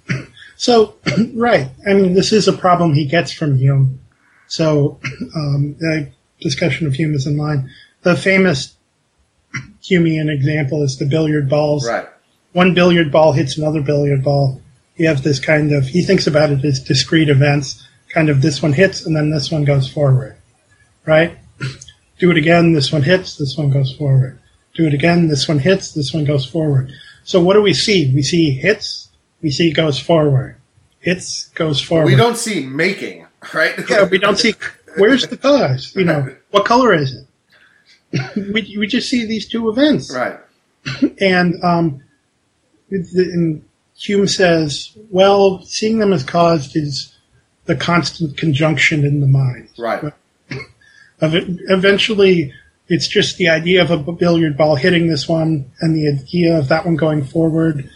right. 0.09 0.27
So, 0.59 0.95
right. 1.35 1.69
I 1.87 1.93
mean, 1.93 2.15
this 2.15 2.33
is 2.33 2.47
a 2.47 2.53
problem 2.53 2.95
he 2.95 3.05
gets 3.05 3.31
from 3.31 3.57
Hume. 3.57 3.99
So, 4.47 4.99
um, 5.35 5.75
the 5.77 6.09
discussion 6.41 6.87
of 6.87 6.95
Hume 6.95 7.13
is 7.13 7.27
in 7.27 7.37
line. 7.37 7.69
The 8.01 8.15
famous 8.15 8.75
Humean 9.83 10.33
example 10.33 10.83
is 10.83 10.97
the 10.97 11.05
billiard 11.05 11.47
balls. 11.47 11.87
Right. 11.87 12.07
One 12.53 12.73
billiard 12.73 13.11
ball 13.11 13.33
hits 13.33 13.57
another 13.57 13.81
billiard 13.81 14.23
ball. 14.23 14.61
You 14.95 15.07
have 15.07 15.21
this 15.21 15.39
kind 15.39 15.71
of, 15.71 15.85
he 15.85 16.01
thinks 16.01 16.25
about 16.25 16.49
it 16.49 16.65
as 16.65 16.79
discrete 16.79 17.29
events, 17.29 17.86
kind 18.09 18.29
of 18.29 18.41
this 18.41 18.61
one 18.61 18.73
hits 18.73 19.05
and 19.05 19.15
then 19.15 19.29
this 19.29 19.51
one 19.51 19.65
goes 19.65 19.91
forward. 19.91 20.37
Right? 21.05 21.37
Do 22.19 22.31
it 22.31 22.37
again, 22.37 22.73
this 22.73 22.91
one 22.91 23.03
hits, 23.03 23.37
this 23.37 23.57
one 23.57 23.69
goes 23.69 23.93
forward. 23.93 24.39
Do 24.73 24.85
it 24.87 24.93
again, 24.93 25.27
this 25.27 25.47
one 25.47 25.59
hits, 25.59 25.93
this 25.93 26.13
one 26.13 26.25
goes 26.25 26.45
forward. 26.45 26.91
So 27.23 27.41
what 27.41 27.53
do 27.53 27.61
we 27.61 27.73
see? 27.73 28.13
We 28.13 28.23
see 28.23 28.51
hits, 28.51 29.09
we 29.41 29.51
see 29.51 29.71
goes 29.71 29.99
forward. 29.99 30.57
It 31.01 31.23
goes 31.53 31.79
forward. 31.81 32.07
We 32.07 32.15
don't 32.15 32.37
see 32.37 32.65
making, 32.65 33.27
right? 33.53 33.75
yeah, 33.89 34.03
we 34.03 34.17
don't 34.17 34.37
see 34.37 34.55
where's 34.97 35.27
the 35.27 35.37
cause. 35.37 35.95
You 35.95 36.05
know, 36.05 36.35
what 36.51 36.65
color 36.65 36.93
is 36.93 37.15
it? 37.15 37.25
we 38.53 38.75
we 38.77 38.87
just 38.87 39.09
see 39.09 39.25
these 39.25 39.47
two 39.47 39.69
events, 39.69 40.13
right? 40.13 40.39
And 41.21 41.63
um, 41.63 42.03
and 42.89 43.63
Hume 43.97 44.27
says, 44.27 44.97
well, 45.09 45.61
seeing 45.63 45.99
them 45.99 46.13
as 46.13 46.23
caused 46.23 46.75
is 46.75 47.16
the 47.67 47.75
constant 47.75 48.37
conjunction 48.37 49.05
in 49.05 49.21
the 49.21 49.27
mind, 49.27 49.69
right? 49.77 50.13
Eventually, 51.21 52.53
it's 52.87 53.07
just 53.07 53.37
the 53.37 53.49
idea 53.49 53.81
of 53.81 53.91
a 53.91 54.11
billiard 54.13 54.57
ball 54.57 54.75
hitting 54.75 55.07
this 55.07 55.27
one 55.27 55.71
and 55.81 55.95
the 55.95 56.07
idea 56.07 56.57
of 56.57 56.69
that 56.69 56.85
one 56.85 56.95
going 56.95 57.23
forward 57.23 57.89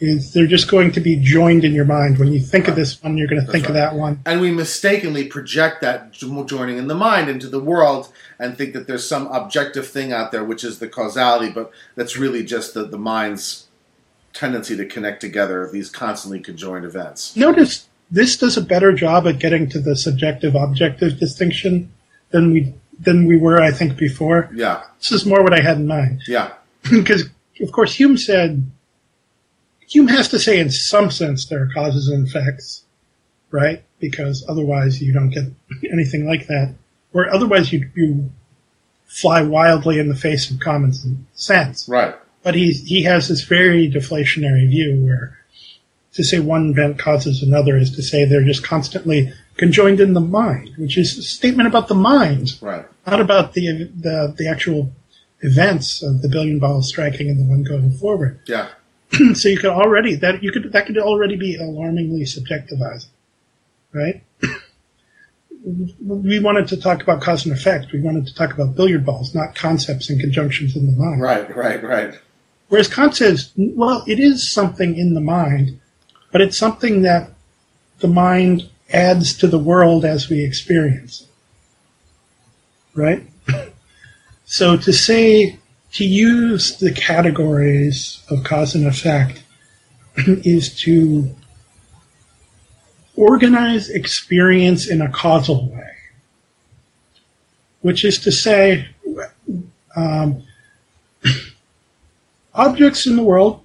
is 0.00 0.32
they're 0.32 0.46
just 0.46 0.70
going 0.70 0.92
to 0.92 1.00
be 1.00 1.16
joined 1.16 1.64
in 1.64 1.72
your 1.72 1.84
mind. 1.84 2.18
When 2.18 2.32
you 2.32 2.38
think 2.38 2.64
right. 2.64 2.70
of 2.70 2.76
this 2.76 3.02
one, 3.02 3.18
you're 3.18 3.26
going 3.26 3.40
to 3.40 3.46
That's 3.46 3.52
think 3.52 3.64
right. 3.64 3.70
of 3.70 3.74
that 3.74 3.94
one. 3.94 4.20
And 4.26 4.40
we 4.40 4.52
mistakenly 4.52 5.26
project 5.26 5.80
that 5.80 6.12
joining 6.12 6.78
in 6.78 6.86
the 6.86 6.94
mind 6.94 7.28
into 7.28 7.48
the 7.48 7.60
world 7.60 8.12
and 8.38 8.56
think 8.56 8.74
that 8.74 8.86
there's 8.86 9.06
some 9.06 9.26
objective 9.26 9.88
thing 9.88 10.12
out 10.12 10.30
there, 10.30 10.44
which 10.44 10.62
is 10.62 10.78
the 10.78 10.88
causality, 10.88 11.50
but 11.50 11.72
that's 11.96 12.16
really 12.16 12.44
just 12.44 12.74
the, 12.74 12.84
the 12.84 12.98
mind's 12.98 13.66
tendency 14.32 14.76
to 14.76 14.86
connect 14.86 15.20
together 15.20 15.68
these 15.72 15.90
constantly 15.90 16.38
conjoined 16.38 16.84
events. 16.84 17.34
Notice 17.34 17.87
this 18.10 18.36
does 18.36 18.56
a 18.56 18.62
better 18.62 18.92
job 18.92 19.26
at 19.26 19.38
getting 19.38 19.68
to 19.70 19.80
the 19.80 19.96
subjective 19.96 20.54
objective 20.54 21.18
distinction 21.18 21.92
than 22.30 22.52
we 22.52 22.74
than 23.00 23.26
we 23.26 23.36
were, 23.36 23.60
I 23.60 23.70
think, 23.70 23.96
before. 23.96 24.50
Yeah. 24.52 24.82
This 24.98 25.12
is 25.12 25.26
more 25.26 25.42
what 25.42 25.54
I 25.54 25.60
had 25.60 25.78
in 25.78 25.86
mind. 25.86 26.22
Yeah. 26.26 26.52
because 26.90 27.28
of 27.60 27.72
course 27.72 27.94
Hume 27.94 28.16
said 28.16 28.70
Hume 29.88 30.08
has 30.08 30.28
to 30.28 30.38
say 30.38 30.58
in 30.58 30.70
some 30.70 31.10
sense 31.10 31.46
there 31.46 31.62
are 31.62 31.70
causes 31.72 32.08
and 32.08 32.26
effects, 32.26 32.84
right? 33.50 33.82
Because 33.98 34.44
otherwise 34.48 35.00
you 35.00 35.12
don't 35.12 35.30
get 35.30 35.44
anything 35.92 36.26
like 36.26 36.46
that. 36.46 36.74
Or 37.14 37.28
otherwise 37.30 37.72
you, 37.72 37.88
you 37.94 38.30
fly 39.06 39.42
wildly 39.42 39.98
in 39.98 40.08
the 40.08 40.14
face 40.14 40.50
of 40.50 40.60
common 40.60 40.92
sense. 41.32 41.88
Right. 41.88 42.14
But 42.42 42.54
he, 42.54 42.72
he 42.72 43.02
has 43.04 43.28
this 43.28 43.42
very 43.42 43.90
deflationary 43.90 44.68
view 44.68 45.04
where 45.04 45.37
to 46.18 46.24
say 46.24 46.40
one 46.40 46.70
event 46.70 46.98
causes 46.98 47.44
another 47.44 47.76
is 47.76 47.94
to 47.94 48.02
say 48.02 48.24
they're 48.24 48.44
just 48.44 48.64
constantly 48.64 49.32
conjoined 49.56 50.00
in 50.00 50.14
the 50.14 50.20
mind, 50.20 50.72
which 50.76 50.98
is 50.98 51.16
a 51.16 51.22
statement 51.22 51.68
about 51.68 51.86
the 51.86 51.94
mind. 51.94 52.58
Right. 52.60 52.84
Not 53.06 53.20
about 53.20 53.52
the, 53.52 53.84
the, 53.84 54.34
the 54.36 54.48
actual 54.48 54.90
events 55.42 56.02
of 56.02 56.20
the 56.20 56.28
billion 56.28 56.58
balls 56.58 56.88
striking 56.88 57.28
and 57.28 57.38
the 57.38 57.44
one 57.44 57.62
going 57.62 57.92
forward. 57.92 58.40
Yeah. 58.46 58.70
so 59.34 59.48
you 59.48 59.58
could 59.58 59.70
already 59.70 60.16
that 60.16 60.42
you 60.42 60.50
could 60.50 60.72
that 60.72 60.86
could 60.86 60.98
already 60.98 61.36
be 61.36 61.54
alarmingly 61.54 62.24
subjectivized, 62.24 63.06
right? 63.92 64.24
we 66.04 66.40
wanted 66.40 66.66
to 66.66 66.76
talk 66.76 67.00
about 67.00 67.22
cause 67.22 67.46
and 67.46 67.54
effect. 67.54 67.92
We 67.92 68.00
wanted 68.00 68.26
to 68.26 68.34
talk 68.34 68.52
about 68.52 68.74
billiard 68.74 69.06
balls, 69.06 69.36
not 69.36 69.54
concepts 69.54 70.10
and 70.10 70.20
conjunctions 70.20 70.74
in 70.74 70.86
the 70.86 70.92
mind. 70.92 71.22
Right, 71.22 71.56
right, 71.56 71.82
right. 71.82 72.18
Whereas 72.68 72.88
Kant 72.88 73.14
says, 73.14 73.52
well, 73.56 74.04
it 74.06 74.18
is 74.18 74.50
something 74.50 74.98
in 74.98 75.14
the 75.14 75.22
mind, 75.22 75.80
but 76.30 76.40
it's 76.40 76.56
something 76.56 77.02
that 77.02 77.30
the 78.00 78.08
mind 78.08 78.68
adds 78.92 79.36
to 79.38 79.46
the 79.46 79.58
world 79.58 80.04
as 80.04 80.28
we 80.28 80.44
experience 80.44 81.22
it. 81.22 81.28
Right? 82.94 83.26
so 84.44 84.76
to 84.76 84.92
say 84.92 85.58
to 85.92 86.04
use 86.04 86.78
the 86.78 86.92
categories 86.92 88.22
of 88.30 88.44
cause 88.44 88.74
and 88.74 88.86
effect 88.86 89.42
is 90.16 90.74
to 90.82 91.34
organize 93.16 93.88
experience 93.90 94.86
in 94.86 95.02
a 95.02 95.10
causal 95.10 95.70
way, 95.70 95.90
which 97.80 98.04
is 98.04 98.18
to 98.20 98.30
say, 98.30 98.88
um, 99.96 100.42
objects 102.54 103.06
in 103.06 103.16
the 103.16 103.22
world 103.22 103.64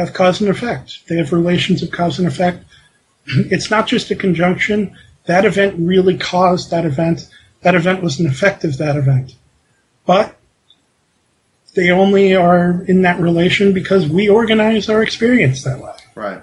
have 0.00 0.12
cause 0.12 0.40
and 0.40 0.50
effect. 0.50 1.06
They 1.08 1.16
have 1.16 1.32
relations 1.32 1.82
of 1.82 1.90
cause 1.90 2.18
and 2.18 2.28
effect. 2.28 2.64
It's 3.26 3.70
not 3.70 3.86
just 3.86 4.10
a 4.10 4.16
conjunction. 4.16 4.96
That 5.24 5.46
event 5.46 5.76
really 5.78 6.18
caused 6.18 6.70
that 6.70 6.84
event. 6.84 7.28
That 7.62 7.74
event 7.74 8.02
was 8.02 8.20
an 8.20 8.26
effect 8.26 8.64
of 8.64 8.76
that 8.76 8.96
event. 8.96 9.34
But 10.04 10.36
they 11.74 11.90
only 11.90 12.34
are 12.34 12.82
in 12.84 13.02
that 13.02 13.20
relation 13.20 13.72
because 13.72 14.08
we 14.08 14.28
organize 14.28 14.88
our 14.90 15.02
experience 15.02 15.64
that 15.64 15.80
way. 15.80 15.92
Right. 16.14 16.42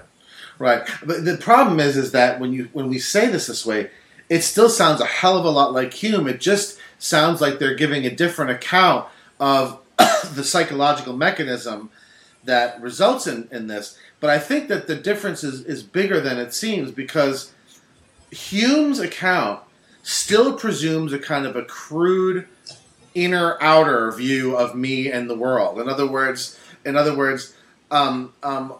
Right. 0.58 0.88
But 1.04 1.24
the 1.24 1.36
problem 1.36 1.80
is 1.80 1.96
is 1.96 2.12
that 2.12 2.40
when 2.40 2.52
you 2.52 2.68
when 2.72 2.88
we 2.88 2.98
say 2.98 3.28
this 3.28 3.46
this 3.46 3.64
way, 3.64 3.90
it 4.28 4.42
still 4.42 4.68
sounds 4.68 5.00
a 5.00 5.06
hell 5.06 5.36
of 5.36 5.44
a 5.44 5.50
lot 5.50 5.72
like 5.72 5.94
Hume. 5.94 6.28
It 6.28 6.40
just 6.40 6.78
sounds 6.98 7.40
like 7.40 7.58
they're 7.58 7.74
giving 7.74 8.06
a 8.06 8.14
different 8.14 8.50
account 8.50 9.08
of 9.40 9.80
the 10.34 10.44
psychological 10.44 11.16
mechanism 11.16 11.90
that 12.44 12.80
results 12.80 13.26
in, 13.26 13.48
in 13.50 13.66
this. 13.66 13.98
But 14.20 14.30
I 14.30 14.38
think 14.38 14.68
that 14.68 14.86
the 14.86 14.96
difference 14.96 15.44
is, 15.44 15.64
is 15.64 15.82
bigger 15.82 16.20
than 16.20 16.38
it 16.38 16.54
seems 16.54 16.90
because 16.90 17.52
Hume's 18.30 18.98
account 18.98 19.60
still 20.02 20.56
presumes 20.56 21.12
a 21.12 21.18
kind 21.18 21.46
of 21.46 21.56
a 21.56 21.64
crude 21.64 22.48
inner 23.14 23.58
outer 23.60 24.10
view 24.12 24.56
of 24.56 24.74
me 24.74 25.10
and 25.10 25.28
the 25.28 25.36
world. 25.36 25.78
In 25.80 25.88
other 25.88 26.06
words, 26.06 26.58
in 26.84 26.96
other 26.96 27.16
words, 27.16 27.54
um, 27.90 28.32
um, 28.42 28.74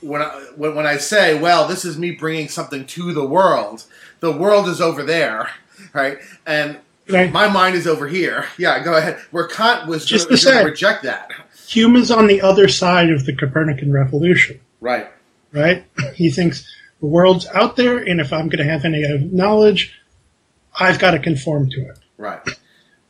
when, 0.00 0.22
I, 0.22 0.28
when 0.56 0.74
when 0.74 0.86
I 0.86 0.98
say, 0.98 1.38
well, 1.38 1.66
this 1.66 1.84
is 1.84 1.98
me 1.98 2.12
bringing 2.12 2.48
something 2.48 2.86
to 2.86 3.12
the 3.12 3.26
world, 3.26 3.84
the 4.20 4.32
world 4.32 4.68
is 4.68 4.80
over 4.80 5.02
there, 5.02 5.50
right? 5.92 6.18
And 6.46 6.78
Right. 7.08 7.32
my 7.32 7.46
mind 7.48 7.76
is 7.76 7.86
over 7.86 8.08
here. 8.08 8.46
Yeah, 8.58 8.82
go 8.82 8.96
ahead. 8.96 9.20
Where 9.30 9.46
Kant 9.46 9.86
was 9.86 10.04
Just 10.04 10.28
going 10.28 10.40
to 10.40 10.64
reject 10.64 11.04
that. 11.04 11.30
Hume 11.66 11.96
is 11.96 12.10
on 12.10 12.26
the 12.26 12.42
other 12.42 12.68
side 12.68 13.10
of 13.10 13.26
the 13.26 13.34
Copernican 13.34 13.92
revolution. 13.92 14.60
Right. 14.80 15.08
right? 15.52 15.84
He 16.14 16.30
thinks 16.30 16.66
the 17.00 17.06
world's 17.06 17.46
out 17.48 17.76
there, 17.76 17.98
and 17.98 18.20
if 18.20 18.32
I'm 18.32 18.48
going 18.48 18.64
to 18.64 18.72
have 18.72 18.84
any 18.84 19.02
knowledge, 19.30 19.98
I've 20.78 20.98
got 20.98 21.12
to 21.12 21.18
conform 21.18 21.70
to 21.70 21.80
it. 21.88 21.98
Right. 22.16 22.40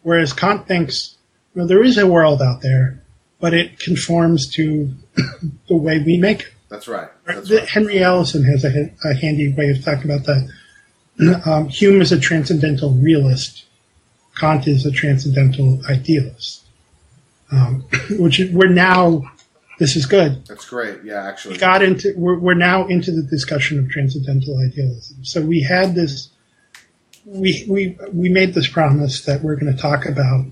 Whereas 0.03 0.33
Kant 0.33 0.67
thinks, 0.67 1.17
well, 1.55 1.67
there 1.67 1.83
is 1.83 1.99
a 1.99 2.07
world 2.07 2.43
out 2.43 2.63
there, 2.63 3.03
but 3.41 3.55
it 3.55 3.79
conforms 3.79 4.49
to 4.55 4.93
the 5.69 5.77
way 5.77 5.99
we 5.99 6.17
make 6.17 6.43
it. 6.43 6.53
That's 6.69 6.89
right. 6.89 7.09
That's 7.27 7.51
right. 7.51 7.69
Henry 7.69 8.03
Allison 8.03 8.45
has 8.45 8.65
a, 8.65 8.91
a 9.05 9.15
handy 9.15 9.53
way 9.53 9.71
of 9.71 9.85
talking 9.85 10.11
about 10.11 10.27
that. 10.27 10.51
Um, 11.47 11.69
Hume 11.69 12.03
is 12.03 12.13
a 12.13 12.21
transcendental 12.21 12.91
realist. 12.91 13.65
Kant 14.39 14.69
is 14.69 14.85
a 14.85 14.91
transcendental 14.91 15.81
idealist. 15.89 16.66
Um, 17.53 17.83
which 18.11 18.41
we're 18.53 18.69
now, 18.69 19.23
this 19.79 19.95
is 19.97 20.07
good. 20.07 20.45
That's 20.47 20.69
great. 20.69 21.05
Yeah, 21.05 21.25
actually. 21.25 21.55
we 21.55 21.59
got 21.59 21.83
into 21.83 22.13
we're, 22.17 22.39
we're 22.39 22.55
now 22.55 22.87
into 22.87 23.13
the 23.13 23.23
discussion 23.23 23.79
of 23.79 23.89
transcendental 23.91 24.59
idealism. 24.59 25.25
So 25.25 25.41
we 25.41 25.63
had 25.63 25.95
this 25.95 26.31
we 27.27 27.65
we 27.69 27.99
we 28.13 28.29
made 28.29 28.55
this 28.55 28.69
promise 28.69 29.25
that 29.25 29.43
we're 29.43 29.57
going 29.57 29.75
to 29.75 29.81
talk 29.81 30.07
about 30.07 30.47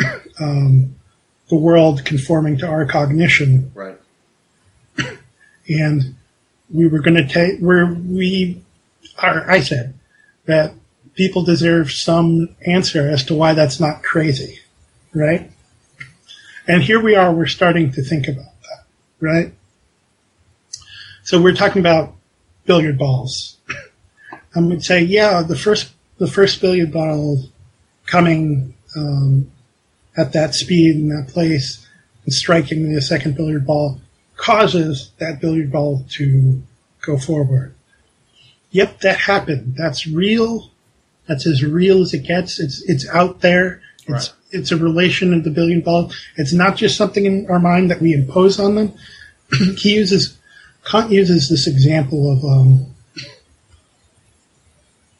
um, 0.40 0.96
the 1.48 1.56
world 1.56 2.04
conforming 2.04 2.58
to 2.58 2.66
our 2.66 2.84
cognition, 2.84 3.70
Right. 3.74 3.98
and 5.68 6.14
we 6.72 6.88
were 6.88 6.98
going 6.98 7.14
to 7.16 7.26
take 7.26 7.60
where 7.60 7.86
we 7.86 8.62
are. 9.18 9.48
I 9.48 9.60
said 9.60 9.94
that 10.46 10.74
people 11.14 11.44
deserve 11.44 11.92
some 11.92 12.54
answer 12.66 13.08
as 13.08 13.24
to 13.26 13.34
why 13.34 13.54
that's 13.54 13.78
not 13.80 14.02
crazy, 14.02 14.60
right? 15.14 15.50
And 16.68 16.82
here 16.82 17.00
we 17.00 17.14
are. 17.14 17.32
We're 17.32 17.46
starting 17.46 17.92
to 17.92 18.02
think 18.02 18.26
about 18.26 18.60
that, 18.62 18.84
right? 19.20 19.52
So 21.22 21.40
we're 21.40 21.54
talking 21.54 21.80
about 21.80 22.14
billiard 22.64 22.98
balls. 22.98 23.56
And 24.54 24.70
we'd 24.70 24.82
say, 24.82 25.02
yeah, 25.02 25.42
the 25.42 25.54
first 25.54 25.92
the 26.16 26.26
first 26.26 26.62
billiard 26.62 26.90
ball 26.90 27.42
coming 28.06 28.74
um, 28.96 29.50
at 30.16 30.32
that 30.32 30.54
speed 30.54 30.96
and 30.96 31.10
that 31.10 31.30
place 31.30 31.86
and 32.24 32.32
striking 32.32 32.90
the 32.90 33.02
second 33.02 33.36
billiard 33.36 33.66
ball 33.66 34.00
causes 34.36 35.10
that 35.18 35.42
billiard 35.42 35.70
ball 35.70 36.06
to 36.08 36.62
go 37.02 37.18
forward. 37.18 37.74
Yep, 38.70 39.00
that 39.00 39.18
happened. 39.18 39.74
That's 39.76 40.06
real. 40.06 40.70
That's 41.26 41.46
as 41.46 41.62
real 41.62 42.00
as 42.00 42.14
it 42.14 42.26
gets. 42.26 42.58
It's 42.58 42.82
it's 42.88 43.06
out 43.08 43.42
there. 43.42 43.82
It's 44.08 44.28
Right. 44.30 44.32
it's 44.52 44.72
a 44.72 44.76
relation 44.76 45.34
of 45.34 45.44
the 45.44 45.50
billiard 45.50 45.84
ball. 45.84 46.12
It's 46.36 46.52
not 46.52 46.76
just 46.76 46.96
something 46.96 47.24
in 47.24 47.46
our 47.50 47.58
mind 47.58 47.90
that 47.90 48.00
we 48.00 48.12
impose 48.12 48.60
on 48.60 48.74
them. 48.74 48.92
he 49.76 49.94
uses 49.94 50.36
Kant 50.84 51.10
uses 51.10 51.48
this 51.48 51.66
example 51.66 52.32
of 52.32 52.44
um, 52.44 52.86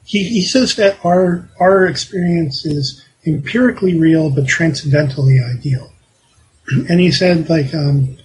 he, 0.05 0.23
he 0.23 0.43
says 0.43 0.77
that 0.77 1.05
our 1.05 1.49
our 1.59 1.87
experience 1.87 2.65
is 2.65 3.05
empirically 3.27 3.99
real 3.99 4.31
but 4.31 4.47
transcendentally 4.47 5.41
ideal. 5.41 5.91
And 6.89 7.01
he 7.01 7.11
said 7.11 7.49
like 7.49 7.75
um, 7.75 8.17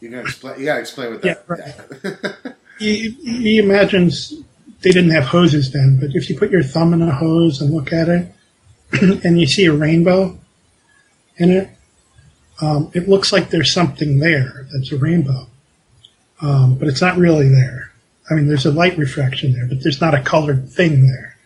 You 0.00 0.10
gotta 0.10 0.22
explain. 0.22 0.60
You 0.60 0.66
gotta 0.66 0.80
explain 0.80 1.10
what 1.12 1.22
that. 1.22 2.56
he, 2.78 3.10
he 3.10 3.58
imagines 3.58 4.34
they 4.82 4.90
didn't 4.90 5.10
have 5.10 5.24
hoses 5.24 5.72
then, 5.72 5.98
but 6.00 6.10
if 6.14 6.30
you 6.30 6.38
put 6.38 6.50
your 6.50 6.62
thumb 6.62 6.94
in 6.94 7.02
a 7.02 7.12
hose 7.14 7.60
and 7.60 7.70
look 7.70 7.92
at 7.92 8.08
it, 8.08 8.32
and 9.24 9.40
you 9.40 9.46
see 9.46 9.66
a 9.66 9.72
rainbow 9.72 10.38
in 11.36 11.50
it, 11.50 11.70
um, 12.60 12.90
it 12.94 13.08
looks 13.08 13.32
like 13.32 13.50
there's 13.50 13.72
something 13.72 14.18
there 14.18 14.66
that's 14.72 14.92
a 14.92 14.98
rainbow, 14.98 15.46
um, 16.42 16.74
but 16.74 16.88
it's 16.88 17.00
not 17.00 17.16
really 17.16 17.48
there. 17.48 17.92
I 18.30 18.34
mean, 18.34 18.46
there's 18.46 18.66
a 18.66 18.72
light 18.72 18.98
refraction 18.98 19.52
there, 19.52 19.66
but 19.66 19.82
there's 19.82 20.00
not 20.00 20.14
a 20.14 20.22
colored 20.22 20.68
thing 20.68 21.06
there, 21.06 21.36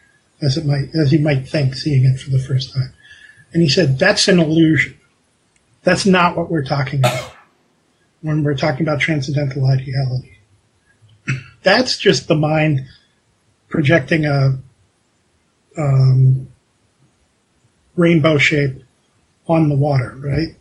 as 0.42 0.56
it 0.56 0.66
might 0.66 0.94
as 0.94 1.12
you 1.12 1.20
might 1.20 1.48
think 1.48 1.74
seeing 1.74 2.04
it 2.04 2.18
for 2.18 2.30
the 2.30 2.38
first 2.38 2.74
time. 2.74 2.92
And 3.52 3.62
he 3.62 3.68
said 3.68 3.98
that's 3.98 4.26
an 4.28 4.40
illusion. 4.40 4.98
That's 5.84 6.04
not 6.04 6.36
what 6.36 6.50
we're 6.50 6.64
talking 6.64 7.00
about 7.00 7.34
when 8.22 8.42
we're 8.42 8.56
talking 8.56 8.86
about 8.86 9.00
transcendental 9.00 9.66
ideality. 9.66 10.38
That's 11.62 11.98
just 11.98 12.26
the 12.26 12.34
mind 12.34 12.86
projecting 13.68 14.24
a 14.24 14.58
um, 15.76 16.48
rainbow 17.96 18.38
shape 18.38 18.82
on 19.48 19.68
the 19.68 19.74
water, 19.74 20.14
right? 20.18 20.54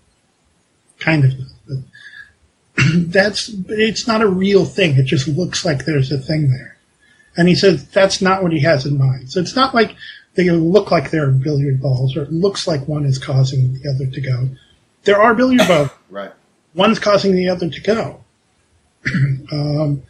Kind 0.99 1.25
of. 1.25 1.33
That's 3.11 3.49
it's 3.69 4.07
not 4.07 4.21
a 4.21 4.27
real 4.27 4.65
thing. 4.65 4.97
It 4.97 5.05
just 5.05 5.27
looks 5.27 5.63
like 5.63 5.85
there's 5.85 6.11
a 6.11 6.17
thing 6.17 6.49
there. 6.49 6.77
And 7.35 7.47
he 7.47 7.55
says 7.55 7.87
that's 7.89 8.21
not 8.21 8.43
what 8.43 8.51
he 8.51 8.59
has 8.61 8.85
in 8.85 8.97
mind. 8.97 9.31
So 9.31 9.39
it's 9.39 9.55
not 9.55 9.73
like 9.73 9.95
they 10.35 10.49
look 10.49 10.91
like 10.91 11.11
they're 11.11 11.29
billiard 11.29 11.81
balls, 11.81 12.17
or 12.17 12.23
it 12.23 12.31
looks 12.31 12.67
like 12.67 12.87
one 12.87 13.05
is 13.05 13.17
causing 13.17 13.73
the 13.73 13.89
other 13.89 14.07
to 14.07 14.21
go. 14.21 14.49
There 15.03 15.21
are 15.21 15.33
billiard 15.33 15.67
balls. 15.67 15.89
right. 16.09 16.31
One's 16.73 16.99
causing 16.99 17.35
the 17.35 17.49
other 17.49 17.69
to 17.69 17.81
go. 17.81 18.23
um, 19.51 20.03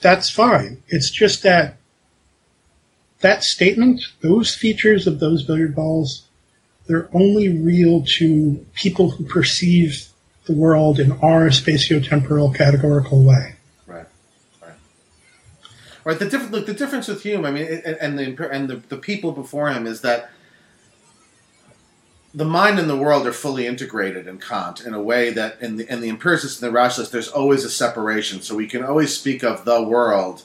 that's 0.00 0.30
fine. 0.30 0.82
It's 0.88 1.10
just 1.10 1.42
that 1.44 1.76
that 3.20 3.44
statement, 3.44 4.02
those 4.20 4.54
features 4.54 5.06
of 5.06 5.20
those 5.20 5.42
billiard 5.42 5.74
balls, 5.74 6.25
they're 6.86 7.08
only 7.12 7.48
real 7.48 8.04
to 8.18 8.64
people 8.74 9.10
who 9.10 9.24
perceive 9.24 10.08
the 10.46 10.52
world 10.52 11.00
in 11.00 11.12
our 11.12 11.48
spatiotemporal 11.48 12.54
categorical 12.54 13.24
way. 13.24 13.56
Right. 13.86 14.06
Right. 14.62 14.74
Right. 16.04 16.18
The 16.18 16.28
difference. 16.28 16.52
Look, 16.52 16.66
the 16.66 16.74
difference 16.74 17.08
with 17.08 17.22
Hume. 17.22 17.44
I 17.44 17.50
mean, 17.50 17.66
and, 17.84 17.96
and 17.96 18.18
the 18.18 18.50
and 18.50 18.68
the, 18.68 18.76
the 18.76 18.96
people 18.96 19.32
before 19.32 19.70
him 19.70 19.86
is 19.86 20.00
that 20.02 20.30
the 22.32 22.44
mind 22.44 22.78
and 22.78 22.88
the 22.88 22.96
world 22.96 23.26
are 23.26 23.32
fully 23.32 23.66
integrated 23.66 24.28
in 24.28 24.38
Kant 24.38 24.82
in 24.82 24.94
a 24.94 25.02
way 25.02 25.30
that 25.30 25.60
in 25.60 25.76
the 25.76 25.92
in 25.92 26.00
the 26.00 26.08
empiricist 26.08 26.62
and 26.62 26.70
the 26.70 26.72
rationalist, 26.72 27.10
there's 27.10 27.28
always 27.28 27.64
a 27.64 27.70
separation. 27.70 28.42
So 28.42 28.54
we 28.54 28.68
can 28.68 28.84
always 28.84 29.16
speak 29.16 29.42
of 29.42 29.64
the 29.64 29.82
world 29.82 30.42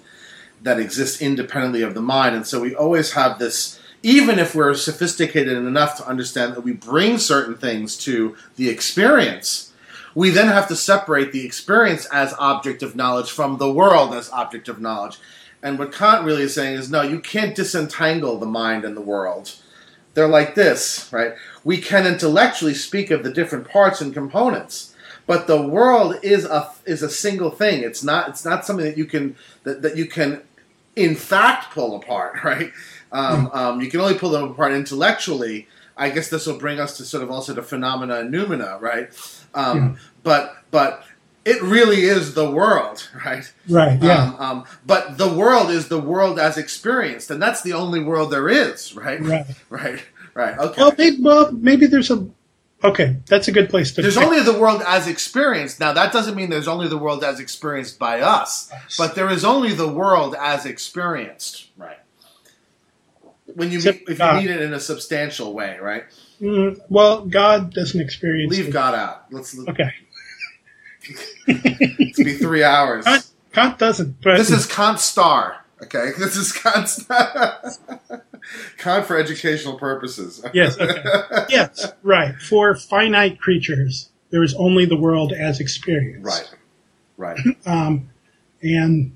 that 0.64 0.80
exists 0.80 1.22
independently 1.22 1.82
of 1.82 1.94
the 1.94 2.02
mind, 2.02 2.36
and 2.36 2.48
so 2.48 2.60
we 2.60 2.74
always 2.74 3.14
have 3.14 3.38
this. 3.40 3.78
Even 4.04 4.40
if 4.40 4.56
we're 4.56 4.74
sophisticated 4.74 5.58
enough 5.58 5.98
to 5.98 6.08
understand 6.08 6.56
that 6.56 6.62
we 6.62 6.74
bring 6.74 7.18
certain 7.18 7.56
things 7.56 7.98
to 7.98 8.36
the 8.56 8.70
experience, 8.70 9.74
we 10.16 10.30
then 10.30 10.48
have 10.48 10.68
to 10.68 10.76
separate 10.76 11.32
the 11.32 11.46
experience 11.46 12.06
as 12.12 12.34
object 12.40 12.82
of 12.82 12.96
knowledge 12.96 13.32
from 13.32 13.58
the 13.58 13.72
world 13.72 14.14
as 14.14 14.30
object 14.32 14.68
of 14.68 14.82
knowledge. 14.82 15.20
And 15.64 15.78
what 15.78 15.94
Kant 15.94 16.26
really 16.26 16.44
is 16.44 16.56
saying 16.56 16.78
is 16.78 16.90
no, 16.90 17.04
you 17.04 17.20
can't 17.20 17.56
disentangle 17.56 18.40
the 18.40 18.48
mind 18.48 18.84
and 18.84 18.98
the 18.98 19.02
world 19.02 19.56
they're 20.14 20.28
like 20.28 20.56
this, 20.56 21.12
right? 21.12 21.34
We 21.64 21.78
can 21.78 22.06
intellectually 22.06 22.74
speak 22.74 23.12
of 23.12 23.24
the 23.24 23.32
different 23.32 23.70
parts 23.70 24.02
and 24.02 24.14
components, 24.14 24.96
but 25.26 25.48
the 25.48 25.62
world 25.62 26.18
is 26.22 26.46
a 26.46 26.72
is 26.86 27.02
a 27.02 27.10
single 27.10 27.52
thing. 27.52 27.84
It's 27.84 28.04
not 28.04 28.30
it's 28.30 28.44
not 28.44 28.66
something 28.66 28.86
that 28.86 28.98
you 28.98 29.06
can 29.06 29.36
that, 29.64 29.82
that 29.82 29.96
you 29.96 30.06
can 30.06 30.42
in 30.96 31.16
fact 31.16 31.74
pull 31.74 31.96
apart, 31.96 32.36
right? 32.44 32.72
Um, 33.12 33.50
um, 33.54 33.82
you 33.82 33.90
can 33.90 34.00
only 34.00 34.18
pull 34.18 34.30
them 34.30 34.44
apart 34.44 34.72
intellectually. 34.74 35.68
I 35.98 36.10
guess 36.10 36.30
this 36.30 36.48
will 36.48 36.58
bring 36.58 36.80
us 36.80 36.98
to 36.98 37.06
sort 37.06 37.24
of 37.24 37.30
also 37.30 37.54
the 37.54 37.62
phenomena 37.62 38.20
and 38.20 38.34
noumena, 38.34 38.80
right? 38.82 39.10
Um, 39.54 39.98
But 40.24 40.56
but 40.72 41.04
it 41.44 41.62
really 41.62 42.02
is 42.04 42.34
the 42.34 42.50
world, 42.50 43.10
right? 43.26 43.52
Right. 43.68 44.02
Yeah. 44.02 44.24
Um, 44.24 44.36
um, 44.40 44.66
but 44.86 45.18
the 45.18 45.28
world 45.28 45.70
is 45.72 45.88
the 45.88 46.00
world 46.00 46.40
as 46.40 46.58
experienced, 46.58 47.32
and 47.32 47.42
that's 47.42 47.62
the 47.62 47.74
only 47.74 48.02
world 48.04 48.32
there 48.32 48.50
is, 48.50 48.96
right? 48.96 49.20
right. 49.22 49.46
Right. 49.70 50.04
Right. 50.34 50.58
Okay. 50.58 50.82
Well, 50.82 50.94
maybe, 50.98 51.18
well, 51.22 51.52
maybe 51.52 51.88
there's 51.88 52.10
a. 52.12 52.26
Okay, 52.84 53.18
that's 53.28 53.48
a 53.48 53.52
good 53.52 53.70
place 53.70 53.92
to. 53.94 54.02
there's 54.02 54.16
pick. 54.16 54.24
only 54.26 54.42
the 54.42 54.58
world 54.58 54.82
as 54.88 55.08
experienced. 55.08 55.80
Now 55.80 55.94
that 55.94 56.12
doesn't 56.14 56.36
mean 56.36 56.50
there's 56.50 56.68
only 56.70 56.88
the 56.88 56.98
world 56.98 57.24
as 57.24 57.40
experienced 57.40 58.00
by 58.00 58.22
us, 58.22 58.72
but 58.98 59.14
there 59.14 59.30
is 59.30 59.44
only 59.46 59.74
the 59.74 59.88
world 59.88 60.36
as 60.40 60.66
experienced, 60.66 61.68
right? 61.78 62.00
When 63.56 63.72
you 63.72 63.78
Except 63.78 64.02
if 64.04 64.10
you 64.10 64.16
God. 64.16 64.42
need 64.42 64.50
it 64.52 64.62
in 64.62 64.74
a 64.74 64.80
substantial 64.80 65.54
way, 65.54 65.78
right? 65.82 66.04
Mm, 66.42 66.80
well, 66.90 67.26
God 67.26 67.74
doesn't 67.74 68.00
experience. 68.00 68.52
Leave 68.52 68.68
it. 68.68 68.72
God 68.72 68.96
out. 68.96 69.26
Let's, 69.32 69.58
Okay. 69.58 69.92
be 71.48 72.34
three 72.34 72.64
hours. 72.64 73.06
Kant, 73.06 73.28
Kant 73.54 73.80
doesn't. 73.80 74.22
But 74.22 74.38
This 74.38 74.52
is 74.52 74.66
Kant 74.66 75.00
Star. 75.00 75.58
Okay, 75.84 76.12
this 76.20 76.36
is 76.36 76.52
Kant 76.52 76.88
Star. 76.88 77.62
Kant 78.78 79.06
for 79.06 79.18
educational 79.18 79.78
purposes. 79.78 80.44
yes. 80.54 80.80
Okay. 80.80 81.04
yes. 81.50 81.92
Right. 82.04 82.36
For 82.36 82.76
finite 82.76 83.40
creatures, 83.40 84.10
there 84.30 84.44
is 84.44 84.54
only 84.56 84.86
the 84.86 84.96
world 84.98 85.32
as 85.34 85.60
experienced. 85.60 86.26
Right. 87.18 87.36
Right. 87.36 87.40
Um, 87.66 88.10
and 88.64 89.16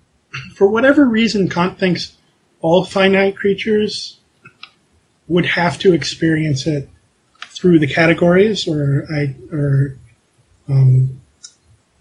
for 0.55 0.67
whatever 0.67 1.05
reason, 1.05 1.47
Kant 1.49 1.77
thinks 1.79 2.17
all 2.61 2.83
finite 2.83 3.37
creatures 3.37 4.14
would 5.27 5.45
have 5.45 5.77
to 5.79 5.93
experience 5.93 6.67
it 6.67 6.89
through 7.47 7.79
the 7.79 7.87
categories 7.87 8.67
or 8.67 9.05
I 9.11 9.35
or 9.51 9.97
um, 10.69 11.21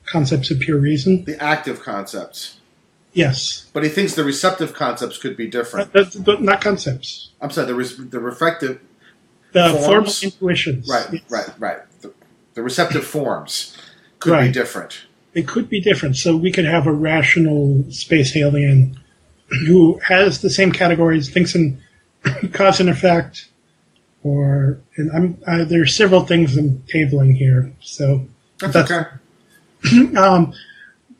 concepts 0.06 0.50
of 0.50 0.60
pure 0.60 0.78
reason. 0.78 1.24
The 1.24 1.42
active 1.42 1.80
concepts. 1.80 2.58
Yes, 3.12 3.70
But 3.72 3.84
he 3.84 3.88
thinks 3.90 4.14
the 4.16 4.24
receptive 4.24 4.74
concepts 4.74 5.18
could 5.18 5.36
be 5.36 5.46
different. 5.46 5.92
That's- 5.92 6.16
but 6.16 6.42
not 6.42 6.60
concepts. 6.60 7.30
I'm 7.40 7.50
sorry, 7.50 7.68
the, 7.68 7.74
res- 7.76 7.96
the 7.96 8.18
reflective. 8.18 8.80
The 9.52 9.68
Forms? 9.70 9.84
formal 9.86 10.12
intuitions. 10.24 10.88
Right, 10.88 11.06
Yes. 11.12 11.22
right, 11.30 11.48
right. 11.60 11.78
The, 12.00 12.12
the 12.54 12.62
receptive 12.64 13.04
forms 13.06 13.76
could 14.18 14.40
be 14.40 14.50
different. 14.50 15.02
It 15.32 15.46
could 15.46 15.68
be 15.68 15.80
different. 15.80 16.16
So 16.16 16.36
we 16.36 16.50
could 16.50 16.64
have 16.64 16.88
a 16.88 16.92
rational 16.92 17.84
space 17.92 18.36
alien 18.36 18.98
who 19.64 20.00
has 20.08 20.40
the 20.40 20.50
same 20.50 20.72
categories, 20.72 21.30
thinks 21.30 21.54
in 21.54 21.80
cause 22.52 22.80
and 22.80 22.88
effect, 22.90 23.48
or 24.22 24.78
and 24.96 25.10
I'm 25.12 25.38
uh, 25.46 25.64
there's 25.64 25.96
several 25.96 26.24
things 26.24 26.56
I'm 26.56 26.78
tabling 26.92 27.36
here. 27.36 27.72
So 27.80 28.26
That's, 28.60 28.72
That's- 28.72 28.90
okay. 29.84 30.16
um, 30.16 30.54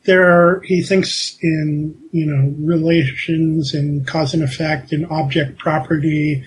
there 0.05 0.23
are 0.31 0.61
he 0.61 0.81
thinks 0.81 1.37
in 1.41 1.95
you 2.11 2.25
know 2.25 2.53
relations 2.59 3.73
and 3.73 4.05
cause 4.07 4.33
and 4.33 4.43
effect 4.43 4.91
and 4.91 5.05
object 5.07 5.57
property, 5.57 6.43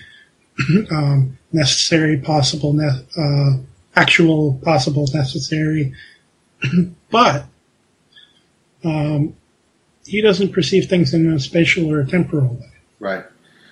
um, 0.91 1.37
necessary, 1.51 2.17
possible, 2.17 2.73
ne- 2.73 3.05
uh, 3.17 3.57
actual, 3.95 4.59
possible, 4.63 5.07
necessary, 5.13 5.93
but 7.11 7.45
um, 8.83 9.35
he 10.05 10.21
doesn't 10.21 10.51
perceive 10.53 10.85
things 10.89 11.13
in 11.13 11.31
a 11.31 11.39
spatial 11.39 11.91
or 11.91 11.99
a 12.01 12.07
temporal 12.07 12.55
way. 12.55 12.71
Right. 12.99 13.25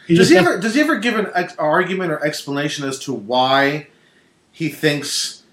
He 0.07 0.15
Does 0.15 0.29
he 0.29 0.37
ever 0.37 0.57
does 0.57 0.73
he 0.73 0.79
ever 0.81 0.97
give 0.97 1.17
an 1.17 1.27
ex- 1.35 1.55
argument 1.57 2.11
or 2.11 2.25
explanation 2.25 2.87
as 2.87 2.97
to 2.99 3.13
why 3.13 3.87
he 4.51 4.69
thinks 4.69 5.43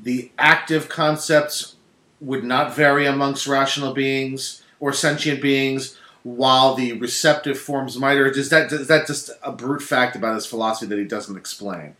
the 0.00 0.30
active 0.38 0.90
concepts 0.90 1.76
would 2.20 2.44
not 2.44 2.76
vary 2.76 3.06
amongst 3.06 3.46
rational 3.46 3.94
beings 3.94 4.62
or 4.78 4.92
sentient 4.92 5.40
beings, 5.40 5.98
while 6.22 6.74
the 6.74 6.92
receptive 6.92 7.58
forms 7.58 7.98
might? 7.98 8.18
Or 8.18 8.26
is 8.26 8.50
that 8.50 8.70
is 8.70 8.88
that 8.88 9.06
just 9.06 9.30
a 9.42 9.50
brute 9.52 9.82
fact 9.82 10.16
about 10.16 10.34
his 10.34 10.44
philosophy 10.44 10.86
that 10.86 10.98
he 10.98 11.04
doesn't 11.04 11.36
explain? 11.36 11.96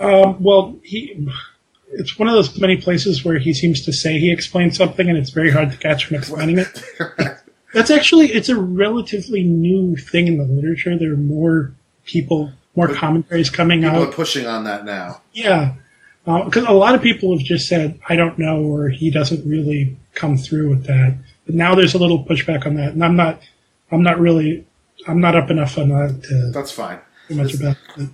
Um, 0.00 0.42
well, 0.42 0.76
he. 0.82 1.28
It's 1.94 2.18
one 2.18 2.26
of 2.26 2.34
those 2.34 2.58
many 2.58 2.78
places 2.78 3.22
where 3.22 3.38
he 3.38 3.52
seems 3.52 3.82
to 3.84 3.92
say 3.92 4.18
he 4.18 4.32
explains 4.32 4.76
something, 4.76 5.08
and 5.08 5.18
it's 5.18 5.30
very 5.30 5.50
hard 5.50 5.70
to 5.70 5.76
catch 5.76 6.10
him 6.10 6.18
explaining 6.18 6.58
it. 6.58 6.82
That's 7.72 7.90
actually 7.90 8.32
it's 8.32 8.48
a 8.48 8.56
relatively 8.56 9.42
new 9.42 9.96
thing 9.96 10.26
in 10.26 10.38
the 10.38 10.44
literature. 10.44 10.96
There 10.98 11.12
are 11.12 11.16
more 11.16 11.72
people, 12.04 12.52
more 12.76 12.88
But 12.88 12.96
commentaries 12.96 13.50
coming 13.50 13.82
People 13.82 14.02
are 14.02 14.06
out. 14.08 14.12
pushing 14.14 14.46
on 14.46 14.64
that 14.64 14.84
now. 14.84 15.22
Yeah, 15.32 15.74
uh, 16.26 16.44
because 16.44 16.64
a 16.64 16.72
lot 16.72 16.94
of 16.94 17.02
people 17.02 17.36
have 17.36 17.46
just 17.46 17.68
said 17.68 17.98
I 18.08 18.16
don't 18.16 18.38
know, 18.38 18.60
or 18.62 18.88
he 18.90 19.10
doesn't 19.10 19.46
really 19.48 19.96
come 20.14 20.36
through 20.36 20.68
with 20.70 20.84
that. 20.86 21.16
But 21.46 21.54
now 21.54 21.74
there's 21.74 21.94
a 21.94 21.98
little 21.98 22.24
pushback 22.24 22.66
on 22.66 22.74
that, 22.74 22.92
and 22.92 23.04
I'm 23.04 23.16
not, 23.16 23.40
I'm 23.90 24.02
not 24.02 24.18
really, 24.20 24.64
I'm 25.08 25.20
not 25.20 25.34
up 25.34 25.50
enough 25.50 25.76
on 25.78 25.88
that 25.88 26.22
to 26.24 26.50
That's 26.52 26.70
fine. 26.70 27.00
much 27.30 27.54
about 27.54 27.76
it. 27.96 28.08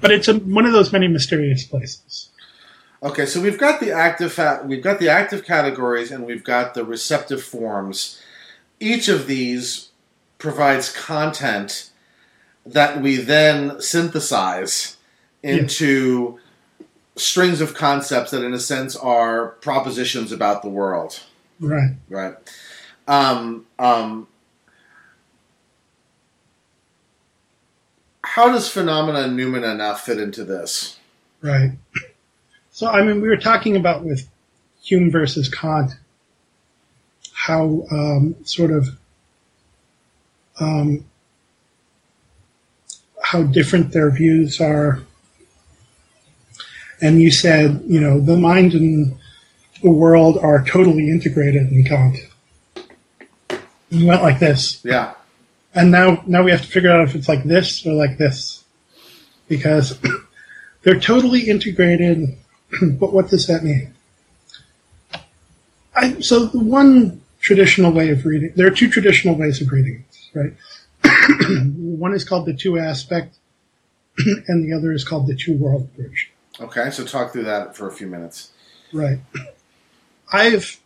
But 0.00 0.10
it's 0.10 0.28
a, 0.28 0.34
one 0.34 0.66
of 0.66 0.72
those 0.72 0.92
many 0.92 1.08
mysterious 1.08 1.64
places. 1.64 2.28
Okay, 3.02 3.24
so 3.24 3.40
we've 3.40 3.58
got 3.58 3.80
the 3.80 3.92
active 3.92 4.38
we've 4.64 4.82
got 4.82 4.98
the 4.98 5.08
active 5.08 5.44
categories 5.44 6.10
and 6.10 6.26
we've 6.26 6.44
got 6.44 6.74
the 6.74 6.84
receptive 6.84 7.42
forms. 7.42 8.20
Each 8.80 9.08
of 9.08 9.26
these 9.26 9.90
provides 10.38 10.92
content 10.92 11.90
that 12.64 13.00
we 13.00 13.16
then 13.16 13.80
synthesize 13.80 14.96
into 15.42 16.38
strings 17.14 17.60
of 17.60 17.74
concepts 17.74 18.32
that 18.32 18.42
in 18.44 18.52
a 18.52 18.58
sense 18.58 18.94
are 18.96 19.50
propositions 19.62 20.32
about 20.32 20.62
the 20.62 20.68
world, 20.68 21.20
Right. 21.60 21.92
right? 22.10 22.34
Um, 23.08 23.66
um, 23.78 24.26
how 28.22 28.50
does 28.50 28.68
phenomena 28.68 29.20
and 29.20 29.38
noumena 29.38 29.76
now 29.76 29.94
fit 29.94 30.18
into 30.20 30.44
this? 30.44 30.98
Right. 31.40 31.72
So, 32.70 32.88
I 32.88 33.02
mean, 33.02 33.22
we 33.22 33.28
were 33.28 33.36
talking 33.36 33.76
about 33.76 34.04
with 34.04 34.28
Hume 34.82 35.10
versus 35.10 35.48
Kant 35.48 35.92
how 37.36 37.86
um, 37.90 38.34
sort 38.44 38.70
of 38.70 38.88
um, 40.58 41.04
how 43.22 43.42
different 43.42 43.92
their 43.92 44.10
views 44.10 44.60
are. 44.60 45.02
And 47.02 47.20
you 47.20 47.30
said, 47.30 47.82
you 47.86 48.00
know, 48.00 48.20
the 48.20 48.36
mind 48.36 48.72
and 48.72 49.18
the 49.82 49.90
world 49.90 50.38
are 50.38 50.64
totally 50.64 51.10
integrated 51.10 51.70
in 51.70 51.84
Kant. 51.84 52.16
You 53.90 54.06
went 54.06 54.22
like 54.22 54.38
this. 54.38 54.82
Yeah. 54.82 55.12
And 55.74 55.90
now, 55.90 56.22
now 56.26 56.42
we 56.42 56.50
have 56.50 56.62
to 56.62 56.68
figure 56.68 56.90
out 56.90 57.06
if 57.06 57.14
it's 57.14 57.28
like 57.28 57.44
this 57.44 57.86
or 57.86 57.92
like 57.92 58.16
this, 58.16 58.64
because 59.46 59.98
they're 60.82 60.98
totally 60.98 61.40
integrated. 61.50 62.38
but 62.98 63.12
what 63.12 63.28
does 63.28 63.46
that 63.48 63.62
mean? 63.62 63.92
I, 65.94 66.20
so 66.20 66.46
the 66.46 66.60
one 66.60 67.22
traditional 67.46 67.92
way 67.92 68.10
of 68.10 68.26
reading, 68.26 68.52
there 68.56 68.66
are 68.66 68.72
two 68.72 68.90
traditional 68.90 69.36
ways 69.36 69.62
of 69.62 69.70
reading 69.70 70.04
this, 70.08 70.30
right? 70.34 70.52
one 71.76 72.12
is 72.12 72.24
called 72.24 72.44
the 72.44 72.52
two 72.52 72.76
aspect, 72.76 73.38
and 74.48 74.64
the 74.64 74.76
other 74.76 74.92
is 74.92 75.04
called 75.04 75.28
the 75.28 75.36
two 75.36 75.56
world 75.56 75.88
version. 75.96 76.30
Okay, 76.58 76.90
so 76.90 77.04
talk 77.04 77.32
through 77.32 77.44
that 77.44 77.76
for 77.76 77.86
a 77.86 77.92
few 77.92 78.08
minutes. 78.08 78.50
Right. 78.92 79.20
I've 80.32 80.80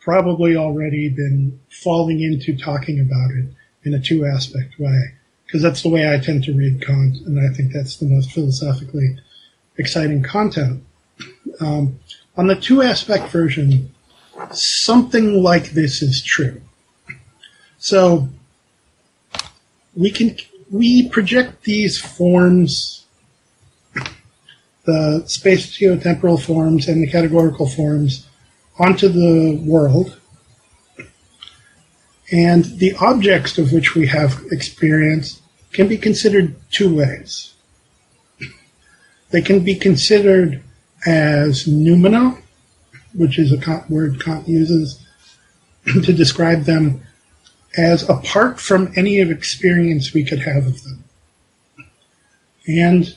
probably 0.00 0.54
already 0.54 1.08
been 1.08 1.58
falling 1.70 2.20
into 2.20 2.58
talking 2.58 3.00
about 3.00 3.30
it 3.30 3.46
in 3.84 3.94
a 3.94 3.98
two 3.98 4.26
aspect 4.26 4.78
way 4.78 5.14
because 5.46 5.62
that's 5.62 5.82
the 5.82 5.88
way 5.88 6.12
I 6.12 6.18
tend 6.18 6.44
to 6.44 6.52
read 6.52 6.84
Kant, 6.86 7.16
and 7.24 7.40
I 7.40 7.54
think 7.54 7.72
that's 7.72 7.96
the 7.96 8.06
most 8.06 8.32
philosophically 8.32 9.16
exciting 9.78 10.22
content. 10.22 10.84
Um, 11.58 12.00
on 12.36 12.48
the 12.48 12.56
two 12.56 12.82
aspect 12.82 13.28
version, 13.28 13.94
something 14.50 15.42
like 15.42 15.70
this 15.70 16.02
is 16.02 16.22
true. 16.22 16.60
So 17.78 18.28
we 19.94 20.10
can 20.10 20.36
we 20.70 21.08
project 21.08 21.64
these 21.64 21.98
forms 22.00 23.04
the 24.84 25.22
spatiotemporal 25.26 26.42
forms 26.42 26.88
and 26.88 27.02
the 27.02 27.10
categorical 27.10 27.68
forms 27.68 28.26
onto 28.78 29.08
the 29.08 29.62
world. 29.64 30.18
And 32.32 32.64
the 32.64 32.94
objects 33.00 33.58
of 33.58 33.72
which 33.72 33.94
we 33.94 34.06
have 34.06 34.40
experience 34.50 35.40
can 35.72 35.86
be 35.86 35.98
considered 35.98 36.56
two 36.70 36.94
ways. 36.94 37.54
they 39.30 39.42
can 39.42 39.60
be 39.60 39.74
considered 39.74 40.62
as 41.06 41.64
noumena, 41.64 42.41
which 43.14 43.38
is 43.38 43.52
a 43.52 43.84
word 43.88 44.22
Kant 44.22 44.48
uses 44.48 45.04
to 45.86 46.12
describe 46.12 46.62
them 46.62 47.02
as 47.76 48.08
apart 48.08 48.60
from 48.60 48.92
any 48.96 49.20
of 49.20 49.30
experience 49.30 50.12
we 50.12 50.24
could 50.24 50.40
have 50.40 50.66
of 50.66 50.84
them. 50.84 51.04
And 52.66 53.16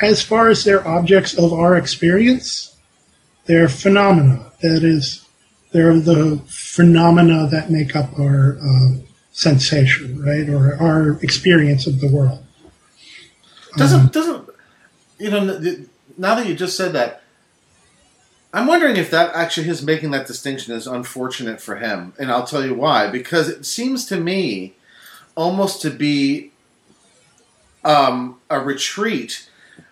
as 0.00 0.22
far 0.22 0.48
as 0.48 0.64
they're 0.64 0.86
objects 0.86 1.34
of 1.34 1.52
our 1.52 1.76
experience, 1.76 2.76
they're 3.44 3.68
phenomena. 3.68 4.46
That 4.62 4.82
is, 4.82 5.26
they're 5.72 5.98
the 5.98 6.40
phenomena 6.46 7.48
that 7.48 7.70
make 7.70 7.94
up 7.94 8.18
our 8.18 8.58
uh, 8.58 8.96
sensation, 9.32 10.22
right, 10.22 10.48
or 10.48 10.76
our 10.76 11.22
experience 11.22 11.86
of 11.86 12.00
the 12.00 12.08
world. 12.08 12.44
Doesn't 13.76 14.00
um, 14.00 14.06
doesn't 14.08 14.48
you 15.18 15.30
know? 15.30 15.60
Now 16.18 16.34
that 16.34 16.46
you 16.46 16.54
just 16.54 16.76
said 16.76 16.92
that, 16.94 17.19
I'm 18.52 18.66
wondering 18.66 18.96
if 18.96 19.10
that 19.10 19.34
actually 19.34 19.64
his 19.64 19.82
making 19.82 20.10
that 20.10 20.26
distinction 20.26 20.74
is 20.74 20.86
unfortunate 20.86 21.60
for 21.60 21.76
him, 21.76 22.12
and 22.18 22.30
I'll 22.30 22.46
tell 22.46 22.64
you 22.64 22.74
why. 22.74 23.08
Because 23.08 23.48
it 23.48 23.64
seems 23.64 24.04
to 24.06 24.18
me 24.18 24.74
almost 25.36 25.80
to 25.82 25.90
be 25.90 26.50
um, 27.84 28.40
a 28.50 28.60
retreat 28.60 29.48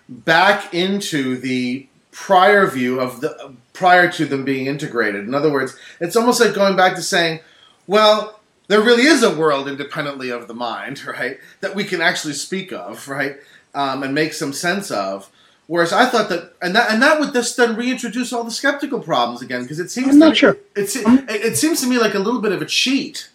back 0.09 0.75
into 0.75 1.37
the 1.37 1.87
prior 2.11 2.67
view 2.67 2.99
of 2.99 3.21
the 3.21 3.53
prior 3.73 4.11
to 4.11 4.27
them 4.27 4.45
being 4.45 4.67
integrated. 4.67 5.25
In 5.25 5.35
other 5.35 5.53
words, 5.53 5.77
it's 6.01 6.17
almost 6.17 6.41
like 6.41 6.53
going 6.53 6.77
back 6.77 6.97
to 6.97 7.03
saying, 7.03 7.39
well, 7.87 8.41
there 8.67 8.81
really 8.81 9.05
is 9.05 9.23
a 9.23 9.35
world 9.35 9.69
independently 9.69 10.31
of 10.31 10.49
the 10.49 10.55
mind, 10.55 11.05
right? 11.07 11.39
That 11.61 11.77
we 11.77 11.85
can 11.85 12.01
actually 12.01 12.35
speak 12.35 12.73
of, 12.73 13.09
right, 13.09 13.37
um, 13.75 14.03
and 14.03 14.15
make 14.15 14.33
some 14.33 14.53
sense 14.53 14.91
of. 14.91 15.31
Whereas 15.69 15.93
I 15.93 16.07
thought 16.07 16.31
that, 16.31 16.55
and 16.63 16.75
that, 16.75 16.91
and 16.91 17.03
that 17.03 17.21
would 17.21 17.35
just 17.35 17.59
then 17.59 17.77
reintroduce 17.77 18.33
all 18.33 18.43
the 18.43 18.51
skeptical 18.51 19.01
problems 19.01 19.43
again, 19.43 19.63
because 19.63 19.79
it 19.79 19.91
seems. 19.91 20.09
I'm 20.09 20.19
not 20.19 20.31
me, 20.31 20.37
sure. 20.37 20.57
It, 20.75 20.97
it 20.97 21.57
seems 21.59 21.83
to 21.83 21.87
me 21.87 21.99
like 21.99 22.15
a 22.15 22.19
little 22.19 22.41
bit 22.41 22.53
of 22.53 22.63
a 22.63 22.67
cheat 22.67 23.29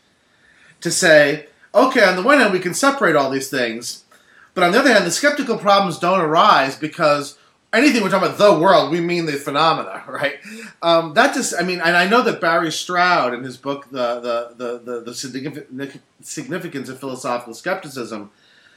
to 0.82 0.90
say, 0.90 1.46
okay, 1.76 2.04
on 2.04 2.16
the 2.16 2.24
one 2.24 2.40
hand, 2.40 2.52
we 2.52 2.60
can 2.60 2.74
separate 2.74 3.16
all 3.16 3.30
these 3.30 3.52
things, 3.52 4.04
but 4.56 4.64
on 4.64 4.72
the 4.72 4.80
other 4.80 4.92
hand, 4.92 5.06
the 5.06 5.12
skeptical 5.12 5.60
problems 5.60 6.00
don't 6.00 6.20
arise 6.20 6.76
because 6.76 7.38
anything 7.72 8.02
we're 8.02 8.10
talking 8.10 8.28
about 8.28 8.40
the 8.40 8.60
world, 8.60 8.90
we 8.90 9.00
mean 9.00 9.28
the 9.28 9.34
phenomena, 9.34 10.04
right? 10.08 10.40
Um, 10.82 11.14
that 11.14 11.36
just, 11.36 11.54
I 11.60 11.64
mean, 11.64 11.82
and 11.82 11.96
I 11.96 12.08
know 12.08 12.24
that 12.24 12.42
Barry 12.42 12.72
Stroud 12.72 13.36
in 13.36 13.44
his 13.44 13.58
book, 13.58 13.92
the 13.92 14.20
the 14.20 14.56
the 14.58 14.80
the, 14.80 15.02
the 15.02 16.04
significance 16.22 16.90
of 16.90 17.00
philosophical 17.00 17.54
skepticism, 17.54 18.32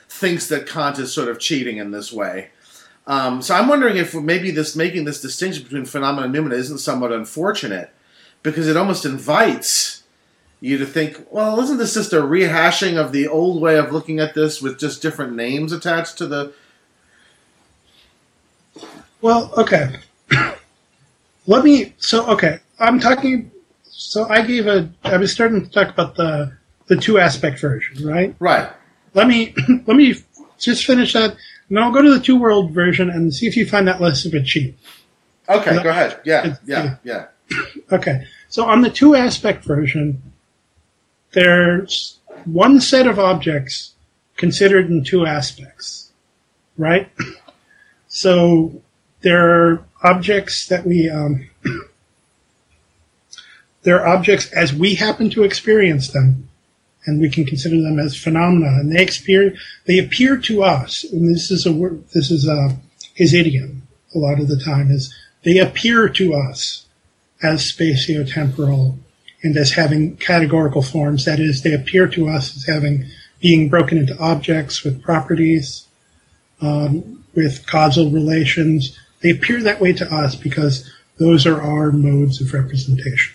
thinks 0.09 0.47
that 0.49 0.67
Kant 0.67 0.99
is 0.99 1.13
sort 1.13 1.29
of 1.29 1.39
cheating 1.39 1.79
in 1.79 1.91
this 1.91 2.13
way. 2.13 2.51
Um, 3.07 3.41
so 3.41 3.55
I'm 3.55 3.69
wondering 3.69 3.97
if 3.97 4.15
maybe 4.15 4.51
this 4.51 4.75
making 4.75 5.05
this 5.05 5.21
distinction 5.21 5.63
between 5.63 5.85
phenomena 5.85 6.27
and 6.27 6.35
noumena 6.35 6.55
isn't 6.55 6.79
somewhat 6.79 7.13
unfortunate, 7.13 7.91
because 8.43 8.67
it 8.67 8.77
almost 8.77 9.05
invites 9.05 10.03
you 10.61 10.79
to 10.79 10.87
think, 10.87 11.25
well, 11.31 11.61
isn't 11.61 11.79
this 11.79 11.95
just 11.95 12.13
a 12.13 12.21
rehashing 12.21 12.97
of 12.97 13.13
the 13.13 13.29
old 13.29 13.61
way 13.63 13.79
of 13.79 13.93
looking 13.93 14.19
at 14.19 14.35
this 14.35 14.61
with 14.61 14.79
just 14.79 15.03
different 15.03 15.35
names 15.35 15.73
attached 15.73 16.19
to 16.19 16.27
the? 16.27 16.53
Well, 19.21 19.53
okay. 19.57 19.97
Let 21.47 21.65
me. 21.65 21.95
So, 21.99 22.27
okay, 22.31 22.59
I'm 22.81 22.99
talking. 22.99 23.53
So 23.85 24.29
I 24.29 24.43
gave 24.43 24.67
a. 24.67 24.91
I 25.05 25.17
was 25.17 25.33
starting 25.33 25.65
to 25.65 25.71
talk 25.71 25.91
about 25.91 26.17
the 26.17 26.57
the 26.87 26.97
two 26.97 27.19
aspect 27.19 27.61
version, 27.61 28.07
right? 28.07 28.35
Right. 28.39 28.69
Let 29.15 29.29
me 29.29 29.55
let 29.87 29.97
me 29.97 30.15
just 30.59 30.85
finish 30.85 31.13
that 31.13 31.37
now 31.69 31.85
I'll 31.85 31.93
go 31.93 32.03
to 32.03 32.15
the 32.15 32.21
two 32.21 32.39
world 32.39 32.73
version 32.73 33.11
and 33.11 33.35
see 33.35 33.47
if 33.47 33.57
you 33.57 33.67
find 33.67 33.87
that 33.89 34.01
less 34.01 34.25
of 34.25 34.35
a 34.35 34.43
cheat. 34.43 34.77
Okay, 35.49 35.83
go 35.83 35.91
ahead. 35.91 36.21
Yeah, 36.25 36.57
yeah, 36.65 36.97
yeah. 37.05 37.27
Okay, 37.93 38.27
so 38.49 38.65
on 38.65 38.81
the 38.81 38.91
two 38.91 39.15
aspect 39.15 39.65
version, 39.65 40.21
there's 41.33 42.19
one 42.45 42.81
set 42.81 43.07
of 43.07 43.19
objects 43.19 43.95
considered 44.37 44.91
in 44.91 45.05
two 45.05 45.27
aspects, 45.27 46.13
right? 46.77 47.11
So 48.09 48.81
there 49.21 49.51
are 49.51 49.85
objects 50.03 50.69
that 50.69 50.87
we, 50.87 51.11
um, 51.11 51.51
there 53.83 54.01
are 54.01 54.17
objects 54.17 54.51
as 54.53 54.73
we 54.73 54.95
happen 54.95 55.29
to 55.31 55.43
experience 55.43 56.09
them, 56.09 56.49
and 57.07 57.21
we 57.21 57.31
can 57.31 57.45
consider 57.45 57.81
them 57.81 57.99
as 57.99 58.17
phenomena. 58.17 58.67
And 58.67 58.95
they 58.95 59.05
appear, 59.05 59.55
they 59.87 59.99
appear 59.99 60.37
to 60.39 60.63
us, 60.63 61.05
and 61.05 61.35
this 61.35 61.51
is 61.51 61.67
a 61.67 61.73
word, 61.73 62.05
this 62.15 62.31
is 62.31 62.47
a, 62.47 62.77
his 63.15 63.33
idiom 63.33 63.87
a 64.17 64.19
lot 64.19 64.41
of 64.41 64.49
the 64.49 64.59
time 64.59 64.91
is 64.91 65.15
they 65.45 65.59
appear 65.59 66.09
to 66.09 66.35
us 66.35 66.87
as 67.43 67.61
spatiotemporal 67.61 68.99
and 69.43 69.57
as 69.57 69.73
having 69.73 70.17
categorical 70.17 70.83
forms. 70.83 71.25
That 71.25 71.39
is, 71.39 71.63
they 71.63 71.75
appear 71.75 72.09
to 72.09 72.29
us 72.29 72.57
as 72.57 72.67
having 72.67 73.07
being 73.41 73.69
broken 73.69 73.99
into 73.99 74.19
objects 74.19 74.83
with 74.83 75.03
properties, 75.03 75.87
um, 76.61 77.25
with 77.35 77.67
causal 77.67 78.11
relations. 78.11 78.99
They 79.23 79.31
appear 79.31 79.63
that 79.63 79.81
way 79.81 79.93
to 79.93 80.13
us 80.13 80.35
because 80.35 80.91
those 81.19 81.47
are 81.47 81.61
our 81.61 81.93
modes 81.93 82.41
of 82.41 82.55
representation. 82.55 83.35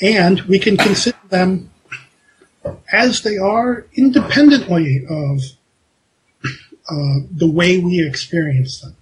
And 0.00 0.40
we 0.42 0.58
can 0.58 0.76
consider 0.76 1.18
them 1.28 1.69
as 2.92 3.22
they 3.22 3.36
are 3.36 3.86
independently 3.94 5.04
of 5.08 5.40
uh, 6.90 7.20
the 7.30 7.50
way 7.50 7.78
we 7.78 8.04
experience 8.04 8.80
them. 8.80 8.96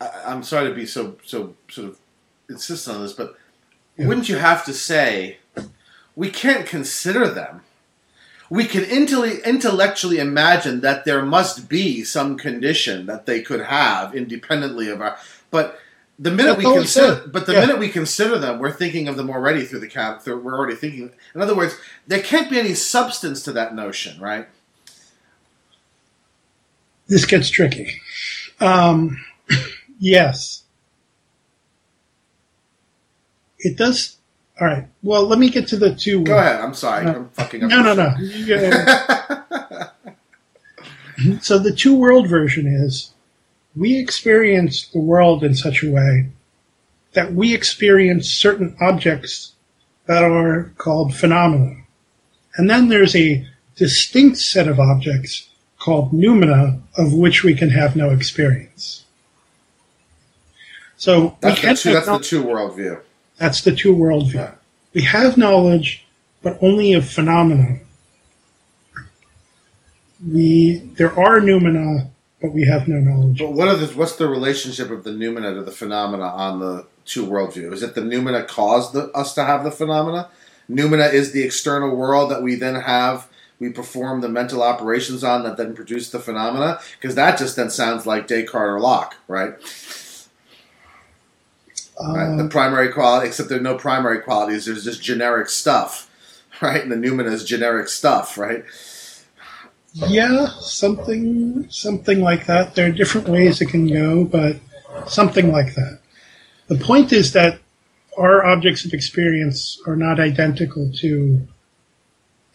I'm 0.00 0.42
sorry 0.42 0.68
to 0.68 0.74
be 0.74 0.86
so 0.86 1.16
so 1.24 1.54
sort 1.68 1.88
of 1.88 1.98
insistent 2.48 2.96
on 2.96 3.02
this, 3.02 3.12
but 3.12 3.36
yeah. 3.96 4.06
wouldn't 4.06 4.28
you 4.28 4.36
have 4.36 4.64
to 4.64 4.72
say 4.72 5.38
we 6.16 6.30
can't 6.30 6.66
consider 6.66 7.28
them? 7.28 7.62
We 8.50 8.64
can 8.66 8.84
intellectually 8.84 10.18
imagine 10.18 10.80
that 10.82 11.04
there 11.06 11.24
must 11.24 11.68
be 11.68 12.04
some 12.04 12.36
condition 12.36 13.06
that 13.06 13.24
they 13.24 13.40
could 13.40 13.62
have 13.62 14.14
independently 14.14 14.90
of 14.90 15.00
our, 15.00 15.16
but 15.50 15.78
the 16.22 16.30
minute 16.30 16.56
we 16.56 16.62
consider, 16.62 17.26
but 17.26 17.46
the 17.46 17.52
yeah. 17.52 17.60
minute 17.62 17.80
we 17.80 17.88
consider 17.88 18.38
them, 18.38 18.60
we're 18.60 18.70
thinking 18.70 19.08
of 19.08 19.16
them 19.16 19.28
already 19.28 19.64
through 19.64 19.80
the 19.80 19.88
cap. 19.88 20.22
Through, 20.22 20.40
we're 20.40 20.56
already 20.56 20.76
thinking. 20.76 21.10
In 21.34 21.42
other 21.42 21.56
words, 21.56 21.76
there 22.06 22.22
can't 22.22 22.48
be 22.48 22.60
any 22.60 22.74
substance 22.74 23.42
to 23.42 23.52
that 23.52 23.74
notion, 23.74 24.20
right? 24.20 24.46
This 27.08 27.24
gets 27.24 27.50
tricky. 27.50 28.00
Um, 28.60 29.24
yes, 29.98 30.62
it 33.58 33.76
does. 33.76 34.16
All 34.60 34.68
right. 34.68 34.86
Well, 35.02 35.26
let 35.26 35.40
me 35.40 35.50
get 35.50 35.66
to 35.68 35.76
the 35.76 35.92
two. 35.92 36.22
Go 36.22 36.38
ahead. 36.38 36.60
I'm 36.60 36.74
sorry. 36.74 37.04
Uh, 37.06 37.14
I'm 37.14 37.28
fucking 37.30 37.64
up. 37.64 37.70
No, 37.70 37.82
no, 37.82 37.94
no. 37.94 38.14
so 41.40 41.58
the 41.58 41.72
two 41.72 41.96
world 41.96 42.28
version 42.28 42.68
is 42.68 43.11
we 43.76 43.98
experience 43.98 44.88
the 44.88 45.00
world 45.00 45.42
in 45.42 45.54
such 45.54 45.82
a 45.82 45.90
way 45.90 46.28
that 47.12 47.32
we 47.32 47.54
experience 47.54 48.28
certain 48.28 48.76
objects 48.80 49.52
that 50.06 50.22
are 50.22 50.72
called 50.78 51.14
phenomena. 51.14 51.76
And 52.56 52.68
then 52.68 52.88
there's 52.88 53.14
a 53.14 53.46
distinct 53.76 54.38
set 54.38 54.68
of 54.68 54.80
objects 54.80 55.48
called 55.78 56.12
noumena 56.12 56.80
of 56.96 57.12
which 57.12 57.42
we 57.42 57.54
can 57.54 57.70
have 57.70 57.96
no 57.96 58.10
experience. 58.10 59.04
So 60.96 61.36
that's, 61.40 61.60
the 61.60 61.74
two, 61.74 61.92
that's 61.94 62.06
the 62.06 62.18
two 62.18 62.42
world 62.42 62.76
view. 62.76 63.00
That's 63.36 63.62
the 63.62 63.74
two 63.74 63.94
world 63.94 64.30
view. 64.30 64.40
Yeah. 64.40 64.54
We 64.94 65.02
have 65.02 65.36
knowledge, 65.36 66.06
but 66.42 66.58
only 66.60 66.92
of 66.92 67.08
phenomena. 67.08 67.80
We 70.24 70.76
there 70.96 71.18
are 71.18 71.40
noumena 71.40 72.10
but 72.42 72.52
we 72.52 72.64
have 72.66 72.88
no 72.88 72.98
knowledge. 72.98 73.38
But 73.38 73.52
what 73.52 73.68
are 73.68 73.76
the, 73.76 73.86
what's 73.96 74.16
the 74.16 74.28
relationship 74.28 74.90
of 74.90 75.04
the 75.04 75.10
noumena 75.10 75.54
to 75.54 75.62
the 75.62 75.70
phenomena 75.70 76.24
on 76.24 76.58
the 76.58 76.86
two 77.04 77.24
worldview? 77.24 77.72
Is 77.72 77.82
it 77.82 77.94
the 77.94 78.00
noumena 78.00 78.46
caused 78.46 78.92
the, 78.92 79.10
us 79.12 79.32
to 79.34 79.44
have 79.44 79.62
the 79.62 79.70
phenomena? 79.70 80.28
Noumena 80.68 81.12
is 81.12 81.32
the 81.32 81.42
external 81.42 81.94
world 81.94 82.30
that 82.30 82.42
we 82.42 82.56
then 82.56 82.74
have, 82.74 83.28
we 83.60 83.70
perform 83.70 84.20
the 84.20 84.28
mental 84.28 84.62
operations 84.62 85.22
on 85.22 85.44
that 85.44 85.56
then 85.56 85.74
produce 85.74 86.10
the 86.10 86.18
phenomena? 86.18 86.80
Because 87.00 87.14
that 87.14 87.38
just 87.38 87.54
then 87.54 87.70
sounds 87.70 88.06
like 88.06 88.26
Descartes 88.26 88.74
or 88.74 88.80
Locke, 88.80 89.14
right? 89.28 89.54
Uh, 92.02 92.12
right? 92.12 92.36
The 92.36 92.48
primary 92.48 92.90
quality, 92.92 93.28
except 93.28 93.48
there 93.48 93.58
are 93.58 93.62
no 93.62 93.76
primary 93.76 94.20
qualities, 94.20 94.66
there's 94.66 94.84
just 94.84 95.02
generic 95.02 95.48
stuff, 95.48 96.10
right? 96.60 96.82
And 96.82 96.90
the 96.90 96.96
noumena 96.96 97.30
is 97.30 97.44
generic 97.44 97.88
stuff, 97.88 98.36
right? 98.36 98.64
Yeah, 99.94 100.46
something 100.60 101.70
something 101.70 102.22
like 102.22 102.46
that. 102.46 102.74
There 102.74 102.86
are 102.86 102.92
different 102.92 103.28
ways 103.28 103.60
it 103.60 103.66
can 103.66 103.86
go, 103.86 104.24
but 104.24 104.56
something 105.06 105.52
like 105.52 105.74
that. 105.74 106.00
The 106.68 106.78
point 106.78 107.12
is 107.12 107.32
that 107.32 107.58
our 108.16 108.44
objects 108.44 108.84
of 108.84 108.92
experience 108.92 109.80
are 109.86 109.96
not 109.96 110.20
identical 110.20 110.90
to 111.00 111.46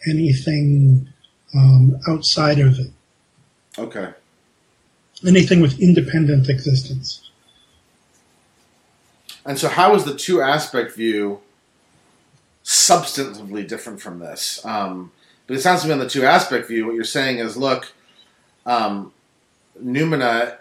anything 0.08 1.08
um, 1.54 2.00
outside 2.08 2.58
of 2.58 2.78
it. 2.78 2.90
Okay. 3.78 4.10
Anything 5.26 5.60
with 5.60 5.80
independent 5.80 6.48
existence. 6.48 7.28
And 9.44 9.58
so, 9.58 9.68
how 9.68 9.94
is 9.94 10.04
the 10.04 10.14
two 10.14 10.42
aspect 10.42 10.94
view 10.94 11.40
substantively 12.64 13.66
different 13.66 14.00
from 14.00 14.18
this? 14.18 14.64
Um, 14.64 15.12
but 15.48 15.56
it 15.56 15.60
sounds 15.60 15.82
to 15.82 15.88
me 15.88 15.94
on 15.94 15.98
the 15.98 16.08
two 16.08 16.24
aspect 16.24 16.68
view, 16.68 16.86
what 16.86 16.94
you're 16.94 17.04
saying 17.04 17.38
is, 17.38 17.56
look, 17.56 17.92
um, 18.66 19.12
noumena 19.82 20.58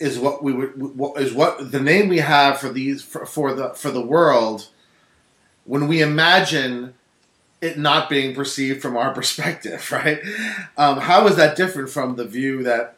is 0.00 0.18
what 0.18 0.42
we 0.42 0.52
would 0.52 1.34
what 1.34 1.72
the 1.72 1.80
name 1.80 2.08
we 2.08 2.18
have 2.18 2.58
for 2.58 2.68
these 2.68 3.02
for, 3.02 3.24
for 3.26 3.52
the 3.54 3.70
for 3.70 3.90
the 3.90 4.00
world 4.00 4.68
when 5.64 5.88
we 5.88 6.00
imagine 6.00 6.94
it 7.60 7.78
not 7.78 8.08
being 8.08 8.34
perceived 8.34 8.80
from 8.82 8.96
our 8.96 9.12
perspective, 9.14 9.90
right? 9.92 10.20
Um, 10.76 10.98
how 10.98 11.26
is 11.26 11.36
that 11.36 11.56
different 11.56 11.90
from 11.90 12.16
the 12.16 12.24
view 12.24 12.62
that 12.64 12.96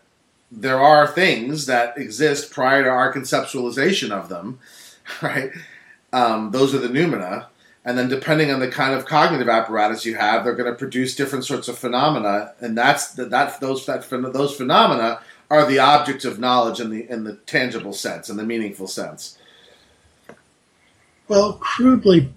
there 0.50 0.80
are 0.80 1.06
things 1.06 1.66
that 1.66 1.96
exist 1.96 2.50
prior 2.50 2.82
to 2.82 2.90
our 2.90 3.12
conceptualization 3.12 4.10
of 4.10 4.28
them, 4.28 4.58
right? 5.22 5.52
Um, 6.12 6.50
those 6.50 6.74
are 6.74 6.78
the 6.78 6.88
noumena, 6.88 7.46
and 7.84 7.96
then 7.96 8.08
depending 8.08 8.50
on 8.50 8.60
the 8.60 8.68
kind 8.68 8.94
of 8.94 9.06
cognitive 9.06 9.48
apparatus 9.48 10.04
you 10.04 10.14
have, 10.16 10.44
they're 10.44 10.54
going 10.54 10.70
to 10.70 10.78
produce 10.78 11.16
different 11.16 11.44
sorts 11.44 11.68
of 11.68 11.78
phenomena, 11.78 12.52
and 12.60 12.76
that's 12.76 13.12
that, 13.14 13.30
that 13.30 13.60
those 13.60 13.86
that 13.86 14.08
those 14.10 14.56
phenomena 14.56 15.20
are 15.50 15.66
the 15.66 15.78
objects 15.78 16.24
of 16.24 16.38
knowledge 16.38 16.80
in 16.80 16.90
the 16.90 17.08
in 17.10 17.24
the 17.24 17.36
tangible 17.46 17.92
sense, 17.92 18.28
in 18.28 18.36
the 18.36 18.44
meaningful 18.44 18.86
sense. 18.86 19.38
Well, 21.26 21.54
crudely 21.54 22.32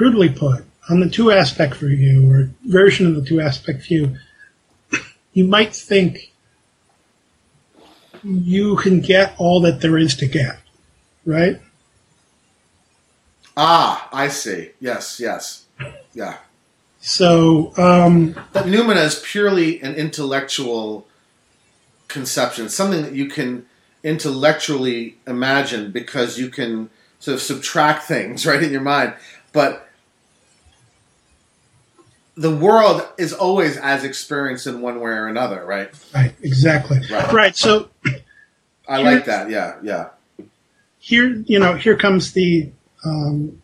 crudely 0.00 0.30
put, 0.30 0.64
on 0.88 1.00
the 1.00 1.10
two 1.10 1.30
aspect 1.30 1.74
view 1.74 2.32
or 2.32 2.50
version 2.64 3.06
of 3.06 3.16
the 3.16 3.22
two 3.22 3.40
aspect 3.40 3.82
view, 3.82 4.16
you 5.34 5.44
might 5.44 5.74
think 5.74 6.32
you 8.22 8.76
can 8.76 9.00
get 9.00 9.34
all 9.38 9.60
that 9.60 9.80
there 9.80 9.98
is 9.98 10.14
to 10.16 10.26
get, 10.26 10.58
right? 11.26 11.60
Ah, 13.56 14.08
I 14.12 14.28
see. 14.28 14.70
Yes, 14.80 15.20
yes. 15.20 15.66
Yeah. 16.12 16.38
So, 17.00 17.72
um, 17.76 18.34
That 18.52 18.66
noumena 18.66 19.04
is 19.04 19.22
purely 19.24 19.80
an 19.80 19.94
intellectual 19.94 21.06
conception, 22.08 22.68
something 22.68 23.02
that 23.02 23.14
you 23.14 23.26
can 23.26 23.66
intellectually 24.02 25.16
imagine 25.26 25.90
because 25.92 26.38
you 26.38 26.48
can 26.48 26.90
sort 27.18 27.36
of 27.36 27.42
subtract 27.42 28.04
things 28.04 28.46
right 28.50 28.62
in 28.62 28.70
your 28.70 28.80
mind. 28.82 29.14
But 29.52 29.88
the 32.36 32.54
world 32.54 33.06
is 33.18 33.32
always 33.32 33.76
as 33.76 34.04
experienced 34.04 34.66
in 34.66 34.80
one 34.80 35.00
way 35.00 35.10
or 35.10 35.26
another, 35.26 35.64
right? 35.64 35.90
right, 36.14 36.34
exactly. 36.42 37.00
Right. 37.10 37.32
Right. 37.32 37.56
So 37.56 37.90
I 38.88 39.02
like 39.02 39.26
that. 39.26 39.50
Yeah, 39.50 39.76
yeah. 39.82 40.08
here, 40.98 41.42
you 41.46 41.58
know, 41.58 41.74
here 41.74 41.96
comes 41.96 42.32
the 42.32 42.70
um, 43.04 43.60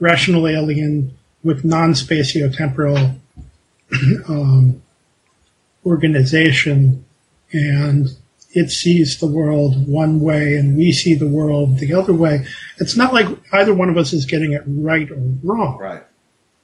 rational 0.00 0.46
alien 0.48 1.16
with 1.42 1.64
non-spatiotemporal 1.64 3.18
um, 4.28 4.82
organization, 5.84 7.04
and 7.52 8.08
it 8.52 8.70
sees 8.70 9.18
the 9.18 9.26
world 9.26 9.86
one 9.86 10.20
way, 10.20 10.56
and 10.56 10.76
we 10.76 10.92
see 10.92 11.14
the 11.14 11.28
world 11.28 11.78
the 11.78 11.92
other 11.92 12.14
way. 12.14 12.46
It's 12.78 12.96
not 12.96 13.12
like 13.12 13.26
either 13.52 13.74
one 13.74 13.88
of 13.88 13.96
us 13.96 14.12
is 14.12 14.24
getting 14.24 14.52
it 14.52 14.62
right 14.66 15.10
or 15.10 15.18
wrong. 15.42 15.78
Right. 15.78 16.02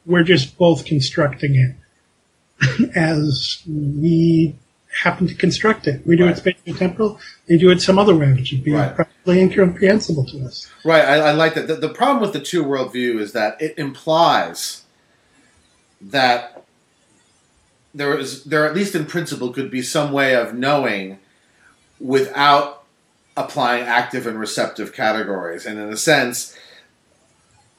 We're 0.07 0.25
just 0.25 0.57
both 0.57 0.85
constructing 0.85 1.55
it 1.57 2.91
as 2.97 3.63
we 3.67 4.57
happen 5.03 5.27
to 5.27 5.35
construct 5.35 5.87
it. 5.87 6.07
We 6.07 6.17
do 6.17 6.27
Right. 6.27 6.37
it 6.37 6.43
spatiotemporal; 6.65 7.19
they 7.49 7.57
do 7.57 7.71
it 7.71 7.81
some 7.81 7.99
other 7.99 8.15
way, 8.17 8.33
which 8.33 8.53
would 8.53 8.65
be 8.65 8.73
Right. 8.73 8.95
probably 8.95 9.41
incomprehensible 9.41 10.25
to 10.27 10.45
us. 10.45 10.69
Right, 10.85 11.05
I, 11.05 11.17
I 11.17 11.33
like 11.33 11.55
that. 11.55 11.69
The, 11.69 11.77
the 11.77 11.89
problem 11.89 12.21
with 12.21 12.33
the 12.33 12.41
two 12.41 12.65
world 12.65 12.93
view 12.93 13.19
is 13.19 13.33
that 13.33 13.61
it 13.61 13.75
implies 13.79 14.83
that 16.01 16.65
there 17.95 18.17
is 18.17 18.45
there 18.45 18.67
at 18.67 18.75
least 18.75 18.95
in 18.95 19.05
principle 19.07 19.53
could 19.53 19.71
be 19.71 19.83
some 19.83 20.13
way 20.13 20.35
of 20.35 20.55
knowing 20.55 21.19
without 21.99 22.85
applying 23.37 23.85
active 23.85 24.27
and 24.27 24.39
receptive 24.39 24.93
categories. 24.93 25.67
And 25.67 25.79
in 25.79 25.89
a 25.93 25.97
sense, 25.97 26.57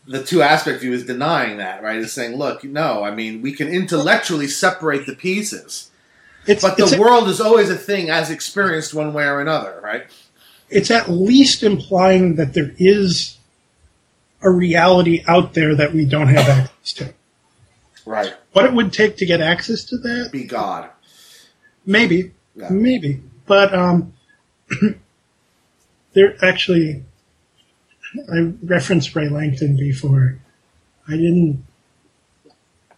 the 0.08 0.24
two 0.24 0.42
aspect 0.42 0.82
view 0.82 0.94
is 0.94 1.06
denying 1.06 1.58
that, 1.58 1.84
right? 1.84 2.00
It's 2.00 2.14
saying, 2.14 2.36
look, 2.38 2.64
no, 2.64 3.04
I 3.04 3.12
mean, 3.12 3.42
we 3.42 3.52
can 3.54 3.68
intellectually 3.68 4.48
separate 4.48 5.06
the 5.06 5.16
pieces, 5.16 5.91
It's, 6.48 6.64
but 6.64 6.76
the 6.78 6.84
it's, 6.84 6.98
world 6.98 7.28
is 7.30 7.40
always 7.40 7.70
a 7.70 7.76
thing 7.78 8.10
as 8.10 8.32
experienced 8.32 8.94
one 8.94 9.14
way 9.14 9.26
or 9.26 9.40
another, 9.42 9.80
right? 9.84 10.06
it's 10.70 10.90
at 10.90 11.10
least 11.10 11.64
implying 11.64 12.36
that 12.36 12.54
there 12.54 12.72
is 12.78 13.38
a 14.42 14.50
reality 14.50 15.22
out 15.28 15.54
there 15.54 15.76
that 15.76 15.94
we 15.94 16.06
don't 16.06 16.30
have 16.30 16.48
access 16.48 16.94
to. 16.94 17.14
Right. 18.06 18.34
What 18.54 18.64
it 18.66 18.74
would 18.74 18.94
take 18.94 19.18
to 19.18 19.26
get 19.26 19.42
access 19.42 19.84
to 19.86 19.98
that, 19.98 20.30
Be 20.32 20.46
God. 20.46 20.90
maybe, 21.86 22.32
Yeah. 22.56 22.70
maybe, 22.70 23.22
but 23.46 23.74
um, 23.74 24.14
there 26.14 26.36
actually, 26.44 27.04
I 28.34 28.54
referenced 28.64 29.14
Rae 29.16 29.28
Langton 29.30 29.76
before. 29.76 30.38
I 31.08 31.12
didn't. 31.12 31.66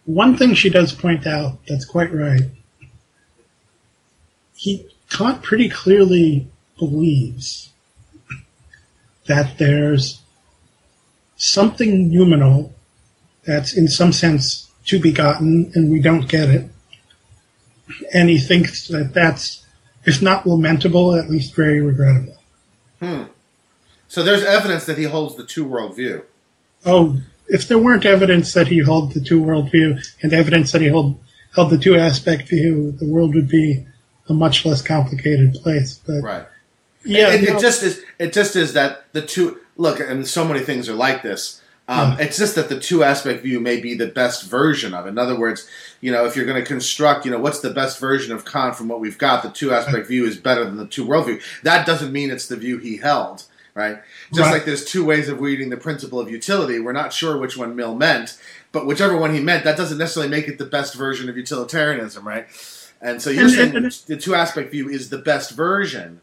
One 0.04 0.36
thing 0.36 0.54
she 0.54 0.70
does 0.70 0.92
point 0.92 1.26
out 1.26 1.58
that's 1.66 1.84
quite 1.84 2.12
right. 2.14 2.42
He 4.64 4.86
Kant 5.10 5.42
pretty 5.42 5.68
clearly 5.68 6.48
believes 6.78 7.68
that 9.26 9.58
there's 9.58 10.22
something 11.36 12.08
noumenal 12.08 12.72
that's 13.44 13.76
in 13.76 13.88
some 13.88 14.10
sense 14.10 14.70
to 14.86 14.98
be 14.98 15.12
gotten 15.12 15.70
and 15.74 15.92
we 15.92 16.00
don't 16.00 16.30
get 16.30 16.48
it. 16.48 16.70
And 18.14 18.30
he 18.30 18.38
thinks 18.38 18.88
that 18.88 19.12
that's, 19.12 19.66
if 20.06 20.22
not 20.22 20.46
lamentable, 20.46 21.14
at 21.14 21.28
least 21.28 21.54
very 21.54 21.82
regrettable. 21.82 22.38
Hmm. 23.00 23.24
So 24.08 24.22
there's 24.22 24.44
evidence 24.44 24.86
that 24.86 24.96
he 24.96 25.04
holds 25.04 25.36
the 25.36 25.44
two 25.44 25.66
world 25.66 25.94
view. 25.94 26.24
Oh, 26.86 27.20
if 27.48 27.68
there 27.68 27.78
weren't 27.78 28.06
evidence 28.06 28.54
that 28.54 28.68
he 28.68 28.78
held 28.82 29.12
the 29.12 29.20
two 29.20 29.42
world 29.42 29.70
view 29.70 29.98
and 30.22 30.32
evidence 30.32 30.72
that 30.72 30.80
he 30.80 30.88
held, 30.88 31.20
held 31.54 31.68
the 31.68 31.76
two 31.76 31.96
aspect 31.96 32.48
view, 32.48 32.92
the 32.92 33.06
world 33.06 33.34
would 33.34 33.48
be 33.48 33.86
a 34.28 34.34
much 34.34 34.64
less 34.64 34.82
complicated 34.82 35.54
place. 35.54 36.00
But 36.06 36.22
Right. 36.22 36.46
yeah, 37.04 37.32
it, 37.32 37.44
it 37.44 37.52
no, 37.54 37.58
just 37.60 37.82
is. 37.82 38.02
It 38.18 38.32
just 38.32 38.56
is 38.56 38.72
that 38.74 39.04
the 39.12 39.22
two 39.22 39.58
look, 39.76 40.00
and 40.00 40.26
so 40.26 40.44
many 40.44 40.60
things 40.60 40.88
are 40.88 40.94
like 40.94 41.22
this. 41.22 41.60
Um, 41.86 42.12
Yeah. 42.12 42.24
It's 42.26 42.38
just 42.38 42.54
that 42.54 42.70
the 42.70 42.80
two 42.80 43.04
aspect 43.04 43.42
view 43.42 43.60
may 43.60 43.78
be 43.78 43.94
the 43.94 44.06
best 44.06 44.44
version 44.44 44.94
of 44.94 45.04
it. 45.04 45.10
In 45.10 45.18
other 45.18 45.38
words, 45.38 45.68
you 46.00 46.10
know, 46.10 46.24
if 46.24 46.34
you're 46.34 46.46
going 46.46 46.60
to 46.62 46.66
construct, 46.66 47.26
you 47.26 47.30
know, 47.30 47.38
what's 47.38 47.60
the 47.60 47.68
best 47.70 47.98
version 48.00 48.32
of 48.34 48.46
Kant 48.46 48.74
from 48.74 48.88
what 48.88 49.00
we've 49.00 49.18
got, 49.18 49.42
the 49.42 49.50
two 49.50 49.72
aspect 49.74 50.06
view 50.08 50.24
is 50.24 50.38
better 50.38 50.64
than 50.64 50.76
the 50.78 50.86
two 50.86 51.06
world 51.06 51.26
view. 51.26 51.40
That 51.62 51.86
doesn't 51.86 52.10
mean 52.10 52.30
it's 52.30 52.46
the 52.48 52.56
view 52.56 52.78
he 52.78 52.96
held, 52.96 53.42
right? 53.74 53.98
Just 54.32 54.46
Right. 54.46 54.52
like 54.54 54.64
there's 54.64 54.84
two 54.86 55.04
ways 55.04 55.28
of 55.28 55.42
reading 55.42 55.68
the 55.68 55.76
principle 55.76 56.18
of 56.18 56.30
utility. 56.30 56.78
We're 56.80 56.92
not 56.92 57.12
sure 57.12 57.36
which 57.36 57.58
one 57.58 57.76
Mill 57.76 57.94
meant, 57.94 58.38
but 58.72 58.86
whichever 58.86 59.14
one 59.18 59.34
he 59.34 59.40
meant, 59.40 59.64
that 59.64 59.76
doesn't 59.76 59.98
necessarily 59.98 60.30
make 60.30 60.48
it 60.48 60.56
the 60.56 60.64
best 60.64 60.94
version 60.94 61.28
of 61.28 61.36
utilitarianism, 61.36 62.26
right? 62.26 62.46
And 63.04 63.20
so 63.20 63.28
you're 63.28 63.50
saying 63.50 63.72
the 64.06 64.16
two 64.16 64.34
aspect 64.34 64.70
view 64.70 64.88
is 64.88 65.10
the 65.10 65.18
best 65.18 65.50
version, 65.50 66.22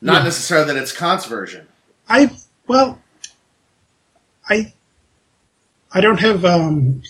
not 0.00 0.18
Yeah. 0.18 0.24
necessarily 0.24 0.66
that 0.74 0.76
it's 0.76 0.90
Kant's 0.92 1.26
version. 1.26 1.68
I 2.08 2.36
well, 2.66 3.00
I 4.50 4.72
I 5.94 6.00
don't 6.00 6.18
have 6.18 6.44
um, 6.44 7.02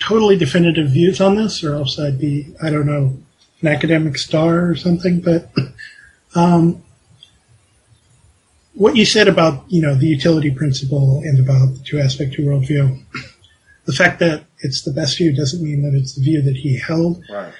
totally 0.00 0.36
definitive 0.36 0.88
views 0.88 1.20
on 1.20 1.36
this, 1.36 1.62
or 1.62 1.74
else 1.74 1.98
I'd 1.98 2.18
be 2.18 2.54
I 2.62 2.70
don't 2.70 2.86
know 2.86 3.18
an 3.60 3.68
academic 3.68 4.16
star 4.16 4.66
or 4.70 4.74
something. 4.74 5.20
But 5.20 5.52
um, 6.34 6.82
what 8.72 8.96
you 8.96 9.04
said 9.04 9.28
about 9.28 9.64
you 9.68 9.82
know 9.82 9.94
the 9.94 10.06
utility 10.06 10.50
principle 10.50 11.20
and 11.22 11.38
about 11.38 11.74
the 11.74 11.80
two 11.84 12.00
aspect 12.00 12.32
two 12.32 12.44
worldview, 12.44 13.02
the 13.84 13.92
fact 13.92 14.20
that 14.20 14.44
it's 14.62 14.82
the 14.82 14.92
best 14.92 15.18
view 15.18 15.34
doesn't 15.34 15.62
mean 15.62 15.82
that 15.82 15.94
it's 15.94 16.14
the 16.14 16.22
view 16.22 16.40
that 16.42 16.56
he 16.56 16.78
held 16.78 17.22
Right. 17.30 17.52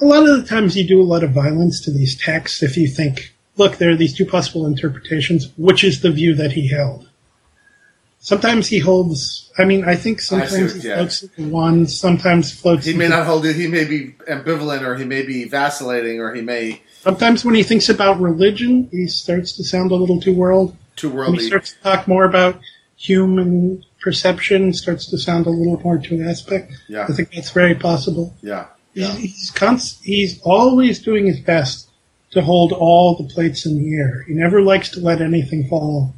a 0.00 0.04
lot 0.04 0.28
of 0.28 0.40
the 0.40 0.46
times 0.48 0.76
you 0.76 0.86
do 0.86 1.00
a 1.00 1.04
lot 1.14 1.22
of 1.22 1.30
violence 1.30 1.80
to 1.82 1.90
these 1.92 2.16
texts 2.16 2.62
if 2.62 2.76
you 2.76 2.88
think, 2.88 3.32
look, 3.56 3.76
there 3.76 3.90
are 3.90 3.96
these 3.96 4.14
two 4.16 4.24
possible 4.26 4.66
interpretations. 4.66 5.50
Which 5.56 5.84
is 5.84 6.00
the 6.00 6.10
view 6.10 6.34
that 6.36 6.52
he 6.52 6.66
held? 6.68 7.08
Sometimes 8.20 8.68
he 8.68 8.78
holds. 8.78 9.50
I 9.58 9.64
mean, 9.64 9.84
I 9.84 9.96
think 9.96 10.20
sometimes 10.20 10.52
what- 10.74 10.82
he 10.82 10.88
yeah. 10.88 10.94
floats 10.96 11.22
into 11.24 11.50
one. 11.50 11.86
Sometimes 11.86 12.52
floats. 12.52 12.86
He 12.86 12.94
may 12.94 13.06
into- 13.06 13.16
not 13.16 13.26
hold 13.26 13.44
it. 13.46 13.56
He 13.56 13.66
may 13.66 13.84
be 13.84 14.14
ambivalent, 14.28 14.82
or 14.82 14.94
he 14.96 15.04
may 15.04 15.22
be 15.22 15.44
vacillating, 15.44 16.20
or 16.20 16.32
he 16.34 16.40
may 16.40 16.80
Sometimes 17.02 17.44
when 17.44 17.56
he 17.56 17.64
thinks 17.64 17.88
about 17.88 18.20
religion, 18.20 18.88
he 18.92 19.08
starts 19.08 19.52
to 19.56 19.64
sound 19.64 19.90
a 19.90 19.96
little 19.96 20.20
two 20.20 20.32
world. 20.32 20.76
too 20.94 21.10
When 21.10 21.34
he 21.34 21.40
starts 21.40 21.72
to 21.72 21.80
talk 21.82 22.06
more 22.06 22.24
about 22.24 22.60
human 22.96 23.84
perception, 24.02 24.72
starts 24.74 25.06
to 25.10 25.18
sound 25.18 25.46
a 25.46 25.50
little 25.50 25.80
more 25.82 25.98
to 25.98 26.14
an 26.14 26.28
aspect. 26.28 26.72
Yeah, 26.88 27.06
I 27.08 27.12
think 27.12 27.30
that's 27.32 27.50
very 27.50 27.74
possible. 27.74 28.34
yeah. 28.42 28.66
Yeah. 28.94 29.10
He's, 29.14 29.34
he's, 29.38 29.50
const- 29.52 30.04
he's 30.04 30.38
always 30.42 30.98
doing 31.00 31.24
his 31.24 31.40
best 31.40 31.88
to 32.32 32.42
hold 32.42 32.72
all 32.72 33.16
the 33.16 33.24
plates 33.32 33.64
in 33.64 33.78
the 33.82 33.94
air. 33.96 34.22
He 34.28 34.34
never 34.34 34.60
likes 34.60 34.90
to 34.90 35.00
let 35.00 35.22
anything 35.22 35.66
fall, 35.66 36.14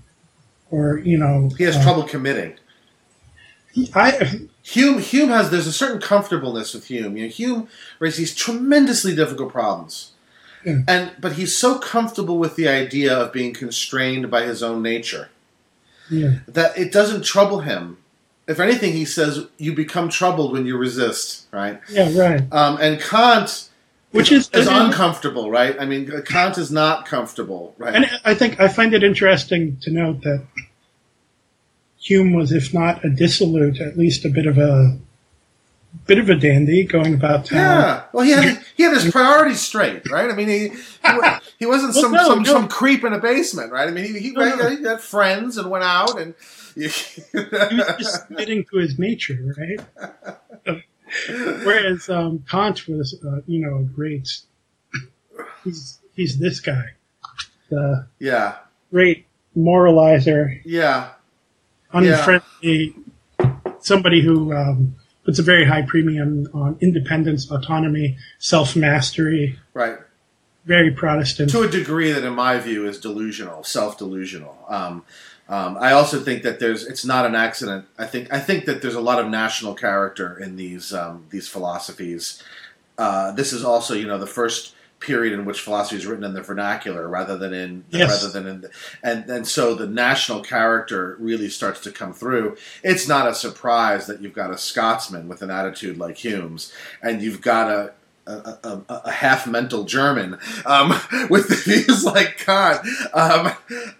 or 0.72 0.98
you 0.98 1.16
know. 1.16 1.50
He 1.56 1.62
has 1.64 1.76
uh, 1.76 1.82
trouble 1.84 2.02
committing. 2.02 2.54
he- 3.72 3.90
I 3.94 4.40
Hume, 4.62 4.98
Hume 4.98 5.28
has 5.28 5.50
there's 5.50 5.66
a 5.68 5.72
certain 5.72 6.00
comfortableness 6.00 6.74
with 6.74 6.86
Hume. 6.86 7.16
You 7.16 7.24
know, 7.24 7.28
Hume 7.28 7.68
raises 8.00 8.34
tremendously 8.34 9.14
difficult 9.14 9.52
problems, 9.52 10.12
Yeah. 10.64 10.78
and 10.88 11.12
but 11.20 11.32
he's 11.34 11.56
so 11.56 11.78
comfortable 11.78 12.38
with 12.38 12.56
the 12.56 12.66
idea 12.66 13.14
of 13.16 13.32
being 13.32 13.52
constrained 13.54 14.30
by 14.32 14.42
his 14.46 14.62
own 14.64 14.82
nature 14.82 15.28
yeah. 16.10 16.38
that 16.48 16.76
it 16.78 16.92
doesn't 16.92 17.24
trouble 17.24 17.60
him. 17.60 17.98
If 18.46 18.60
anything, 18.60 18.92
he 18.92 19.04
says 19.04 19.46
you 19.56 19.74
become 19.74 20.08
troubled 20.08 20.52
when 20.52 20.66
you 20.66 20.76
resist, 20.76 21.46
right? 21.50 21.80
Yeah, 21.88 22.16
right. 22.18 22.42
Um, 22.52 22.76
and 22.78 23.00
Kant, 23.00 23.70
Which 24.10 24.30
is, 24.30 24.50
is 24.52 24.66
and, 24.68 24.86
uncomfortable, 24.88 25.50
right? 25.50 25.76
I 25.80 25.86
mean, 25.86 26.10
Kant 26.26 26.58
is 26.58 26.70
not 26.70 27.06
comfortable, 27.06 27.74
right? 27.78 27.94
and 27.94 28.06
I 28.24 28.34
think 28.34 28.60
I 28.60 28.68
find 28.68 28.92
it 28.92 29.02
interesting 29.02 29.78
to 29.82 29.90
note 29.90 30.22
that 30.22 30.44
Hume 31.98 32.34
was, 32.34 32.52
if 32.52 32.74
not 32.74 33.02
a 33.02 33.08
dissolute, 33.08 33.80
at 33.80 33.96
least 33.96 34.26
a 34.26 34.28
bit 34.28 34.46
of 34.46 34.58
a 34.58 34.98
bit 36.06 36.18
of 36.18 36.28
a 36.28 36.34
dandy, 36.34 36.84
going 36.84 37.14
about 37.14 37.46
town. 37.46 37.58
Yeah. 37.58 38.04
Well, 38.12 38.24
he 38.24 38.32
had 38.32 38.62
he 38.76 38.82
had 38.82 38.92
his 38.94 39.10
priorities 39.10 39.60
straight, 39.60 40.08
right? 40.10 40.30
I 40.30 40.34
mean, 40.34 40.48
he 40.48 40.68
he, 40.68 41.20
he 41.58 41.66
wasn't 41.66 41.94
Well, 41.94 42.02
some 42.02 42.12
no, 42.12 42.24
some, 42.26 42.42
no. 42.42 42.52
some 42.52 42.68
creep 42.68 43.04
in 43.04 43.12
a 43.12 43.18
basement, 43.18 43.72
right? 43.72 43.88
I 43.88 43.90
mean, 43.90 44.04
he 44.04 44.18
he, 44.18 44.30
No, 44.32 44.54
no. 44.54 44.68
he 44.70 44.82
had 44.82 45.00
friends 45.00 45.56
and 45.58 45.70
went 45.70 45.84
out 45.84 46.20
and. 46.20 46.34
He 46.76 46.86
was 46.86 47.96
just 47.98 48.26
submitting 48.26 48.64
to 48.72 48.78
his 48.78 48.98
nature, 48.98 49.38
right? 49.56 50.76
Whereas 51.64 52.08
um, 52.08 52.44
Kant 52.50 52.88
was, 52.88 53.14
uh, 53.24 53.40
you 53.46 53.60
know, 53.60 53.76
a 53.78 53.82
great. 53.82 54.40
He's 55.62 56.00
he's 56.14 56.38
this 56.38 56.58
guy, 56.60 56.94
the 57.70 58.06
yeah, 58.18 58.56
great 58.90 59.26
moralizer, 59.56 60.60
yeah, 60.64 61.10
unfriendly, 61.92 62.94
somebody 63.78 64.20
who 64.20 64.52
um, 64.52 64.96
puts 65.24 65.38
a 65.38 65.42
very 65.42 65.64
high 65.64 65.82
premium 65.82 66.48
on 66.54 66.76
independence, 66.80 67.50
autonomy, 67.50 68.16
self 68.38 68.76
mastery. 68.76 69.58
right. 69.72 69.98
Very 70.66 70.92
Protestant. 70.92 71.50
To 71.50 71.60
a 71.60 71.68
degree 71.68 72.10
that, 72.12 72.24
in 72.24 72.34
my 72.34 72.58
view, 72.58 72.86
is 72.88 72.98
delusional, 72.98 73.64
self 73.64 73.98
delusional. 73.98 74.56
Um, 74.66 75.04
um, 75.46 75.76
I 75.78 75.92
also 75.92 76.20
think 76.20 76.42
that 76.42 76.58
there's 76.58 76.86
it's 76.86 77.04
not 77.04 77.26
an 77.26 77.34
accident. 77.34 77.84
I 77.98 78.06
think 78.06 78.32
I 78.32 78.40
think 78.40 78.64
that 78.64 78.80
there's 78.80 78.94
a 78.94 79.00
lot 79.00 79.18
of 79.18 79.28
national 79.28 79.74
character 79.74 80.38
in 80.38 80.56
these 80.56 80.94
um, 80.94 81.26
these 81.28 81.48
philosophies. 81.48 82.42
Uh, 82.96 83.32
this 83.32 83.52
is 83.52 83.64
also, 83.64 83.92
you 83.92 84.06
know, 84.06 84.16
the 84.16 84.26
first 84.26 84.73
period 85.04 85.32
in 85.32 85.44
which 85.44 85.60
philosophy 85.60 85.96
is 85.96 86.06
written 86.06 86.24
in 86.24 86.34
the 86.34 86.42
vernacular 86.42 87.06
rather 87.08 87.36
than 87.36 87.52
in 87.54 87.84
Yes. 87.90 88.10
rather 88.22 88.32
than 88.32 88.46
in 88.50 88.60
the, 88.62 88.70
and 89.02 89.28
and 89.30 89.46
so 89.46 89.74
the 89.74 89.86
national 89.86 90.40
character 90.42 91.16
really 91.20 91.48
starts 91.48 91.80
to 91.80 91.92
come 91.92 92.12
through. 92.12 92.56
It's 92.82 93.06
not 93.06 93.28
a 93.28 93.34
surprise 93.34 94.06
that 94.06 94.20
you've 94.22 94.32
got 94.32 94.50
a 94.50 94.58
Scotsman 94.58 95.28
with 95.28 95.42
an 95.42 95.50
attitude 95.50 95.98
like 95.98 96.16
Hume's, 96.24 96.72
and 97.02 97.22
you've 97.22 97.40
got 97.40 97.70
a 97.70 97.92
a, 98.26 98.32
a, 98.64 98.82
a- 98.88 99.10
half 99.10 99.46
mental 99.46 99.84
German 99.84 100.38
um, 100.64 100.94
with 101.30 101.48
views 101.64 102.04
like 102.04 102.38
Kant. 102.38 102.80
Um, 103.12 103.52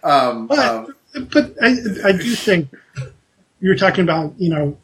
um, 0.03 0.47
But, 0.47 0.59
um, 0.59 0.95
but 1.31 1.53
I, 1.61 1.75
I 2.05 2.11
do 2.11 2.33
think 2.35 2.69
you're 3.61 3.75
talking 3.77 4.03
about, 4.03 4.33
you 4.37 4.49
know, 4.49 4.77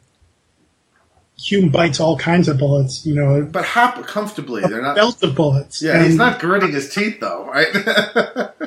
Hume 1.42 1.70
bites 1.70 1.98
all 1.98 2.16
kinds 2.16 2.46
of 2.48 2.58
bullets, 2.58 3.04
you 3.04 3.14
know, 3.14 3.42
but 3.50 3.64
hap- 3.64 4.06
comfortably, 4.06 4.62
they're 4.62 4.82
not. 4.82 4.94
belt 4.96 5.22
of 5.22 5.34
bullets. 5.34 5.82
Yeah, 5.82 6.04
he's 6.04 6.16
not 6.16 6.38
gritting 6.40 6.70
his 6.72 6.92
teeth 6.94 7.18
though, 7.20 7.44
right? 7.46 7.66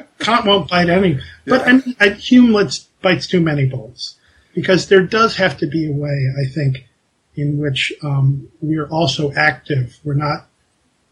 Kant 0.19 0.45
won't 0.45 0.69
bite 0.69 0.89
any. 0.89 1.19
But 1.45 1.61
Yeah. 1.61 1.68
I 1.68 1.72
mean, 1.73 1.95
I, 1.99 2.10
Hume 2.10 2.52
lets, 2.52 2.80
bites 3.02 3.27
too 3.27 3.39
many 3.39 3.65
bullets 3.65 4.15
because 4.56 4.88
there 4.89 5.03
does 5.03 5.38
have 5.38 5.57
to 5.60 5.68
be 5.68 5.88
a 5.88 5.91
way, 5.93 6.27
I 6.41 6.45
think, 6.49 6.88
in 7.35 7.60
which 7.60 7.93
um, 8.03 8.47
we're 8.61 8.88
also 8.88 9.31
active. 9.34 9.97
We're 10.03 10.15
not 10.15 10.47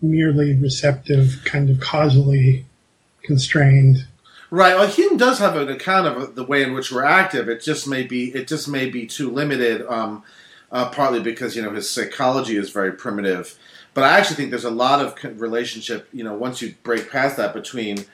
merely 0.02 0.54
receptive, 0.56 1.42
kind 1.46 1.70
of 1.70 1.80
causally 1.80 2.66
constrained. 3.24 4.06
Right. 4.50 4.76
Well, 4.76 4.88
Hume 4.88 5.18
does 5.18 5.40
have 5.40 5.56
an 5.56 5.70
account 5.70 6.08
of 6.08 6.36
the 6.36 6.44
way 6.44 6.64
in 6.64 6.74
which 6.74 6.92
we're 6.92 7.04
active. 7.06 7.48
It 7.50 7.62
just 7.62 7.88
may 7.88 8.04
be 8.04 8.34
it 8.36 8.48
just 8.48 8.68
may 8.68 8.90
be 8.90 9.06
too 9.08 9.30
limited, 9.32 9.82
um, 9.88 10.24
uh, 10.74 10.90
partly 10.90 11.22
because 11.22 11.56
you 11.56 11.62
know 11.62 11.72
his 11.72 11.90
psychology 11.90 12.58
is 12.58 12.72
very 12.72 12.92
primitive. 12.92 13.58
But 13.94 14.04
I 14.04 14.18
actually 14.18 14.38
think 14.38 14.50
there's 14.50 14.64
a 14.66 14.72
lot 14.72 15.00
of 15.00 15.40
relationship. 15.40 16.10
You 16.12 16.24
know, 16.24 16.34
once 16.34 16.62
you 16.62 16.76
break 16.84 17.10
past 17.10 17.38
that 17.38 17.54
between 17.54 18.06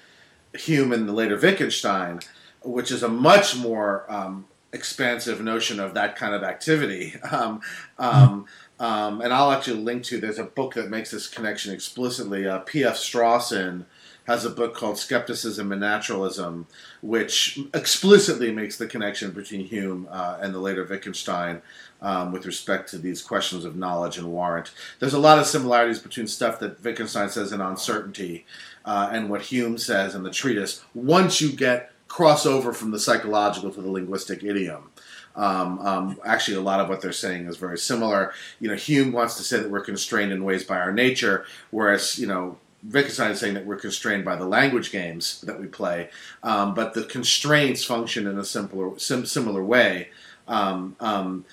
Hume 0.54 0.92
and 0.92 1.08
the 1.08 1.14
later 1.14 1.38
Wittgenstein, 1.38 2.20
which 2.62 2.92
is 2.92 3.02
a 3.02 3.08
much 3.08 3.56
more 3.56 4.06
um, 4.10 4.46
expansive 4.74 5.42
notion 5.42 5.80
of 5.80 5.94
that 5.94 6.16
kind 6.16 6.36
of 6.36 6.44
activity. 6.44 7.16
Um, 7.32 7.62
um, 7.98 8.46
um, 8.80 9.22
and 9.22 9.34
I'll 9.34 9.52
actually 9.52 9.82
link 9.82 10.04
to. 10.06 10.20
There's 10.20 10.40
a 10.40 10.46
book 10.46 10.74
that 10.76 10.90
makes 10.90 11.12
this 11.12 11.28
connection 11.28 11.74
explicitly. 11.74 12.48
Uh, 12.48 12.60
P.F. 12.60 12.96
Strawson 12.96 13.86
has 14.30 14.46
a 14.46 14.50
book 14.52 14.76
called 14.76 14.96
Skepticism 14.96 15.72
and 15.72 15.82
Naturalism, 15.82 16.68
which 17.02 17.60
explicitly 17.74 18.52
makes 18.52 18.78
the 18.78 18.86
connection 18.86 19.32
between 19.32 19.66
Hume 19.66 20.08
uh, 20.12 20.38
and 20.40 20.54
the 20.54 20.60
later 20.60 20.84
Wittgenstein 20.84 21.64
um, 22.00 22.32
with 22.32 22.46
respect 22.46 22.92
to 22.92 23.00
these 23.00 23.24
questions 23.24 23.66
of 23.66 23.76
knowledge 23.76 24.20
and 24.20 24.32
warrant. 24.32 24.72
There's 25.00 25.16
a 25.16 25.20
lot 25.20 25.40
of 25.40 25.48
similarities 25.48 25.98
between 25.98 26.28
stuff 26.28 26.60
that 26.60 26.84
Wittgenstein 26.84 27.30
says 27.30 27.52
in 27.52 27.60
On 27.60 27.76
Certainty 27.76 28.46
uh, 28.86 29.10
and 29.12 29.32
what 29.32 29.42
Hume 29.42 29.80
says 29.80 30.14
in 30.14 30.22
the 30.22 30.30
treatise. 30.30 30.86
Once 30.94 31.42
you 31.42 31.52
get 31.52 31.92
crossover 32.08 32.74
from 32.74 32.92
the 32.92 33.00
psychological 33.00 33.72
to 33.72 33.82
the 33.82 33.90
linguistic 33.90 34.44
idiom. 34.44 34.92
Um, 35.36 35.80
um, 35.80 36.20
actually, 36.24 36.58
a 36.58 36.62
lot 36.62 36.80
of 36.80 36.88
what 36.88 37.02
they're 37.02 37.12
saying 37.12 37.48
is 37.48 37.58
very 37.58 37.78
similar. 37.80 38.34
You 38.60 38.68
know, 38.68 38.76
Hume 38.76 39.12
wants 39.12 39.38
to 39.38 39.44
say 39.44 39.60
that 39.60 39.72
we're 39.72 39.82
constrained 39.82 40.32
in 40.32 40.44
ways 40.44 40.64
by 40.64 40.80
our 40.80 40.92
nature, 40.92 41.46
whereas 41.72 42.20
you 42.20 42.28
know 42.28 42.58
Is 42.94 43.16
saying 43.16 43.54
that 43.56 43.66
we're 43.66 43.76
constrained 43.76 44.24
by 44.24 44.36
the 44.36 44.46
language 44.46 44.92
games 44.92 45.42
that 45.42 45.60
we 45.60 45.68
play. 45.68 46.10
Um, 46.44 46.74
but 46.74 46.94
the 46.94 47.04
constraints 47.04 47.84
function 47.84 48.26
in 48.26 48.40
a 48.40 48.46
simpler, 48.46 48.98
sim- 48.98 49.26
similar 49.26 49.64
way. 49.64 50.10
Um, 50.48 50.96
um, 51.00 51.46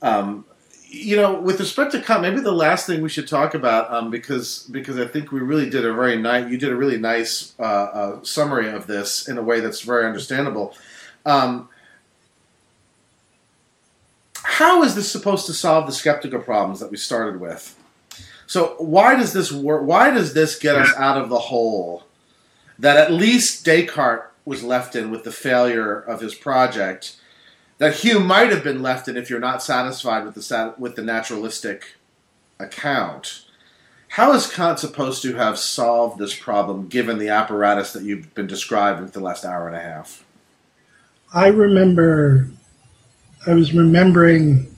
um, 0.00 0.44
you 0.88 1.16
know, 1.16 1.40
with 1.40 1.58
respect 1.58 1.92
to 1.92 2.20
maybe 2.20 2.40
the 2.40 2.52
last 2.52 2.86
thing 2.86 3.00
we 3.00 3.08
should 3.08 3.28
talk 3.28 3.54
about, 3.54 3.92
um, 3.92 4.10
because 4.10 4.64
because 4.64 4.98
I 4.98 5.06
think 5.06 5.32
we 5.32 5.40
really 5.40 5.70
did 5.70 5.86
a 5.86 5.94
very 5.94 6.16
nice, 6.20 6.50
you 6.50 6.58
did 6.58 6.70
a 6.70 6.76
really 6.76 6.98
nice 6.98 7.54
uh, 7.58 7.62
uh, 7.62 8.22
summary 8.24 8.68
of 8.68 8.86
this 8.86 9.26
in 9.26 9.38
a 9.38 9.42
way 9.42 9.60
that's 9.60 9.80
very 9.80 10.04
understandable. 10.04 10.74
How 14.42 14.82
is 14.82 14.94
this 14.94 15.10
supposed 15.10 15.46
to 15.46 15.54
solve 15.54 15.86
the 15.86 15.92
skeptical 15.92 16.40
problems 16.40 16.80
that 16.80 16.90
we 16.90 16.96
started 16.96 17.40
with? 17.40 17.76
So 18.52 18.74
why 18.76 19.14
does 19.14 19.32
this 19.32 19.50
work? 19.50 19.86
Why 19.86 20.10
does 20.10 20.34
this 20.34 20.58
get 20.58 20.76
us 20.76 20.92
out 20.98 21.16
of 21.16 21.30
the 21.30 21.38
hole 21.38 22.02
that 22.78 22.98
at 22.98 23.10
least 23.10 23.64
Descartes 23.64 24.26
was 24.44 24.62
left 24.62 24.94
in 24.94 25.10
with 25.10 25.24
the 25.24 25.32
failure 25.32 25.98
of 25.98 26.20
his 26.20 26.34
project? 26.34 27.16
That 27.78 27.94
Hume 27.94 28.26
might 28.26 28.50
have 28.50 28.62
been 28.62 28.82
left 28.82 29.08
in 29.08 29.16
if 29.16 29.30
you're 29.30 29.40
not 29.40 29.62
satisfied 29.62 30.26
with 30.26 30.34
the 30.34 30.74
with 30.76 30.96
the 30.96 31.02
naturalistic 31.02 31.94
account. 32.58 33.46
How 34.08 34.34
is 34.34 34.52
Kant 34.52 34.78
supposed 34.78 35.22
to 35.22 35.36
have 35.36 35.58
solved 35.58 36.18
this 36.18 36.36
problem 36.36 36.88
given 36.88 37.16
the 37.16 37.30
apparatus 37.30 37.94
that 37.94 38.02
you've 38.02 38.34
been 38.34 38.48
describing 38.48 39.06
for 39.06 39.12
the 39.12 39.24
last 39.24 39.46
hour 39.46 39.66
and 39.66 39.76
a 39.76 39.80
half? 39.80 40.26
I 41.32 41.46
remember, 41.46 42.50
I 43.46 43.54
was 43.54 43.72
remembering 43.72 44.71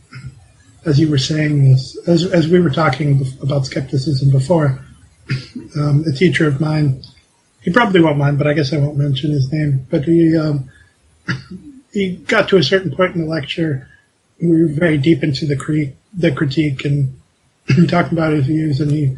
as 0.87 0.99
you 0.99 1.11
were 1.11 1.19
saying 1.19 1.71
this, 1.71 1.97
as, 2.07 2.25
as 2.27 2.49
we 2.49 2.61
were 2.61 2.71
talking 2.71 3.27
about 3.41 3.67
skepticism 3.67 4.31
before, 4.31 4.81
um, 5.77 6.05
a 6.07 6.13
teacher 6.13 6.47
of 6.47 6.61
mine, 6.61 7.03
he 7.63 7.73
probably 7.73 8.01
won't 8.01 8.19
mind, 8.19 8.39
but 8.39 8.47
I 8.47 8.53
guess 8.53 8.73
I 8.73 8.79
won't 8.79 8.97
mention 8.97 9.31
his 9.31 9.51
name, 9.51 9.87
but 9.91 10.05
he, 10.05 10.37
um, 10.37 10.69
he 11.93 12.17
got 12.17 12.49
to 12.51 12.59
a 12.59 12.63
certain 12.63 12.95
point 12.95 13.15
in 13.15 13.23
the 13.23 13.27
lecture, 13.27 13.89
we 14.41 14.63
were 14.63 14.69
very 14.69 14.99
deep 14.99 15.23
into 15.23 15.47
the, 15.47 15.57
cre- 15.57 15.95
the 16.13 16.33
critique 16.33 16.85
and 16.85 17.19
talking 17.89 18.17
about 18.17 18.33
his 18.33 18.47
views, 18.47 18.81
and 18.81 18.91
he 18.91 19.17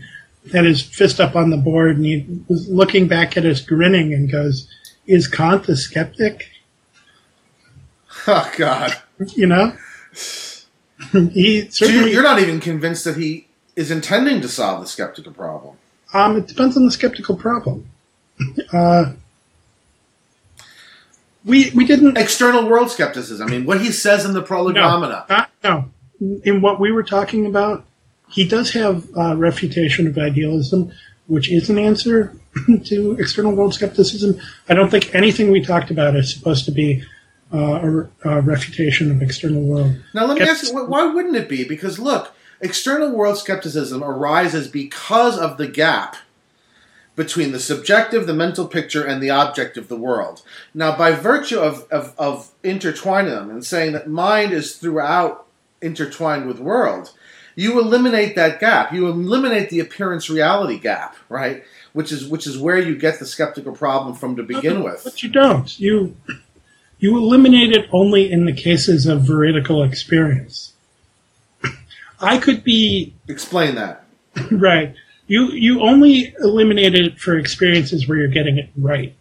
had 0.52 0.64
his 0.64 0.82
fist 0.82 1.20
up 1.20 1.34
on 1.34 1.50
the 1.50 1.56
board, 1.56 1.96
and 1.96 2.04
he 2.04 2.26
was 2.48 2.68
looking 2.68 3.08
back 3.08 3.36
at 3.36 3.44
us, 3.44 3.60
grinning, 3.60 4.14
and 4.14 4.30
goes, 4.30 4.68
"Is 5.06 5.26
Kant 5.26 5.68
a 5.68 5.76
skeptic?" 5.76 6.48
Oh 8.26 8.50
God! 8.56 8.96
You 9.34 9.46
know, 9.46 9.76
he 11.12 11.68
So 11.68 11.86
certainly. 11.86 12.12
you're 12.12 12.22
not 12.22 12.40
even 12.40 12.60
convinced 12.60 13.04
that 13.04 13.16
he 13.16 13.46
is 13.74 13.90
intending 13.90 14.40
to 14.40 14.48
solve 14.48 14.80
the 14.80 14.86
skeptical 14.86 15.32
problem. 15.32 15.76
Um, 16.14 16.36
it 16.36 16.46
depends 16.46 16.76
on 16.76 16.84
the 16.86 16.92
skeptical 16.92 17.36
problem. 17.36 17.88
Uh, 18.72 19.12
we 21.44 21.70
we 21.70 21.86
didn't 21.86 22.18
External 22.18 22.68
world 22.68 22.90
skepticism. 22.90 23.46
I 23.46 23.50
mean, 23.50 23.64
what 23.64 23.80
he 23.80 23.92
says 23.92 24.24
in 24.24 24.34
the 24.34 24.42
Prolegomena. 24.42 25.24
no, 25.30 25.36
uh, 25.36 25.46
no. 25.62 25.84
In 26.44 26.60
what 26.60 26.80
we 26.80 26.90
were 26.90 27.04
talking 27.04 27.46
about, 27.46 27.84
he 28.28 28.46
does 28.46 28.72
have 28.72 29.06
a 29.16 29.36
refutation 29.36 30.06
of 30.06 30.18
idealism, 30.18 30.92
which 31.28 31.50
is 31.50 31.70
an 31.70 31.78
answer 31.78 32.34
to 32.84 33.12
external 33.18 33.54
world 33.54 33.74
skepticism. 33.74 34.38
I 34.68 34.74
don't 34.74 34.90
think 34.90 35.14
anything 35.14 35.50
we 35.50 35.62
talked 35.62 35.90
about 35.90 36.16
is 36.16 36.34
supposed 36.34 36.64
to 36.64 36.72
be 36.72 37.02
uh, 37.02 37.04
Uh, 37.52 38.08
a, 38.24 38.28
a, 38.28 38.40
refutation 38.40 39.08
of 39.08 39.22
external 39.22 39.62
world. 39.62 39.96
Now, 40.12 40.26
let 40.26 40.36
me 40.36 40.44
ask 40.44 40.64
you, 40.64 40.86
why 40.86 41.06
wouldn't 41.06 41.36
it 41.36 41.48
be? 41.48 41.62
Because 41.62 41.96
look, 42.00 42.34
external 42.60 43.12
world 43.12 43.38
skepticism 43.38 44.02
arises 44.02 44.66
because 44.66 45.38
of 45.38 45.56
the 45.56 45.68
gap 45.68 46.16
between 47.16 47.52
the 47.52 47.58
subjective, 47.58 48.26
the 48.26 48.34
mental 48.34 48.68
picture, 48.68 49.04
and 49.04 49.22
the 49.22 49.30
object 49.30 49.76
of 49.76 49.88
the 49.88 49.96
world. 49.96 50.42
Now, 50.74 50.96
by 50.96 51.12
virtue 51.12 51.58
of, 51.58 51.88
of, 51.90 52.14
of 52.18 52.50
intertwining 52.62 53.32
them 53.32 53.50
and 53.50 53.64
saying 53.64 53.92
that 53.92 54.08
mind 54.08 54.52
is 54.52 54.76
throughout 54.76 55.46
intertwined 55.80 56.46
with 56.46 56.60
world, 56.60 57.12
you 57.54 57.80
eliminate 57.80 58.36
that 58.36 58.60
gap. 58.60 58.92
You 58.92 59.08
eliminate 59.08 59.70
the 59.70 59.80
appearance 59.80 60.28
reality 60.28 60.78
gap, 60.78 61.16
right? 61.30 61.64
Which 61.94 62.12
is 62.12 62.26
which 62.26 62.46
is 62.46 62.58
where 62.58 62.78
you 62.78 62.94
get 62.96 63.18
the 63.18 63.24
skeptical 63.24 63.72
problem 63.72 64.14
from 64.14 64.36
to 64.36 64.42
begin 64.42 64.82
with. 64.82 65.02
But 65.02 65.22
you 65.22 65.30
don't. 65.30 65.80
You 65.80 66.14
you 66.98 67.16
eliminate 67.16 67.72
it 67.72 67.88
only 67.92 68.30
in 68.30 68.46
the 68.46 68.52
cases 68.52 69.06
of 69.06 69.22
veridical 69.22 69.82
experience. 69.82 70.72
I 72.20 72.38
could 72.38 72.64
be 72.64 73.14
explain 73.28 73.74
that. 73.74 74.04
right. 74.50 74.94
You 75.26 75.48
you 75.52 75.82
only 75.82 76.34
eliminate 76.40 76.94
it 76.94 77.18
for 77.18 77.36
experiences 77.36 78.08
where 78.08 78.18
you're 78.18 78.28
getting 78.28 78.58
it 78.58 78.70
right. 78.76 79.14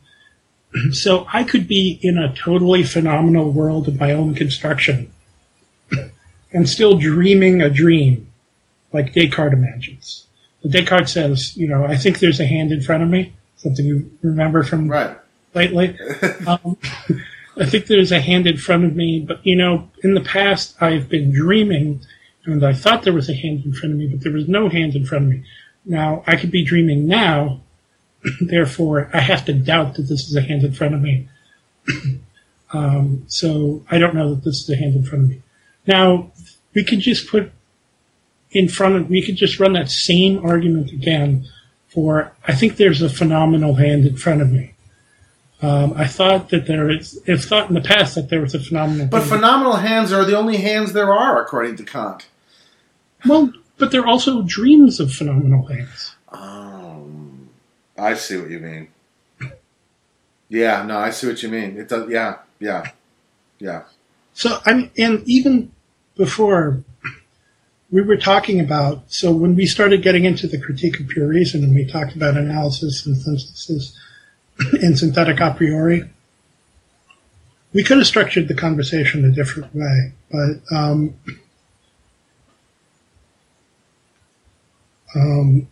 So 0.91 1.25
I 1.31 1.45
could 1.45 1.69
be 1.69 1.99
in 2.01 2.17
a 2.17 2.35
totally 2.35 2.83
phenomenal 2.83 3.49
world 3.49 3.87
of 3.87 3.97
my 3.97 4.11
own 4.11 4.35
construction 4.35 5.09
and 6.51 6.67
still 6.67 6.97
dreaming 6.97 7.61
a 7.61 7.69
dream 7.69 8.27
like 8.91 9.13
Descartes 9.13 9.53
imagines. 9.53 10.25
Descartes 10.67 11.13
says, 11.13 11.55
you 11.55 11.67
know, 11.67 11.85
I 11.85 11.95
think 11.95 12.19
there's 12.19 12.41
a 12.41 12.45
hand 12.45 12.73
in 12.73 12.81
front 12.81 13.03
of 13.03 13.09
me, 13.09 13.33
something 13.55 13.85
you 13.85 14.11
remember 14.21 14.63
from 14.63 14.89
right. 14.89 15.15
lately. 15.53 15.97
um, 16.47 16.77
I 17.57 17.65
think 17.65 17.87
there's 17.87 18.11
a 18.11 18.19
hand 18.19 18.47
in 18.47 18.57
front 18.57 18.83
of 18.83 18.95
me, 18.95 19.19
but 19.25 19.45
you 19.45 19.55
know, 19.55 19.89
in 20.03 20.13
the 20.13 20.21
past 20.21 20.75
I've 20.81 21.07
been 21.07 21.31
dreaming 21.31 22.01
and 22.45 22.65
I 22.65 22.73
thought 22.73 23.03
there 23.03 23.13
was 23.13 23.29
a 23.29 23.33
hand 23.33 23.65
in 23.65 23.73
front 23.73 23.93
of 23.93 23.99
me, 23.99 24.07
but 24.07 24.21
there 24.21 24.33
was 24.33 24.47
no 24.47 24.69
hand 24.69 24.95
in 24.95 25.05
front 25.05 25.25
of 25.25 25.31
me. 25.31 25.43
Now, 25.85 26.23
I 26.27 26.35
could 26.35 26.51
be 26.51 26.63
dreaming 26.63 27.07
now, 27.07 27.61
therefore 28.41 29.09
I 29.13 29.19
have 29.19 29.45
to 29.45 29.53
doubt 29.53 29.95
that 29.95 30.03
this 30.03 30.27
is 30.27 30.35
a 30.35 30.41
hand 30.41 30.63
in 30.63 30.73
front 30.73 30.95
of 30.95 31.01
me. 31.01 31.27
um, 32.73 33.23
so 33.27 33.83
I 33.89 33.97
don't 33.97 34.15
know 34.15 34.35
that 34.35 34.43
this 34.43 34.61
is 34.61 34.69
a 34.69 34.75
hand 34.75 34.95
in 34.95 35.03
front 35.03 35.23
of 35.23 35.29
me. 35.29 35.41
Now, 35.87 36.31
we 36.73 36.83
could 36.83 36.99
just 36.99 37.29
put 37.29 37.51
in 38.51 38.67
front 38.67 38.95
of, 38.95 39.09
we 39.09 39.21
could 39.21 39.35
just 39.37 39.59
run 39.59 39.73
that 39.73 39.89
same 39.89 40.45
argument 40.45 40.91
again 40.91 41.45
for, 41.87 42.33
I 42.47 42.53
think 42.53 42.75
there's 42.75 43.01
a 43.01 43.09
phenomenal 43.09 43.75
hand 43.75 44.05
in 44.05 44.17
front 44.17 44.41
of 44.41 44.51
me. 44.51 44.74
Um, 45.61 45.93
I 45.95 46.05
thought 46.05 46.49
that 46.49 46.67
there 46.67 46.89
is, 46.89 47.19
I've 47.27 47.43
thought 47.43 47.69
in 47.69 47.75
the 47.75 47.81
past 47.81 48.15
that 48.15 48.29
there 48.29 48.41
was 48.41 48.53
a 48.53 48.59
phenomenal 48.59 49.07
But 49.07 49.19
hand. 49.19 49.29
phenomenal 49.29 49.77
hands 49.77 50.11
are 50.11 50.25
the 50.25 50.37
only 50.37 50.57
hands 50.57 50.93
there 50.93 51.11
are, 51.13 51.41
according 51.41 51.77
to 51.77 51.83
Kant. 51.83 52.27
Well, 53.25 53.51
but 53.77 53.91
they're 53.91 54.05
also 54.05 54.41
dreams 54.43 54.99
of 54.99 55.13
phenomenal 55.13 55.65
hands. 55.65 56.15
Um, 56.29 57.49
I 57.97 58.13
see 58.15 58.37
what 58.37 58.49
you 58.49 58.59
mean. 58.59 58.89
Yeah, 60.49 60.83
no, 60.83 60.97
I 60.97 61.09
see 61.09 61.27
what 61.27 61.41
you 61.41 61.49
mean. 61.49 61.77
It 61.77 61.89
does. 61.89 62.09
Yeah, 62.09 62.37
yeah, 62.59 62.91
yeah. 63.59 63.83
So 64.33 64.59
I 64.65 64.73
mean, 64.73 64.91
and 64.97 65.23
even 65.25 65.71
before 66.15 66.83
we 67.89 68.01
were 68.01 68.17
talking 68.17 68.59
about, 68.59 69.03
so 69.11 69.31
when 69.31 69.55
we 69.55 69.65
started 69.65 70.03
getting 70.03 70.25
into 70.25 70.47
the 70.47 70.59
critique 70.59 70.99
of 70.99 71.07
pure 71.07 71.27
reason, 71.27 71.63
and 71.63 71.73
we 71.73 71.85
talked 71.85 72.15
about 72.15 72.37
analysis 72.37 73.05
and 73.05 73.17
synthesis 73.17 73.97
and 74.59 74.97
synthetic 74.97 75.39
a 75.39 75.53
priori, 75.53 76.09
we 77.73 77.83
could 77.83 77.97
have 77.97 78.07
structured 78.07 78.47
the 78.47 78.55
conversation 78.55 79.25
a 79.25 79.31
different 79.31 79.73
way, 79.75 80.13
but. 80.31 80.61
Um, 80.75 81.15
Um, 85.15 85.67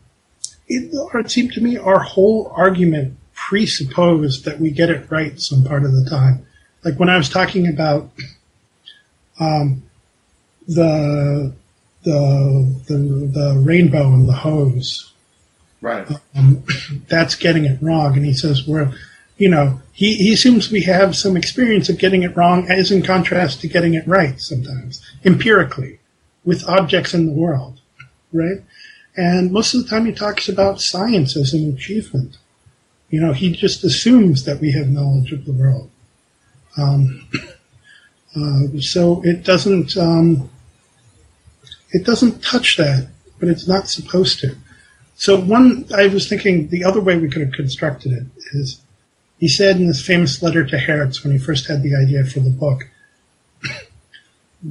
it, 0.68 0.90
it 1.14 1.32
seemed 1.32 1.52
to 1.54 1.62
me 1.62 1.78
our 1.78 2.00
whole 2.00 2.52
argument 2.56 3.18
presupposed 3.34 4.46
that 4.46 4.60
we 4.60 4.72
get 4.72 4.90
it 4.90 5.12
right 5.12 5.40
some 5.40 5.64
part 5.64 5.84
of 5.84 5.94
the 5.94 6.06
time. 6.10 6.46
Like 6.84 7.00
when 7.00 7.10
I 7.10 7.18
was 7.18 7.30
talking 7.30 7.68
about 7.68 8.10
um, 9.40 9.84
the, 10.68 11.54
the 12.04 12.82
the 12.88 12.98
the 12.98 13.62
rainbow 13.64 14.14
and 14.14 14.28
the 14.28 14.34
hose, 14.34 15.13
right? 15.84 16.08
Um, 16.36 16.64
that's 17.10 17.36
getting 17.36 17.66
it 17.66 17.80
wrong. 17.82 18.16
And 18.16 18.26
he 18.26 18.34
says 18.34 18.68
we're, 18.68 18.92
you 19.38 19.50
know, 19.50 19.82
he 19.92 20.16
he 20.16 20.34
assumes 20.34 20.72
we 20.72 20.82
have 20.82 21.16
some 21.16 21.38
experience 21.38 21.90
of 21.90 22.00
getting 22.00 22.24
it 22.24 22.36
wrong, 22.36 22.68
as 22.72 22.92
in 22.92 23.04
contrast 23.04 23.62
to 23.62 23.68
getting 23.68 23.94
it 23.94 24.08
right 24.08 24.40
sometimes 24.40 25.06
empirically 25.24 26.00
with 26.44 26.68
objects 26.68 27.14
in 27.14 27.28
the 27.28 27.34
world, 27.34 27.80
right? 28.32 28.62
And 29.16 29.52
most 29.52 29.74
of 29.74 29.84
the 29.84 29.90
time 29.90 30.06
he 30.06 30.12
talks 30.12 30.50
about 30.50 30.82
science 30.82 31.38
as 31.38 31.54
an 31.54 31.72
achievement. 31.72 32.38
You 33.10 33.22
know, 33.22 33.32
he 33.32 33.52
just 33.52 33.84
assumes 33.84 34.46
that 34.46 34.60
we 34.60 34.72
have 34.72 34.90
knowledge 34.90 35.32
of 35.32 35.46
the 35.46 35.54
world. 35.54 35.92
Um, 36.78 37.30
uh, 38.36 38.80
so 38.80 39.22
it 39.24 39.44
doesn't, 39.44 39.96
um, 39.98 40.50
it 41.92 42.06
doesn't 42.06 42.44
touch 42.44 42.78
that, 42.78 43.10
but 43.40 43.50
it's 43.50 43.68
not 43.68 43.88
supposed 43.88 44.40
to. 44.40 44.56
So 45.16 45.40
one, 45.40 45.86
I 45.96 46.08
was 46.08 46.28
thinking 46.28 46.70
the 46.70 46.84
other 46.84 47.02
way 47.02 47.18
we 47.18 47.30
could 47.30 47.42
have 47.42 47.54
constructed 47.54 48.12
it 48.12 48.26
is, 48.54 48.82
he 49.40 49.48
said 49.48 49.78
in 49.78 49.88
his 49.88 50.06
famous 50.06 50.42
letter 50.42 50.64
to 50.66 50.78
Herz 50.78 51.24
when 51.24 51.34
he 51.34 51.40
first 51.40 51.68
had 51.68 51.84
the 51.84 51.96
idea 51.96 52.24
for 52.26 52.40
the 52.40 52.50
book, 52.50 52.90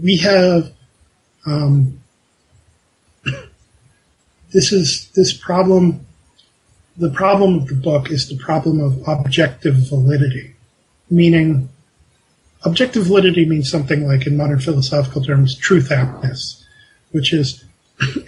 we 0.02 0.16
have 0.18 0.72
um, 1.46 2.00
this 4.52 4.72
is 4.72 5.10
this 5.14 5.32
problem. 5.32 6.06
The 6.96 7.10
problem 7.10 7.56
of 7.56 7.68
the 7.68 7.74
book 7.74 8.10
is 8.10 8.28
the 8.28 8.36
problem 8.36 8.80
of 8.80 9.02
objective 9.08 9.76
validity, 9.88 10.54
meaning 11.08 11.70
objective 12.64 13.06
validity 13.06 13.46
means 13.46 13.70
something 13.70 14.06
like, 14.06 14.26
in 14.26 14.36
modern 14.36 14.60
philosophical 14.60 15.22
terms, 15.22 15.56
truth 15.56 15.90
aptness, 15.90 16.64
which 17.10 17.32
is 17.32 17.64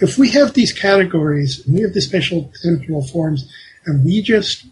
if 0.01 0.19
we 0.19 0.31
have 0.31 0.55
these 0.55 0.73
categories 0.73 1.65
and 1.65 1.75
we 1.75 1.83
have 1.83 1.95
these 1.95 2.07
spatial 2.07 2.53
temporal 2.63 3.07
forms 3.07 3.51
and 3.87 4.05
we 4.05 4.23
just 4.23 4.67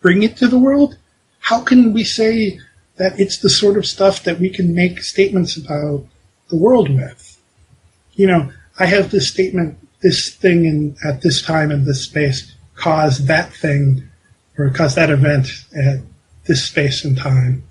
bring 0.00 0.22
it 0.22 0.36
to 0.38 0.48
the 0.48 0.58
world, 0.58 0.96
how 1.40 1.60
can 1.60 1.92
we 1.92 2.04
say 2.04 2.58
that 2.96 3.18
it's 3.18 3.38
the 3.38 3.50
sort 3.50 3.76
of 3.76 3.86
stuff 3.86 4.24
that 4.24 4.38
we 4.38 4.48
can 4.50 4.74
make 4.74 5.02
statements 5.02 5.56
about 5.56 6.06
the 6.48 6.56
world 6.56 6.88
with? 6.88 7.40
You 8.14 8.26
know, 8.26 8.52
I 8.78 8.86
have 8.86 9.10
this 9.10 9.28
statement 9.28 9.78
this 10.02 10.34
thing 10.34 10.64
in 10.64 10.96
at 11.04 11.22
this 11.22 11.42
time 11.42 11.70
in 11.70 11.84
this 11.84 12.02
space 12.02 12.54
caused 12.74 13.28
that 13.28 13.52
thing 13.54 14.08
or 14.58 14.68
caused 14.70 14.96
that 14.96 15.10
event 15.10 15.48
at 15.76 16.00
this 16.46 16.64
space 16.64 17.04
and 17.04 17.16
time. 17.16 17.62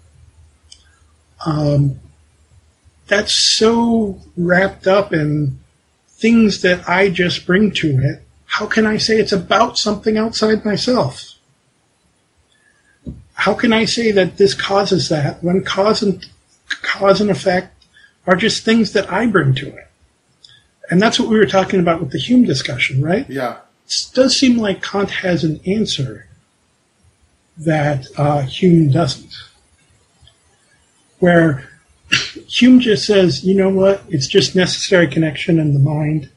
Um, 1.46 2.00
that's 3.08 3.34
so 3.34 4.20
wrapped 4.38 4.88
up 4.88 5.12
in 5.12 5.60
things 6.22 6.62
that 6.62 6.88
I 6.88 7.10
just 7.10 7.46
bring 7.46 7.72
to 7.72 8.00
it. 8.00 8.24
How 8.46 8.68
can 8.68 8.86
I 8.86 8.98
say 8.98 9.18
it's 9.20 9.32
about 9.32 9.78
something 9.78 10.18
outside 10.18 10.64
myself? 10.64 11.34
How 13.34 13.56
can 13.56 13.74
I 13.74 13.86
say 13.86 14.12
that 14.12 14.38
this 14.38 14.54
causes 14.54 15.10
that 15.10 15.44
when 15.44 15.64
cause 15.64 16.04
and 16.04 16.24
cause 16.84 17.20
and 17.20 17.32
effect 17.32 17.74
are 18.28 18.36
just 18.36 18.64
things 18.64 18.94
that 18.94 19.12
I 19.12 19.26
bring 19.26 19.56
to 19.56 19.68
it? 19.68 19.88
And 20.92 21.02
that's 21.02 21.20
what 21.20 21.30
we 21.30 21.38
were 21.38 21.48
talking 21.48 21.80
about 21.80 22.02
with 22.02 22.12
the 22.12 22.20
Hume 22.20 22.44
discussion, 22.44 23.02
right? 23.02 23.28
Yeah. 23.30 23.58
It 23.88 24.12
does 24.14 24.38
seem 24.38 24.58
like 24.58 24.84
Kant 24.84 25.10
has 25.10 25.44
an 25.44 25.60
answer 25.66 26.28
that 27.58 28.06
uh, 28.18 28.42
Hume 28.44 28.92
doesn't. 28.92 29.34
Where 31.20 31.71
Hume 32.48 32.80
just 32.80 33.06
says, 33.06 33.44
you 33.44 33.56
know 33.56 33.70
what, 33.70 34.04
it's 34.10 34.28
just 34.28 34.56
necessary 34.56 35.08
connection 35.08 35.60
in 35.60 35.74
the 35.74 35.80
mind. 35.80 36.30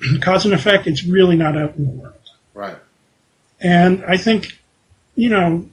Cause 0.20 0.44
and 0.44 0.54
effect, 0.54 0.86
it's 0.86 1.04
really 1.04 1.36
not 1.36 1.56
out 1.56 1.76
in 1.76 1.86
the 1.86 1.90
world. 1.90 2.14
Right. 2.52 2.76
And 3.60 4.04
I 4.04 4.16
think, 4.16 4.58
you 5.16 5.30
know, 5.30 5.66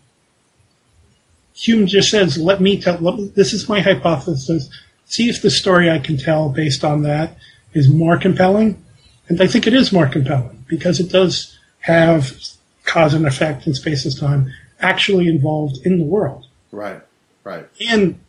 Hume 1.54 1.86
just 1.88 2.10
says, 2.10 2.38
let 2.38 2.62
me 2.62 2.82
tell, 2.82 2.98
let, 3.00 3.36
this 3.36 3.54
is 3.54 3.68
my 3.68 3.82
hypothesis. 3.82 4.70
See 5.06 5.30
if 5.30 5.42
the 5.42 5.50
story 5.50 5.90
I 5.90 6.00
can 6.00 6.18
tell 6.18 6.50
based 6.50 6.84
on 6.84 7.04
that 7.04 7.38
is 7.74 7.90
more 7.90 8.18
compelling. 8.18 8.84
And 9.28 9.42
I 9.42 9.48
think 9.48 9.68
it 9.68 9.74
is 9.74 9.92
more 9.92 10.08
compelling 10.08 10.66
because 10.68 11.00
it 11.00 11.12
does 11.12 11.58
have 11.82 12.38
cause 12.86 13.14
and 13.14 13.28
effect 13.28 13.68
in 13.68 13.74
space 13.74 14.06
and 14.06 14.18
time 14.18 14.52
actually 14.80 15.28
involved 15.28 15.86
in 15.86 16.00
the 16.00 16.06
world. 16.06 16.48
Right, 16.72 17.02
right. 17.44 17.68
And 17.88 18.20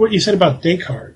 what 0.00 0.12
you 0.12 0.18
said 0.18 0.34
about 0.34 0.62
Descartes, 0.62 1.14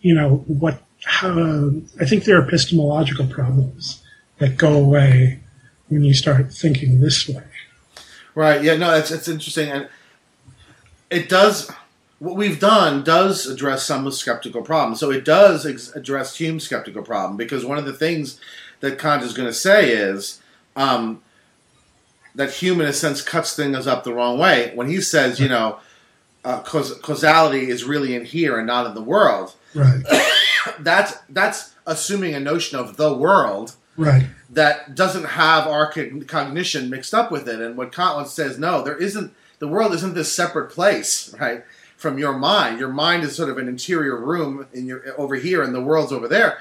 you 0.00 0.12
know, 0.12 0.38
what 0.48 0.82
how, 1.04 1.70
I 2.00 2.04
think 2.04 2.24
there 2.24 2.36
are 2.36 2.46
epistemological 2.46 3.28
problems 3.28 4.02
that 4.38 4.56
go 4.56 4.72
away 4.72 5.38
when 5.86 6.02
you 6.02 6.12
start 6.12 6.52
thinking 6.52 7.00
this 7.00 7.28
way. 7.28 7.44
Right. 8.34 8.62
Yeah. 8.62 8.76
No, 8.76 8.94
it's 8.94 9.10
it's 9.12 9.28
interesting, 9.28 9.70
and 9.70 9.88
it 11.10 11.28
does. 11.28 11.70
What 12.18 12.36
we've 12.36 12.58
done 12.58 13.04
does 13.04 13.46
address 13.46 13.84
some 13.84 13.98
of 13.98 14.12
the 14.12 14.18
skeptical 14.18 14.62
problems. 14.62 14.98
So 14.98 15.12
it 15.12 15.24
does 15.24 15.64
ex- 15.64 15.94
address 15.94 16.36
Hume's 16.36 16.64
skeptical 16.64 17.02
problem 17.02 17.36
because 17.36 17.64
one 17.64 17.78
of 17.78 17.84
the 17.84 17.92
things 17.92 18.40
that 18.80 18.98
Kant 18.98 19.22
is 19.22 19.32
going 19.32 19.48
to 19.48 19.54
say 19.54 19.90
is 19.92 20.40
um, 20.74 21.22
that 22.34 22.54
Hume, 22.54 22.80
in 22.80 22.88
a 22.88 22.92
sense, 22.92 23.22
cuts 23.22 23.54
things 23.54 23.86
up 23.86 24.02
the 24.02 24.12
wrong 24.12 24.36
way 24.36 24.72
when 24.74 24.88
he 24.88 25.00
says, 25.00 25.38
you 25.38 25.48
know, 25.48 25.78
uh, 26.44 26.60
caus- 26.60 26.98
causality 27.00 27.68
is 27.68 27.84
really 27.84 28.14
in 28.14 28.24
here 28.24 28.58
and 28.58 28.66
not 28.66 28.86
in 28.86 28.94
the 28.94 29.02
world. 29.02 29.54
Right. 29.74 30.02
That's 30.80 31.16
that's 31.30 31.74
assuming 31.86 32.34
a 32.34 32.40
notion 32.40 32.78
of 32.78 32.96
the 32.96 33.14
world 33.14 33.74
Right. 33.96 34.26
that 34.50 34.94
doesn't 34.94 35.24
have 35.24 35.66
our 35.66 35.90
cogn- 35.90 36.28
cognition 36.28 36.90
mixed 36.90 37.14
up 37.14 37.30
with 37.32 37.48
it. 37.48 37.60
And 37.60 37.76
what 37.76 37.90
Kant 37.94 38.28
says, 38.28 38.58
no, 38.58 38.82
there 38.82 38.96
isn't. 38.96 39.32
The 39.60 39.68
world 39.68 39.92
isn't 39.94 40.14
this 40.14 40.32
separate 40.32 40.70
place, 40.70 41.34
right, 41.40 41.64
from 41.96 42.18
your 42.18 42.34
mind. 42.38 42.78
Your 42.78 42.90
mind 42.90 43.24
is 43.24 43.34
sort 43.34 43.48
of 43.48 43.58
an 43.58 43.66
interior 43.66 44.16
room 44.16 44.66
in 44.72 44.86
your 44.86 45.02
over 45.18 45.34
here, 45.36 45.62
and 45.62 45.74
the 45.74 45.80
world's 45.82 46.12
over 46.12 46.28
there. 46.28 46.58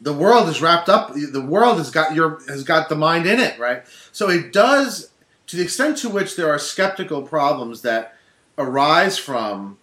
The 0.00 0.14
world 0.14 0.48
is 0.48 0.62
wrapped 0.62 0.88
up. 0.88 1.12
The 1.14 1.44
world 1.44 1.78
has 1.78 1.90
got 1.90 2.14
your 2.14 2.40
has 2.48 2.62
got 2.64 2.88
the 2.88 2.96
mind 2.96 3.26
in 3.26 3.38
it, 3.40 3.58
right? 3.58 3.82
So 4.12 4.30
it 4.30 4.52
does, 4.52 5.10
to 5.48 5.56
the 5.56 5.62
extent 5.62 5.98
to 5.98 6.08
which 6.08 6.36
there 6.36 6.48
are 6.50 6.58
skeptical 6.58 7.22
problems 7.22 7.82
that 7.82 8.16
arise 8.62 9.18
from 9.18 9.78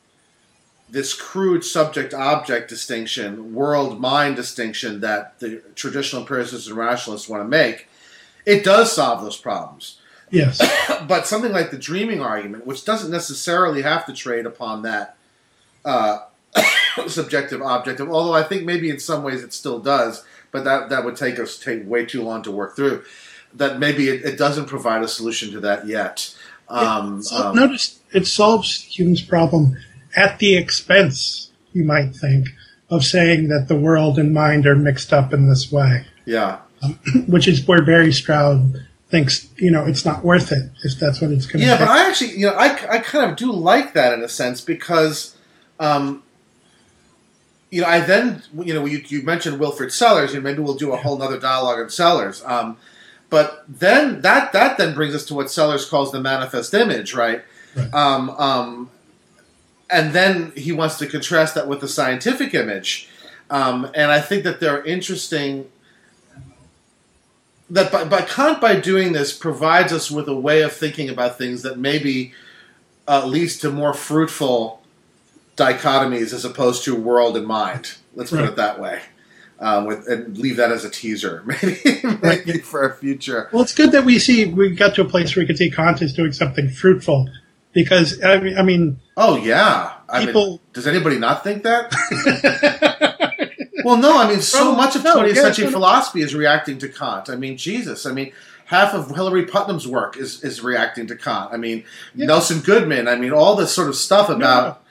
this 0.89 1.13
crude 1.13 1.63
subject 1.63 2.13
object 2.13 2.69
distinction, 2.69 3.53
world 3.53 3.99
mind 3.99 4.35
distinction 4.35 5.01
that 5.01 5.39
the 5.39 5.61
traditional 5.75 6.21
empiricists 6.21 6.67
and 6.67 6.77
rationalists 6.77 7.29
want 7.29 7.43
to 7.43 7.47
make, 7.47 7.87
it 8.45 8.63
does 8.63 8.91
solve 8.91 9.21
those 9.21 9.37
problems. 9.37 9.99
Yes. 10.31 10.59
But 11.07 11.25
something 11.25 11.51
like 11.51 11.71
the 11.71 11.77
dreaming 11.77 12.21
argument, 12.21 12.67
which 12.67 12.83
doesn't 12.83 13.09
necessarily 13.09 13.81
have 13.83 14.05
to 14.07 14.13
trade 14.13 14.45
upon 14.45 14.81
that 14.83 15.15
uh, 15.85 16.19
subjective 17.07 17.61
objective, 17.61 18.09
although 18.09 18.33
I 18.33 18.43
think 18.43 18.65
maybe 18.65 18.89
in 18.89 18.99
some 18.99 19.23
ways 19.23 19.43
it 19.43 19.53
still 19.53 19.79
does, 19.79 20.23
but 20.51 20.63
that, 20.65 20.89
that 20.89 21.05
would 21.05 21.15
take 21.15 21.39
us 21.39 21.57
take 21.57 21.87
way 21.87 22.05
too 22.05 22.21
long 22.21 22.43
to 22.43 22.51
work 22.51 22.75
through. 22.75 23.03
That 23.53 23.79
maybe 23.79 24.09
it, 24.09 24.25
it 24.25 24.37
doesn't 24.37 24.65
provide 24.65 25.01
a 25.03 25.07
solution 25.07 25.51
to 25.51 25.59
that 25.61 25.87
yet. 25.87 26.35
Um, 26.67 27.23
So 27.23 27.47
um, 27.47 27.55
notice 27.55 27.98
it 28.11 28.27
solves 28.27 28.83
Hume's 28.83 29.21
problem 29.21 29.77
at 30.15 30.39
the 30.39 30.55
expense, 30.57 31.51
you 31.73 31.83
might 31.83 32.15
think, 32.15 32.47
of 32.89 33.03
saying 33.05 33.49
that 33.49 33.67
the 33.67 33.75
world 33.75 34.17
and 34.17 34.33
mind 34.33 34.65
are 34.65 34.75
mixed 34.75 35.13
up 35.13 35.33
in 35.33 35.47
this 35.47 35.71
way, 35.71 36.05
yeah. 36.25 36.59
which 37.27 37.47
is 37.47 37.67
where 37.67 37.83
Barry 37.83 38.11
Stroud 38.11 38.83
thinks, 39.09 39.49
you 39.57 39.71
know, 39.71 39.85
it's 39.85 40.05
not 40.05 40.23
worth 40.23 40.51
it 40.51 40.71
if 40.83 40.99
that's 40.99 41.21
what 41.21 41.31
it's 41.31 41.45
going 41.45 41.61
to 41.61 41.65
Yeah, 41.65 41.77
take. 41.77 41.87
but 41.87 41.91
I 41.91 42.07
actually, 42.07 42.31
you 42.37 42.47
know, 42.47 42.53
I, 42.53 42.95
I 42.95 42.97
kind 42.99 43.29
of 43.29 43.37
do 43.37 43.51
like 43.51 43.93
that 43.93 44.13
in 44.13 44.23
a 44.23 44.29
sense 44.29 44.61
because, 44.61 45.35
um, 45.79 46.23
you 47.71 47.81
know, 47.81 47.87
I 47.87 47.99
then, 47.99 48.41
you 48.63 48.73
know, 48.73 48.85
you, 48.85 49.03
you 49.07 49.21
mentioned 49.23 49.59
Wilfrid 49.59 49.91
Sellars, 49.91 50.33
and 50.33 50.43
maybe 50.43 50.59
we'll 50.61 50.73
do 50.75 50.91
a 50.91 50.97
whole 50.97 51.21
other 51.21 51.39
dialogue 51.39 51.79
on 51.79 51.89
Sellars. 51.89 52.43
Um, 52.45 52.77
but 53.29 53.63
then 53.67 54.21
that 54.21 54.53
that 54.53 54.77
then 54.79 54.95
brings 54.95 55.13
us 55.13 55.23
to 55.25 55.35
what 55.35 55.51
Sellars 55.51 55.85
calls 55.87 56.11
the 56.11 56.19
manifest 56.19 56.73
image, 56.73 57.13
right? 57.13 57.43
Right. 57.75 57.93
Um, 57.93 58.29
um, 58.31 58.89
and 59.89 60.13
then 60.13 60.51
he 60.55 60.71
wants 60.71 60.97
to 60.97 61.07
contrast 61.07 61.55
that 61.55 61.67
with 61.67 61.81
the 61.81 61.87
scientific 61.87 62.53
image, 62.53 63.09
um, 63.49 63.89
and 63.95 64.11
I 64.11 64.21
think 64.21 64.43
that 64.43 64.59
they're 64.59 64.83
interesting 64.83 65.69
that 67.69 67.91
by, 67.91 68.03
by 68.03 68.21
Kant 68.21 68.59
by 68.59 68.79
doing 68.79 69.13
this 69.13 69.35
provides 69.35 69.93
us 69.93 70.09
with 70.09 70.27
a 70.27 70.35
way 70.35 70.61
of 70.61 70.73
thinking 70.73 71.09
about 71.09 71.37
things 71.37 71.61
that 71.61 71.77
maybe 71.77 72.33
uh, 73.07 73.25
leads 73.25 73.57
to 73.59 73.71
more 73.71 73.93
fruitful 73.93 74.81
dichotomies 75.55 76.33
as 76.33 76.45
opposed 76.45 76.83
to 76.85 76.95
world 76.95 77.37
and 77.37 77.45
mind. 77.45 77.97
Let's 78.15 78.31
put 78.31 78.41
it 78.41 78.55
that 78.55 78.79
way. 78.79 79.01
Um, 79.59 79.85
with 79.85 80.07
and 80.07 80.37
leave 80.37 80.55
that 80.55 80.71
as 80.71 80.85
a 80.85 80.89
teaser, 80.89 81.43
maybe, 81.45 81.81
maybe 82.21 82.59
for 82.59 82.83
a 82.83 82.95
future. 82.95 83.49
Well, 83.51 83.61
it's 83.61 83.75
good 83.75 83.91
that 83.91 84.05
we 84.05 84.17
see 84.17 84.45
we 84.45 84.73
got 84.73 84.95
to 84.95 85.01
a 85.01 85.05
place 85.05 85.35
where 85.35 85.43
we 85.43 85.47
can 85.47 85.57
see 85.57 85.69
Kant 85.69 86.01
is 86.01 86.13
doing 86.13 86.31
something 86.31 86.69
fruitful, 86.69 87.29
because 87.73 88.21
I 88.23 88.39
mean, 88.39 88.57
I 88.57 88.63
mean 88.63 88.99
Oh 89.17 89.37
yeah, 89.37 89.93
I 90.07 90.19
mean, 90.19 90.27
people. 90.27 90.61
does 90.73 90.87
anybody 90.87 91.19
not 91.19 91.43
think 91.43 91.63
that? 91.63 91.93
well, 93.83 93.97
no. 93.97 94.17
I 94.19 94.27
mean, 94.29 94.41
so 94.41 94.75
much 94.75 94.95
of 94.95 95.03
no, 95.03 95.17
20th 95.17 95.35
yeah, 95.35 95.41
century 95.41 95.65
no, 95.65 95.71
no. 95.71 95.77
philosophy 95.77 96.21
is 96.21 96.33
reacting 96.35 96.77
to 96.79 96.89
Kant. 96.89 97.29
I 97.29 97.35
mean, 97.35 97.57
Jesus. 97.57 98.05
I 98.05 98.11
mean, 98.11 98.31
half 98.65 98.93
of 98.93 99.09
Hilary 99.15 99.45
Putnam's 99.45 99.87
work 99.87 100.17
is 100.17 100.43
is 100.43 100.61
reacting 100.61 101.07
to 101.07 101.15
Kant. 101.15 101.49
I 101.53 101.57
mean, 101.57 101.83
Yeah. 102.15 102.27
Nelson 102.27 102.59
Goodman. 102.61 103.07
I 103.07 103.15
mean, 103.17 103.31
all 103.33 103.55
this 103.55 103.73
sort 103.73 103.89
of 103.89 103.95
stuff 103.95 104.29
about 104.29 104.83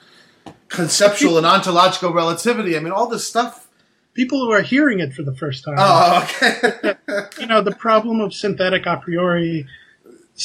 conceptual 0.67 1.37
and 1.37 1.45
ontological 1.45 2.13
relativity. 2.13 2.77
I 2.77 2.79
mean, 2.79 2.93
all 2.93 3.07
this 3.07 3.25
stuff. 3.27 3.67
people 4.13 4.39
who 4.45 4.51
are 4.51 4.61
hearing 4.61 4.99
it 4.99 5.13
for 5.13 5.23
the 5.23 5.35
first 5.35 5.63
time. 5.63 5.75
Oh, 5.77 6.23
okay. 6.23 6.95
you 7.39 7.47
know, 7.47 7.61
the 7.61 7.75
problem 7.75 8.19
of 8.21 8.33
synthetic 8.33 8.85
a 8.85 8.97
priori, 8.97 9.65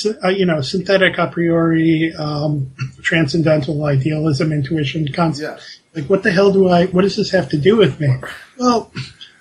you 0.02 0.44
know, 0.46 0.60
synthetic 0.60 1.18
a 1.18 1.28
priori, 1.28 2.12
um, 2.18 2.70
transcendental 3.02 3.84
idealism, 3.84 4.52
intuition, 4.52 5.06
concept. 5.12 5.62
yeah. 5.94 6.00
Like, 6.00 6.10
what 6.10 6.22
the 6.24 6.32
hell 6.32 6.52
do 6.52 6.68
I, 6.68 6.86
what 6.86 7.02
does 7.02 7.16
this 7.16 7.30
have 7.30 7.48
to 7.50 7.56
do 7.58 7.76
with 7.76 8.00
me? 8.00 8.08
Well, 8.58 8.90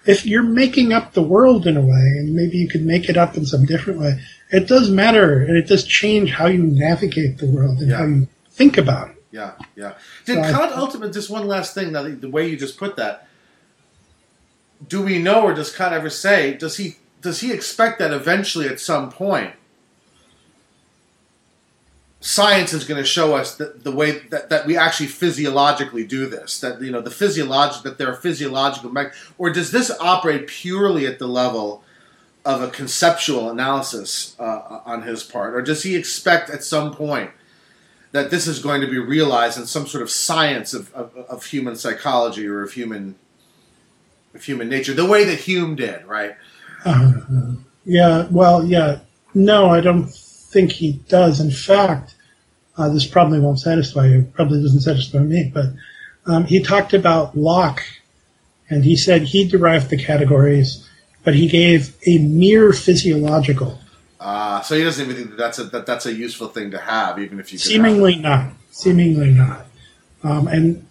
if 0.05 0.25
you're 0.25 0.43
making 0.43 0.93
up 0.93 1.13
the 1.13 1.23
world 1.23 1.65
in 1.65 1.77
a 1.77 1.81
way, 1.81 1.87
and 2.19 2.35
maybe 2.35 2.57
you 2.57 2.67
could 2.69 2.85
make 2.85 3.09
it 3.09 3.17
up 3.17 3.35
in 3.37 3.45
some 3.45 3.65
different 3.65 3.99
way, 3.99 4.19
it 4.51 4.67
does 4.67 4.89
matter, 4.91 5.41
and 5.41 5.57
it 5.57 5.67
does 5.67 5.83
change 5.85 6.31
how 6.31 6.45
you 6.47 6.61
navigate 6.61 7.39
the 7.39 7.47
world 7.47 7.79
and 7.79 7.89
Yeah. 7.89 7.97
how 7.97 8.05
you 8.05 8.27
think 8.51 8.77
about 8.77 9.09
it. 9.09 9.15
Yeah, 9.31 9.53
yeah. 9.75 9.93
Did 10.25 10.43
So 10.45 10.51
Kant 10.51 10.77
ultimately 10.77 11.11
just 11.11 11.29
one 11.31 11.47
last 11.47 11.73
thing? 11.73 11.91
Now, 11.93 12.03
the, 12.03 12.11
the 12.11 12.29
way 12.29 12.47
you 12.47 12.55
just 12.55 12.77
put 12.77 12.95
that, 12.97 13.27
do 14.87 15.01
we 15.01 15.17
know, 15.17 15.41
or 15.43 15.53
does 15.55 15.75
Kant 15.75 15.93
ever 15.93 16.09
say? 16.11 16.53
Does 16.53 16.77
he 16.77 16.97
does 17.21 17.39
he 17.39 17.51
expect 17.51 17.97
that 17.99 18.11
eventually, 18.13 18.67
at 18.67 18.79
some 18.79 19.09
point, 19.09 19.51
science 22.23 22.71
is 22.71 22.85
going 22.85 23.01
to 23.01 23.05
show 23.05 23.35
us 23.35 23.55
that 23.57 23.83
the 23.83 23.91
way 23.91 24.19
that, 24.29 24.49
that 24.49 24.65
we 24.65 24.77
actually 24.77 25.07
physiologically 25.07 26.05
do 26.05 26.25
this? 26.25 26.59
That 26.61 26.81
you 26.81 26.91
know 26.91 27.01
the 27.01 27.11
physiologic 27.11 27.83
that 27.83 27.97
there 27.97 28.09
are 28.09 28.15
physiological, 28.15 28.93
or 29.37 29.49
does 29.51 29.71
this 29.71 29.91
operate 29.99 30.47
purely 30.47 31.05
at 31.05 31.19
the 31.19 31.27
level? 31.27 31.83
Of 32.45 32.61
a 32.61 32.67
conceptual 32.67 33.49
analysis 33.49 34.35
uh, 34.37 34.81
on 34.85 35.03
his 35.03 35.23
part, 35.23 35.55
or 35.55 35.61
does 35.61 35.83
he 35.83 35.95
expect 35.95 36.49
at 36.49 36.61
some 36.61 36.93
point 36.93 37.31
that 38.11 38.31
this 38.31 38.47
is 38.47 38.59
going 38.59 38.81
to 38.81 38.87
be 38.87 38.99
realized 38.99 39.57
in 39.57 39.65
some 39.65 39.87
sort 39.87 40.03
of 40.03 40.09
science 40.09 40.73
of, 40.73 40.93
of, 40.93 41.15
of 41.15 41.45
human 41.45 41.77
psychology 41.77 42.45
or 42.45 42.61
of 42.61 42.73
human 42.73 43.15
of 44.33 44.43
human 44.43 44.69
nature, 44.69 44.93
the 44.93 45.05
way 45.05 45.23
that 45.25 45.39
Hume 45.39 45.75
did, 45.75 46.05
right? 46.05 46.35
Uh, 46.85 47.21
yeah, 47.85 48.27
well, 48.31 48.65
yeah. 48.65 48.99
No, 49.33 49.69
I 49.69 49.81
don't 49.81 50.09
think 50.53 50.71
he 50.71 50.93
does. 51.09 51.39
In 51.39 51.51
fact, 51.51 52.15
uh, 52.77 52.89
this 52.89 53.05
probably 53.05 53.39
won't 53.39 53.59
satisfy 53.59 54.05
you. 54.07 54.31
Probably 54.33 54.61
doesn't 54.61 54.81
satisfy 54.81 55.19
me. 55.19 55.51
But 55.53 55.65
um, 56.25 56.45
he 56.45 56.61
talked 56.61 56.93
about 56.93 57.35
Locke, 57.37 57.83
and 58.69 58.85
he 58.85 58.95
said 58.95 59.23
he 59.23 59.47
derived 59.47 59.89
the 59.89 59.97
categories, 59.97 60.89
but 61.23 61.35
he 61.35 61.47
gave 61.47 61.95
a 62.07 62.19
mere 62.19 62.71
physiological. 62.71 63.79
Uh, 64.19 64.61
so 64.61 64.77
he 64.77 64.83
doesn't 64.83 65.03
even 65.03 65.17
think 65.17 65.29
that 65.31 65.37
that's 65.37 65.59
a 65.59 65.65
that 65.65 65.85
that's 65.85 66.05
a 66.05 66.13
useful 66.13 66.47
thing 66.47 66.71
to 66.71 66.77
have, 66.77 67.19
even 67.19 67.39
if 67.39 67.51
you 67.51 67.59
Seemingly 67.59 68.15
not. 68.15 68.53
Seemingly 68.71 69.31
not. 69.31 69.65
Um, 70.23 70.47
and 70.47 70.87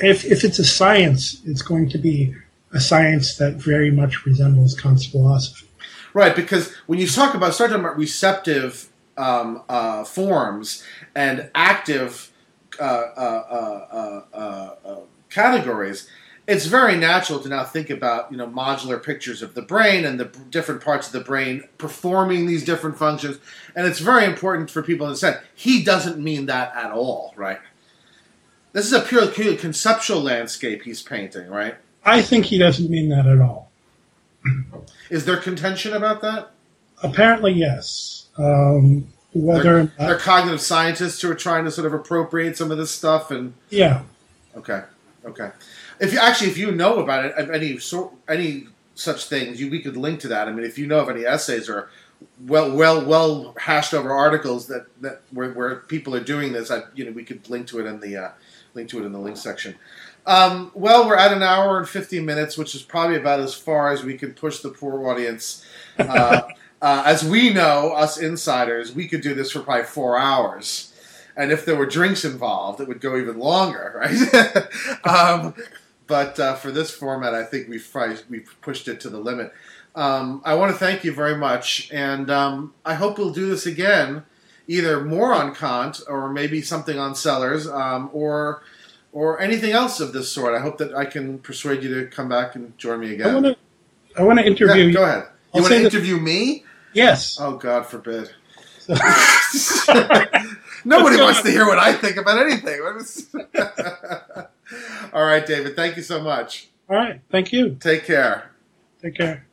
if, 0.00 0.24
if 0.24 0.44
it's 0.44 0.58
a 0.58 0.64
science, 0.64 1.42
it's 1.44 1.62
going 1.62 1.88
to 1.90 1.98
be 1.98 2.34
a 2.72 2.80
science 2.80 3.36
that 3.36 3.54
very 3.54 3.90
much 3.90 4.24
resembles 4.24 4.78
Kant's 4.78 5.06
philosophy. 5.06 5.66
right? 6.14 6.36
Because 6.36 6.72
when 6.86 6.98
you 6.98 7.08
talk 7.08 7.34
about 7.34 7.54
start 7.54 7.70
talking 7.70 7.84
about 7.84 7.98
receptive 7.98 8.87
um, 9.18 9.62
uh, 9.68 10.04
forms 10.04 10.82
and 11.14 11.50
active 11.54 12.32
uh, 12.80 12.82
uh, 12.82 14.24
uh, 14.32 14.36
uh, 14.36 15.00
categories, 15.28 16.08
it's 16.46 16.64
very 16.64 16.96
natural 16.96 17.40
to 17.40 17.48
now 17.48 17.64
think 17.64 17.90
about 17.90 18.30
you 18.32 18.38
know 18.38 18.46
modular 18.46 19.02
pictures 19.02 19.42
of 19.42 19.54
the 19.54 19.62
brain 19.62 20.04
and 20.04 20.18
the 20.18 20.24
b- 20.26 20.38
different 20.50 20.82
parts 20.82 21.08
of 21.08 21.12
the 21.12 21.20
brain 21.20 21.64
performing 21.76 22.46
these 22.46 22.64
different 22.64 22.96
functions, 22.96 23.38
and 23.76 23.86
it's 23.86 23.98
very 23.98 24.24
important 24.24 24.70
for 24.70 24.82
people 24.82 25.04
to 25.04 25.08
understand 25.08 25.38
he 25.54 25.82
doesn't 25.84 26.18
mean 26.18 26.46
that 26.46 26.74
at 26.74 26.90
all, 26.90 27.34
right? 27.36 27.60
This 28.72 28.86
is 28.86 28.92
a 28.92 29.00
purely 29.00 29.56
conceptual 29.56 30.20
landscape 30.20 30.82
he's 30.82 31.02
painting, 31.02 31.48
right? 31.48 31.74
I 32.04 32.22
think 32.22 32.46
he 32.46 32.58
doesn't 32.58 32.88
mean 32.88 33.08
that 33.10 33.26
at 33.26 33.40
all. 33.40 33.70
Is 35.10 35.24
there 35.24 35.36
contention 35.36 35.92
about 35.92 36.22
that? 36.22 36.50
Apparently, 37.02 37.52
yes. 37.52 38.17
Um, 38.38 39.08
whether 39.32 39.62
They're, 39.62 39.92
they're 39.98 40.18
cognitive 40.18 40.60
scientists 40.60 41.20
who 41.20 41.30
are 41.30 41.34
trying 41.34 41.64
to 41.64 41.70
sort 41.70 41.86
of 41.86 41.92
appropriate 41.92 42.56
some 42.56 42.70
of 42.70 42.78
this 42.78 42.90
stuff, 42.90 43.30
and 43.30 43.54
yeah, 43.68 44.02
okay, 44.56 44.82
Okay. 45.28 45.50
If 46.00 46.12
you 46.12 46.18
actually, 46.18 46.50
if 46.50 46.58
you 46.58 46.70
know 46.70 46.98
about 46.98 47.24
it, 47.26 47.34
of 47.36 47.50
any 47.50 47.78
sort, 47.78 48.12
any 48.28 48.68
such 48.94 49.24
things, 49.24 49.60
you, 49.60 49.70
we 49.70 49.80
could 49.80 49.96
link 49.96 50.20
to 50.20 50.28
that. 50.28 50.48
I 50.48 50.52
mean, 50.52 50.64
if 50.64 50.78
you 50.78 50.86
know 50.86 51.00
of 51.00 51.08
any 51.08 51.24
essays 51.24 51.68
or 51.68 51.90
well, 52.46 52.74
well, 52.74 53.04
well 53.04 53.54
hashed 53.58 53.94
over 53.94 54.12
articles 54.12 54.66
that, 54.68 54.86
that 55.02 55.22
where, 55.30 55.52
where 55.52 55.76
people 55.76 56.14
are 56.14 56.22
doing 56.22 56.52
this, 56.52 56.70
I, 56.70 56.82
you 56.94 57.04
know, 57.04 57.12
we 57.12 57.24
could 57.24 57.48
link 57.48 57.66
to 57.68 57.80
it 57.80 57.86
in 57.86 58.00
the 58.00 58.16
uh, 58.16 58.30
link 58.74 58.88
to 58.90 59.00
it 59.00 59.06
in 59.06 59.12
the 59.12 59.18
link 59.18 59.36
section. 59.36 59.76
Um, 60.26 60.70
well, 60.74 61.06
we're 61.06 61.16
at 61.16 61.32
an 61.32 61.42
hour 61.42 61.78
and 61.78 61.88
fifty 61.88 62.20
minutes, 62.20 62.56
which 62.56 62.74
is 62.74 62.82
probably 62.82 63.16
about 63.16 63.40
as 63.40 63.54
far 63.54 63.92
as 63.92 64.04
we 64.04 64.16
could 64.16 64.36
push 64.36 64.60
the 64.60 64.70
poor 64.70 65.08
audience. 65.08 65.64
Uh, 65.98 66.42
uh, 66.80 67.02
as 67.04 67.24
we 67.24 67.50
know, 67.50 67.92
us 67.92 68.18
insiders, 68.18 68.94
we 68.94 69.08
could 69.08 69.20
do 69.20 69.34
this 69.34 69.50
for 69.50 69.60
probably 69.60 69.84
four 69.84 70.18
hours. 70.18 70.92
And 71.36 71.52
if 71.52 71.64
there 71.64 71.76
were 71.76 71.86
drinks 71.86 72.24
involved, 72.24 72.80
it 72.80 72.88
would 72.88 73.00
go 73.00 73.16
even 73.16 73.38
longer, 73.38 73.94
right? 75.04 75.04
um, 75.04 75.54
but 76.06 76.38
uh, 76.40 76.54
for 76.54 76.70
this 76.70 76.90
format, 76.90 77.34
I 77.34 77.44
think 77.44 77.68
we've, 77.68 77.88
we've 78.28 78.56
pushed 78.60 78.88
it 78.88 79.00
to 79.00 79.10
the 79.10 79.18
limit. 79.18 79.52
Um, 79.94 80.42
I 80.44 80.54
want 80.54 80.72
to 80.72 80.78
thank 80.78 81.04
you 81.04 81.12
very 81.12 81.36
much, 81.36 81.90
and 81.92 82.30
um, 82.30 82.74
I 82.84 82.94
hope 82.94 83.18
we'll 83.18 83.32
do 83.32 83.48
this 83.48 83.66
again, 83.66 84.24
either 84.68 85.04
more 85.04 85.32
on 85.32 85.54
Kant 85.54 86.00
or 86.08 86.32
maybe 86.32 86.62
something 86.62 86.98
on 86.98 87.14
Sellars 87.14 87.66
um, 87.66 88.10
or 88.12 88.62
or 89.12 89.40
anything 89.40 89.72
else 89.72 89.98
of 89.98 90.12
this 90.12 90.30
sort. 90.30 90.54
I 90.54 90.60
hope 90.60 90.78
that 90.78 90.94
I 90.94 91.04
can 91.04 91.38
persuade 91.38 91.82
you 91.82 91.92
to 91.94 92.06
come 92.06 92.28
back 92.28 92.54
and 92.54 92.76
join 92.78 93.00
me 93.00 93.14
again. 93.14 93.30
I 93.30 93.34
want 93.34 93.46
to 93.46 93.56
I 94.16 94.22
want 94.22 94.38
to 94.38 94.46
interview. 94.46 94.84
Yeah, 94.84 94.92
go 94.92 95.02
ahead. 95.02 95.28
You 95.54 95.62
want 95.62 95.74
to 95.74 95.84
interview 95.84 96.14
that, 96.16 96.22
me? 96.22 96.64
Yes. 96.98 97.38
Oh 97.40 97.56
God 97.56 97.86
forbid. 97.86 98.30
Nobody 100.84 101.20
wants 101.20 101.42
to 101.42 101.50
hear 101.50 101.66
what 101.66 101.78
I 101.78 101.92
think 101.92 102.16
about 102.16 102.38
anything. 102.38 102.80
All 105.12 105.24
right, 105.24 105.44
David. 105.44 105.76
Thank 105.76 105.96
you 105.96 106.02
so 106.02 106.20
much. 106.20 106.68
All 106.88 106.96
right. 106.96 107.20
Thank 107.30 107.52
you. 107.52 107.76
Take 107.80 108.04
care. 108.04 108.50
Take 109.02 109.16
care. 109.16 109.46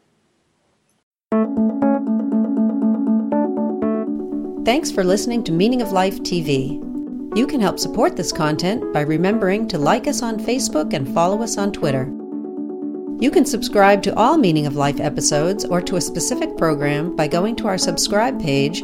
Thanks 4.65 4.91
for 4.91 5.03
listening 5.03 5.43
to 5.43 5.51
Meaning 5.51 5.81
of 5.81 5.91
Life 5.91 6.19
TV. 6.21 6.81
You 7.37 7.45
can 7.45 7.59
help 7.59 7.77
support 7.77 8.15
this 8.15 8.31
content 8.31 8.93
by 8.93 9.01
remembering 9.01 9.67
to 9.67 9.77
like 9.77 10.07
us 10.07 10.23
on 10.23 10.39
Facebook 10.39 10.93
and 10.93 11.13
follow 11.13 11.43
us 11.43 11.57
on 11.57 11.71
Twitter. 11.71 12.09
You 13.17 13.31
can 13.31 13.45
subscribe 13.45 14.03
to 14.03 14.13
all 14.15 14.37
Meaning 14.37 14.67
of 14.67 14.75
Life 14.75 14.99
episodes 14.99 15.63
or 15.63 15.81
to 15.81 15.95
a 15.95 16.01
specific 16.01 16.57
program 16.57 17.15
by 17.15 17.29
going 17.29 17.55
to 17.55 17.67
our 17.67 17.77
subscribe 17.77 18.41
page 18.41 18.81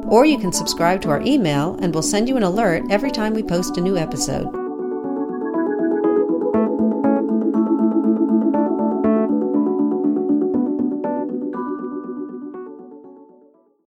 or 0.07 0.25
you 0.25 0.37
can 0.37 0.53
subscribe 0.53 1.01
to 1.01 1.09
our 1.09 1.21
email 1.21 1.75
and 1.81 1.91
we'll 1.91 2.03
send 2.03 2.29
you 2.29 2.37
an 2.37 2.43
alert 2.43 2.83
every 2.91 3.09
time 3.09 3.33
we 3.33 3.41
post 3.41 3.77
a 3.77 3.81
new 3.81 3.97
episode. 3.97 4.66